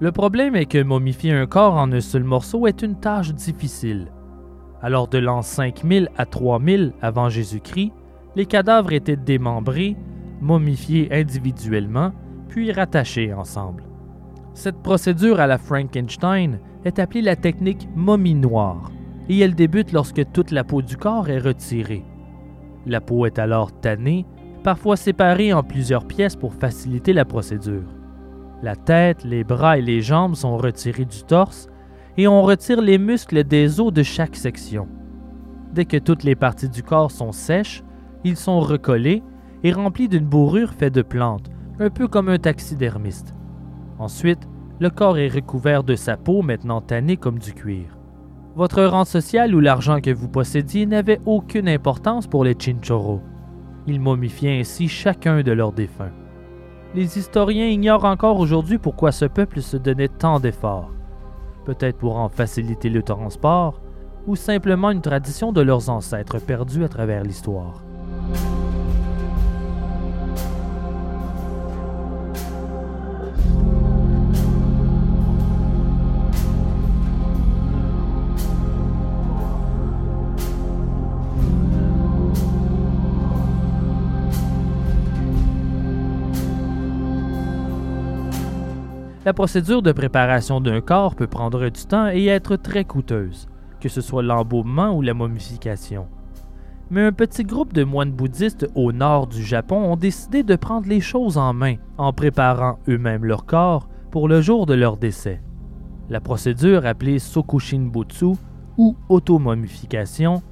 Le 0.00 0.12
problème 0.12 0.56
est 0.56 0.66
que 0.66 0.82
momifier 0.82 1.32
un 1.32 1.46
corps 1.46 1.74
en 1.74 1.90
un 1.92 2.00
seul 2.00 2.24
morceau 2.24 2.66
est 2.66 2.82
une 2.82 2.98
tâche 2.98 3.32
difficile. 3.32 4.12
Alors 4.82 5.08
de 5.08 5.18
l'an 5.18 5.42
5000 5.42 6.08
à 6.16 6.26
3000 6.26 6.92
avant 7.00 7.28
Jésus-Christ, 7.28 7.92
les 8.36 8.46
cadavres 8.46 8.92
étaient 8.92 9.16
démembrés, 9.16 9.96
momifiés 10.40 11.08
individuellement, 11.12 12.12
puis 12.48 12.72
rattachés 12.72 13.32
ensemble. 13.32 13.84
Cette 14.52 14.82
procédure 14.82 15.40
à 15.40 15.46
la 15.46 15.58
Frankenstein 15.58 16.58
est 16.84 16.98
appelée 16.98 17.22
la 17.22 17.36
technique 17.36 17.88
momie 17.96 18.34
noire 18.34 18.92
et 19.28 19.38
elle 19.38 19.54
débute 19.54 19.92
lorsque 19.92 20.30
toute 20.32 20.50
la 20.50 20.64
peau 20.64 20.82
du 20.82 20.96
corps 20.96 21.28
est 21.28 21.38
retirée. 21.38 22.04
La 22.86 23.00
peau 23.00 23.26
est 23.26 23.38
alors 23.38 23.72
tannée, 23.80 24.26
parfois 24.64 24.96
séparée 24.96 25.52
en 25.52 25.62
plusieurs 25.62 26.06
pièces 26.06 26.34
pour 26.34 26.54
faciliter 26.54 27.12
la 27.12 27.26
procédure. 27.26 27.84
La 28.62 28.74
tête, 28.74 29.22
les 29.22 29.44
bras 29.44 29.78
et 29.78 29.82
les 29.82 30.00
jambes 30.00 30.34
sont 30.34 30.56
retirés 30.56 31.04
du 31.04 31.22
torse 31.22 31.68
et 32.16 32.26
on 32.26 32.42
retire 32.42 32.80
les 32.80 32.96
muscles 32.98 33.44
des 33.44 33.78
os 33.78 33.92
de 33.92 34.02
chaque 34.02 34.34
section. 34.34 34.88
Dès 35.72 35.84
que 35.84 35.98
toutes 35.98 36.24
les 36.24 36.34
parties 36.34 36.70
du 36.70 36.82
corps 36.82 37.10
sont 37.10 37.32
sèches, 37.32 37.84
ils 38.24 38.38
sont 38.38 38.60
recollés 38.60 39.22
et 39.64 39.72
remplis 39.72 40.08
d'une 40.08 40.24
bourrure 40.24 40.72
faite 40.72 40.94
de 40.94 41.02
plantes, 41.02 41.50
un 41.78 41.90
peu 41.90 42.08
comme 42.08 42.30
un 42.30 42.38
taxidermiste. 42.38 43.34
Ensuite, 43.98 44.48
le 44.80 44.88
corps 44.88 45.18
est 45.18 45.28
recouvert 45.28 45.84
de 45.84 45.94
sa 45.94 46.16
peau 46.16 46.40
maintenant 46.40 46.80
tannée 46.80 47.18
comme 47.18 47.38
du 47.38 47.52
cuir. 47.52 47.98
Votre 48.56 48.84
rang 48.84 49.04
social 49.04 49.54
ou 49.54 49.60
l'argent 49.60 50.00
que 50.00 50.10
vous 50.10 50.28
possédiez 50.28 50.86
n'avait 50.86 51.20
aucune 51.26 51.68
importance 51.68 52.26
pour 52.26 52.44
les 52.44 52.54
Chinchorros. 52.58 53.20
Ils 53.86 54.00
momifiaient 54.00 54.60
ainsi 54.60 54.88
chacun 54.88 55.42
de 55.42 55.52
leurs 55.52 55.72
défunts. 55.72 56.12
Les 56.94 57.18
historiens 57.18 57.66
ignorent 57.66 58.04
encore 58.04 58.38
aujourd'hui 58.38 58.78
pourquoi 58.78 59.12
ce 59.12 59.24
peuple 59.24 59.60
se 59.60 59.76
donnait 59.76 60.08
tant 60.08 60.40
d'efforts. 60.40 60.92
Peut-être 61.64 61.98
pour 61.98 62.16
en 62.16 62.28
faciliter 62.28 62.88
le 62.88 63.02
transport, 63.02 63.80
ou 64.26 64.36
simplement 64.36 64.90
une 64.90 65.02
tradition 65.02 65.52
de 65.52 65.60
leurs 65.60 65.90
ancêtres 65.90 66.38
perdue 66.38 66.84
à 66.84 66.88
travers 66.88 67.22
l'histoire. 67.22 67.82
La 89.24 89.32
procédure 89.32 89.80
de 89.80 89.92
préparation 89.92 90.60
d'un 90.60 90.82
corps 90.82 91.14
peut 91.14 91.26
prendre 91.26 91.70
du 91.70 91.86
temps 91.86 92.08
et 92.08 92.26
être 92.26 92.56
très 92.56 92.84
coûteuse, 92.84 93.48
que 93.80 93.88
ce 93.88 94.02
soit 94.02 94.22
l'embaumement 94.22 94.94
ou 94.94 95.00
la 95.00 95.14
momification. 95.14 96.08
Mais 96.90 97.06
un 97.06 97.12
petit 97.12 97.42
groupe 97.42 97.72
de 97.72 97.84
moines 97.84 98.12
bouddhistes 98.12 98.68
au 98.74 98.92
nord 98.92 99.26
du 99.26 99.42
Japon 99.42 99.76
ont 99.76 99.96
décidé 99.96 100.42
de 100.42 100.56
prendre 100.56 100.86
les 100.88 101.00
choses 101.00 101.38
en 101.38 101.54
main 101.54 101.76
en 101.96 102.12
préparant 102.12 102.78
eux-mêmes 102.86 103.24
leur 103.24 103.46
corps 103.46 103.88
pour 104.10 104.28
le 104.28 104.42
jour 104.42 104.66
de 104.66 104.74
leur 104.74 104.98
décès. 104.98 105.40
La 106.10 106.20
procédure 106.20 106.84
appelée 106.84 107.18
Sokushinbutsu 107.18 108.34
ou 108.76 108.94
automomification 109.08 110.42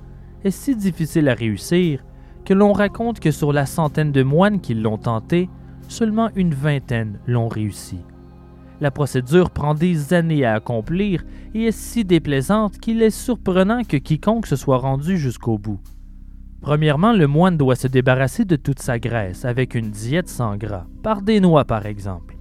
est 0.44 0.50
si 0.50 0.74
difficile 0.76 1.28
à 1.28 1.34
réussir 1.34 2.02
que 2.46 2.54
l'on 2.54 2.72
raconte 2.72 3.20
que 3.20 3.32
sur 3.32 3.52
la 3.52 3.66
centaine 3.66 4.12
de 4.12 4.22
moines 4.22 4.62
qui 4.62 4.72
l'ont 4.72 4.96
tenté, 4.96 5.50
seulement 5.88 6.30
une 6.36 6.54
vingtaine 6.54 7.18
l'ont 7.26 7.48
réussi. 7.48 7.98
La 8.82 8.90
procédure 8.90 9.50
prend 9.50 9.74
des 9.74 10.12
années 10.12 10.44
à 10.44 10.54
accomplir 10.54 11.22
et 11.54 11.66
est 11.66 11.70
si 11.70 12.04
déplaisante 12.04 12.78
qu'il 12.78 13.00
est 13.00 13.10
surprenant 13.10 13.84
que 13.84 13.96
quiconque 13.96 14.48
se 14.48 14.56
soit 14.56 14.78
rendu 14.78 15.18
jusqu'au 15.18 15.56
bout. 15.56 15.78
Premièrement, 16.60 17.12
le 17.12 17.28
moine 17.28 17.56
doit 17.56 17.76
se 17.76 17.86
débarrasser 17.86 18.44
de 18.44 18.56
toute 18.56 18.80
sa 18.80 18.98
graisse 18.98 19.44
avec 19.44 19.76
une 19.76 19.92
diète 19.92 20.28
sans 20.28 20.56
gras, 20.56 20.86
par 21.04 21.22
des 21.22 21.38
noix 21.38 21.64
par 21.64 21.86
exemple. 21.86 22.36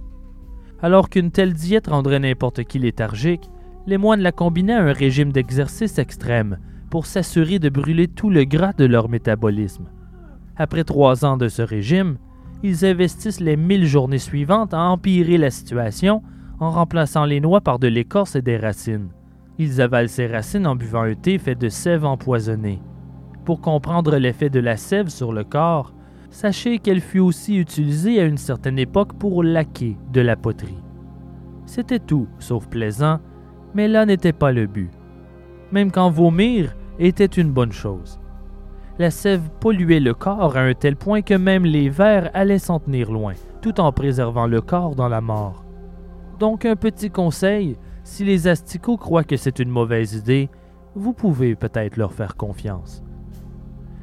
Alors 0.82 1.10
qu'une 1.10 1.30
telle 1.30 1.52
diète 1.52 1.86
rendrait 1.86 2.18
n'importe 2.18 2.64
qui 2.64 2.80
léthargique, 2.80 3.48
les 3.86 3.96
moines 3.96 4.20
la 4.20 4.32
combinaient 4.32 4.72
à 4.72 4.82
un 4.82 4.92
régime 4.92 5.30
d'exercice 5.30 6.00
extrême 6.00 6.58
pour 6.90 7.06
s'assurer 7.06 7.60
de 7.60 7.68
brûler 7.68 8.08
tout 8.08 8.30
le 8.30 8.42
gras 8.42 8.72
de 8.72 8.84
leur 8.84 9.08
métabolisme. 9.08 9.86
Après 10.56 10.82
trois 10.82 11.24
ans 11.24 11.36
de 11.36 11.46
ce 11.46 11.62
régime, 11.62 12.16
ils 12.62 12.84
investissent 12.84 13.40
les 13.40 13.56
mille 13.56 13.86
journées 13.86 14.18
suivantes 14.18 14.74
à 14.74 14.80
empirer 14.80 15.38
la 15.38 15.50
situation 15.50 16.22
en 16.60 16.70
remplaçant 16.70 17.24
les 17.24 17.40
noix 17.40 17.60
par 17.60 17.78
de 17.78 17.88
l'écorce 17.88 18.36
et 18.36 18.42
des 18.42 18.56
racines. 18.56 19.08
Ils 19.58 19.80
avalent 19.80 20.08
ces 20.08 20.26
racines 20.26 20.66
en 20.66 20.76
buvant 20.76 21.02
un 21.02 21.14
thé 21.14 21.38
fait 21.38 21.54
de 21.54 21.68
sève 21.68 22.04
empoisonnée. 22.04 22.80
Pour 23.44 23.60
comprendre 23.60 24.16
l'effet 24.16 24.48
de 24.48 24.60
la 24.60 24.76
sève 24.76 25.08
sur 25.08 25.32
le 25.32 25.44
corps, 25.44 25.92
sachez 26.30 26.78
qu'elle 26.78 27.00
fut 27.00 27.18
aussi 27.18 27.56
utilisée 27.56 28.20
à 28.20 28.24
une 28.24 28.38
certaine 28.38 28.78
époque 28.78 29.14
pour 29.18 29.42
laquer 29.42 29.96
de 30.12 30.20
la 30.20 30.36
poterie. 30.36 30.82
C'était 31.66 31.98
tout, 31.98 32.28
sauf 32.38 32.68
plaisant, 32.68 33.18
mais 33.74 33.88
là 33.88 34.06
n'était 34.06 34.32
pas 34.32 34.52
le 34.52 34.66
but. 34.66 34.90
Même 35.72 35.90
quand 35.90 36.10
vomir 36.10 36.76
était 36.98 37.24
une 37.24 37.50
bonne 37.50 37.72
chose. 37.72 38.21
La 39.02 39.10
sève 39.10 39.50
polluait 39.58 39.98
le 39.98 40.14
corps 40.14 40.56
à 40.56 40.60
un 40.60 40.74
tel 40.74 40.94
point 40.94 41.22
que 41.22 41.34
même 41.34 41.64
les 41.64 41.88
vers 41.88 42.30
allaient 42.34 42.60
s'en 42.60 42.78
tenir 42.78 43.10
loin, 43.10 43.34
tout 43.60 43.80
en 43.80 43.90
préservant 43.90 44.46
le 44.46 44.60
corps 44.60 44.94
dans 44.94 45.08
la 45.08 45.20
mort. 45.20 45.64
Donc 46.38 46.64
un 46.64 46.76
petit 46.76 47.10
conseil, 47.10 47.76
si 48.04 48.22
les 48.22 48.46
asticots 48.46 48.96
croient 48.96 49.24
que 49.24 49.36
c'est 49.36 49.58
une 49.58 49.70
mauvaise 49.70 50.14
idée, 50.14 50.50
vous 50.94 51.12
pouvez 51.14 51.56
peut-être 51.56 51.96
leur 51.96 52.12
faire 52.12 52.36
confiance. 52.36 53.02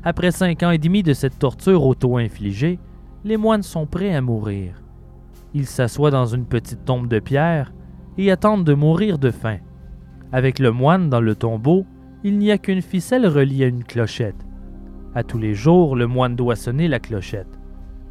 Après 0.03 0.31
cinq 0.31 0.63
ans 0.63 0.71
et 0.71 0.77
demi 0.77 1.01
de 1.01 1.13
cette 1.13 1.39
torture 1.39 1.85
auto-infligée, 1.85 2.77
les 3.23 3.37
moines 3.37 3.63
sont 3.63 3.85
prêts 3.85 4.13
à 4.13 4.19
mourir. 4.19 4.83
Ils 5.53 5.67
s'assoient 5.67 6.11
dans 6.11 6.25
une 6.25 6.45
petite 6.45 6.83
tombe 6.83 7.07
de 7.07 7.19
pierre 7.19 7.71
et 8.17 8.31
attendent 8.31 8.65
de 8.65 8.73
mourir 8.73 9.17
de 9.17 9.31
faim. 9.31 9.59
Avec 10.33 10.59
le 10.59 10.73
moine 10.73 11.09
dans 11.09 11.21
le 11.21 11.35
tombeau, 11.35 11.85
il 12.25 12.37
n'y 12.37 12.51
a 12.51 12.57
qu'une 12.57 12.81
ficelle 12.81 13.27
reliée 13.27 13.63
à 13.63 13.67
une 13.67 13.85
clochette. 13.85 14.48
À 15.15 15.23
tous 15.23 15.39
les 15.39 15.55
jours, 15.55 15.95
le 15.95 16.05
moine 16.05 16.35
doit 16.35 16.55
sonner 16.55 16.87
la 16.87 16.99
clochette. 16.99 17.59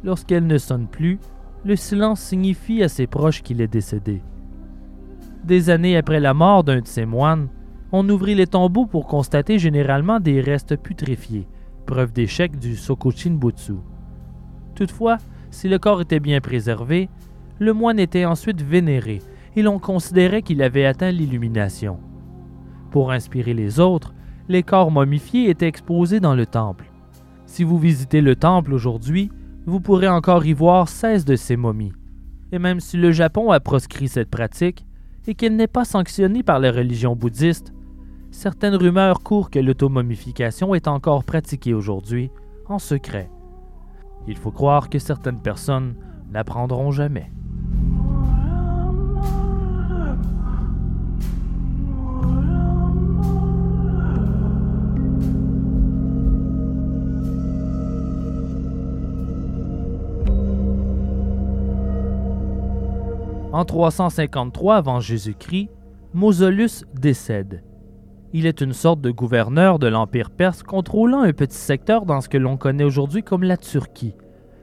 Lorsqu'elle 0.03 0.47
ne 0.47 0.57
sonne 0.57 0.87
plus, 0.87 1.19
le 1.63 1.75
silence 1.75 2.19
signifie 2.19 2.83
à 2.83 2.89
ses 2.89 3.07
proches 3.07 3.41
qu'il 3.41 3.61
est 3.61 3.67
décédé. 3.67 4.21
Des 5.43 5.69
années 5.69 5.97
après 5.97 6.19
la 6.19 6.33
mort 6.33 6.63
d'un 6.63 6.81
de 6.81 6.87
ces 6.87 7.05
moines, 7.05 7.47
on 7.91 8.07
ouvrit 8.09 8.35
les 8.35 8.47
tombeaux 8.47 8.85
pour 8.85 9.07
constater 9.07 9.59
généralement 9.59 10.19
des 10.19 10.41
restes 10.41 10.75
putréfiés, 10.75 11.47
preuve 11.85 12.11
d'échec 12.11 12.59
du 12.59 12.75
Butsu. 13.31 13.73
Toutefois, 14.75 15.17
si 15.51 15.67
le 15.67 15.79
corps 15.79 16.01
était 16.01 16.19
bien 16.19 16.41
préservé, 16.41 17.09
le 17.59 17.73
moine 17.73 17.99
était 17.99 18.25
ensuite 18.25 18.61
vénéré 18.61 19.19
et 19.55 19.61
l'on 19.61 19.79
considérait 19.79 20.41
qu'il 20.41 20.61
avait 20.61 20.85
atteint 20.85 21.11
l'illumination. 21.11 21.99
Pour 22.91 23.11
inspirer 23.11 23.53
les 23.53 23.79
autres, 23.79 24.13
les 24.47 24.63
corps 24.63 24.91
momifiés 24.91 25.49
étaient 25.49 25.67
exposés 25.67 26.19
dans 26.19 26.35
le 26.35 26.45
temple. 26.45 26.88
Si 27.49 27.63
vous 27.63 27.79
visitez 27.79 28.21
le 28.21 28.35
temple 28.35 28.75
aujourd'hui, 28.75 29.31
vous 29.65 29.79
pourrez 29.79 30.07
encore 30.07 30.45
y 30.45 30.53
voir 30.53 30.87
16 30.87 31.25
de 31.25 31.35
ces 31.35 31.57
momies. 31.57 31.93
Et 32.51 32.59
même 32.59 32.79
si 32.79 32.95
le 32.95 33.11
Japon 33.11 33.49
a 33.49 33.59
proscrit 33.59 34.07
cette 34.07 34.29
pratique 34.29 34.85
et 35.25 35.33
qu'elle 35.33 35.55
n'est 35.55 35.65
pas 35.65 35.83
sanctionnée 35.83 36.43
par 36.43 36.59
la 36.59 36.71
religion 36.71 37.15
bouddhiste, 37.15 37.73
certaines 38.29 38.75
rumeurs 38.75 39.23
courent 39.23 39.49
que 39.49 39.57
l'automomification 39.57 40.75
est 40.75 40.87
encore 40.87 41.23
pratiquée 41.23 41.73
aujourd'hui, 41.73 42.29
en 42.67 42.77
secret. 42.77 43.31
Il 44.27 44.37
faut 44.37 44.51
croire 44.51 44.87
que 44.87 44.99
certaines 44.99 45.41
personnes 45.41 45.95
n'apprendront 46.29 46.91
jamais. 46.91 47.31
En 63.51 63.65
353 63.65 64.75
avant 64.75 64.99
Jésus-Christ, 64.99 65.71
Mausolus 66.13 66.85
décède. 66.93 67.63
Il 68.31 68.45
est 68.45 68.61
une 68.61 68.73
sorte 68.73 69.01
de 69.01 69.09
gouverneur 69.09 69.79
de 69.79 69.87
l'Empire 69.87 70.29
perse 70.29 70.61
contrôlant 70.61 71.21
un 71.21 71.33
petit 71.33 71.57
secteur 71.57 72.05
dans 72.05 72.21
ce 72.21 72.29
que 72.29 72.37
l'on 72.37 72.57
connaît 72.57 72.83
aujourd'hui 72.83 73.23
comme 73.23 73.41
la 73.41 73.57
Turquie. 73.57 74.15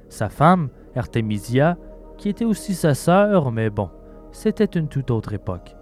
Sa 0.08 0.28
femme, 0.28 0.68
Artemisia, 0.94 1.76
qui 2.16 2.28
était 2.28 2.44
aussi 2.44 2.74
sa 2.74 2.94
sœur, 2.94 3.50
mais 3.50 3.70
bon, 3.70 3.90
c'était 4.30 4.78
une 4.78 4.86
toute 4.86 5.10
autre 5.10 5.32
époque, 5.32 5.74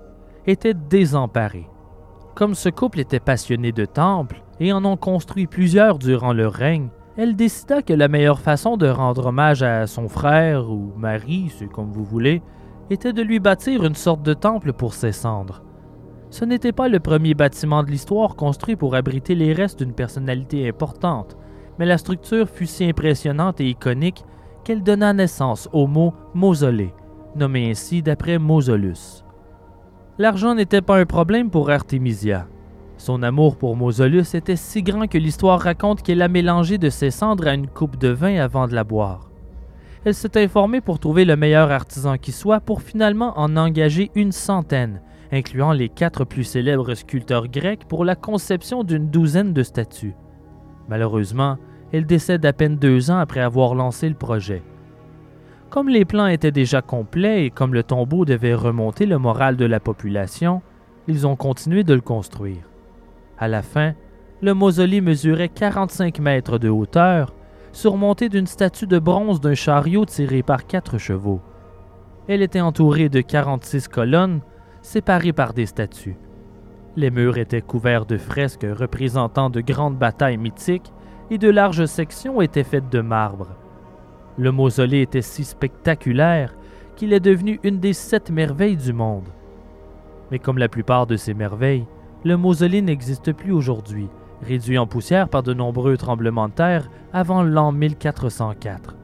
était 0.47 0.73
désemparée. 0.73 1.69
Comme 2.35 2.55
ce 2.55 2.71
couple 2.71 3.01
était 3.01 3.21
passionné 3.21 3.71
de 3.71 3.85
temples 3.85 4.43
et 4.61 4.73
en 4.73 4.83
ont 4.87 4.97
construit 4.97 5.47
plusieurs 5.47 5.99
durant 5.99 6.33
leur 6.33 6.55
règne, 6.55 6.89
elle 7.19 7.37
décida 7.37 7.83
que 7.83 7.93
la 7.93 8.09
meilleure 8.09 8.41
façon 8.41 8.79
de 8.79 8.89
rendre 8.89 9.27
hommage 9.27 9.63
à 9.63 9.87
son 9.87 10.09
frère 10.09 10.71
ou 10.71 10.95
mari, 10.97 11.53
c'est 11.55 11.69
comme 11.69 11.93
vous 11.93 12.05
voulez, 12.05 12.43
était 12.91 13.13
de 13.13 13.23
lui 13.23 13.41
bâtir 13.41 13.85
une 13.85 13.95
sorte 13.95 14.23
de 14.23 14.35
temple 14.35 14.73
pour 14.73 14.95
ses 14.95 15.13
cendres. 15.13 15.63
Ce 16.31 16.45
n'était 16.45 16.73
pas 16.73 16.89
le 16.89 17.01
premier 17.01 17.35
bâtiment 17.35 17.83
de 17.83 17.91
l'histoire 17.91 18.37
construit 18.37 18.77
pour 18.77 18.95
abriter 18.95 19.35
les 19.35 19.53
restes 19.53 19.83
d'une 19.83 19.95
personnalité 19.95 20.69
importante, 20.69 21.37
mais 21.79 21.87
la 21.87 21.99
structure 21.99 22.49
fut 22.49 22.67
si 22.67 22.85
impressionnante 22.85 23.61
et 23.61 23.69
iconique 23.69 24.25
qu'elle 24.65 24.83
donna 24.83 25.13
naissance 25.13 25.69
au 25.73 25.87
mot 25.87 26.15
mausolée, 26.35 26.93
nommé 27.37 27.71
ainsi 27.71 28.03
d'après 28.03 28.39
Mausolus. 28.39 29.23
L'argent 30.19 30.55
n'était 30.55 30.83
pas 30.83 30.99
un 30.99 31.07
problème 31.07 31.51
pour 31.51 31.71
Artemisia. 31.71 32.47
Son 32.97 33.23
amour 33.23 33.57
pour 33.57 33.77
Mausolus 33.77 34.35
était 34.35 34.57
si 34.57 34.83
grand 34.83 35.07
que 35.07 35.19
l'histoire 35.19 35.61
raconte 35.61 36.03
qu'elle 36.03 36.23
a 36.23 36.29
mélangé 36.29 36.79
de 36.79 36.89
ses 36.89 37.11
cendres 37.11 37.49
à 37.49 37.55
une 37.55 37.67
coupe 37.67 37.99
de 37.99 38.09
vin 38.09 38.37
avant 38.37 38.67
de 38.67 38.75
la 38.75 38.85
boire. 38.85 39.31
Elle 40.05 40.15
s'est 40.15 40.43
informée 40.43 40.83
pour 40.83 40.99
trouver 40.99 41.25
le 41.25 41.35
meilleur 41.35 41.71
artisan 41.71 42.19
qui 42.19 42.31
soit 42.31 42.61
pour 42.61 42.83
finalement 42.83 43.39
en 43.39 43.57
engager 43.57 44.11
une 44.15 44.33
centaine, 44.33 45.01
incluant 45.33 45.73
les 45.73 45.89
quatre 45.89 46.25
plus 46.25 46.45
célèbres 46.45 46.95
sculpteurs 46.95 47.49
grecs 47.49 47.87
pour 47.89 48.05
la 48.05 48.15
conception 48.15 48.85
d'une 48.85 49.09
douzaine 49.09 49.55
de 49.55 49.63
statues. 49.63 50.15
Malheureusement, 50.89 51.57
elle 51.93 52.05
décède 52.05 52.45
à 52.45 52.53
peine 52.53 52.77
deux 52.77 53.11
ans 53.11 53.19
après 53.19 53.41
avoir 53.41 53.75
lancé 53.75 54.09
le 54.09 54.15
projet. 54.15 54.63
Comme 55.71 55.89
les 55.89 56.05
plans 56.05 56.27
étaient 56.27 56.53
déjà 56.53 56.83
complets 56.83 57.47
et 57.47 57.51
comme 57.51 57.73
le 57.73 57.83
tombeau 57.83 58.27
devait 58.27 58.55
remonter 58.55 59.07
le 59.07 59.19
moral 59.19 59.57
de 59.57 59.65
la 59.65 59.81
population, 59.81 60.61
ils 61.09 61.27
ont 61.27 61.37
continué 61.37 61.83
de 61.83 61.95
le 61.95 62.01
construire. 62.03 62.69
À 63.39 63.49
la 63.49 63.63
fin, 63.63 63.95
le 64.43 64.53
mausolée 64.53 65.01
mesurait 65.01 65.49
45 65.49 66.19
mètres 66.19 66.59
de 66.59 66.69
hauteur, 66.69 67.33
surmonté 67.75 68.29
d'une 68.29 68.47
statue 68.47 68.87
de 68.87 69.01
bronze 69.01 69.41
d'un 69.41 69.55
chariot 69.55 70.05
tiré 70.05 70.43
par 70.43 70.67
quatre 70.67 70.97
chevaux. 70.97 71.41
Elle 72.29 72.41
était 72.41 72.61
entourée 72.61 73.09
de 73.09 73.21
46 73.21 73.89
colonnes 73.89 74.41
séparés 74.81 75.33
par 75.33 75.53
des 75.53 75.67
statues. 75.67 76.17
Les 76.97 77.11
murs 77.11 77.37
étaient 77.37 77.61
couverts 77.61 78.07
de 78.07 78.17
fresques 78.17 78.67
représentant 78.71 79.51
de 79.51 79.61
grandes 79.61 79.99
batailles 79.99 80.39
mythiques 80.39 80.93
et 81.31 81.39
de 81.39 81.51
larges 81.51 81.87
sections 81.87 82.41
étaient 82.41 82.63
faites 82.63 82.89
de 82.91 83.01
marbre. 83.01 83.49
Le 84.39 84.53
mausolée 84.53 85.03
était 85.03 85.21
si 85.21 85.43
spectaculaire 85.43 86.55
qu'il 86.95 87.13
est 87.13 87.21
devenu 87.21 87.59
une 87.65 87.81
des 87.81 87.93
sept 87.93 88.31
merveilles 88.31 88.77
du 88.77 88.93
monde. 88.93 89.29
Mais 90.31 90.39
comme 90.39 90.59
la 90.59 90.69
plupart 90.69 91.09
de 91.09 91.17
ces 91.17 91.35
merveilles, 91.35 91.87
le 92.25 92.37
mausolée 92.37 92.83
n'existe 92.83 93.33
plus 93.33 93.53
aujourd'hui, 93.53 94.09
réduit 94.45 94.79
en 94.79 94.87
poussière 94.87 95.29
par 95.29 95.43
de 95.43 95.55
nombreux 95.55 95.97
tremblements 95.97 96.49
de 96.49 96.55
terre 96.55 96.91
avant 97.13 97.43
l'an 97.43 97.73
1404. 97.73 98.97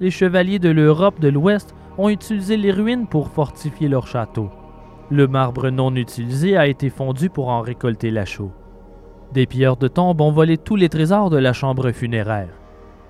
Les 0.00 0.10
chevaliers 0.10 0.58
de 0.58 0.70
l'Europe 0.70 1.20
de 1.20 1.28
l'Ouest 1.28 1.74
ont 1.98 2.08
utilisé 2.08 2.56
les 2.56 2.72
ruines 2.72 3.06
pour 3.06 3.28
fortifier 3.28 3.88
leur 3.88 4.06
château. 4.06 4.50
Le 5.10 5.26
marbre 5.26 5.70
non 5.70 5.94
utilisé 5.94 6.56
a 6.56 6.66
été 6.66 6.90
fondu 6.90 7.30
pour 7.30 7.48
en 7.48 7.60
récolter 7.60 8.10
la 8.10 8.24
chaux. 8.24 8.52
Des 9.32 9.46
pilleurs 9.46 9.76
de 9.76 9.88
tombes 9.88 10.20
ont 10.20 10.32
volé 10.32 10.58
tous 10.58 10.76
les 10.76 10.88
trésors 10.88 11.30
de 11.30 11.38
la 11.38 11.52
chambre 11.52 11.92
funéraire. 11.92 12.50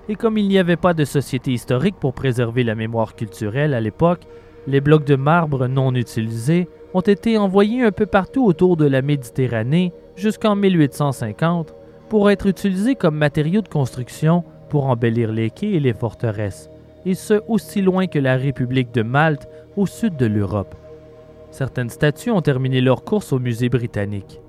Et 0.09 0.15
comme 0.15 0.37
il 0.37 0.47
n'y 0.47 0.57
avait 0.57 0.77
pas 0.77 0.93
de 0.93 1.05
société 1.05 1.51
historique 1.51 1.97
pour 1.99 2.13
préserver 2.13 2.63
la 2.63 2.75
mémoire 2.75 3.15
culturelle 3.15 3.73
à 3.73 3.81
l'époque, 3.81 4.27
les 4.67 4.81
blocs 4.81 5.05
de 5.05 5.15
marbre 5.15 5.67
non 5.67 5.93
utilisés 5.95 6.69
ont 6.93 7.01
été 7.01 7.37
envoyés 7.37 7.83
un 7.83 7.91
peu 7.91 8.05
partout 8.05 8.45
autour 8.45 8.77
de 8.77 8.85
la 8.85 9.01
Méditerranée 9.01 9.93
jusqu'en 10.15 10.55
1850 10.55 11.73
pour 12.09 12.31
être 12.31 12.47
utilisés 12.47 12.95
comme 12.95 13.15
matériaux 13.15 13.61
de 13.61 13.67
construction 13.67 14.43
pour 14.69 14.87
embellir 14.87 15.31
les 15.31 15.49
quais 15.49 15.71
et 15.71 15.79
les 15.79 15.93
forteresses, 15.93 16.69
et 17.05 17.13
ce 17.13 17.41
aussi 17.47 17.81
loin 17.81 18.07
que 18.07 18.19
la 18.19 18.37
République 18.37 18.93
de 18.93 19.01
Malte 19.01 19.47
au 19.75 19.85
sud 19.85 20.15
de 20.17 20.25
l'Europe. 20.25 20.75
Certaines 21.51 21.89
statues 21.89 22.31
ont 22.31 22.41
terminé 22.41 22.81
leur 22.81 23.03
course 23.03 23.31
au 23.31 23.39
musée 23.39 23.69
britannique. 23.69 24.41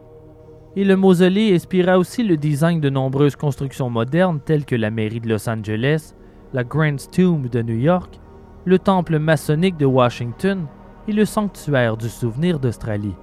Et 0.76 0.84
le 0.84 0.96
mausolée 0.96 1.54
inspira 1.54 1.98
aussi 1.98 2.22
le 2.22 2.36
design 2.36 2.80
de 2.80 2.90
nombreuses 2.90 3.36
constructions 3.36 3.90
modernes 3.90 4.40
telles 4.44 4.64
que 4.64 4.76
la 4.76 4.90
mairie 4.90 5.20
de 5.20 5.28
Los 5.28 5.48
Angeles, 5.48 6.14
la 6.52 6.64
Grand 6.64 6.96
Tomb 7.10 7.48
de 7.48 7.62
New 7.62 7.78
York, 7.78 8.20
le 8.64 8.78
temple 8.78 9.18
maçonnique 9.18 9.76
de 9.76 9.86
Washington 9.86 10.66
et 11.08 11.12
le 11.12 11.24
sanctuaire 11.24 11.96
du 11.96 12.08
souvenir 12.10 12.58
d'Australie. 12.60 13.14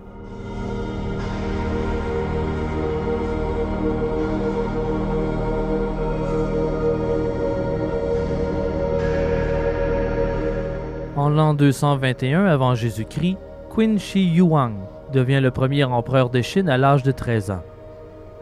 En 11.15 11.29
l'an 11.29 11.53
221 11.53 12.45
avant 12.45 12.73
Jésus-Christ, 12.73 13.37
Qin 13.75 13.97
Shi 13.97 14.35
Huang 14.35 14.73
devient 15.13 15.39
le 15.41 15.51
premier 15.51 15.83
empereur 15.83 16.29
de 16.31 16.41
Chine 16.41 16.69
à 16.69 16.77
l'âge 16.77 17.03
de 17.03 17.11
13 17.11 17.51
ans. 17.51 17.63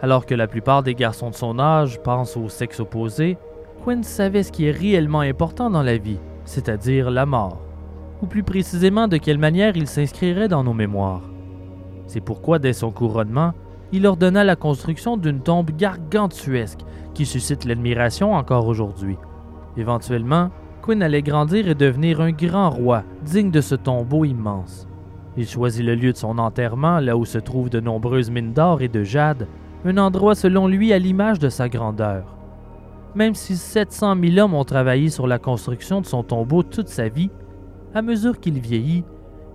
Alors 0.01 0.25
que 0.25 0.35
la 0.35 0.47
plupart 0.47 0.83
des 0.83 0.95
garçons 0.95 1.29
de 1.29 1.35
son 1.35 1.59
âge 1.59 2.01
pensent 2.01 2.37
au 2.37 2.47
sexe 2.47 2.79
opposé, 2.79 3.37
Qin 3.85 4.03
savait 4.03 4.43
ce 4.43 4.53
qui 4.53 4.67
est 4.67 4.71
réellement 4.71 5.19
important 5.19 5.69
dans 5.69 5.83
la 5.83 5.97
vie, 5.97 6.19
c'est-à-dire 6.45 7.11
la 7.11 7.25
mort, 7.25 7.59
ou 8.23 8.25
plus 8.25 8.43
précisément 8.43 9.09
de 9.09 9.17
quelle 9.17 9.37
manière 9.37 9.75
il 9.75 9.85
s'inscrirait 9.85 10.47
dans 10.47 10.63
nos 10.63 10.73
mémoires. 10.73 11.29
C'est 12.07 12.21
pourquoi, 12.21 12.57
dès 12.57 12.71
son 12.71 12.89
couronnement, 12.89 13.51
il 13.91 14.07
ordonna 14.07 14.45
la 14.45 14.55
construction 14.55 15.17
d'une 15.17 15.41
tombe 15.41 15.71
gargantuesque 15.71 16.79
qui 17.13 17.25
suscite 17.25 17.65
l'admiration 17.65 18.33
encore 18.33 18.67
aujourd'hui. 18.67 19.17
Éventuellement, 19.75 20.51
Quinn 20.81 21.03
allait 21.03 21.21
grandir 21.21 21.67
et 21.67 21.75
devenir 21.75 22.21
un 22.21 22.31
grand 22.31 22.69
roi, 22.69 23.03
digne 23.25 23.51
de 23.51 23.59
ce 23.59 23.75
tombeau 23.75 24.23
immense. 24.23 24.87
Il 25.35 25.45
choisit 25.45 25.85
le 25.85 25.95
lieu 25.95 26.13
de 26.13 26.17
son 26.17 26.37
enterrement, 26.37 27.01
là 27.01 27.17
où 27.17 27.25
se 27.25 27.39
trouvent 27.39 27.69
de 27.69 27.81
nombreuses 27.81 28.31
mines 28.31 28.53
d'or 28.53 28.81
et 28.81 28.87
de 28.87 29.03
jade, 29.03 29.47
un 29.83 29.97
endroit 29.97 30.35
selon 30.35 30.67
lui 30.67 30.93
à 30.93 30.97
l'image 30.97 31.39
de 31.39 31.49
sa 31.49 31.67
grandeur. 31.67 32.37
Même 33.15 33.35
si 33.35 33.57
700 33.57 34.15
000 34.23 34.37
hommes 34.37 34.53
ont 34.53 34.63
travaillé 34.63 35.09
sur 35.09 35.27
la 35.27 35.39
construction 35.39 35.99
de 35.99 36.05
son 36.05 36.23
tombeau 36.23 36.63
toute 36.63 36.87
sa 36.87 37.09
vie, 37.09 37.29
à 37.93 38.01
mesure 38.01 38.39
qu'il 38.39 38.59
vieillit, 38.59 39.03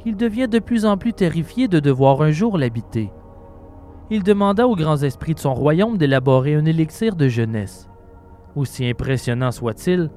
il 0.06 0.16
devient 0.16 0.48
de 0.48 0.58
plus 0.58 0.86
en 0.86 0.96
plus 0.96 1.12
terrifié 1.12 1.68
de 1.68 1.80
devoir 1.80 2.22
un 2.22 2.30
jour 2.30 2.56
l'habiter. 2.56 3.10
Il 4.10 4.22
demanda 4.22 4.66
aux 4.66 4.76
grands 4.76 5.02
esprits 5.02 5.34
de 5.34 5.40
son 5.40 5.54
royaume 5.54 5.98
d'élaborer 5.98 6.54
un 6.54 6.64
élixir 6.64 7.14
de 7.14 7.28
jeunesse. 7.28 7.88
Aussi 8.56 8.86
impressionnant 8.86 9.50
soit-il, 9.50 10.10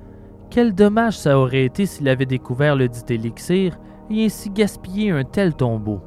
quel 0.50 0.74
dommage 0.74 1.18
ça 1.18 1.38
aurait 1.38 1.66
été 1.66 1.86
s'il 1.86 2.08
avait 2.08 2.26
découvert 2.26 2.76
le 2.76 2.88
dit 2.88 3.04
élixir 3.10 3.78
et 4.10 4.26
ainsi 4.26 4.50
gaspillé 4.50 5.12
un 5.12 5.24
tel 5.24 5.54
tombeau. 5.54 6.02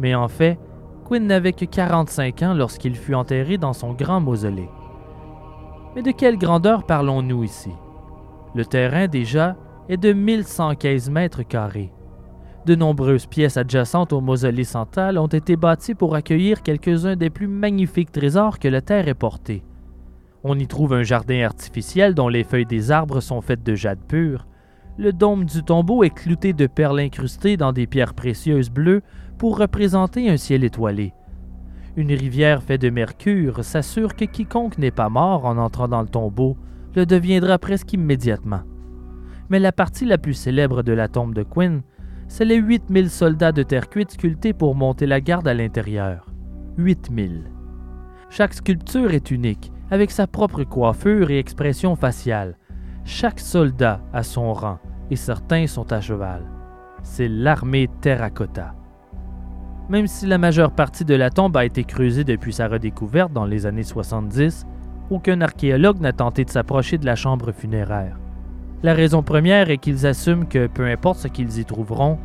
Mais 0.00 0.14
en 0.14 0.28
fait, 0.28 0.58
Quinn 1.04 1.26
n'avait 1.26 1.52
que 1.52 1.64
45 1.64 2.42
ans 2.42 2.54
lorsqu'il 2.54 2.96
fut 2.96 3.14
enterré 3.14 3.58
dans 3.58 3.72
son 3.72 3.92
grand 3.92 4.20
mausolée. 4.20 4.68
Mais 5.94 6.02
de 6.02 6.10
quelle 6.10 6.38
grandeur 6.38 6.84
parlons-nous 6.84 7.44
ici? 7.44 7.72
Le 8.54 8.64
terrain, 8.64 9.06
déjà, 9.08 9.56
est 9.92 9.98
de 9.98 10.14
1115 10.14 11.10
mètres 11.10 11.42
carrés. 11.42 11.92
De 12.64 12.74
nombreuses 12.74 13.26
pièces 13.26 13.58
adjacentes 13.58 14.14
au 14.14 14.22
mausolée 14.22 14.64
central 14.64 15.18
ont 15.18 15.26
été 15.26 15.54
bâties 15.54 15.94
pour 15.94 16.14
accueillir 16.14 16.62
quelques-uns 16.62 17.14
des 17.14 17.28
plus 17.28 17.46
magnifiques 17.46 18.10
trésors 18.10 18.58
que 18.58 18.68
la 18.68 18.80
Terre 18.80 19.08
ait 19.08 19.14
portés. 19.14 19.62
On 20.44 20.58
y 20.58 20.66
trouve 20.66 20.94
un 20.94 21.02
jardin 21.02 21.44
artificiel 21.44 22.14
dont 22.14 22.28
les 22.28 22.42
feuilles 22.42 22.64
des 22.64 22.90
arbres 22.90 23.20
sont 23.20 23.42
faites 23.42 23.62
de 23.62 23.74
jade 23.74 23.98
pur. 24.08 24.46
Le 24.96 25.12
dôme 25.12 25.44
du 25.44 25.62
tombeau 25.62 26.04
est 26.04 26.14
clouté 26.14 26.54
de 26.54 26.66
perles 26.66 27.00
incrustées 27.00 27.58
dans 27.58 27.74
des 27.74 27.86
pierres 27.86 28.14
précieuses 28.14 28.70
bleues 28.70 29.02
pour 29.36 29.58
représenter 29.58 30.30
un 30.30 30.38
ciel 30.38 30.64
étoilé. 30.64 31.12
Une 31.96 32.12
rivière 32.12 32.62
faite 32.62 32.80
de 32.80 32.88
mercure 32.88 33.62
s'assure 33.62 34.16
que 34.16 34.24
quiconque 34.24 34.78
n'est 34.78 34.90
pas 34.90 35.10
mort 35.10 35.44
en 35.44 35.58
entrant 35.58 35.88
dans 35.88 36.00
le 36.00 36.08
tombeau 36.08 36.56
le 36.94 37.04
deviendra 37.04 37.58
presque 37.58 37.92
immédiatement. 37.92 38.62
Mais 39.52 39.60
la 39.60 39.70
partie 39.70 40.06
la 40.06 40.16
plus 40.16 40.32
célèbre 40.32 40.82
de 40.82 40.92
la 40.92 41.08
tombe 41.08 41.34
de 41.34 41.42
Quinn 41.42 41.82
c'est 42.26 42.46
les 42.46 42.56
8000 42.56 43.10
soldats 43.10 43.52
de 43.52 43.62
terre 43.62 43.90
cuite 43.90 44.12
sculptés 44.12 44.54
pour 44.54 44.74
monter 44.74 45.04
la 45.04 45.20
garde 45.20 45.46
à 45.46 45.52
l'intérieur. 45.52 46.32
8000. 46.78 47.50
Chaque 48.30 48.54
sculpture 48.54 49.12
est 49.12 49.30
unique, 49.30 49.70
avec 49.90 50.10
sa 50.10 50.26
propre 50.26 50.64
coiffure 50.64 51.30
et 51.30 51.38
expression 51.38 51.94
faciale. 51.96 52.56
Chaque 53.04 53.40
soldat 53.40 54.00
a 54.14 54.22
son 54.22 54.54
rang, 54.54 54.78
et 55.10 55.16
certains 55.16 55.66
sont 55.66 55.92
à 55.92 56.00
cheval. 56.00 56.46
C'est 57.02 57.28
l'armée 57.28 57.90
terracotta. 58.00 58.74
Même 59.90 60.06
si 60.06 60.24
la 60.24 60.38
majeure 60.38 60.72
partie 60.72 61.04
de 61.04 61.14
la 61.14 61.28
tombe 61.28 61.58
a 61.58 61.66
été 61.66 61.84
creusée 61.84 62.24
depuis 62.24 62.54
sa 62.54 62.68
redécouverte 62.68 63.34
dans 63.34 63.44
les 63.44 63.66
années 63.66 63.82
70, 63.82 64.64
aucun 65.10 65.42
archéologue 65.42 66.00
n'a 66.00 66.14
tenté 66.14 66.46
de 66.46 66.50
s'approcher 66.50 66.96
de 66.96 67.04
la 67.04 67.16
chambre 67.16 67.52
funéraire. 67.52 68.21
La 68.84 68.94
raison 68.94 69.22
première 69.22 69.70
est 69.70 69.78
qu'ils 69.78 70.06
assument 70.06 70.48
que, 70.48 70.66
peu 70.66 70.86
importe 70.86 71.20
ce 71.20 71.28
qu'ils 71.28 71.60
y 71.60 71.64
trouveront, 71.64 72.18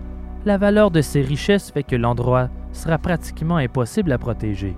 la 0.43 0.57
valeur 0.57 0.89
de 0.89 1.01
ces 1.01 1.21
richesses 1.21 1.69
fait 1.69 1.83
que 1.83 1.95
l'endroit 1.95 2.49
sera 2.71 2.97
pratiquement 2.97 3.57
impossible 3.57 4.11
à 4.11 4.17
protéger. 4.17 4.75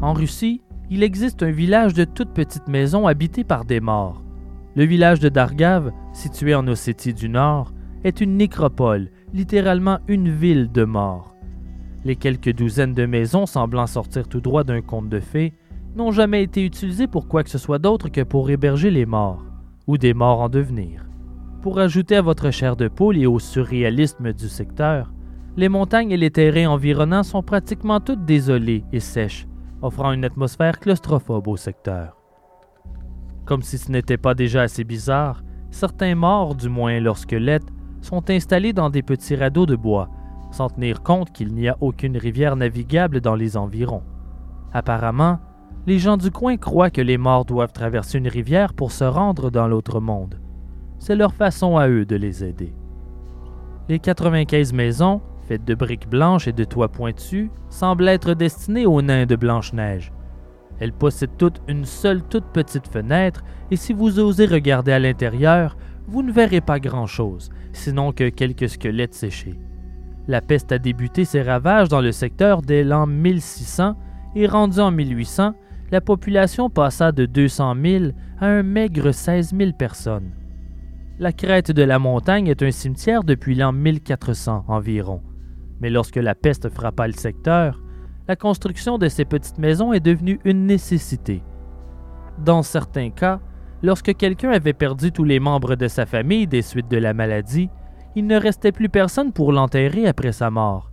En 0.00 0.14
Russie, 0.14 0.62
il 0.88 1.02
existe 1.02 1.42
un 1.42 1.50
village 1.50 1.92
de 1.92 2.04
toutes 2.04 2.32
petites 2.32 2.66
maisons 2.66 3.06
habité 3.06 3.44
par 3.44 3.66
des 3.66 3.80
morts. 3.80 4.24
Le 4.74 4.84
village 4.84 5.20
de 5.20 5.28
Dargav, 5.28 5.92
situé 6.14 6.54
en 6.54 6.66
Ossétie 6.66 7.12
du 7.12 7.28
Nord, 7.28 7.74
est 8.04 8.22
une 8.22 8.38
nécropole 8.38 9.10
littéralement 9.32 9.98
une 10.08 10.30
ville 10.30 10.70
de 10.72 10.84
morts. 10.84 11.34
Les 12.04 12.16
quelques 12.16 12.54
douzaines 12.54 12.94
de 12.94 13.06
maisons 13.06 13.46
semblant 13.46 13.86
sortir 13.86 14.26
tout 14.28 14.40
droit 14.40 14.64
d'un 14.64 14.80
conte 14.80 15.08
de 15.08 15.20
fées 15.20 15.52
n'ont 15.96 16.12
jamais 16.12 16.42
été 16.42 16.64
utilisées 16.64 17.06
pour 17.06 17.28
quoi 17.28 17.44
que 17.44 17.50
ce 17.50 17.58
soit 17.58 17.78
d'autre 17.78 18.08
que 18.08 18.22
pour 18.22 18.50
héberger 18.50 18.90
les 18.90 19.06
morts, 19.06 19.44
ou 19.86 19.98
des 19.98 20.14
morts 20.14 20.40
en 20.40 20.48
devenir. 20.48 21.06
Pour 21.62 21.78
ajouter 21.78 22.16
à 22.16 22.22
votre 22.22 22.50
chair 22.50 22.76
de 22.76 22.88
poule 22.88 23.18
et 23.18 23.26
au 23.26 23.38
surréalisme 23.38 24.32
du 24.32 24.48
secteur, 24.48 25.12
les 25.56 25.68
montagnes 25.68 26.12
et 26.12 26.16
les 26.16 26.30
terrains 26.30 26.70
environnants 26.70 27.22
sont 27.22 27.42
pratiquement 27.42 28.00
toutes 28.00 28.24
désolées 28.24 28.84
et 28.92 29.00
sèches, 29.00 29.46
offrant 29.82 30.12
une 30.12 30.24
atmosphère 30.24 30.78
claustrophobe 30.78 31.48
au 31.48 31.56
secteur. 31.56 32.16
Comme 33.44 33.62
si 33.62 33.76
ce 33.78 33.90
n'était 33.90 34.16
pas 34.16 34.34
déjà 34.34 34.62
assez 34.62 34.84
bizarre, 34.84 35.42
certains 35.70 36.14
morts, 36.14 36.54
du 36.54 36.68
moins 36.68 36.98
leurs 37.00 37.18
squelettes, 37.18 37.66
sont 38.00 38.30
installés 38.30 38.72
dans 38.72 38.90
des 38.90 39.02
petits 39.02 39.36
radeaux 39.36 39.66
de 39.66 39.76
bois, 39.76 40.08
sans 40.50 40.68
tenir 40.68 41.02
compte 41.02 41.32
qu'il 41.32 41.54
n'y 41.54 41.68
a 41.68 41.76
aucune 41.80 42.16
rivière 42.16 42.56
navigable 42.56 43.20
dans 43.20 43.34
les 43.34 43.56
environs. 43.56 44.02
Apparemment, 44.72 45.38
les 45.86 45.98
gens 45.98 46.16
du 46.16 46.30
coin 46.30 46.56
croient 46.56 46.90
que 46.90 47.00
les 47.00 47.18
morts 47.18 47.44
doivent 47.44 47.72
traverser 47.72 48.18
une 48.18 48.28
rivière 48.28 48.74
pour 48.74 48.92
se 48.92 49.04
rendre 49.04 49.50
dans 49.50 49.66
l'autre 49.66 50.00
monde. 50.00 50.40
C'est 50.98 51.16
leur 51.16 51.32
façon 51.32 51.76
à 51.78 51.88
eux 51.88 52.04
de 52.04 52.16
les 52.16 52.44
aider. 52.44 52.74
Les 53.88 53.98
95 53.98 54.72
maisons, 54.72 55.22
faites 55.48 55.64
de 55.64 55.74
briques 55.74 56.08
blanches 56.08 56.46
et 56.46 56.52
de 56.52 56.64
toits 56.64 56.92
pointus, 56.92 57.50
semblent 57.70 58.08
être 58.08 58.34
destinées 58.34 58.86
aux 58.86 59.02
nains 59.02 59.26
de 59.26 59.36
Blanche-Neige. 59.36 60.12
Elles 60.78 60.92
possèdent 60.92 61.36
toutes 61.36 61.60
une 61.68 61.84
seule 61.84 62.22
toute 62.22 62.46
petite 62.52 62.88
fenêtre, 62.88 63.42
et 63.70 63.76
si 63.76 63.92
vous 63.92 64.18
osez 64.18 64.46
regarder 64.46 64.92
à 64.92 64.98
l'intérieur, 64.98 65.76
vous 66.10 66.22
ne 66.24 66.32
verrez 66.32 66.60
pas 66.60 66.80
grand-chose, 66.80 67.50
sinon 67.72 68.12
que 68.12 68.28
quelques 68.28 68.68
squelettes 68.68 69.14
séchés. 69.14 69.58
La 70.26 70.40
peste 70.40 70.72
a 70.72 70.78
débuté 70.78 71.24
ses 71.24 71.42
ravages 71.42 71.88
dans 71.88 72.00
le 72.00 72.10
secteur 72.10 72.62
dès 72.62 72.82
l'an 72.82 73.06
1600 73.06 73.96
et 74.34 74.46
rendu 74.46 74.80
en 74.80 74.90
1800, 74.90 75.54
la 75.92 76.00
population 76.00 76.68
passa 76.68 77.12
de 77.12 77.26
200 77.26 77.74
000 77.82 78.04
à 78.40 78.46
un 78.46 78.62
maigre 78.62 79.12
16 79.12 79.54
000 79.56 79.72
personnes. 79.72 80.30
La 81.20 81.32
crête 81.32 81.70
de 81.70 81.82
la 81.82 81.98
montagne 81.98 82.48
est 82.48 82.62
un 82.62 82.70
cimetière 82.70 83.22
depuis 83.22 83.54
l'an 83.54 83.72
1400 83.72 84.64
environ, 84.66 85.22
mais 85.80 85.90
lorsque 85.90 86.16
la 86.16 86.34
peste 86.34 86.70
frappa 86.70 87.06
le 87.06 87.12
secteur, 87.12 87.80
la 88.26 88.36
construction 88.36 88.98
de 88.98 89.08
ces 89.08 89.24
petites 89.24 89.58
maisons 89.58 89.92
est 89.92 90.00
devenue 90.00 90.40
une 90.44 90.66
nécessité. 90.66 91.42
Dans 92.38 92.62
certains 92.62 93.10
cas, 93.10 93.40
Lorsque 93.82 94.14
quelqu'un 94.14 94.50
avait 94.50 94.74
perdu 94.74 95.10
tous 95.10 95.24
les 95.24 95.40
membres 95.40 95.74
de 95.74 95.88
sa 95.88 96.04
famille 96.04 96.46
des 96.46 96.62
suites 96.62 96.90
de 96.90 96.98
la 96.98 97.14
maladie, 97.14 97.70
il 98.14 98.26
ne 98.26 98.38
restait 98.38 98.72
plus 98.72 98.88
personne 98.88 99.32
pour 99.32 99.52
l'enterrer 99.52 100.06
après 100.06 100.32
sa 100.32 100.50
mort. 100.50 100.90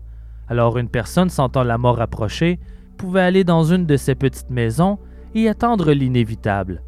Alors 0.47 0.77
une 0.77 0.89
personne 0.89 1.29
sentant 1.29 1.63
la 1.63 1.77
mort 1.77 1.99
approcher 1.99 2.59
pouvait 2.97 3.21
aller 3.21 3.43
dans 3.43 3.63
une 3.63 3.85
de 3.85 3.97
ces 3.97 4.15
petites 4.15 4.49
maisons 4.49 4.99
et 5.35 5.49
attendre 5.49 5.91
l'inévitable. 5.91 6.81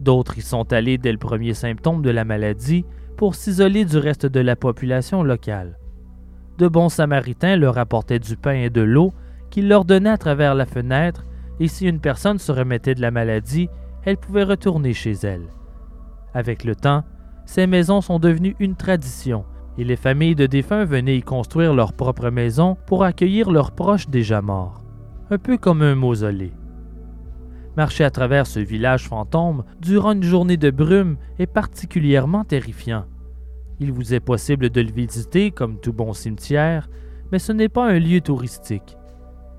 D'autres 0.00 0.38
y 0.38 0.42
sont 0.42 0.72
allés 0.72 0.98
dès 0.98 1.12
le 1.12 1.18
premier 1.18 1.54
symptôme 1.54 2.02
de 2.02 2.10
la 2.10 2.24
maladie 2.24 2.84
pour 3.16 3.34
s'isoler 3.34 3.84
du 3.84 3.96
reste 3.96 4.26
de 4.26 4.40
la 4.40 4.56
population 4.56 5.22
locale. 5.22 5.78
De 6.58 6.68
bons 6.68 6.88
samaritains 6.88 7.56
leur 7.56 7.78
apportaient 7.78 8.18
du 8.18 8.36
pain 8.36 8.54
et 8.54 8.70
de 8.70 8.80
l'eau 8.80 9.12
qu'ils 9.50 9.68
leur 9.68 9.84
donnaient 9.84 10.10
à 10.10 10.18
travers 10.18 10.54
la 10.54 10.66
fenêtre, 10.66 11.24
et 11.60 11.68
si 11.68 11.86
une 11.86 12.00
personne 12.00 12.38
se 12.38 12.50
remettait 12.50 12.94
de 12.94 13.00
la 13.00 13.10
maladie, 13.10 13.68
elle 14.04 14.16
pouvait 14.16 14.44
retourner 14.44 14.92
chez 14.92 15.12
elle. 15.12 15.48
Avec 16.34 16.64
le 16.64 16.74
temps, 16.74 17.04
ces 17.46 17.66
maisons 17.66 18.00
sont 18.00 18.18
devenues 18.18 18.56
une 18.58 18.76
tradition 18.76 19.44
et 19.76 19.84
les 19.84 19.96
familles 19.96 20.34
de 20.34 20.46
défunts 20.46 20.84
venaient 20.84 21.18
y 21.18 21.22
construire 21.22 21.74
leur 21.74 21.92
propre 21.92 22.30
maison 22.30 22.76
pour 22.86 23.04
accueillir 23.04 23.50
leurs 23.50 23.72
proches 23.72 24.08
déjà 24.08 24.40
morts, 24.40 24.82
un 25.30 25.38
peu 25.38 25.58
comme 25.58 25.82
un 25.82 25.94
mausolée. 25.94 26.52
Marcher 27.76 28.04
à 28.04 28.10
travers 28.10 28.46
ce 28.46 28.60
village 28.60 29.08
fantôme 29.08 29.64
durant 29.80 30.12
une 30.12 30.22
journée 30.22 30.56
de 30.56 30.70
brume 30.70 31.16
est 31.38 31.46
particulièrement 31.46 32.44
terrifiant. 32.44 33.06
Il 33.80 33.90
vous 33.90 34.14
est 34.14 34.20
possible 34.20 34.70
de 34.70 34.80
le 34.80 34.92
visiter 34.92 35.50
comme 35.50 35.80
tout 35.80 35.92
bon 35.92 36.12
cimetière, 36.12 36.88
mais 37.32 37.40
ce 37.40 37.50
n'est 37.50 37.68
pas 37.68 37.86
un 37.86 37.98
lieu 37.98 38.20
touristique. 38.20 38.96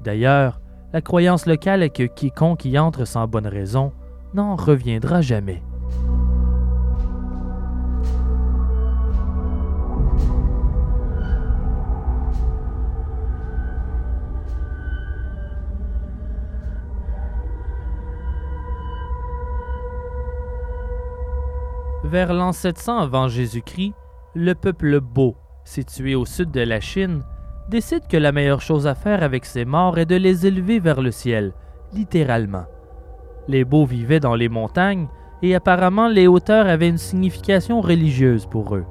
D'ailleurs, 0.02 0.62
la 0.94 1.02
croyance 1.02 1.46
locale 1.46 1.84
est 1.84 1.90
que 1.90 2.04
quiconque 2.04 2.64
y 2.64 2.80
entre 2.80 3.04
sans 3.04 3.28
bonne 3.28 3.48
raison 3.48 3.92
n'en 4.36 4.56
reviendra 4.56 5.22
jamais. 5.22 5.64
Vers 22.04 22.34
l'an 22.34 22.52
700 22.52 23.00
avant 23.00 23.28
Jésus-Christ, 23.28 23.94
le 24.36 24.54
peuple 24.54 25.00
Beau, 25.00 25.36
situé 25.64 26.14
au 26.14 26.26
sud 26.26 26.52
de 26.52 26.62
la 26.62 26.80
Chine, 26.80 27.24
décide 27.70 28.08
que 28.08 28.18
la 28.18 28.32
meilleure 28.32 28.62
chose 28.62 28.86
à 28.86 28.96
faire 28.96 29.24
avec 29.24 29.46
ses 29.46 29.66
morts 29.66 29.98
est 29.98 30.06
de 30.06 30.16
les 30.16 30.46
élever 30.46 30.80
vers 30.80 31.02
le 31.02 31.12
ciel, 31.12 31.54
littéralement. 31.94 32.66
Les 33.48 33.64
beaux 33.64 33.86
vivaient 33.86 34.20
dans 34.20 34.36
les 34.36 34.50
montagnes 34.50 35.08
et 35.42 35.56
apparemment 35.56 36.08
les 36.08 36.28
hauteurs 36.28 36.68
avaient 36.68 36.90
une 36.90 36.98
signification 36.98 37.82
religieuse 37.82 38.46
pour 38.46 38.76
eux, 38.76 38.86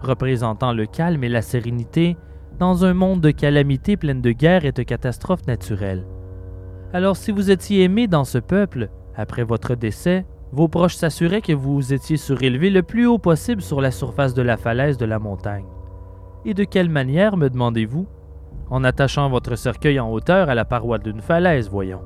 représentant 0.00 0.72
le 0.72 0.86
calme 0.86 1.24
et 1.24 1.28
la 1.28 1.42
sérénité 1.42 2.16
dans 2.58 2.84
un 2.84 2.94
monde 2.94 3.20
de 3.20 3.30
calamités 3.30 3.96
pleines 3.96 4.22
de 4.22 4.32
guerres 4.32 4.64
et 4.64 4.72
de 4.72 4.82
catastrophes 4.82 5.46
naturelles. 5.46 6.06
Alors 6.92 7.16
si 7.16 7.30
vous 7.30 7.50
étiez 7.50 7.84
aimé 7.84 8.06
dans 8.06 8.24
ce 8.24 8.38
peuple, 8.38 8.88
après 9.16 9.44
votre 9.44 9.74
décès, 9.74 10.24
vos 10.52 10.68
proches 10.68 10.96
s'assuraient 10.96 11.42
que 11.42 11.52
vous 11.52 11.92
étiez 11.92 12.16
surélevé 12.16 12.70
le 12.70 12.82
plus 12.82 13.06
haut 13.06 13.18
possible 13.18 13.62
sur 13.62 13.80
la 13.80 13.90
surface 13.90 14.34
de 14.34 14.42
la 14.42 14.56
falaise 14.56 14.98
de 14.98 15.06
la 15.06 15.18
montagne. 15.18 15.66
Et 16.44 16.54
de 16.54 16.64
quelle 16.64 16.88
manière, 16.88 17.36
me 17.36 17.48
demandez-vous? 17.48 18.06
En 18.70 18.82
attachant 18.82 19.28
votre 19.28 19.56
cercueil 19.56 20.00
en 20.00 20.10
hauteur 20.10 20.48
à 20.48 20.54
la 20.54 20.64
paroi 20.64 20.98
d'une 20.98 21.20
falaise, 21.20 21.68
voyons. 21.68 22.02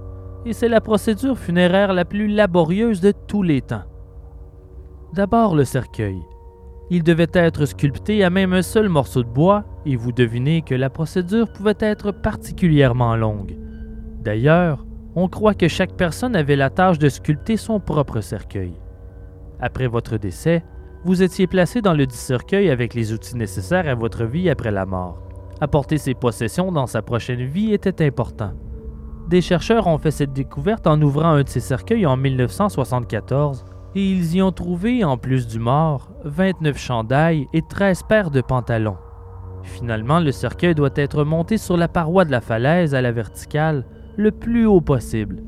Et 0.47 0.53
c'est 0.53 0.69
la 0.69 0.81
procédure 0.81 1.39
funéraire 1.39 1.93
la 1.93 2.05
plus 2.05 2.29
laborieuse 2.29 3.01
de 3.01 3.13
tous 3.13 3.43
les 3.43 3.63
temps. 3.63 3.85
D'abord 5.15 5.55
le 5.55 5.65
cercueil. 5.65 6.19
Il 6.91 7.03
devait 7.03 7.27
être 7.33 7.65
sculpté 7.65 8.25
à 8.25 8.31
même 8.31 8.53
un 8.53 8.63
seul 8.63 8.89
morceau 8.89 9.23
de 9.23 9.29
bois, 9.29 9.65
et 9.87 9.97
vous 9.97 10.13
devinez 10.13 10.63
que 10.63 10.75
la 10.75 10.91
procédure 10.91 11.51
pouvait 11.51 11.73
être 11.81 12.11
particulièrement 12.11 13.17
longue. 13.17 13.57
D'ailleurs, 14.23 14.85
on 15.15 15.29
croit 15.29 15.55
que 15.55 15.69
chaque 15.69 15.97
personne 15.97 16.37
avait 16.37 16.57
la 16.57 16.71
tâche 16.71 16.99
de 16.99 17.09
sculpter 17.09 17.57
son 17.57 17.81
propre 17.81 18.21
cercueil. 18.21 18.75
Après 19.61 19.87
votre 19.87 20.19
décès, 20.19 20.63
vous 21.05 21.23
étiez 21.23 21.47
placé 21.47 21.81
dans 21.81 21.95
le 21.95 22.07
dit 22.07 22.17
cercueil 22.17 22.71
avec 22.71 22.95
les 22.95 23.13
outils 23.13 23.37
nécessaires 23.37 23.89
à 23.89 23.95
votre 23.95 24.25
vie 24.25 24.51
après 24.51 24.71
la 24.71 24.85
mort. 24.85 25.23
Apporter 25.61 25.99
ses 25.99 26.15
possessions 26.15 26.73
dans 26.73 26.87
sa 26.87 27.03
prochaine 27.03 27.45
vie 27.45 27.73
était 27.73 28.05
important. 28.05 28.53
Des 29.29 29.41
chercheurs 29.41 29.87
ont 29.87 29.97
fait 29.97 30.11
cette 30.11 30.35
découverte 30.35 30.87
en 30.87 31.01
ouvrant 31.01 31.31
un 31.31 31.43
de 31.43 31.49
ces 31.49 31.61
cercueils 31.61 32.05
en 32.05 32.17
1974 32.17 33.65
et 33.95 34.05
ils 34.05 34.37
y 34.37 34.43
ont 34.43 34.53
trouvé, 34.53 35.03
en 35.03 35.17
plus 35.17 35.47
du 35.47 35.59
mort, 35.59 36.11
29 36.25 36.77
chandails 36.77 37.47
et 37.55 37.63
13 37.63 38.03
paires 38.03 38.31
de 38.31 38.43
pantalons. 38.43 38.99
Finalement, 39.63 40.21
le 40.21 40.31
cercueil 40.31 40.75
doit 40.75 40.91
être 40.95 41.25
monté 41.25 41.57
sur 41.57 41.79
la 41.79 41.89
paroi 41.89 42.27
de 42.27 42.33
la 42.33 42.43
falaise 42.43 42.95
à 42.95 43.01
la 43.01 43.13
verticale 43.13 43.87
le 44.17 44.31
plus 44.31 44.67
haut 44.67 44.83
possible. 44.83 45.43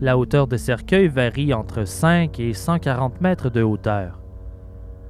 La 0.00 0.16
hauteur 0.16 0.46
de 0.46 0.56
cercueil 0.56 1.08
varie 1.08 1.52
entre 1.52 1.84
5 1.84 2.38
et 2.38 2.52
140 2.52 3.20
mètres 3.20 3.50
de 3.50 3.62
hauteur. 3.62 4.20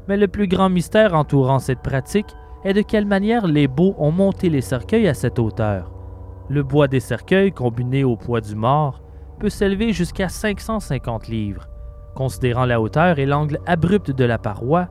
Mais 0.08 0.16
le 0.16 0.28
plus 0.28 0.48
grand 0.48 0.70
mystère 0.70 1.14
entourant 1.14 1.58
cette 1.58 1.82
pratique 1.82 2.34
est 2.64 2.72
de 2.72 2.82
quelle 2.82 3.06
manière 3.06 3.46
les 3.46 3.68
beaux 3.68 3.94
ont 3.98 4.12
monté 4.12 4.48
les 4.48 4.60
cercueils 4.62 5.08
à 5.08 5.14
cette 5.14 5.38
hauteur. 5.38 5.95
Le 6.48 6.62
bois 6.62 6.86
des 6.86 7.00
cercueils, 7.00 7.52
combiné 7.52 8.04
au 8.04 8.16
poids 8.16 8.40
du 8.40 8.54
mort, 8.54 9.02
peut 9.40 9.48
s'élever 9.48 9.92
jusqu'à 9.92 10.28
550 10.28 11.26
livres. 11.28 11.66
Considérant 12.14 12.64
la 12.64 12.80
hauteur 12.80 13.18
et 13.18 13.26
l'angle 13.26 13.58
abrupt 13.66 14.10
de 14.10 14.24
la 14.24 14.38
paroi, 14.38 14.88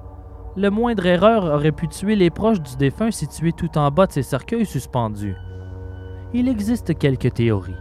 le 0.58 0.70
moindre 0.70 1.06
erreur 1.06 1.46
aurait 1.46 1.72
pu 1.72 1.88
tuer 1.88 2.16
les 2.16 2.30
proches 2.30 2.62
du 2.62 2.76
défunt 2.76 3.12
situés 3.12 3.54
tout 3.54 3.78
en 3.78 3.90
bas 3.90 4.08
de 4.08 4.12
ces 4.12 4.24
cercueils 4.24 4.66
suspendus. 4.66 5.36
Il 6.34 6.50
existe 6.50 6.98
quelques 6.98 7.34
théories. 7.34 7.74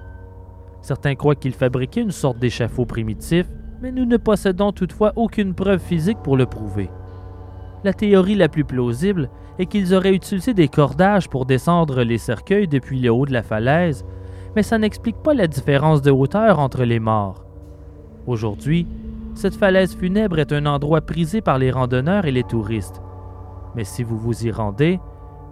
Certains 0.81 1.17
croient 1.17 1.35
qu'ils 1.35 1.55
fabriquaient 1.55 2.03
une 2.03 2.11
sorte 2.11 2.39
d'échafaud 2.39 2.85
primitif, 2.85 3.47
mais 3.81 3.91
nous 3.91 4.05
ne 4.05 4.17
possédons 4.17 4.73
toutefois 4.73 5.13
aucune 5.17 5.55
preuve 5.55 5.81
physique 5.81 6.19
pour 6.23 6.37
le 6.37 6.47
prouver. 6.47 6.91
La 7.83 7.93
théorie 7.93 8.35
la 8.35 8.49
plus 8.49 8.65
plausible 8.65 9.29
est 9.59 9.67
qu'ils 9.67 9.95
auraient 9.95 10.15
utilisé 10.15 10.55
des 10.55 10.69
cordages 10.69 11.29
pour 11.29 11.47
descendre 11.47 12.03
les 12.03 12.19
cercueils 12.19 12.69
depuis 12.69 13.01
le 13.01 13.11
haut 13.11 13.27
de 13.27 13.33
la 13.33 13.43
falaise, 13.43 14.05
mais 14.57 14.63
ça 14.63 14.79
n'explique 14.79 15.17
pas 15.23 15.35
la 15.35 15.47
différence 15.47 16.03
de 16.03 16.11
hauteur 16.11 16.59
entre 16.59 16.85
les 16.85 17.01
morts. 17.01 17.45
Aujourd'hui, 18.27 18.87
cette 19.35 19.57
falaise 19.57 19.95
funèbre 19.95 20.39
est 20.39 20.53
un 20.53 20.67
endroit 20.67 21.01
prisé 21.01 21.41
par 21.41 21.59
les 21.59 21.71
randonneurs 21.71 22.25
et 22.25 22.33
les 22.33 22.45
touristes. 22.45 23.03
Mais 23.75 23.85
si 23.85 24.03
vous 24.03 24.17
vous 24.17 24.47
y 24.47 24.51
rendez, 24.51 25.01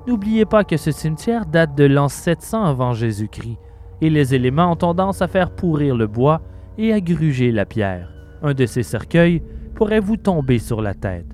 n'oubliez 0.07 0.45
pas 0.45 0.65
que 0.65 0.77
ce 0.77 0.93
cimetière 0.93 1.47
date 1.47 1.75
de 1.75 1.85
l'an 1.85 2.09
700 2.09 2.65
avant 2.65 2.93
Jésus-Christ 2.93 3.59
et 4.01 4.11
les 4.11 4.35
éléments 4.35 4.73
ont 4.73 4.77
tendance 4.77 5.23
à 5.23 5.29
faire 5.29 5.51
pourrir 5.51 5.97
le 5.97 6.07
bois 6.07 6.41
et 6.77 6.93
à 6.93 7.01
gruger 7.01 7.53
la 7.53 7.65
pierre. 7.65 8.13
Un 8.43 8.53
de 8.53 8.67
ces 8.67 8.83
cercueils 8.83 9.43
pourrait 9.75 10.01
vous 10.01 10.17
tomber 10.17 10.59
sur 10.59 10.83
la 10.83 10.95
tête. 10.95 11.27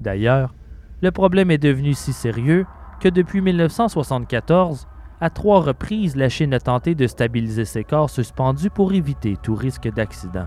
D'ailleurs, 0.00 0.54
le 1.00 1.10
problème 1.10 1.50
est 1.50 1.58
devenu 1.58 1.94
si 1.94 2.12
sérieux 2.12 2.66
que 3.00 3.08
depuis 3.08 3.40
1974, 3.40 4.86
à 5.20 5.30
trois 5.30 5.60
reprises, 5.60 6.16
la 6.16 6.28
Chine 6.28 6.54
a 6.54 6.60
tenté 6.60 6.94
de 6.94 7.06
stabiliser 7.06 7.64
ses 7.64 7.84
corps 7.84 8.10
suspendus 8.10 8.70
pour 8.70 8.92
éviter 8.92 9.36
tout 9.40 9.54
risque 9.54 9.92
d'accident. 9.92 10.46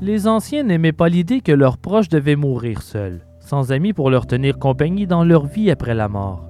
Les 0.00 0.28
anciens 0.28 0.62
n'aimaient 0.62 0.92
pas 0.92 1.08
l'idée 1.08 1.40
que 1.40 1.52
leurs 1.52 1.76
proches 1.76 2.08
devaient 2.08 2.36
mourir 2.36 2.82
seuls, 2.82 3.26
sans 3.40 3.72
amis 3.72 3.92
pour 3.92 4.10
leur 4.10 4.26
tenir 4.26 4.58
compagnie 4.58 5.06
dans 5.06 5.24
leur 5.24 5.46
vie 5.46 5.70
après 5.70 5.94
la 5.94 6.08
mort. 6.08 6.48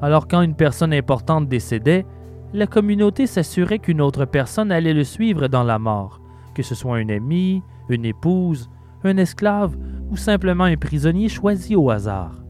Alors 0.00 0.28
quand 0.28 0.42
une 0.42 0.54
personne 0.54 0.94
importante 0.94 1.48
décédait, 1.48 2.06
la 2.52 2.66
communauté 2.66 3.26
s'assurait 3.26 3.78
qu'une 3.78 4.00
autre 4.00 4.24
personne 4.24 4.70
allait 4.70 4.92
le 4.92 5.04
suivre 5.04 5.48
dans 5.48 5.62
la 5.62 5.78
mort, 5.78 6.20
que 6.54 6.62
ce 6.62 6.74
soit 6.74 6.98
un 6.98 7.08
ami, 7.08 7.62
une 7.88 8.04
épouse, 8.04 8.68
un 9.04 9.16
esclave 9.16 9.76
ou 10.10 10.16
simplement 10.16 10.64
un 10.64 10.76
prisonnier 10.76 11.28
choisi 11.28 11.74
au 11.74 11.90
hasard. 11.90 12.42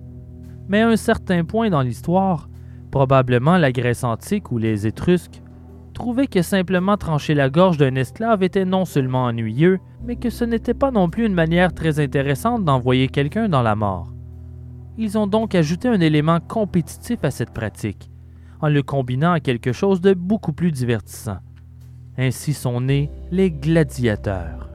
Mais 0.68 0.80
à 0.80 0.88
un 0.88 0.96
certain 0.96 1.44
point 1.44 1.70
dans 1.70 1.82
l'histoire, 1.82 2.48
probablement 2.90 3.56
la 3.56 3.72
Grèce 3.72 4.04
antique 4.04 4.50
ou 4.52 4.58
les 4.58 4.86
Étrusques, 4.86 5.42
trouvaient 5.94 6.26
que 6.26 6.42
simplement 6.42 6.96
trancher 6.96 7.34
la 7.34 7.50
gorge 7.50 7.76
d'un 7.76 7.94
esclave 7.94 8.42
était 8.42 8.64
non 8.64 8.84
seulement 8.84 9.24
ennuyeux, 9.24 9.78
mais 10.04 10.16
que 10.16 10.30
ce 10.30 10.44
n'était 10.44 10.74
pas 10.74 10.90
non 10.90 11.08
plus 11.08 11.26
une 11.26 11.34
manière 11.34 11.72
très 11.72 12.00
intéressante 12.00 12.64
d'envoyer 12.64 13.08
quelqu'un 13.08 13.48
dans 13.48 13.62
la 13.62 13.76
mort. 13.76 14.12
Ils 14.98 15.16
ont 15.16 15.26
donc 15.26 15.54
ajouté 15.54 15.88
un 15.88 16.00
élément 16.00 16.40
compétitif 16.40 17.18
à 17.22 17.30
cette 17.30 17.52
pratique, 17.52 18.10
en 18.62 18.68
le 18.68 18.82
combinant 18.82 19.32
à 19.32 19.40
quelque 19.40 19.72
chose 19.72 20.00
de 20.00 20.14
beaucoup 20.14 20.52
plus 20.52 20.70
divertissant. 20.70 21.38
Ainsi 22.16 22.54
sont 22.54 22.80
nés 22.80 23.10
les 23.30 23.50
gladiateurs. 23.50 24.70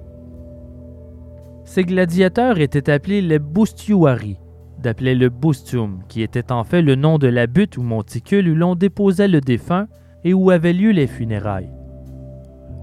Ces 1.64 1.84
gladiateurs 1.84 2.60
étaient 2.60 2.90
appelés 2.90 3.22
les 3.22 3.40
bustiuari, 3.40 4.38
d'appelé 4.80 5.16
le 5.16 5.30
bustium, 5.30 6.00
qui 6.08 6.22
était 6.22 6.52
en 6.52 6.64
fait 6.64 6.82
le 6.82 6.96
nom 6.96 7.18
de 7.18 7.28
la 7.28 7.48
butte 7.48 7.78
ou 7.78 7.82
monticule 7.82 8.50
où 8.50 8.56
l'on 8.56 8.76
déposait 8.76 9.28
le 9.28 9.42
défunt 9.42 9.88
et 10.24 10.34
où 10.34 10.50
avaient 10.50 10.74
lieu 10.74 10.92
les 10.92 11.08
funérailles. 11.08 11.72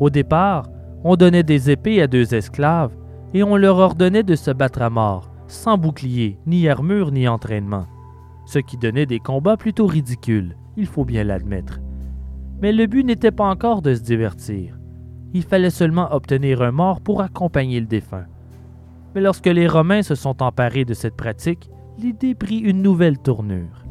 Au 0.01 0.11
départ, 0.11 0.67
on 1.05 1.17
donnait 1.17 1.43
des 1.43 1.71
épées 1.71 2.03
à 2.03 2.07
deux 2.07 2.35
esclaves 2.35 2.97
et 3.33 3.43
on 3.43 3.57
leur 3.57 3.79
ordonnait 3.79 4.23
de 4.23 4.35
se 4.35 4.51
battre 4.51 4.83
à 4.83 4.91
mort, 4.91 5.31
sans 5.49 5.77
bouclier, 5.77 6.39
ni 6.47 6.69
armure, 6.69 7.11
ni 7.11 7.29
entraînement, 7.29 7.87
ce 8.47 8.59
qui 8.59 8.77
donnait 8.77 9.07
des 9.07 9.19
combats 9.19 9.57
plutôt 9.57 9.87
ridicules, 9.87 10.57
il 10.77 10.87
faut 10.87 11.05
bien 11.05 11.25
l'admettre. 11.25 11.81
Mais 12.61 12.73
le 12.73 12.87
but 12.87 13.05
n'était 13.05 13.31
pas 13.31 13.49
encore 13.49 13.83
de 13.83 13.95
se 13.95 14.03
divertir. 14.03 14.79
Il 15.33 15.43
fallait 15.43 15.71
seulement 15.71 16.13
obtenir 16.13 16.63
un 16.63 16.71
mort 16.71 17.01
pour 17.01 17.21
accompagner 17.21 17.81
le 17.81 17.87
défunt. 17.87 18.27
Mais 19.15 19.21
lorsque 19.21 19.47
les 19.47 19.69
Romains 19.69 20.03
se 20.03 20.15
sont 20.15 20.43
emparés 20.43 20.85
de 20.85 20.95
cette 20.95 21.17
pratique, 21.17 21.71
l'idée 21.99 22.35
prit 22.35 22.59
une 22.59 22.83
nouvelle 22.83 23.19
tournure. 23.19 23.85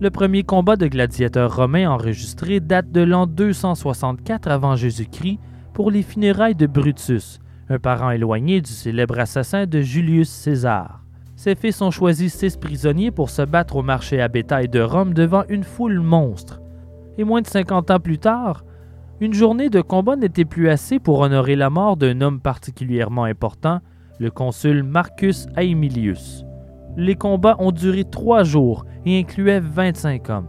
Le 0.00 0.10
premier 0.10 0.42
combat 0.42 0.76
de 0.76 0.88
gladiateurs 0.88 1.54
romains 1.54 1.88
enregistré 1.88 2.58
date 2.60 2.90
de 2.90 3.00
l'an 3.00 3.26
264 3.26 4.48
avant 4.48 4.74
Jésus-Christ 4.74 5.38
pour 5.72 5.90
les 5.90 6.02
funérailles 6.02 6.56
de 6.56 6.66
Brutus, 6.66 7.38
un 7.68 7.78
parent 7.78 8.10
éloigné 8.10 8.60
du 8.60 8.70
célèbre 8.70 9.18
assassin 9.18 9.66
de 9.66 9.80
Julius 9.80 10.28
César. 10.28 11.03
Ses 11.36 11.56
fils 11.56 11.82
ont 11.82 11.90
choisi 11.90 12.30
six 12.30 12.56
prisonniers 12.56 13.10
pour 13.10 13.28
se 13.28 13.42
battre 13.42 13.76
au 13.76 13.82
marché 13.82 14.20
à 14.20 14.28
bétail 14.28 14.68
de 14.68 14.80
Rome 14.80 15.14
devant 15.14 15.42
une 15.48 15.64
foule 15.64 15.98
monstre. 15.98 16.60
Et 17.18 17.24
moins 17.24 17.42
de 17.42 17.46
50 17.46 17.90
ans 17.90 18.00
plus 18.00 18.18
tard, 18.18 18.64
une 19.20 19.34
journée 19.34 19.68
de 19.68 19.80
combat 19.80 20.16
n'était 20.16 20.44
plus 20.44 20.68
assez 20.68 20.98
pour 20.98 21.20
honorer 21.20 21.56
la 21.56 21.70
mort 21.70 21.96
d'un 21.96 22.20
homme 22.20 22.40
particulièrement 22.40 23.24
important, 23.24 23.80
le 24.20 24.30
consul 24.30 24.82
Marcus 24.84 25.46
Aemilius. 25.56 26.44
Les 26.96 27.16
combats 27.16 27.56
ont 27.58 27.72
duré 27.72 28.04
trois 28.04 28.44
jours 28.44 28.84
et 29.04 29.18
incluaient 29.18 29.60
25 29.60 30.30
hommes. 30.30 30.48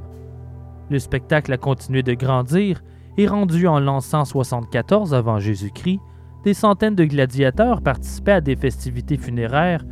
Le 0.91 0.99
spectacle 0.99 1.52
a 1.52 1.57
continué 1.57 2.03
de 2.03 2.14
grandir 2.14 2.84
et 3.18 3.28
rendu 3.28 3.68
en 3.68 3.80
l'an 3.80 4.02
174 4.02 5.16
avant 5.16 5.40
Jésus-Christ, 5.40 5.99
des 6.44 6.53
centaines 6.53 6.95
de 6.95 7.06
gladiateurs 7.06 7.82
participaient 7.82 8.34
à 8.34 8.41
des 8.41 8.56
festivités 8.56 9.18
funéraires 9.18 9.84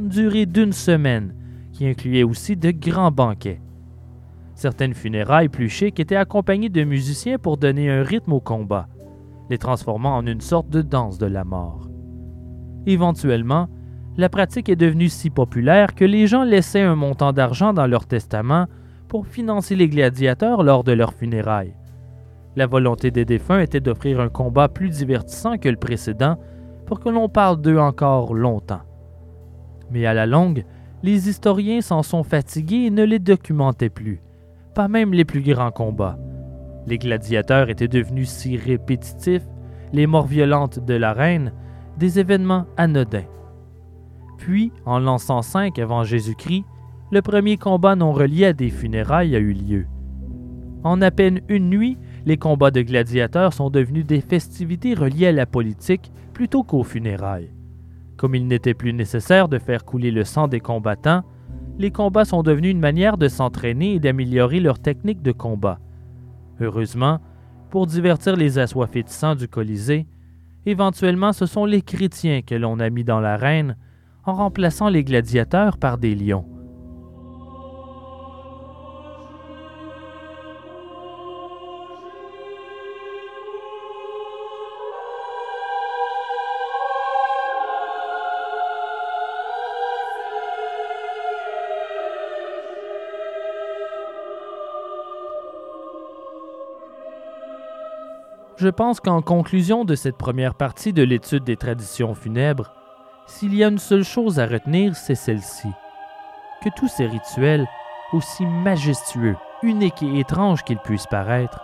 d'une 0.00 0.08
durée 0.08 0.46
d'une 0.46 0.72
semaine, 0.72 1.34
qui 1.72 1.86
incluaient 1.86 2.22
aussi 2.22 2.56
de 2.56 2.70
grands 2.70 3.10
banquets. 3.10 3.60
Certaines 4.54 4.94
funérailles 4.94 5.48
plus 5.48 5.68
chics 5.68 6.00
étaient 6.00 6.16
accompagnées 6.16 6.68
de 6.68 6.84
musiciens 6.84 7.38
pour 7.38 7.56
donner 7.56 7.90
un 7.90 8.02
rythme 8.02 8.32
au 8.32 8.40
combat, 8.40 8.88
les 9.50 9.58
transformant 9.58 10.16
en 10.16 10.26
une 10.26 10.40
sorte 10.40 10.70
de 10.70 10.82
danse 10.82 11.18
de 11.18 11.26
la 11.26 11.44
mort. 11.44 11.88
Éventuellement, 12.86 13.68
la 14.16 14.28
pratique 14.28 14.68
est 14.68 14.76
devenue 14.76 15.08
si 15.08 15.30
populaire 15.30 15.94
que 15.94 16.04
les 16.04 16.26
gens 16.26 16.44
laissaient 16.44 16.82
un 16.82 16.96
montant 16.96 17.32
d'argent 17.32 17.72
dans 17.72 17.86
leur 17.86 18.06
testament 18.06 18.66
pour 19.08 19.26
financer 19.26 19.76
les 19.76 19.88
gladiateurs 19.88 20.62
lors 20.62 20.84
de 20.84 20.92
leurs 20.92 21.14
funérailles. 21.14 21.74
La 22.56 22.66
volonté 22.66 23.10
des 23.10 23.24
défunts 23.24 23.60
était 23.60 23.80
d'offrir 23.80 24.20
un 24.20 24.28
combat 24.28 24.68
plus 24.68 24.90
divertissant 24.90 25.58
que 25.58 25.68
le 25.68 25.76
précédent 25.76 26.38
pour 26.86 27.00
que 27.00 27.08
l'on 27.08 27.28
parle 27.28 27.60
d'eux 27.60 27.78
encore 27.78 28.34
longtemps. 28.34 28.82
Mais 29.92 30.06
à 30.06 30.14
la 30.14 30.26
longue, 30.26 30.64
les 31.02 31.28
historiens 31.28 31.82
s'en 31.82 32.02
sont 32.02 32.22
fatigués 32.22 32.86
et 32.86 32.90
ne 32.90 33.04
les 33.04 33.18
documentaient 33.18 33.90
plus, 33.90 34.22
pas 34.74 34.88
même 34.88 35.12
les 35.12 35.26
plus 35.26 35.42
grands 35.42 35.70
combats. 35.70 36.18
Les 36.86 36.98
gladiateurs 36.98 37.68
étaient 37.68 37.88
devenus 37.88 38.30
si 38.30 38.56
répétitifs, 38.56 39.46
les 39.92 40.06
morts 40.06 40.26
violentes 40.26 40.78
de 40.78 40.94
la 40.94 41.12
reine, 41.12 41.52
des 41.98 42.18
événements 42.18 42.66
anodins. 42.76 43.26
Puis, 44.38 44.72
en 44.86 44.98
l'an 44.98 45.18
105 45.18 45.78
avant 45.78 46.04
Jésus-Christ, 46.04 46.64
le 47.10 47.20
premier 47.20 47.58
combat 47.58 47.94
non 47.94 48.12
relié 48.12 48.46
à 48.46 48.52
des 48.54 48.70
funérailles 48.70 49.36
a 49.36 49.38
eu 49.38 49.52
lieu. 49.52 49.86
En 50.82 51.02
à 51.02 51.10
peine 51.10 51.42
une 51.48 51.68
nuit, 51.68 51.98
les 52.24 52.38
combats 52.38 52.70
de 52.70 52.80
gladiateurs 52.80 53.52
sont 53.52 53.68
devenus 53.68 54.06
des 54.06 54.22
festivités 54.22 54.94
reliées 54.94 55.26
à 55.26 55.32
la 55.32 55.46
politique 55.46 56.10
plutôt 56.32 56.62
qu'aux 56.64 56.82
funérailles. 56.82 57.52
Comme 58.22 58.36
il 58.36 58.46
n'était 58.46 58.72
plus 58.72 58.92
nécessaire 58.92 59.48
de 59.48 59.58
faire 59.58 59.84
couler 59.84 60.12
le 60.12 60.22
sang 60.22 60.46
des 60.46 60.60
combattants, 60.60 61.24
les 61.76 61.90
combats 61.90 62.24
sont 62.24 62.44
devenus 62.44 62.70
une 62.70 62.78
manière 62.78 63.18
de 63.18 63.26
s'entraîner 63.26 63.94
et 63.94 63.98
d'améliorer 63.98 64.60
leur 64.60 64.78
technique 64.78 65.22
de 65.22 65.32
combat. 65.32 65.80
Heureusement, 66.60 67.18
pour 67.68 67.88
divertir 67.88 68.36
les 68.36 68.60
assoiffés 68.60 69.02
de 69.02 69.08
sang 69.08 69.34
du 69.34 69.48
Colisée, 69.48 70.06
éventuellement 70.66 71.32
ce 71.32 71.46
sont 71.46 71.64
les 71.64 71.82
chrétiens 71.82 72.42
que 72.42 72.54
l'on 72.54 72.78
a 72.78 72.90
mis 72.90 73.02
dans 73.02 73.18
l'arène 73.18 73.76
en 74.24 74.34
remplaçant 74.34 74.88
les 74.88 75.02
gladiateurs 75.02 75.76
par 75.76 75.98
des 75.98 76.14
lions. 76.14 76.44
Je 98.62 98.68
pense 98.68 99.00
qu'en 99.00 99.22
conclusion 99.22 99.84
de 99.84 99.96
cette 99.96 100.16
première 100.16 100.54
partie 100.54 100.92
de 100.92 101.02
l'étude 101.02 101.42
des 101.42 101.56
traditions 101.56 102.14
funèbres, 102.14 102.72
s'il 103.26 103.56
y 103.56 103.64
a 103.64 103.66
une 103.66 103.80
seule 103.80 104.04
chose 104.04 104.38
à 104.38 104.46
retenir, 104.46 104.94
c'est 104.94 105.16
celle-ci. 105.16 105.66
Que 106.62 106.68
tous 106.76 106.86
ces 106.86 107.06
rituels, 107.06 107.66
aussi 108.12 108.46
majestueux, 108.46 109.34
uniques 109.64 110.04
et 110.04 110.20
étranges 110.20 110.62
qu'ils 110.62 110.78
puissent 110.78 111.08
paraître, 111.08 111.60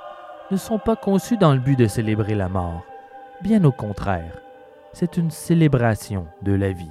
ne 0.50 0.56
sont 0.56 0.80
pas 0.80 0.96
conçus 0.96 1.36
dans 1.36 1.52
le 1.52 1.60
but 1.60 1.78
de 1.78 1.86
célébrer 1.86 2.34
la 2.34 2.48
mort. 2.48 2.82
Bien 3.42 3.62
au 3.62 3.70
contraire, 3.70 4.42
c'est 4.92 5.18
une 5.18 5.30
célébration 5.30 6.26
de 6.42 6.50
la 6.50 6.72
vie. 6.72 6.90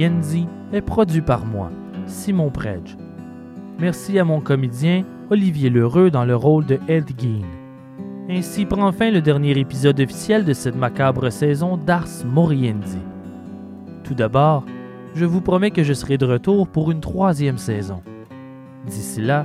Moriendi 0.00 0.46
est 0.72 0.80
produit 0.80 1.20
par 1.20 1.44
moi, 1.44 1.68
Simon 2.06 2.48
Predge. 2.48 2.96
Merci 3.78 4.18
à 4.18 4.24
mon 4.24 4.40
comédien 4.40 5.04
Olivier 5.28 5.68
Lheureux 5.68 6.10
dans 6.10 6.24
le 6.24 6.34
rôle 6.34 6.64
de 6.64 6.78
Gein. 6.88 7.44
Ainsi 8.30 8.64
prend 8.64 8.92
fin 8.92 9.10
le 9.10 9.20
dernier 9.20 9.58
épisode 9.58 10.00
officiel 10.00 10.46
de 10.46 10.54
cette 10.54 10.74
macabre 10.74 11.30
saison 11.30 11.76
d'Ars 11.76 12.24
Moriendi. 12.24 12.96
Tout 14.02 14.14
d'abord, 14.14 14.64
je 15.14 15.26
vous 15.26 15.42
promets 15.42 15.70
que 15.70 15.84
je 15.84 15.92
serai 15.92 16.16
de 16.16 16.24
retour 16.24 16.66
pour 16.66 16.90
une 16.90 17.00
troisième 17.00 17.58
saison. 17.58 18.00
D'ici 18.86 19.20
là, 19.20 19.44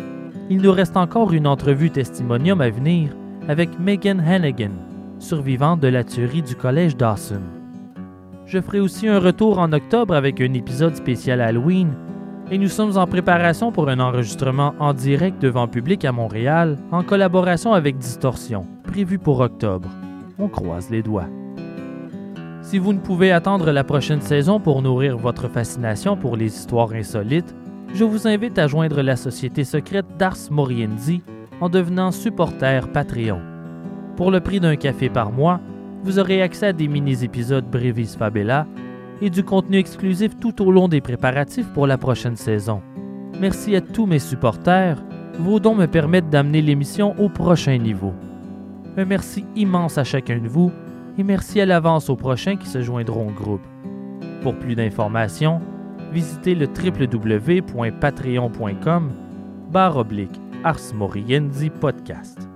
il 0.49 0.61
nous 0.61 0.71
reste 0.71 0.95
encore 0.95 1.33
une 1.33 1.47
entrevue 1.47 1.91
testimonium 1.91 2.61
à 2.61 2.69
venir 2.69 3.09
avec 3.49 3.77
Megan 3.77 4.21
Hannigan, 4.21 4.71
survivante 5.19 5.81
de 5.81 5.89
la 5.89 6.05
tuerie 6.05 6.43
du 6.43 6.55
collège 6.55 6.95
Dawson. 6.95 7.41
Je 8.45 8.61
ferai 8.61 8.79
aussi 8.79 9.07
un 9.07 9.19
retour 9.19 9.57
en 9.57 9.73
octobre 9.73 10.13
avec 10.13 10.39
un 10.39 10.53
épisode 10.53 10.95
spécial 10.95 11.41
Halloween 11.41 11.95
et 12.51 12.59
nous 12.59 12.67
sommes 12.67 12.95
en 12.95 13.07
préparation 13.07 13.71
pour 13.71 13.89
un 13.89 13.99
enregistrement 13.99 14.75
en 14.79 14.93
direct 14.93 15.41
devant 15.41 15.67
public 15.67 16.05
à 16.05 16.11
Montréal 16.11 16.77
en 16.91 17.01
collaboration 17.01 17.73
avec 17.73 17.97
Distorsion, 17.97 18.67
prévu 18.83 19.17
pour 19.17 19.39
octobre. 19.39 19.89
On 20.37 20.47
croise 20.47 20.91
les 20.91 21.01
doigts. 21.01 21.27
Si 22.61 22.77
vous 22.77 22.93
ne 22.93 22.99
pouvez 22.99 23.31
attendre 23.31 23.71
la 23.71 23.83
prochaine 23.83 24.21
saison 24.21 24.59
pour 24.59 24.83
nourrir 24.83 25.17
votre 25.17 25.47
fascination 25.47 26.15
pour 26.15 26.37
les 26.37 26.55
histoires 26.55 26.93
insolites, 26.93 27.55
je 27.95 28.03
vous 28.03 28.27
invite 28.27 28.59
à 28.59 28.67
joindre 28.67 29.01
la 29.01 29.15
société 29.15 29.63
secrète 29.63 30.05
d'Ars 30.19 30.51
Moriendi 30.51 31.23
en 31.61 31.69
devenant 31.69 32.11
supporter 32.11 32.87
Patreon. 32.89 33.41
Pour 34.15 34.29
le 34.29 34.39
prix 34.39 34.59
d'un 34.59 34.75
café 34.75 35.09
par 35.09 35.31
mois, 35.31 35.59
vous 36.05 36.19
aurez 36.19 36.41
accès 36.43 36.67
à 36.67 36.73
des 36.73 36.87
mini-épisodes 36.87 37.65
Brevis 37.65 38.15
Fabella 38.15 38.67
et 39.21 39.31
du 39.31 39.43
contenu 39.43 39.77
exclusif 39.77 40.39
tout 40.39 40.61
au 40.61 40.71
long 40.71 40.87
des 40.87 41.01
préparatifs 41.01 41.67
pour 41.73 41.87
la 41.87 41.97
prochaine 41.97 42.35
saison. 42.35 42.83
Merci 43.41 43.75
à 43.75 43.81
tous 43.81 44.05
mes 44.05 44.19
supporters, 44.19 45.03
vos 45.39 45.59
dons 45.59 45.73
me 45.73 45.87
permettent 45.87 46.29
d'amener 46.29 46.61
l'émission 46.61 47.19
au 47.19 47.27
prochain 47.27 47.79
niveau. 47.79 48.13
Un 48.97 49.05
merci 49.05 49.45
immense 49.55 49.97
à 49.97 50.03
chacun 50.03 50.37
de 50.37 50.47
vous 50.47 50.71
et 51.17 51.23
merci 51.23 51.59
à 51.59 51.65
l'avance 51.65 52.11
aux 52.11 52.15
prochains 52.15 52.55
qui 52.55 52.67
se 52.67 52.83
joindront 52.83 53.29
au 53.29 53.31
groupe. 53.31 53.65
Pour 54.43 54.53
plus 54.59 54.75
d'informations, 54.75 55.59
visitez 56.13 56.53
le 56.53 56.67
www.patreon.com 56.67 59.11
barre 59.71 59.97
oblique 59.97 60.39
Ars 60.63 60.93
Moriendi 60.93 61.71
Podcast. 61.71 62.47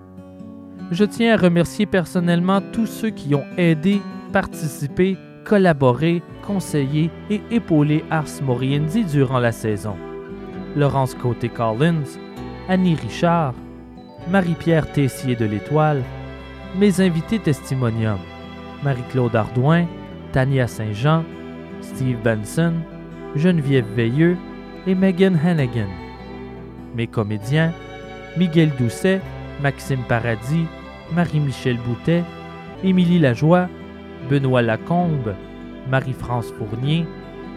Je 0.91 1.05
tiens 1.05 1.35
à 1.35 1.37
remercier 1.37 1.85
personnellement 1.85 2.61
tous 2.61 2.87
ceux 2.87 3.11
qui 3.11 3.35
ont 3.35 3.45
aidé, 3.57 4.01
participé, 4.33 5.17
collaboré, 5.45 6.23
conseillé 6.45 7.11
et 7.29 7.41
épaulé 7.51 8.03
Ars 8.09 8.41
Moriendi 8.41 9.03
durant 9.03 9.37
la 9.39 9.51
saison. 9.51 9.95
Laurence 10.75 11.13
Côté-Collins, 11.13 12.17
Annie 12.67 12.95
Richard, 12.95 13.53
Marie-Pierre 14.31 14.91
Tessier 14.91 15.35
de 15.35 15.45
l'Étoile, 15.45 16.01
mes 16.75 17.01
invités 17.01 17.39
testimonium, 17.39 18.17
Marie-Claude 18.83 19.35
Ardouin, 19.35 19.85
Tania 20.31 20.67
Saint-Jean, 20.67 21.23
Steve 21.81 22.17
Benson, 22.23 22.73
Geneviève 23.35 23.87
Veilleux 23.95 24.37
et 24.87 24.95
Megan 24.95 25.39
Hannigan. 25.43 25.89
Mes 26.95 27.07
comédiens, 27.07 27.73
Miguel 28.37 28.71
Doucet, 28.79 29.21
Maxime 29.61 30.03
Paradis, 30.07 30.65
Marie-Michel 31.13 31.77
Boutet, 31.77 32.23
Émilie 32.83 33.19
Lajoie, 33.19 33.67
Benoît 34.29 34.61
Lacombe, 34.61 35.33
Marie-France 35.89 36.53
Fournier, 36.57 37.05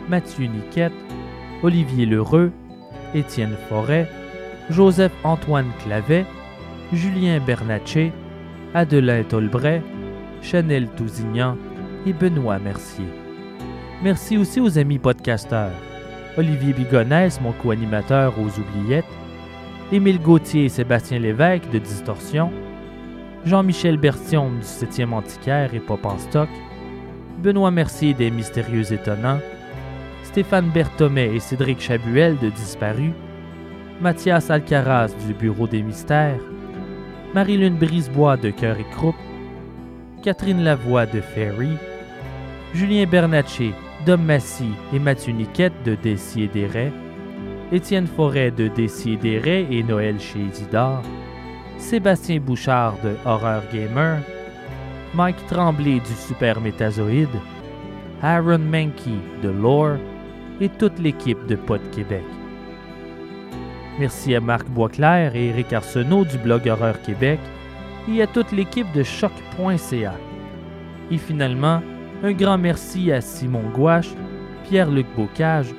Mathieu 0.09 0.47
Niquette, 0.47 0.93
Olivier 1.62 2.07
Lheureux, 2.07 2.53
Étienne 3.15 3.57
Forêt, 3.69 4.09
Joseph-Antoine 4.70 5.70
Clavet, 5.85 6.24
Julien 6.93 7.41
Bernatchez, 7.41 8.12
Adelin 8.74 9.23
Tolbret, 9.23 9.83
Chanel 10.41 10.89
Tousignan 10.97 11.57
et 12.07 12.12
Benoît 12.12 12.59
Mercier. 12.59 13.07
Merci 14.03 14.37
aussi 14.39 14.61
aux 14.61 14.79
amis 14.79 14.99
podcasteurs, 14.99 15.70
Olivier 16.37 16.73
Bigonès, 16.73 17.41
mon 17.41 17.53
co-animateur 17.53 18.35
aux 18.39 18.59
Oubliettes, 18.59 19.05
Émile 19.93 20.20
Gauthier 20.20 20.65
et 20.65 20.69
Sébastien 20.69 21.19
Lévesque 21.19 21.70
de 21.70 21.79
Distorsion, 21.79 22.51
Jean-Michel 23.44 23.97
Bertion 23.97 24.51
du 24.51 24.60
7e 24.60 25.12
Antiquaire 25.12 25.74
et 25.74 25.81
Pop 25.81 26.06
en 26.06 26.16
stock, 26.16 26.48
Benoît 27.43 27.73
Mercier 27.73 28.14
des 28.14 28.31
Mystérieux 28.31 28.93
Étonnants, 28.93 29.40
Stéphane 30.23 30.70
Berthomet 30.70 31.35
et 31.35 31.40
Cédric 31.40 31.81
Chabuel 31.81 32.39
de 32.39 32.51
Disparu, 32.51 33.10
Mathias 34.01 34.48
Alcaraz 34.48 35.09
du 35.27 35.35
Bureau 35.35 35.66
des 35.66 35.82
Mystères, 35.82 36.39
Marie-Lune 37.35 37.78
Brisebois 37.78 38.36
de 38.36 38.51
Cœur 38.51 38.78
et 38.78 38.86
Croupe, 38.93 39.16
Catherine 40.23 40.62
Lavoie 40.62 41.06
de 41.06 41.20
Ferry, 41.20 41.73
Julien 42.74 43.06
Bernatchez, 43.06 43.74
Dom 44.06 44.23
Massy 44.23 44.70
et 44.94 45.01
Mathieu 45.01 45.32
Niquette 45.32 45.82
de 45.85 45.97
Dessier 45.97 46.48
Étienne 47.73 48.06
Forêt 48.06 48.52
de 48.52 48.69
Dessier 48.69 49.19
et 49.24 49.82
Noël 49.82 50.20
chez 50.20 50.39
Isidore, 50.39 51.02
Sébastien 51.83 52.39
Bouchard 52.39 52.95
de 53.03 53.17
Horror 53.27 53.65
Gamer, 53.71 54.23
Mike 55.15 55.47
Tremblay 55.49 56.01
du 56.01 56.15
Super 56.27 56.59
Métazoïde, 56.61 57.29
Aaron 58.23 58.61
Mankey 58.61 59.11
de 59.43 59.51
Lore 59.51 59.99
et 60.61 60.71
toute 60.71 60.99
l'équipe 61.01 61.45
de 61.49 61.57
Pod 61.57 61.83
Québec. 61.91 62.25
Merci 63.99 64.35
à 64.35 64.41
Marc 64.41 64.67
Boisclair 64.69 65.35
et 65.37 65.49
Eric 65.49 65.73
Arsenault 65.73 66.25
du 66.25 66.39
blog 66.39 66.67
Horreur 66.67 67.03
Québec 67.03 67.41
et 68.09 68.23
à 68.23 68.27
toute 68.27 68.53
l'équipe 68.53 68.91
de 68.93 69.03
choc.ca. 69.03 70.15
Et 71.11 71.19
finalement, 71.19 71.83
un 72.23 72.33
grand 72.33 72.59
merci 72.59 73.13
à 73.13 73.21
Simon 73.21 73.69
Gouache, 73.75 74.15
Pierre-Luc 74.69 75.07
Bocage, 75.15 75.75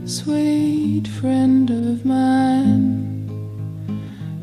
sweet 0.08 1.06
friend 1.20 1.68
of 1.70 2.06
mine. 2.06 3.28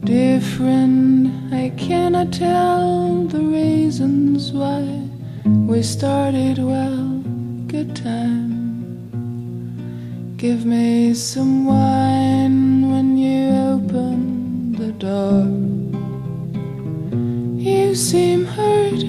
Dear 0.04 0.40
friend, 0.40 1.52
I 1.52 1.72
cannot 1.78 2.32
tell 2.32 3.24
the 3.24 3.42
reasons 3.42 4.52
why 4.52 5.09
we 5.68 5.82
started 5.84 6.58
well. 6.60 7.24
Good 7.68 7.96
time. 7.96 8.50
Give 10.38 10.66
me 10.66 11.14
some 11.14 11.66
wine 11.66 12.90
when 12.92 13.18
you 13.18 13.50
open 13.74 14.74
the 14.74 14.92
door. 14.94 15.46
You 17.58 17.96
seem 17.96 18.46
hurt. 18.46 19.04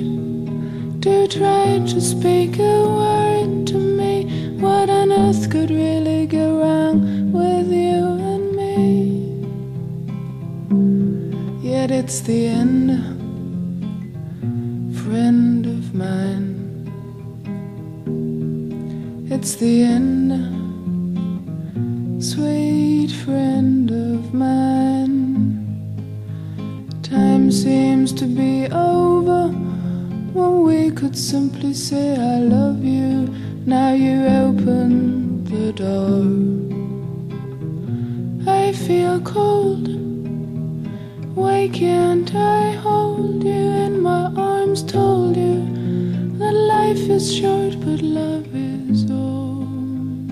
Do 1.01 1.27
try 1.29 1.79
to 1.93 2.01
speak 2.01 2.59
a 2.59 2.79
word 2.99 3.67
to 3.69 3.79
me. 3.79 4.15
What 4.61 4.91
on 4.91 5.12
earth 5.12 5.51
could 5.51 5.71
really 5.71 6.27
go 6.27 6.59
wrong 6.61 7.33
with 7.33 7.71
you 7.71 8.03
and 8.33 8.45
me? 8.61 8.87
Yet 11.71 11.91
it's 11.91 12.21
the 12.21 12.47
end, 12.47 12.91
friend 15.03 15.49
mine. 16.01 16.56
It's 19.31 19.55
the 19.56 19.82
end, 19.82 20.31
sweet 22.22 23.10
friend 23.24 23.90
of 23.90 24.32
mine. 24.32 25.20
Time 27.02 27.51
seems 27.51 28.12
to 28.20 28.27
be 28.27 28.66
over 28.72 29.48
when 30.36 30.62
we 30.62 30.90
could 30.90 31.16
simply 31.16 31.74
say, 31.74 32.06
I 32.35 32.39
love 32.56 32.82
you. 32.82 33.28
Now 33.66 33.93
you 33.93 34.16
open 34.44 35.44
the 35.52 35.68
door. 35.82 36.24
I 38.60 38.72
feel 38.72 39.20
cold. 39.20 39.86
Why 41.35 41.68
can't 41.72 42.35
I 42.35 42.72
hold 42.86 43.44
you 43.44 43.64
in 43.86 44.01
my 44.01 44.24
arms? 44.35 44.82
Told 44.82 45.36
you 45.36 45.80
life 46.52 47.09
is 47.09 47.35
short, 47.35 47.78
but 47.81 48.02
love 48.02 48.55
is 48.55 49.10
old. 49.10 50.31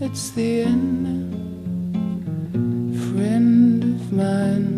It's 0.00 0.30
the 0.30 0.62
end, 0.62 1.34
friend 3.10 3.84
of 3.84 4.12
mine. 4.12 4.72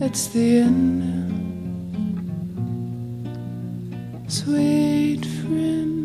It's 0.00 0.28
the 0.28 0.58
end, 0.58 1.02
sweet 4.28 5.24
friend. 5.24 5.99